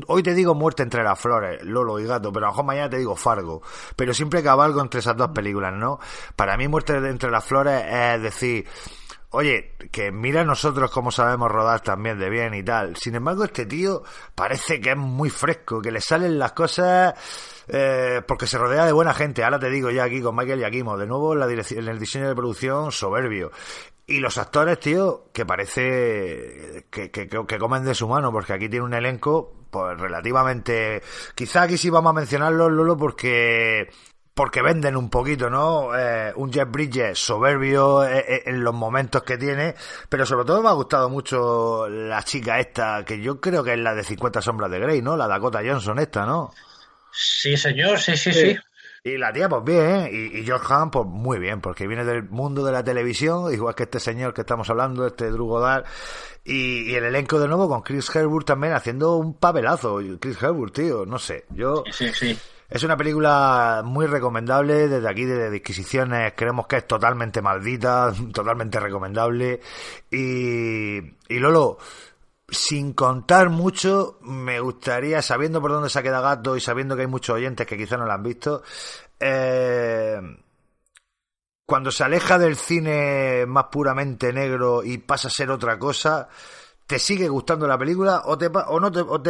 hoy 0.07 0.23
te 0.23 0.35
digo 0.35 0.55
Muerte 0.55 0.83
entre 0.83 1.03
las 1.03 1.19
flores, 1.19 1.63
Lolo 1.65 1.99
y 1.99 2.05
Gato, 2.05 2.33
pero 2.33 2.47
a 2.47 2.49
lo 2.49 2.53
mejor 2.53 2.65
mañana 2.67 2.91
te 2.91 2.99
digo 2.99 3.17
Fargo, 3.17 3.63
pero 3.97 4.13
siempre 4.13 4.43
cabalgo 4.43 4.81
entre 4.81 5.01
esas 5.01 5.17
dos 5.17 5.31
películas, 5.31 5.73
¿no? 5.75 5.99
Para 6.37 6.57
mí 6.57 6.69
Muerte 6.69 6.97
entre 6.97 7.31
las 7.31 7.45
flores 7.45 7.85
es 7.91 8.23
decir, 8.23 8.67
Oye, 9.33 9.77
que 9.93 10.11
mira 10.11 10.43
nosotros 10.43 10.91
cómo 10.91 11.13
sabemos 11.13 11.53
rodar 11.53 11.83
también 11.83 12.19
de 12.19 12.29
bien 12.29 12.53
y 12.53 12.65
tal. 12.65 12.97
Sin 12.97 13.15
embargo, 13.15 13.45
este 13.45 13.65
tío 13.65 14.03
parece 14.35 14.81
que 14.81 14.91
es 14.91 14.97
muy 14.97 15.31
fresco, 15.31 15.81
que 15.81 15.93
le 15.93 16.01
salen 16.01 16.37
las 16.37 16.51
cosas 16.51 17.15
eh, 17.69 18.23
porque 18.27 18.49
se 18.49 18.59
rodea 18.59 18.85
de 18.85 18.91
buena 18.91 19.15
gente. 19.15 19.45
Ahora 19.45 19.61
te 19.61 19.71
digo 19.71 19.89
ya 19.91 20.03
aquí 20.03 20.21
con 20.21 20.35
Michael 20.35 20.59
Giacchino, 20.59 20.99
de 20.99 21.07
nuevo 21.07 21.37
la 21.37 21.47
dirección, 21.47 21.85
en 21.85 21.91
el 21.91 22.01
diseño 22.01 22.27
de 22.29 22.35
producción 22.35 22.91
soberbio. 22.91 23.53
Y 24.11 24.19
los 24.19 24.39
actores, 24.39 24.81
tío, 24.81 25.29
que 25.33 25.47
parece 25.47 26.85
que, 26.91 27.13
que, 27.13 27.29
que, 27.29 27.59
comen 27.59 27.85
de 27.85 27.95
su 27.95 28.09
mano, 28.09 28.33
porque 28.33 28.53
aquí 28.53 28.69
tiene 28.69 28.85
un 28.85 28.93
elenco, 28.93 29.55
pues 29.71 30.01
relativamente. 30.01 31.01
Quizá 31.37 31.63
aquí 31.63 31.79
sí 31.79 31.91
vamos 31.91 32.11
a 32.11 32.15
mencionarlo, 32.15 32.69
Lolo, 32.69 32.97
porque 32.97 33.89
porque 34.35 34.63
venden 34.63 34.97
un 34.97 35.11
poquito, 35.11 35.49
¿no? 35.49 35.97
Eh, 35.97 36.33
un 36.35 36.53
Jeff 36.53 36.69
Bridges 36.69 37.21
soberbio 37.21 38.05
en, 38.05 38.25
en, 38.47 38.65
los 38.65 38.75
momentos 38.75 39.23
que 39.23 39.39
tiene, 39.39 39.77
pero 40.09 40.27
sobre 40.27 40.45
todo 40.45 40.61
me 40.61 40.71
ha 40.71 40.73
gustado 40.73 41.09
mucho 41.09 41.89
la 41.89 42.25
chica 42.25 42.59
esta, 42.59 43.05
que 43.05 43.21
yo 43.21 43.41
creo 43.41 43.63
que 43.63 43.75
es 43.75 43.79
la 43.79 43.95
de 43.95 44.03
50 44.03 44.43
sombras 44.43 44.73
de 44.73 44.81
Grey, 44.81 45.03
¿no? 45.03 45.17
La 45.17 45.29
Dakota 45.29 45.61
Johnson 45.65 46.01
esta, 46.01 46.27
¿no? 46.27 46.53
Sí, 47.13 47.57
señor, 47.57 48.01
sí, 48.01 48.17
sí, 48.17 48.33
sí. 48.33 48.41
sí. 48.41 48.57
Y 49.03 49.17
la 49.17 49.33
tía, 49.33 49.49
pues 49.49 49.65
bien, 49.65 49.81
¿eh? 49.81 50.11
y, 50.13 50.39
y 50.41 50.45
George 50.45 50.67
Hamm, 50.69 50.91
pues 50.91 51.07
muy 51.07 51.39
bien, 51.39 51.63
porque 51.63 51.87
viene 51.87 52.05
del 52.05 52.29
mundo 52.29 52.63
de 52.65 52.73
la 52.73 52.85
televisión, 52.85 53.53
igual 53.53 53.75
que 53.75 53.85
este 53.85 53.99
señor 53.99 54.35
que 54.35 54.43
estamos 54.43 54.69
hablando, 54.69 55.07
este 55.07 55.31
Drew 55.31 55.47
Goddard, 55.47 55.85
y, 56.45 56.91
y, 56.91 56.95
el 56.95 57.05
elenco 57.05 57.39
de 57.41 57.49
nuevo 57.49 57.67
con 57.67 57.81
Chris 57.81 58.15
Herbert 58.15 58.47
también 58.47 58.75
haciendo 58.75 59.17
un 59.17 59.35
papelazo. 59.35 60.01
Chris 60.21 60.43
Herbert, 60.43 60.75
tío, 60.75 61.07
no 61.07 61.19
sé, 61.19 61.47
yo... 61.51 61.83
Sí, 61.91 62.13
sí. 62.13 62.39
Es 62.71 62.85
una 62.85 62.97
película 62.97 63.83
muy 63.85 64.07
recomendable, 64.07 64.87
desde 64.87 65.09
aquí 65.09 65.25
de 65.25 65.51
Disquisiciones 65.51 66.35
creemos 66.37 66.69
que 66.69 66.77
es 66.77 66.87
totalmente 66.87 67.43
maldita, 67.43 68.13
totalmente 68.33 68.79
recomendable. 68.79 69.61
Y, 70.09 70.99
y 70.99 71.39
Lolo, 71.41 71.79
sin 72.51 72.93
contar 72.93 73.51
mucho, 73.51 74.19
me 74.23 74.61
gustaría, 74.61 75.23
sabiendo 75.23 75.61
por 75.61 75.73
dónde 75.73 75.91
se 75.91 75.99
ha 75.99 76.03
quedado 76.03 76.25
Gato 76.25 76.57
y 76.57 76.61
sabiendo 76.61 76.97
que 76.97 77.03
hay 77.03 77.09
muchos 77.09 77.37
oyentes 77.37 77.67
que 77.67 77.77
quizá 77.77 77.97
no 77.97 78.07
lo 78.07 78.13
han 78.13 78.23
visto, 78.23 78.63
eh, 79.19 80.21
cuando 81.65 81.93
se 81.93 82.03
aleja 82.03 82.39
del 82.39 82.57
cine 82.57 83.47
más 83.47 83.67
puramente 83.71 84.33
negro 84.33 84.83
y 84.83 84.99
pasa 84.99 85.29
a 85.29 85.31
ser 85.31 85.51
otra 85.51 85.79
cosa, 85.79 86.29
¿te 86.85 86.99
sigue 86.99 87.29
gustando 87.29 87.69
la 87.69 87.79
película 87.79 88.23
o 88.25 88.37
te, 88.37 88.51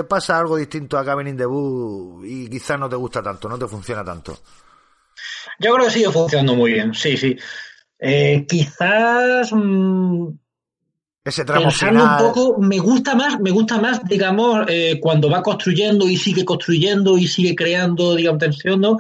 pasa 0.04 0.38
algo 0.38 0.56
distinto 0.56 0.96
a 0.96 1.04
Cabin 1.04 1.28
in 1.28 1.36
the 1.36 1.44
Woods 1.44 2.26
y 2.26 2.48
quizás 2.48 2.78
no 2.78 2.88
te 2.88 2.96
gusta 2.96 3.22
tanto, 3.22 3.46
no 3.46 3.58
te 3.58 3.66
funciona 3.66 4.02
tanto? 4.02 4.38
Yo 5.58 5.74
creo 5.74 5.84
que 5.84 5.92
sigue 5.92 6.10
funcionando 6.10 6.54
muy 6.54 6.72
bien, 6.72 6.94
sí, 6.94 7.18
sí. 7.18 7.36
Eh, 7.98 8.46
quizás 8.48 9.52
mmm, 9.52 10.28
ese 11.24 11.44
tramo 11.44 11.70
final... 11.70 12.22
un 12.22 12.32
poco, 12.32 12.60
me 12.60 12.78
gusta 12.78 13.14
más, 13.14 13.38
me 13.40 13.50
gusta 13.50 13.78
más, 13.78 14.02
digamos, 14.04 14.64
eh, 14.68 14.98
cuando 15.00 15.28
va 15.28 15.42
construyendo 15.42 16.08
y 16.08 16.16
sigue 16.16 16.44
construyendo 16.44 17.18
y 17.18 17.26
sigue 17.26 17.54
creando, 17.54 18.14
digamos, 18.14 18.40
tensión, 18.40 18.80
¿no? 18.80 18.98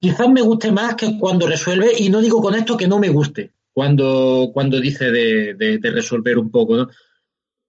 Quizás 0.00 0.28
me 0.28 0.42
guste 0.42 0.70
más 0.70 0.94
que 0.94 1.18
cuando 1.18 1.46
resuelve, 1.46 1.90
y 1.98 2.08
no 2.08 2.20
digo 2.20 2.40
con 2.40 2.54
esto 2.54 2.76
que 2.76 2.86
no 2.86 2.98
me 2.98 3.08
guste, 3.08 3.52
cuando, 3.72 4.50
cuando 4.52 4.80
dice 4.80 5.10
de, 5.10 5.54
de, 5.54 5.78
de 5.78 5.90
resolver 5.90 6.38
un 6.38 6.50
poco, 6.50 6.76
¿no? 6.76 6.88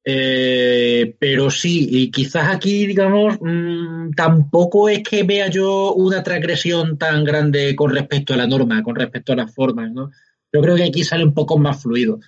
Eh, 0.06 1.16
pero 1.20 1.52
sí, 1.52 1.88
y 1.92 2.10
quizás 2.10 2.48
aquí, 2.56 2.88
digamos, 2.88 3.38
mmm, 3.42 4.12
tampoco 4.16 4.90
es 4.90 5.04
que 5.04 5.24
vea 5.24 5.50
yo 5.50 5.94
una 5.94 6.24
transgresión 6.24 6.98
tan 6.98 7.24
grande 7.24 7.76
con 7.76 7.92
respecto 7.92 8.34
a 8.34 8.38
la 8.38 8.48
norma, 8.48 8.82
con 8.82 8.96
respecto 8.96 9.34
a 9.34 9.36
las 9.36 9.54
formas, 9.54 9.92
¿no? 9.92 10.10
Yo 10.52 10.62
creo 10.62 10.76
que 10.76 10.86
aquí 10.86 11.04
sale 11.04 11.24
un 11.24 11.34
poco 11.34 11.58
más 11.58 11.82
fluido. 11.82 12.20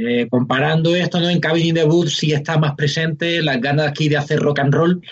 Eh, 0.00 0.28
comparando 0.30 0.94
esto, 0.94 1.18
¿no? 1.18 1.28
En 1.28 1.40
Cabin 1.40 1.66
in 1.66 1.74
the 1.74 2.08
sí 2.08 2.32
está 2.32 2.56
más 2.56 2.74
presente 2.74 3.42
las 3.42 3.60
ganas 3.60 3.88
aquí 3.88 4.08
de 4.08 4.16
hacer 4.16 4.38
rock 4.38 4.60
and 4.60 4.72
roll. 4.72 5.02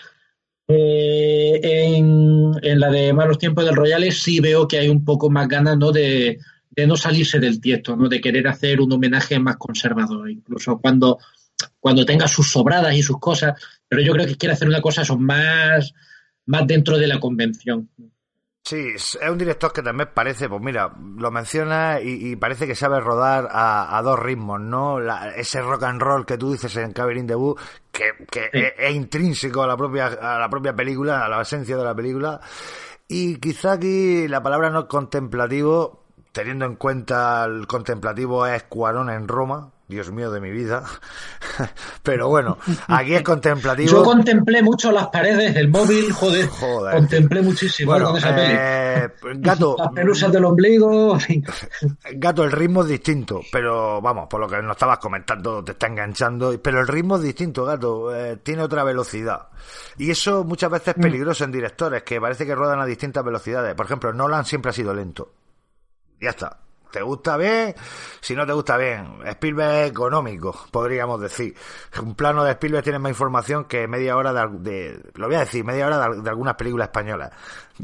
Eh, 0.69 1.61
en, 1.63 2.81
la 2.81 2.91
de 2.91 3.13
Malos 3.13 3.39
Tiempos 3.39 3.65
del 3.65 3.75
Royales 3.75 4.23
sí 4.23 4.41
veo 4.41 4.69
que 4.69 4.79
hay 4.79 4.89
un 4.89 5.05
poco 5.05 5.29
más 5.29 5.49
ganas, 5.49 5.77
¿no? 5.77 5.91
De, 5.91 6.39
no 6.87 6.97
salirse 6.97 7.41
del 7.41 7.61
tiesto, 7.61 7.97
¿no? 7.97 8.09
De 8.09 8.21
querer 8.21 8.47
hacer 8.47 8.81
un 8.81 8.93
homenaje 8.93 9.39
más 9.39 9.57
conservador. 9.57 10.31
Incluso 10.31 10.79
cuando 10.79 11.19
cuando 11.81 12.05
tenga 12.05 12.29
sus 12.29 12.51
sobradas 12.51 12.95
y 12.95 13.03
sus 13.03 13.19
cosas, 13.19 13.55
pero 13.89 14.03
yo 14.03 14.13
creo 14.13 14.27
que 14.27 14.37
quiere 14.37 14.53
hacer 14.53 14.69
una 14.69 14.83
cosa 14.83 15.05
son 15.05 15.23
más, 15.23 15.95
más 16.45 16.67
dentro 16.67 16.99
de 16.99 17.07
la 17.07 17.19
convención. 17.19 17.89
Sí, 18.67 18.95
es 18.97 19.17
un 19.31 19.39
director 19.39 19.73
que 19.73 19.81
también 19.81 20.11
parece, 20.13 20.49
pues 20.49 20.61
mira, 20.61 20.93
lo 20.99 21.31
menciona 21.31 22.01
y, 22.01 22.33
y 22.33 22.35
parece 22.35 22.67
que 22.67 22.75
sabe 22.75 22.99
rodar 22.99 23.49
a, 23.49 23.97
a 23.97 24.03
dos 24.03 24.19
ritmos, 24.19 24.61
¿no? 24.61 24.99
La, 24.99 25.29
ese 25.37 25.63
rock 25.63 25.85
and 25.85 26.03
roll 26.03 26.27
que 26.27 26.37
tú 26.37 26.51
dices 26.51 26.77
en 26.77 26.93
Cabin 26.93 27.19
in 27.19 27.27
the 27.29 27.37
Woods, 27.37 27.63
que, 27.93 28.11
que 28.29 28.51
sí. 28.51 28.59
es, 28.59 28.73
es, 28.77 28.93
intrínseco 28.93 29.63
a 29.63 29.69
la 29.69 29.77
propia 29.77 30.07
a 30.07 30.41
la 30.41 30.51
propia 30.51 30.75
película, 30.75 31.25
a 31.25 31.29
la 31.29 31.43
esencia 31.43 31.77
de 31.77 31.85
la 31.85 31.95
película. 31.95 32.41
Y 33.07 33.37
quizá 33.37 33.75
aquí 33.75 34.27
la 34.27 34.43
palabra 34.43 34.69
no 34.71 34.89
contemplativo, 34.89 36.03
teniendo 36.33 36.65
en 36.65 36.75
cuenta 36.75 37.45
el 37.45 37.69
contemplativo 37.69 38.49
es 38.49 38.65
Cuarón 38.65 39.11
en 39.11 39.29
Roma, 39.29 39.71
Dios 39.89 40.11
mío 40.11 40.33
de 40.33 40.41
mi 40.41 40.51
vida. 40.51 40.85
Pero 42.03 42.29
bueno, 42.29 42.59
aquí 42.89 43.15
es 43.15 43.23
contemplativo. 43.23 43.91
Yo 43.91 44.03
contemplé 44.03 44.61
mucho 44.61 44.91
las 44.91 45.07
paredes 45.09 45.55
del 45.55 45.69
móvil, 45.69 46.11
joder. 46.13 46.49
contemplé 46.49 47.41
muchísimo 47.43 47.93
Bueno, 47.93 48.09
con 48.09 48.17
esa 48.17 48.35
eh, 49.05 49.09
gato, 49.37 49.77
Las 49.79 49.93
pelusas 49.93 50.33
del 50.33 50.45
ombligo. 50.45 51.17
Gato, 52.15 52.45
el 52.45 52.53
ritmo 52.53 52.83
es 52.83 52.89
distinto, 52.89 53.43
pero 53.53 54.01
vamos, 54.01 54.27
por 54.29 54.41
lo 54.41 54.49
que 54.49 54.61
nos 54.61 54.73
estabas 54.73 54.99
comentando, 54.99 55.63
te 55.63 55.73
está 55.73 55.87
enganchando, 55.87 56.61
pero 56.61 56.81
el 56.81 56.89
ritmo 56.89 57.17
es 57.17 57.23
distinto, 57.23 57.65
Gato, 57.65 58.15
eh, 58.15 58.39
tiene 58.43 58.63
otra 58.63 58.83
velocidad. 58.83 59.49
Y 59.99 60.11
eso 60.11 60.43
muchas 60.43 60.71
veces 60.71 60.89
es 60.97 61.03
peligroso 61.03 61.45
en 61.45 61.53
directores, 61.53 62.03
que 62.03 62.21
parece 62.21 62.45
que 62.45 62.55
ruedan 62.55 62.81
a 62.81 62.87
distintas 62.87 63.25
velocidades. 63.25 63.75
Por 63.75 63.87
ejemplo, 63.87 64.13
Nolan 64.13 64.45
siempre 64.45 64.71
ha 64.71 64.75
sido 64.75 64.93
lento. 64.93 65.33
Ya 66.21 66.31
está. 66.31 66.66
¿Te 66.91 67.03
gusta 67.03 67.37
bien? 67.37 67.75
Si 68.21 68.35
no 68.35 68.47
te 68.47 68.53
gusta 68.53 68.77
bien. 68.77 69.19
Spielberg 69.27 69.71
es 69.85 69.91
económico, 69.91 70.55
podríamos 70.71 71.21
decir. 71.21 71.55
Un 72.03 72.15
plano 72.15 72.43
de 72.45 72.53
Spielberg 72.53 72.85
tiene 72.85 72.99
más 72.99 73.11
información 73.11 73.65
que 73.67 73.87
media 73.87 74.17
hora 74.17 74.33
de, 74.33 74.59
de- 74.61 75.03
lo 75.15 75.27
voy 75.27 75.37
a 75.37 75.41
decir, 75.41 75.65
media 75.65 75.87
hora 75.87 76.09
de, 76.09 76.23
de 76.23 76.31
algunas 76.31 76.55
películas 76.55 76.87
españolas. 76.89 77.33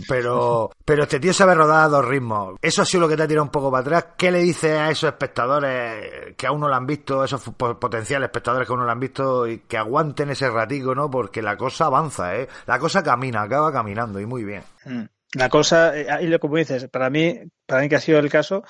Pero, 0.08 0.70
pero 0.84 1.02
este 1.02 1.20
tío 1.20 1.34
sabe 1.34 1.54
rodar 1.54 1.84
a 1.84 1.88
dos 1.88 2.04
ritmos. 2.06 2.54
Eso 2.62 2.82
ha 2.82 2.84
sido 2.86 3.02
lo 3.02 3.08
que 3.08 3.16
te 3.16 3.24
ha 3.24 3.28
tirado 3.28 3.44
un 3.44 3.50
poco 3.50 3.70
para 3.70 3.82
atrás. 3.82 4.06
¿Qué 4.16 4.30
le 4.30 4.38
dice 4.38 4.78
a 4.78 4.90
esos 4.90 5.08
espectadores 5.10 6.34
que 6.36 6.46
aún 6.46 6.60
no 6.60 6.68
lo 6.68 6.74
han 6.74 6.86
visto, 6.86 7.22
esos 7.24 7.42
po- 7.50 7.78
potenciales 7.78 8.26
espectadores 8.28 8.66
que 8.66 8.72
aún 8.72 8.80
no 8.80 8.86
lo 8.86 8.92
han 8.92 9.00
visto 9.00 9.46
y 9.46 9.58
que 9.60 9.76
aguanten 9.76 10.30
ese 10.30 10.48
ratico, 10.48 10.94
¿no? 10.94 11.10
Porque 11.10 11.42
la 11.42 11.56
cosa 11.56 11.86
avanza, 11.86 12.34
¿eh? 12.36 12.48
La 12.66 12.78
cosa 12.78 13.02
camina, 13.02 13.42
acaba 13.42 13.70
caminando 13.72 14.18
y 14.20 14.26
muy 14.26 14.44
bien. 14.44 14.62
Mm. 14.86 15.02
La 15.34 15.48
cosa, 15.48 15.96
eh, 15.98 16.06
y 16.24 16.26
lo 16.26 16.38
como 16.38 16.56
dices, 16.56 16.88
para 16.88 17.08
mí, 17.10 17.38
para 17.66 17.80
mí 17.82 17.88
que 17.88 17.96
ha 17.96 18.00
sido 18.00 18.18
el 18.18 18.28
caso, 18.30 18.62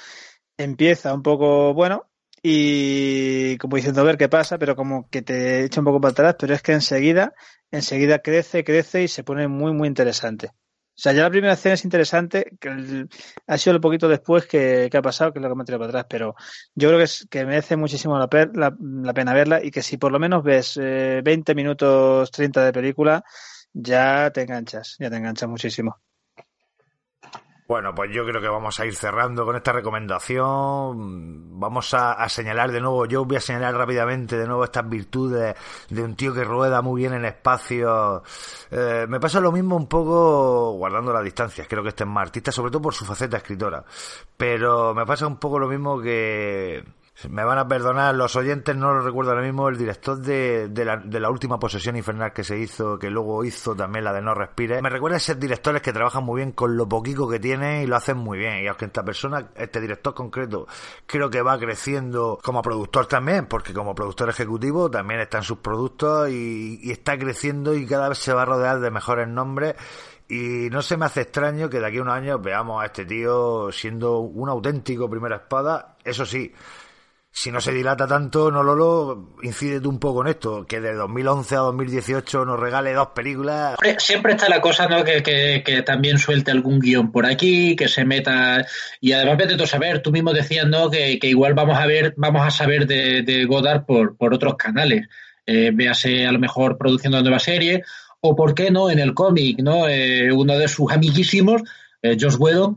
empieza 0.56 1.14
un 1.14 1.22
poco 1.22 1.74
bueno 1.74 2.10
y 2.42 3.58
como 3.58 3.76
diciendo 3.76 4.00
a 4.02 4.04
ver 4.04 4.18
qué 4.18 4.28
pasa, 4.28 4.58
pero 4.58 4.76
como 4.76 5.08
que 5.10 5.22
te 5.22 5.64
echa 5.64 5.80
un 5.80 5.86
poco 5.86 6.00
para 6.00 6.12
atrás, 6.12 6.36
pero 6.38 6.54
es 6.54 6.62
que 6.62 6.72
enseguida, 6.72 7.34
enseguida 7.70 8.20
crece, 8.20 8.64
crece 8.64 9.02
y 9.04 9.08
se 9.08 9.24
pone 9.24 9.48
muy, 9.48 9.72
muy 9.72 9.88
interesante. 9.88 10.48
O 10.48 11.00
sea, 11.02 11.12
ya 11.12 11.22
la 11.24 11.30
primera 11.30 11.54
escena 11.54 11.74
es 11.74 11.84
interesante, 11.84 12.52
que 12.60 12.68
el- 12.68 13.08
ha 13.48 13.58
sido 13.58 13.74
lo 13.74 13.80
poquito 13.82 14.08
después 14.08 14.46
que, 14.46 14.88
que 14.90 14.98
ha 14.98 15.02
pasado, 15.02 15.32
que 15.32 15.38
es 15.40 15.42
lo 15.42 15.48
que 15.50 15.56
me 15.56 15.64
para 15.64 15.86
atrás, 15.86 16.06
pero 16.10 16.34
yo 16.74 16.88
creo 16.88 16.98
que, 16.98 17.04
es, 17.04 17.26
que 17.30 17.44
merece 17.46 17.76
muchísimo 17.76 18.18
la, 18.18 18.28
la, 18.54 18.76
la 18.80 19.14
pena 19.14 19.34
verla 19.34 19.64
y 19.64 19.70
que 19.72 19.82
si 19.82 19.96
por 19.98 20.12
lo 20.12 20.20
menos 20.20 20.44
ves 20.44 20.78
eh, 20.82 21.22
20 21.24 21.54
minutos 21.54 22.30
30 22.32 22.64
de 22.64 22.72
película, 22.72 23.24
ya 23.72 24.30
te 24.32 24.42
enganchas, 24.42 24.96
ya 25.00 25.10
te 25.10 25.16
enganchas 25.16 25.48
muchísimo. 25.48 26.00
Bueno, 27.68 27.94
pues 27.94 28.10
yo 28.12 28.26
creo 28.26 28.40
que 28.40 28.48
vamos 28.48 28.78
a 28.80 28.86
ir 28.86 28.94
cerrando 28.94 29.44
con 29.46 29.56
esta 29.56 29.72
recomendación. 29.72 31.58
Vamos 31.58 31.94
a, 31.94 32.28
señalar 32.28 32.72
de 32.72 32.80
nuevo, 32.80 33.06
yo 33.06 33.24
voy 33.24 33.36
a 33.36 33.40
señalar 33.40 33.74
rápidamente 33.74 34.36
de 34.36 34.46
nuevo 34.46 34.64
estas 34.64 34.88
virtudes 34.88 35.54
de 35.88 36.02
un 36.02 36.16
tío 36.16 36.34
que 36.34 36.44
rueda 36.44 36.82
muy 36.82 37.00
bien 37.02 37.14
en 37.14 37.24
espacio. 37.24 38.22
Eh, 38.70 39.06
me 39.08 39.20
pasa 39.20 39.40
lo 39.40 39.52
mismo 39.52 39.76
un 39.76 39.86
poco 39.86 40.72
guardando 40.72 41.12
las 41.12 41.24
distancias, 41.24 41.66
creo 41.68 41.82
que 41.82 41.90
este 41.90 42.04
es 42.04 42.10
más 42.10 42.22
artista, 42.26 42.52
sobre 42.52 42.70
todo 42.72 42.82
por 42.82 42.94
su 42.94 43.04
faceta 43.04 43.38
escritora. 43.38 43.84
Pero 44.36 44.92
me 44.92 45.06
pasa 45.06 45.26
un 45.26 45.36
poco 45.38 45.58
lo 45.58 45.68
mismo 45.68 46.00
que... 46.00 46.84
Me 47.28 47.44
van 47.44 47.58
a 47.58 47.66
perdonar 47.66 48.14
los 48.14 48.36
oyentes, 48.36 48.76
no 48.76 48.92
lo 48.92 49.00
recuerdo 49.00 49.30
ahora 49.30 49.42
mismo, 49.42 49.68
el 49.68 49.76
director 49.76 50.18
de, 50.18 50.68
de, 50.68 50.84
la, 50.84 50.96
de 50.96 51.20
la 51.20 51.30
última 51.30 51.58
posesión 51.58 51.96
infernal 51.96 52.32
que 52.32 52.44
se 52.44 52.58
hizo, 52.58 52.98
que 52.98 53.10
luego 53.10 53.44
hizo 53.44 53.74
también 53.74 54.04
la 54.04 54.12
de 54.12 54.22
No 54.22 54.34
Respire. 54.34 54.82
Me 54.82 54.90
recuerda 54.90 55.16
a 55.16 55.18
esos 55.18 55.38
directores 55.38 55.82
que 55.82 55.92
trabajan 55.92 56.24
muy 56.24 56.40
bien 56.40 56.52
con 56.52 56.76
lo 56.76 56.88
poquito 56.88 57.28
que 57.28 57.38
tienen 57.38 57.82
y 57.82 57.86
lo 57.86 57.96
hacen 57.96 58.18
muy 58.18 58.38
bien. 58.38 58.62
Y 58.62 58.66
aunque 58.66 58.86
esta 58.86 59.04
persona, 59.04 59.50
este 59.54 59.80
director 59.80 60.14
concreto, 60.14 60.66
creo 61.06 61.30
que 61.30 61.42
va 61.42 61.58
creciendo 61.58 62.38
como 62.42 62.62
productor 62.62 63.06
también, 63.06 63.46
porque 63.46 63.72
como 63.72 63.94
productor 63.94 64.28
ejecutivo 64.28 64.90
también 64.90 65.20
está 65.20 65.38
en 65.38 65.44
sus 65.44 65.58
productos 65.58 66.30
y, 66.30 66.80
y 66.82 66.90
está 66.90 67.18
creciendo 67.18 67.74
y 67.74 67.86
cada 67.86 68.08
vez 68.08 68.18
se 68.18 68.32
va 68.32 68.42
a 68.42 68.46
rodear 68.46 68.80
de 68.80 68.90
mejores 68.90 69.28
nombres. 69.28 69.74
Y 70.28 70.70
no 70.70 70.80
se 70.80 70.96
me 70.96 71.04
hace 71.04 71.20
extraño 71.20 71.68
que 71.68 71.78
de 71.78 71.86
aquí 71.86 71.98
a 71.98 72.02
unos 72.02 72.14
años 72.14 72.40
veamos 72.40 72.82
a 72.82 72.86
este 72.86 73.04
tío 73.04 73.70
siendo 73.70 74.20
un 74.20 74.48
auténtico 74.48 75.10
primera 75.10 75.36
espada. 75.36 75.96
Eso 76.04 76.24
sí, 76.24 76.54
si 77.34 77.50
no 77.50 77.62
se 77.62 77.72
dilata 77.72 78.06
tanto, 78.06 78.50
no 78.50 78.62
Lolo, 78.62 79.34
incide 79.42 79.80
tú 79.80 79.88
un 79.88 79.98
poco 79.98 80.20
en 80.20 80.28
esto, 80.28 80.66
que 80.66 80.80
de 80.80 80.92
2011 80.92 81.54
a 81.54 81.58
2018 81.60 82.44
nos 82.44 82.60
regale 82.60 82.92
dos 82.92 83.08
películas. 83.14 83.76
Siempre 83.96 84.32
está 84.32 84.50
la 84.50 84.60
cosa, 84.60 84.86
¿no? 84.86 85.02
Que, 85.02 85.22
que, 85.22 85.62
que 85.64 85.80
también 85.82 86.18
suelte 86.18 86.50
algún 86.50 86.78
guion 86.78 87.10
por 87.10 87.24
aquí, 87.24 87.74
que 87.74 87.88
se 87.88 88.04
meta. 88.04 88.66
Y 89.00 89.12
además, 89.12 89.38
vete 89.38 89.56
tú 89.56 89.64
a 89.64 89.66
saber, 89.66 90.02
tú 90.02 90.12
mismo 90.12 90.34
decías, 90.34 90.66
¿no? 90.66 90.90
Que, 90.90 91.18
igual 91.22 91.54
vamos 91.54 91.78
a 91.78 91.86
ver, 91.86 92.12
vamos 92.18 92.46
a 92.46 92.50
saber 92.50 92.86
de, 92.86 93.22
de 93.22 93.46
Godard 93.46 93.86
por, 93.86 94.14
por 94.18 94.34
otros 94.34 94.56
canales. 94.56 95.08
Eh, 95.46 95.70
véase 95.72 96.26
a 96.26 96.32
lo 96.32 96.38
mejor 96.38 96.76
produciendo 96.76 97.16
una 97.16 97.22
nueva 97.22 97.38
serie, 97.38 97.82
o 98.20 98.36
por 98.36 98.54
qué 98.54 98.70
no, 98.70 98.90
en 98.90 98.98
el 98.98 99.14
cómic, 99.14 99.58
¿no? 99.60 99.88
Eh, 99.88 100.30
uno 100.32 100.56
de 100.56 100.68
sus 100.68 100.92
amiguísimos, 100.92 101.62
eh, 102.02 102.16
Josh 102.20 102.36
Whedon, 102.38 102.76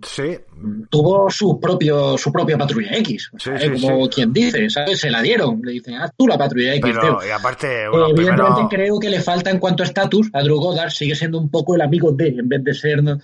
tuvo 0.89 1.29
su 1.29 1.59
propio 1.59 2.17
su 2.17 2.31
propia 2.31 2.57
patrulla 2.57 2.95
X, 2.97 3.31
¿sabes? 3.37 3.63
sí, 3.63 3.87
como 3.87 4.05
sí. 4.05 4.11
quien 4.13 4.31
dice, 4.31 4.69
¿sabes? 4.69 4.99
Se 4.99 5.09
la 5.09 5.21
dieron, 5.21 5.59
le 5.63 5.71
dicen, 5.71 5.95
haz 5.95 6.11
tú 6.15 6.27
la 6.27 6.37
patrulla 6.37 6.75
X. 6.75 6.81
Pero, 6.83 7.17
tío. 7.17 7.27
y 7.27 7.31
aparte, 7.31 7.83
Eh, 7.85 7.89
bueno, 7.89 8.09
evidentemente 8.09 8.53
primero, 8.53 8.69
creo 8.69 8.99
que 8.99 9.09
le 9.09 9.19
falta 9.19 9.49
en 9.49 9.59
cuanto 9.59 9.83
a 9.83 9.87
estatus 9.87 10.29
a 10.31 10.43
Drew 10.43 10.57
Goddard, 10.57 10.91
sigue 10.91 11.15
siendo 11.15 11.39
un 11.39 11.49
poco 11.49 11.75
el 11.75 11.81
amigo 11.81 12.11
de, 12.11 12.27
en 12.27 12.47
vez 12.47 12.63
de 12.63 12.73
ser, 12.73 13.03
¿no? 13.03 13.19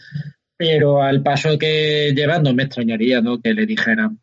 pero 0.57 1.01
al 1.01 1.23
paso 1.23 1.57
que 1.57 2.13
lleva 2.15 2.37
no 2.37 2.53
me 2.53 2.63
extrañaría 2.63 3.19
¿no? 3.19 3.39
que 3.41 3.51
le 3.53 3.65
dijeran, 3.65 4.19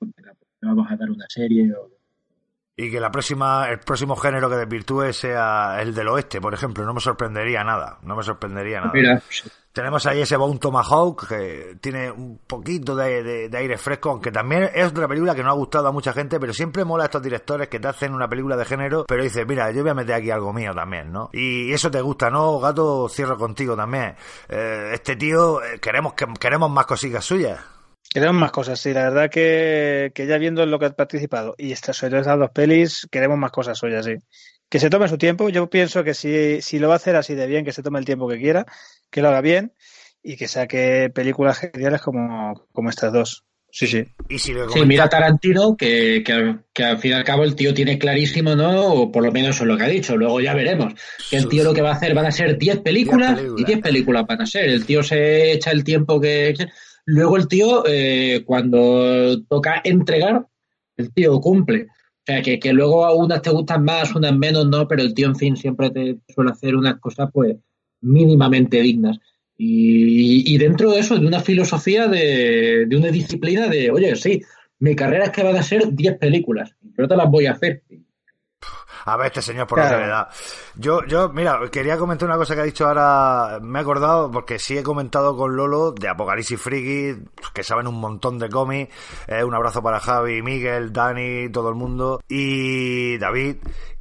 vamos 0.62 0.86
a 0.88 0.96
dar 0.96 1.10
una 1.10 1.26
serie 1.28 1.72
o 1.72 1.97
y 2.80 2.90
que 2.92 3.00
la 3.00 3.10
próxima, 3.10 3.68
el 3.68 3.80
próximo 3.80 4.14
género 4.14 4.48
que 4.48 4.54
desvirtúe 4.56 5.12
sea 5.12 5.82
el 5.82 5.92
del 5.94 6.06
oeste, 6.08 6.40
por 6.40 6.54
ejemplo, 6.54 6.84
no 6.86 6.94
me 6.94 7.00
sorprendería 7.00 7.64
nada, 7.64 7.98
no 8.02 8.14
me 8.14 8.22
sorprendería 8.22 8.78
nada. 8.78 8.92
Mira, 8.94 9.20
sí. 9.28 9.50
Tenemos 9.72 10.06
ahí 10.06 10.20
ese 10.22 10.36
Bone 10.36 10.58
Tomahawk 10.58 11.28
que 11.28 11.76
tiene 11.80 12.10
un 12.10 12.38
poquito 12.46 12.96
de, 12.96 13.22
de- 13.22 13.48
de 13.48 13.58
aire 13.58 13.76
fresco, 13.78 14.10
aunque 14.10 14.30
también 14.32 14.70
es 14.74 14.86
otra 14.88 15.06
película 15.08 15.34
que 15.34 15.42
no 15.42 15.50
ha 15.50 15.54
gustado 15.54 15.88
a 15.88 15.92
mucha 15.92 16.12
gente, 16.12 16.38
pero 16.40 16.52
siempre 16.52 16.84
mola 16.84 17.04
a 17.04 17.06
estos 17.06 17.22
directores 17.22 17.68
que 17.68 17.78
te 17.80 17.86
hacen 17.88 18.14
una 18.14 18.28
película 18.28 18.56
de 18.56 18.64
género, 18.64 19.04
pero 19.08 19.22
dices, 19.22 19.44
mira, 19.46 19.70
yo 19.72 19.82
voy 19.82 19.90
a 19.90 19.94
meter 19.94 20.14
aquí 20.14 20.30
algo 20.30 20.52
mío 20.52 20.72
también, 20.74 21.12
¿no? 21.12 21.30
Y 21.32 21.72
eso 21.72 21.90
te 21.90 22.00
gusta, 22.00 22.30
¿no? 22.30 22.58
Gato, 22.60 23.08
cierro 23.08 23.36
contigo 23.36 23.76
también. 23.76 24.14
Eh, 24.48 24.90
este 24.94 25.16
tío, 25.16 25.62
eh, 25.62 25.78
queremos 25.80 26.14
que 26.14 26.26
queremos 26.40 26.70
más 26.70 26.86
cositas 26.86 27.24
suyas. 27.24 27.58
Queremos 28.12 28.36
más 28.36 28.52
cosas, 28.52 28.80
sí. 28.80 28.92
La 28.92 29.04
verdad 29.04 29.30
que, 29.30 30.12
que 30.14 30.26
ya 30.26 30.38
viendo 30.38 30.62
en 30.62 30.70
lo 30.70 30.78
que 30.78 30.86
ha 30.86 30.90
participado 30.90 31.54
y 31.58 31.72
estas 31.72 31.96
sobre 31.96 32.18
estas 32.18 32.38
dos 32.38 32.50
pelis, 32.50 33.06
queremos 33.10 33.38
más 33.38 33.50
cosas 33.50 33.78
suyas, 33.78 34.04
sí. 34.04 34.14
Que 34.68 34.78
se 34.80 34.90
tome 34.90 35.08
su 35.08 35.18
tiempo. 35.18 35.48
Yo 35.48 35.68
pienso 35.68 36.04
que 36.04 36.14
si, 36.14 36.60
si 36.62 36.78
lo 36.78 36.88
va 36.88 36.94
a 36.94 36.96
hacer 36.96 37.16
así 37.16 37.34
de 37.34 37.46
bien, 37.46 37.64
que 37.64 37.72
se 37.72 37.82
tome 37.82 37.98
el 37.98 38.04
tiempo 38.04 38.28
que 38.28 38.38
quiera, 38.38 38.66
que 39.10 39.22
lo 39.22 39.28
haga 39.28 39.40
bien 39.40 39.72
y 40.22 40.36
que 40.36 40.48
saque 40.48 41.10
películas 41.14 41.58
geniales 41.58 42.00
como, 42.02 42.66
como 42.72 42.90
estas 42.90 43.12
dos. 43.12 43.44
Sí, 43.70 43.86
sí. 43.86 44.04
Y 44.30 44.38
si 44.38 44.54
Sí, 44.72 44.86
mira 44.86 45.08
Tarantino, 45.08 45.76
que, 45.76 46.22
que, 46.24 46.56
que 46.72 46.84
al 46.84 46.98
fin 46.98 47.10
y 47.10 47.14
al 47.14 47.24
cabo 47.24 47.44
el 47.44 47.54
tío 47.54 47.74
tiene 47.74 47.98
clarísimo, 47.98 48.56
¿no? 48.56 48.92
O 48.94 49.12
por 49.12 49.22
lo 49.22 49.30
menos 49.30 49.56
eso 49.56 49.64
es 49.64 49.68
lo 49.68 49.76
que 49.76 49.84
ha 49.84 49.88
dicho. 49.88 50.16
Luego 50.16 50.40
ya 50.40 50.54
veremos. 50.54 50.94
Que 51.30 51.36
el 51.36 51.48
tío 51.48 51.64
lo 51.64 51.74
que 51.74 51.82
va 51.82 51.90
a 51.90 51.94
hacer 51.94 52.14
van 52.14 52.26
a 52.26 52.32
ser 52.32 52.56
10 52.56 52.78
películas, 52.80 53.36
10 53.36 53.36
películas. 53.36 53.60
y 53.60 53.64
10 53.64 53.80
películas 53.80 54.24
van 54.26 54.40
a 54.40 54.46
ser. 54.46 54.70
El 54.70 54.86
tío 54.86 55.02
se 55.02 55.52
echa 55.52 55.70
el 55.70 55.84
tiempo 55.84 56.18
que. 56.18 56.54
Luego 57.10 57.38
el 57.38 57.48
tío, 57.48 57.84
eh, 57.86 58.42
cuando 58.44 59.42
toca 59.44 59.80
entregar, 59.82 60.46
el 60.98 61.10
tío 61.14 61.40
cumple. 61.40 61.84
O 61.84 62.22
sea, 62.26 62.42
que, 62.42 62.58
que 62.60 62.74
luego 62.74 63.06
a 63.06 63.14
unas 63.14 63.40
te 63.40 63.48
gustan 63.48 63.82
más, 63.82 64.14
unas 64.14 64.36
menos, 64.36 64.68
no, 64.68 64.86
pero 64.86 65.00
el 65.00 65.14
tío, 65.14 65.26
en 65.26 65.34
fin, 65.34 65.56
siempre 65.56 65.88
te 65.88 66.18
suele 66.28 66.50
hacer 66.50 66.76
unas 66.76 67.00
cosas, 67.00 67.30
pues, 67.32 67.56
mínimamente 68.02 68.82
dignas. 68.82 69.18
Y, 69.56 70.54
y 70.54 70.58
dentro 70.58 70.90
de 70.90 71.00
eso, 71.00 71.18
de 71.18 71.26
una 71.26 71.40
filosofía, 71.40 72.08
de, 72.08 72.84
de 72.86 72.96
una 72.96 73.08
disciplina 73.08 73.68
de, 73.68 73.90
oye, 73.90 74.14
sí, 74.14 74.42
mi 74.78 74.94
carrera 74.94 75.24
es 75.24 75.30
que 75.30 75.42
van 75.42 75.56
a 75.56 75.62
ser 75.62 75.90
10 75.90 76.18
películas, 76.18 76.74
yo 76.98 77.08
te 77.08 77.16
las 77.16 77.30
voy 77.30 77.46
a 77.46 77.52
hacer. 77.52 77.84
A 79.12 79.16
ver, 79.16 79.26
este 79.28 79.42
señor 79.42 79.66
por 79.66 79.78
Claro. 79.78 79.92
lo 79.92 79.98
que 79.98 80.04
le 80.04 80.10
da. 80.10 80.28
Yo, 80.76 81.04
yo, 81.06 81.28
mira, 81.30 81.58
quería 81.70 81.96
comentar 81.98 82.28
una 82.28 82.36
cosa 82.38 82.54
que 82.54 82.60
ha 82.60 82.64
dicho 82.64 82.86
ahora. 82.86 83.58
Me 83.60 83.78
he 83.78 83.82
acordado, 83.82 84.30
porque 84.30 84.58
sí 84.58 84.76
he 84.76 84.82
comentado 84.82 85.36
con 85.36 85.56
Lolo 85.56 85.92
de 85.92 86.08
Apocalipsis 86.08 86.60
Friki, 86.60 87.24
que 87.52 87.62
saben 87.62 87.86
un 87.86 88.00
montón 88.00 88.38
de 88.38 88.48
cómics. 88.48 88.94
Eh, 89.26 89.42
un 89.44 89.54
abrazo 89.54 89.82
para 89.82 90.00
Javi, 90.00 90.42
Miguel, 90.42 90.92
Dani, 90.92 91.50
todo 91.50 91.68
el 91.68 91.74
mundo. 91.74 92.20
Y 92.28 93.18
David. 93.18 93.56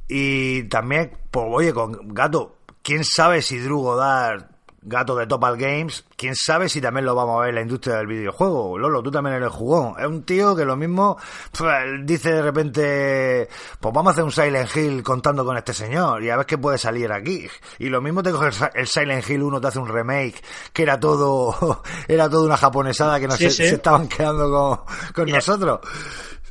Y 0.08 0.64
también, 0.64 1.12
pues 1.30 1.46
oye, 1.48 1.72
con 1.74 1.92
Gato, 2.14 2.56
¿quién 2.82 3.04
sabe 3.04 3.42
si 3.42 3.58
Drew 3.58 3.80
Goddard, 3.80 4.47
Gato 4.88 5.14
de 5.14 5.26
Topal 5.26 5.56
Games, 5.56 6.04
quién 6.16 6.34
sabe 6.34 6.68
si 6.68 6.80
también 6.80 7.04
lo 7.04 7.14
vamos 7.14 7.36
a 7.36 7.40
ver 7.40 7.48
en 7.50 7.54
la 7.56 7.60
industria 7.62 7.96
del 7.96 8.06
videojuego? 8.06 8.78
Lolo, 8.78 9.02
tú 9.02 9.10
también 9.10 9.36
eres 9.36 9.50
jugón. 9.50 9.94
Es 9.98 10.06
un 10.06 10.22
tío 10.24 10.56
que 10.56 10.64
lo 10.64 10.76
mismo 10.76 11.16
pues, 11.56 11.72
dice 12.04 12.32
de 12.32 12.42
repente, 12.42 13.48
pues 13.80 13.94
vamos 13.94 14.10
a 14.10 14.12
hacer 14.12 14.24
un 14.24 14.32
Silent 14.32 14.74
Hill 14.74 15.02
contando 15.02 15.44
con 15.44 15.56
este 15.56 15.72
señor 15.74 16.22
y 16.22 16.30
a 16.30 16.36
ver 16.36 16.46
qué 16.46 16.58
puede 16.58 16.78
salir 16.78 17.12
aquí. 17.12 17.46
Y 17.78 17.88
lo 17.88 18.00
mismo 18.00 18.22
te 18.22 18.32
coge 18.32 18.50
el 18.74 18.86
Silent 18.86 19.28
Hill 19.28 19.42
1, 19.42 19.60
te 19.60 19.66
hace 19.68 19.78
un 19.78 19.88
remake 19.88 20.42
que 20.72 20.82
era 20.82 20.98
todo, 20.98 21.82
era 22.08 22.28
todo 22.28 22.44
una 22.44 22.56
japonesada 22.56 23.20
que 23.20 23.28
no 23.28 23.36
Sí, 23.36 23.44
se, 23.44 23.50
sí. 23.50 23.68
se 23.68 23.74
estaban 23.76 24.08
quedando 24.08 24.50
con, 24.50 25.14
con 25.14 25.30
nosotros. 25.30 25.80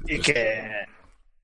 Y 0.05 0.19
que, 0.19 0.69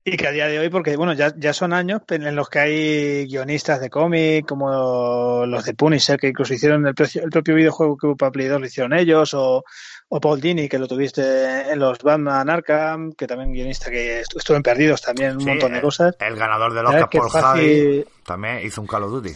Y 0.06 0.18
que 0.18 0.28
a 0.28 0.32
día 0.32 0.46
de 0.48 0.58
hoy, 0.58 0.68
porque 0.68 0.96
bueno, 0.96 1.14
ya, 1.14 1.32
ya 1.34 1.54
son 1.54 1.72
años 1.72 2.02
en 2.10 2.36
los 2.36 2.50
que 2.50 2.58
hay 2.58 3.26
guionistas 3.26 3.80
de 3.80 3.88
cómic, 3.88 4.46
como 4.46 5.46
los 5.46 5.64
de 5.64 5.72
Punisher, 5.72 6.18
que 6.18 6.28
incluso 6.28 6.52
hicieron 6.52 6.86
el, 6.86 6.94
precio- 6.94 7.22
el 7.24 7.30
propio 7.30 7.54
videojuego 7.54 7.96
que 7.96 8.06
hubo 8.08 8.16
para 8.16 8.30
Play 8.30 8.48
2 8.48 8.60
lo 8.60 8.66
hicieron 8.66 8.92
ellos, 8.92 9.32
o, 9.32 9.64
o 10.08 10.20
Paul 10.20 10.42
Dini, 10.42 10.68
que 10.68 10.78
lo 10.78 10.86
tuviste 10.86 11.70
en 11.72 11.78
los 11.78 11.98
Batman 12.00 12.50
Arkham, 12.50 13.12
que 13.14 13.26
también 13.26 13.50
guionista 13.52 13.90
que 13.90 14.20
estu- 14.20 14.36
estuvo 14.36 14.58
en 14.58 14.62
Perdidos 14.62 15.00
también, 15.00 15.36
un 15.36 15.40
Sí, 15.40 15.46
montón 15.46 15.70
de 15.72 15.78
el- 15.78 15.82
cosas. 15.82 16.14
El 16.20 16.36
ganador 16.36 16.74
del 16.74 16.84
Oscar 16.84 17.08
por 17.08 17.30
fácil- 17.30 17.40
Javi 17.42 18.04
también 18.26 18.58
hizo 18.58 18.82
un 18.82 18.86
Call 18.86 19.04
of 19.04 19.10
Duty. 19.10 19.32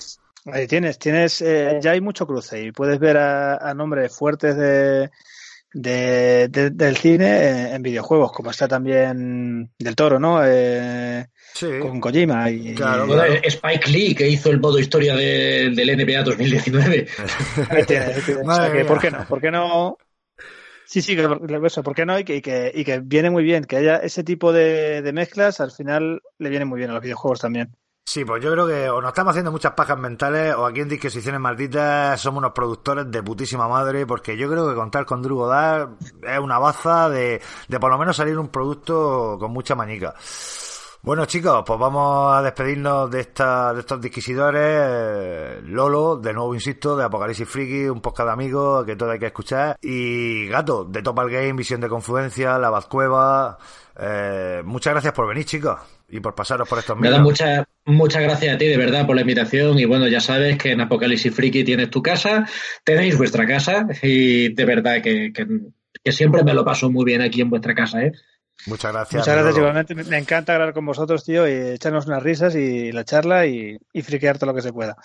Ahí 0.52 0.66
tienes, 0.66 0.98
tienes, 0.98 1.40
eh, 1.40 1.78
ya 1.80 1.92
hay 1.92 2.00
mucho 2.02 2.26
cruce 2.26 2.62
y 2.62 2.72
puedes 2.72 2.98
ver 2.98 3.16
a, 3.16 3.56
a 3.56 3.72
nombres 3.74 4.14
fuertes 4.14 4.54
de, 4.56 5.10
de- 5.72 6.48
de- 6.48 6.70
del 6.70 6.96
cine 6.96 7.26
eh, 7.26 7.74
en 7.74 7.82
videojuegos, 7.82 8.32
como 8.32 8.50
está 8.50 8.66
también 8.68 9.70
del 9.78 9.96
Toro, 9.96 10.18
¿no? 10.18 10.40
Eh, 10.44 11.26
Con 11.80 12.00
Kojima 12.00 12.50
y, 12.50 12.74
Bueno, 12.74 13.22
Spike 13.44 13.90
Lee, 13.90 14.14
que 14.14 14.28
hizo 14.28 14.50
el 14.50 14.60
modo 14.60 14.78
historia 14.78 15.14
de- 15.14 15.70
del 15.74 15.90
NBA 15.90 16.22
2019. 16.22 17.06
Ahí 17.70 17.84
tienes, 17.84 18.16
ahí 18.16 18.22
tienes. 18.22 18.28
O 18.28 18.34
sea, 18.34 18.44
Madre 18.44 18.72
que, 18.72 18.78
mía. 18.78 18.86
¿Por 18.86 19.00
qué 19.00 19.10
no? 19.10 19.26
¿Por 19.28 19.40
qué 19.40 19.50
no? 19.50 19.98
Sí, 20.86 21.02
sí, 21.02 21.14
que 21.14 21.28
eso, 21.66 21.82
¿por 21.82 21.94
qué 21.94 22.06
no? 22.06 22.18
Y 22.18 22.24
que, 22.24 22.36
y 22.36 22.40
que, 22.40 22.72
y 22.74 22.82
que 22.82 23.00
viene 23.00 23.28
muy 23.28 23.44
bien, 23.44 23.64
que 23.64 23.76
haya 23.76 23.96
ese 23.96 24.24
tipo 24.24 24.54
de, 24.54 25.02
de 25.02 25.12
mezclas, 25.12 25.60
al 25.60 25.70
final 25.70 26.22
le 26.38 26.48
viene 26.48 26.64
muy 26.64 26.78
bien 26.78 26.90
a 26.90 26.94
los 26.94 27.02
videojuegos 27.02 27.40
también. 27.40 27.76
Sí, 28.10 28.24
pues 28.24 28.42
yo 28.42 28.50
creo 28.52 28.66
que 28.66 28.88
o 28.88 29.02
nos 29.02 29.10
estamos 29.10 29.32
haciendo 29.32 29.52
muchas 29.52 29.72
pajas 29.72 29.98
mentales 29.98 30.54
o 30.54 30.64
aquí 30.64 30.80
en 30.80 30.88
Disquisiciones 30.88 31.38
Malditas 31.42 32.18
somos 32.18 32.38
unos 32.38 32.52
productores 32.52 33.10
de 33.10 33.22
putísima 33.22 33.68
madre 33.68 34.06
porque 34.06 34.34
yo 34.34 34.48
creo 34.48 34.66
que 34.66 34.74
contar 34.74 35.04
con 35.04 35.20
Drew 35.20 35.36
Goddard 35.36 35.90
es 36.22 36.38
una 36.38 36.58
baza 36.58 37.10
de, 37.10 37.42
de 37.68 37.78
por 37.78 37.90
lo 37.90 37.98
menos 37.98 38.16
salir 38.16 38.38
un 38.38 38.48
producto 38.48 39.36
con 39.38 39.50
mucha 39.52 39.74
mañica. 39.74 40.14
Bueno 41.02 41.26
chicos, 41.26 41.62
pues 41.66 41.78
vamos 41.78 42.34
a 42.34 42.40
despedirnos 42.40 43.10
de, 43.10 43.20
esta, 43.20 43.74
de 43.74 43.80
estos 43.80 44.00
disquisidores. 44.00 45.62
Lolo, 45.64 46.16
de 46.16 46.32
nuevo 46.32 46.54
insisto, 46.54 46.96
de 46.96 47.04
Apocalipsis 47.04 47.46
Friki, 47.46 47.90
un 47.90 48.00
podcast 48.00 48.28
de 48.28 48.32
amigos 48.32 48.86
que 48.86 48.96
todo 48.96 49.10
hay 49.10 49.18
que 49.18 49.26
escuchar. 49.26 49.76
Y 49.82 50.48
Gato, 50.48 50.84
de 50.84 51.02
Topal 51.02 51.28
Game, 51.28 51.52
Visión 51.52 51.82
de 51.82 51.90
Confluencia, 51.90 52.56
La 52.58 52.70
Bazcueva. 52.70 53.58
Eh, 53.98 54.62
muchas 54.64 54.94
gracias 54.94 55.12
por 55.12 55.28
venir 55.28 55.44
chicos 55.44 55.97
y 56.08 56.20
por 56.20 56.34
pasaros 56.34 56.68
por 56.68 56.78
estos 56.78 56.96
Me 56.98 57.10
da 57.10 57.18
micros. 57.18 57.24
muchas 57.32 57.66
muchas 57.84 58.22
gracias 58.22 58.54
a 58.54 58.58
ti, 58.58 58.66
de 58.66 58.76
verdad, 58.76 59.06
por 59.06 59.14
la 59.14 59.22
invitación. 59.22 59.78
Y 59.78 59.84
bueno, 59.84 60.08
ya 60.08 60.20
sabes 60.20 60.56
que 60.58 60.72
en 60.72 60.80
Apocalipsis 60.80 61.34
Friki 61.34 61.64
tienes 61.64 61.90
tu 61.90 62.02
casa, 62.02 62.46
tenéis 62.84 63.16
vuestra 63.18 63.46
casa. 63.46 63.86
Y 64.02 64.52
de 64.54 64.64
verdad 64.64 65.02
que, 65.02 65.32
que, 65.32 65.46
que 66.02 66.12
siempre 66.12 66.42
me 66.44 66.54
lo 66.54 66.64
paso 66.64 66.90
muy 66.90 67.04
bien 67.04 67.20
aquí 67.22 67.40
en 67.42 67.50
vuestra 67.50 67.74
casa, 67.74 68.02
¿eh? 68.02 68.12
Muchas 68.66 68.92
gracias. 68.92 69.20
Muchas 69.20 69.34
gracias, 69.36 69.56
igualmente. 69.56 69.94
Me- 69.94 70.04
Me 70.04 70.18
encanta 70.18 70.54
hablar 70.54 70.72
con 70.72 70.84
vosotros, 70.86 71.24
tío, 71.24 71.46
y 71.46 71.52
echarnos 71.74 72.06
unas 72.06 72.22
risas 72.22 72.54
y 72.56 72.90
la 72.90 73.04
charla 73.04 73.46
y, 73.46 73.76
y 73.92 74.02
friquear 74.02 74.36
todo 74.38 74.50
lo 74.50 74.54
que 74.56 74.62
se 74.62 74.72
pueda. 74.72 74.96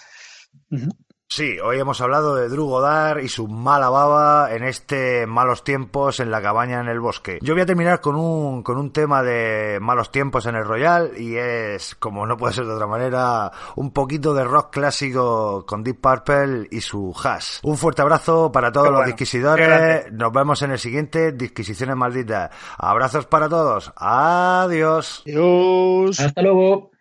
Sí, 1.35 1.57
hoy 1.59 1.79
hemos 1.79 1.99
hablado 1.99 2.35
de 2.35 2.47
Drew 2.47 2.67
Goddard 2.67 3.23
y 3.23 3.27
su 3.27 3.47
mala 3.47 3.89
baba 3.89 4.53
en 4.53 4.63
este 4.63 5.25
malos 5.25 5.63
tiempos 5.63 6.19
en 6.19 6.29
la 6.29 6.43
cabaña 6.43 6.79
en 6.79 6.87
el 6.87 6.99
bosque. 6.99 7.39
Yo 7.41 7.55
voy 7.55 7.63
a 7.63 7.65
terminar 7.65 8.01
con 8.01 8.15
un, 8.15 8.61
con 8.61 8.77
un 8.77 8.91
tema 8.91 9.23
de 9.23 9.79
malos 9.81 10.11
tiempos 10.11 10.45
en 10.45 10.53
el 10.53 10.63
Royal 10.63 11.13
y 11.17 11.35
es, 11.35 11.95
como 11.95 12.27
no 12.27 12.37
puede 12.37 12.53
ser 12.53 12.67
de 12.67 12.73
otra 12.73 12.85
manera, 12.85 13.51
un 13.75 13.89
poquito 13.89 14.35
de 14.35 14.43
rock 14.43 14.73
clásico 14.73 15.65
con 15.65 15.83
Deep 15.83 16.01
Purple 16.01 16.67
y 16.69 16.81
su 16.81 17.11
hash. 17.23 17.61
Un 17.63 17.77
fuerte 17.77 18.03
abrazo 18.03 18.51
para 18.51 18.71
todos 18.71 18.91
los 18.91 19.03
disquisidores. 19.03 20.11
Nos 20.11 20.31
vemos 20.31 20.61
en 20.61 20.69
el 20.69 20.77
siguiente 20.77 21.31
Disquisiciones 21.31 21.95
Malditas. 21.95 22.51
Abrazos 22.77 23.25
para 23.25 23.49
todos. 23.49 23.91
Adiós. 23.95 25.23
Adiós. 25.25 26.19
Hasta 26.19 26.43
luego. 26.43 26.91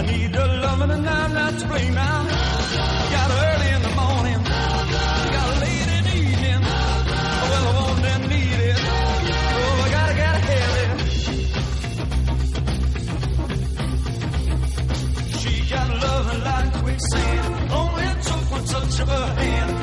I 0.00 0.02
need 0.02 0.34
her 0.34 0.46
loving 0.62 0.90
and 0.92 1.06
I'm 1.06 1.34
not 1.34 1.58
to 1.58 1.66
blame 1.68 1.92
now. 1.92 2.24
Got 3.14 3.30
early 3.44 3.68
in 3.76 3.82
the 3.82 3.94
morning. 4.00 4.40
Got 5.34 5.60
late 5.60 5.90
in 5.96 6.04
the 6.08 6.16
evening. 6.16 6.62
Well, 7.50 7.64
I 7.68 7.72
want 7.76 8.04
and 8.12 8.24
need 8.32 8.60
it. 8.70 8.80
Oh, 8.80 9.84
I 9.84 9.88
gotta, 9.96 10.14
have 10.52 10.76
it. 10.84 10.90
She 15.38 15.52
got 15.68 15.88
love 16.02 16.28
like 16.48 16.72
quicksand. 16.82 17.70
Only 17.70 18.08
took 18.22 18.50
one 18.52 18.64
touch 18.64 19.00
of 19.00 19.08
her 19.08 19.26
hand. 19.34 19.79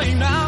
Blame 0.00 0.18
now. 0.18 0.39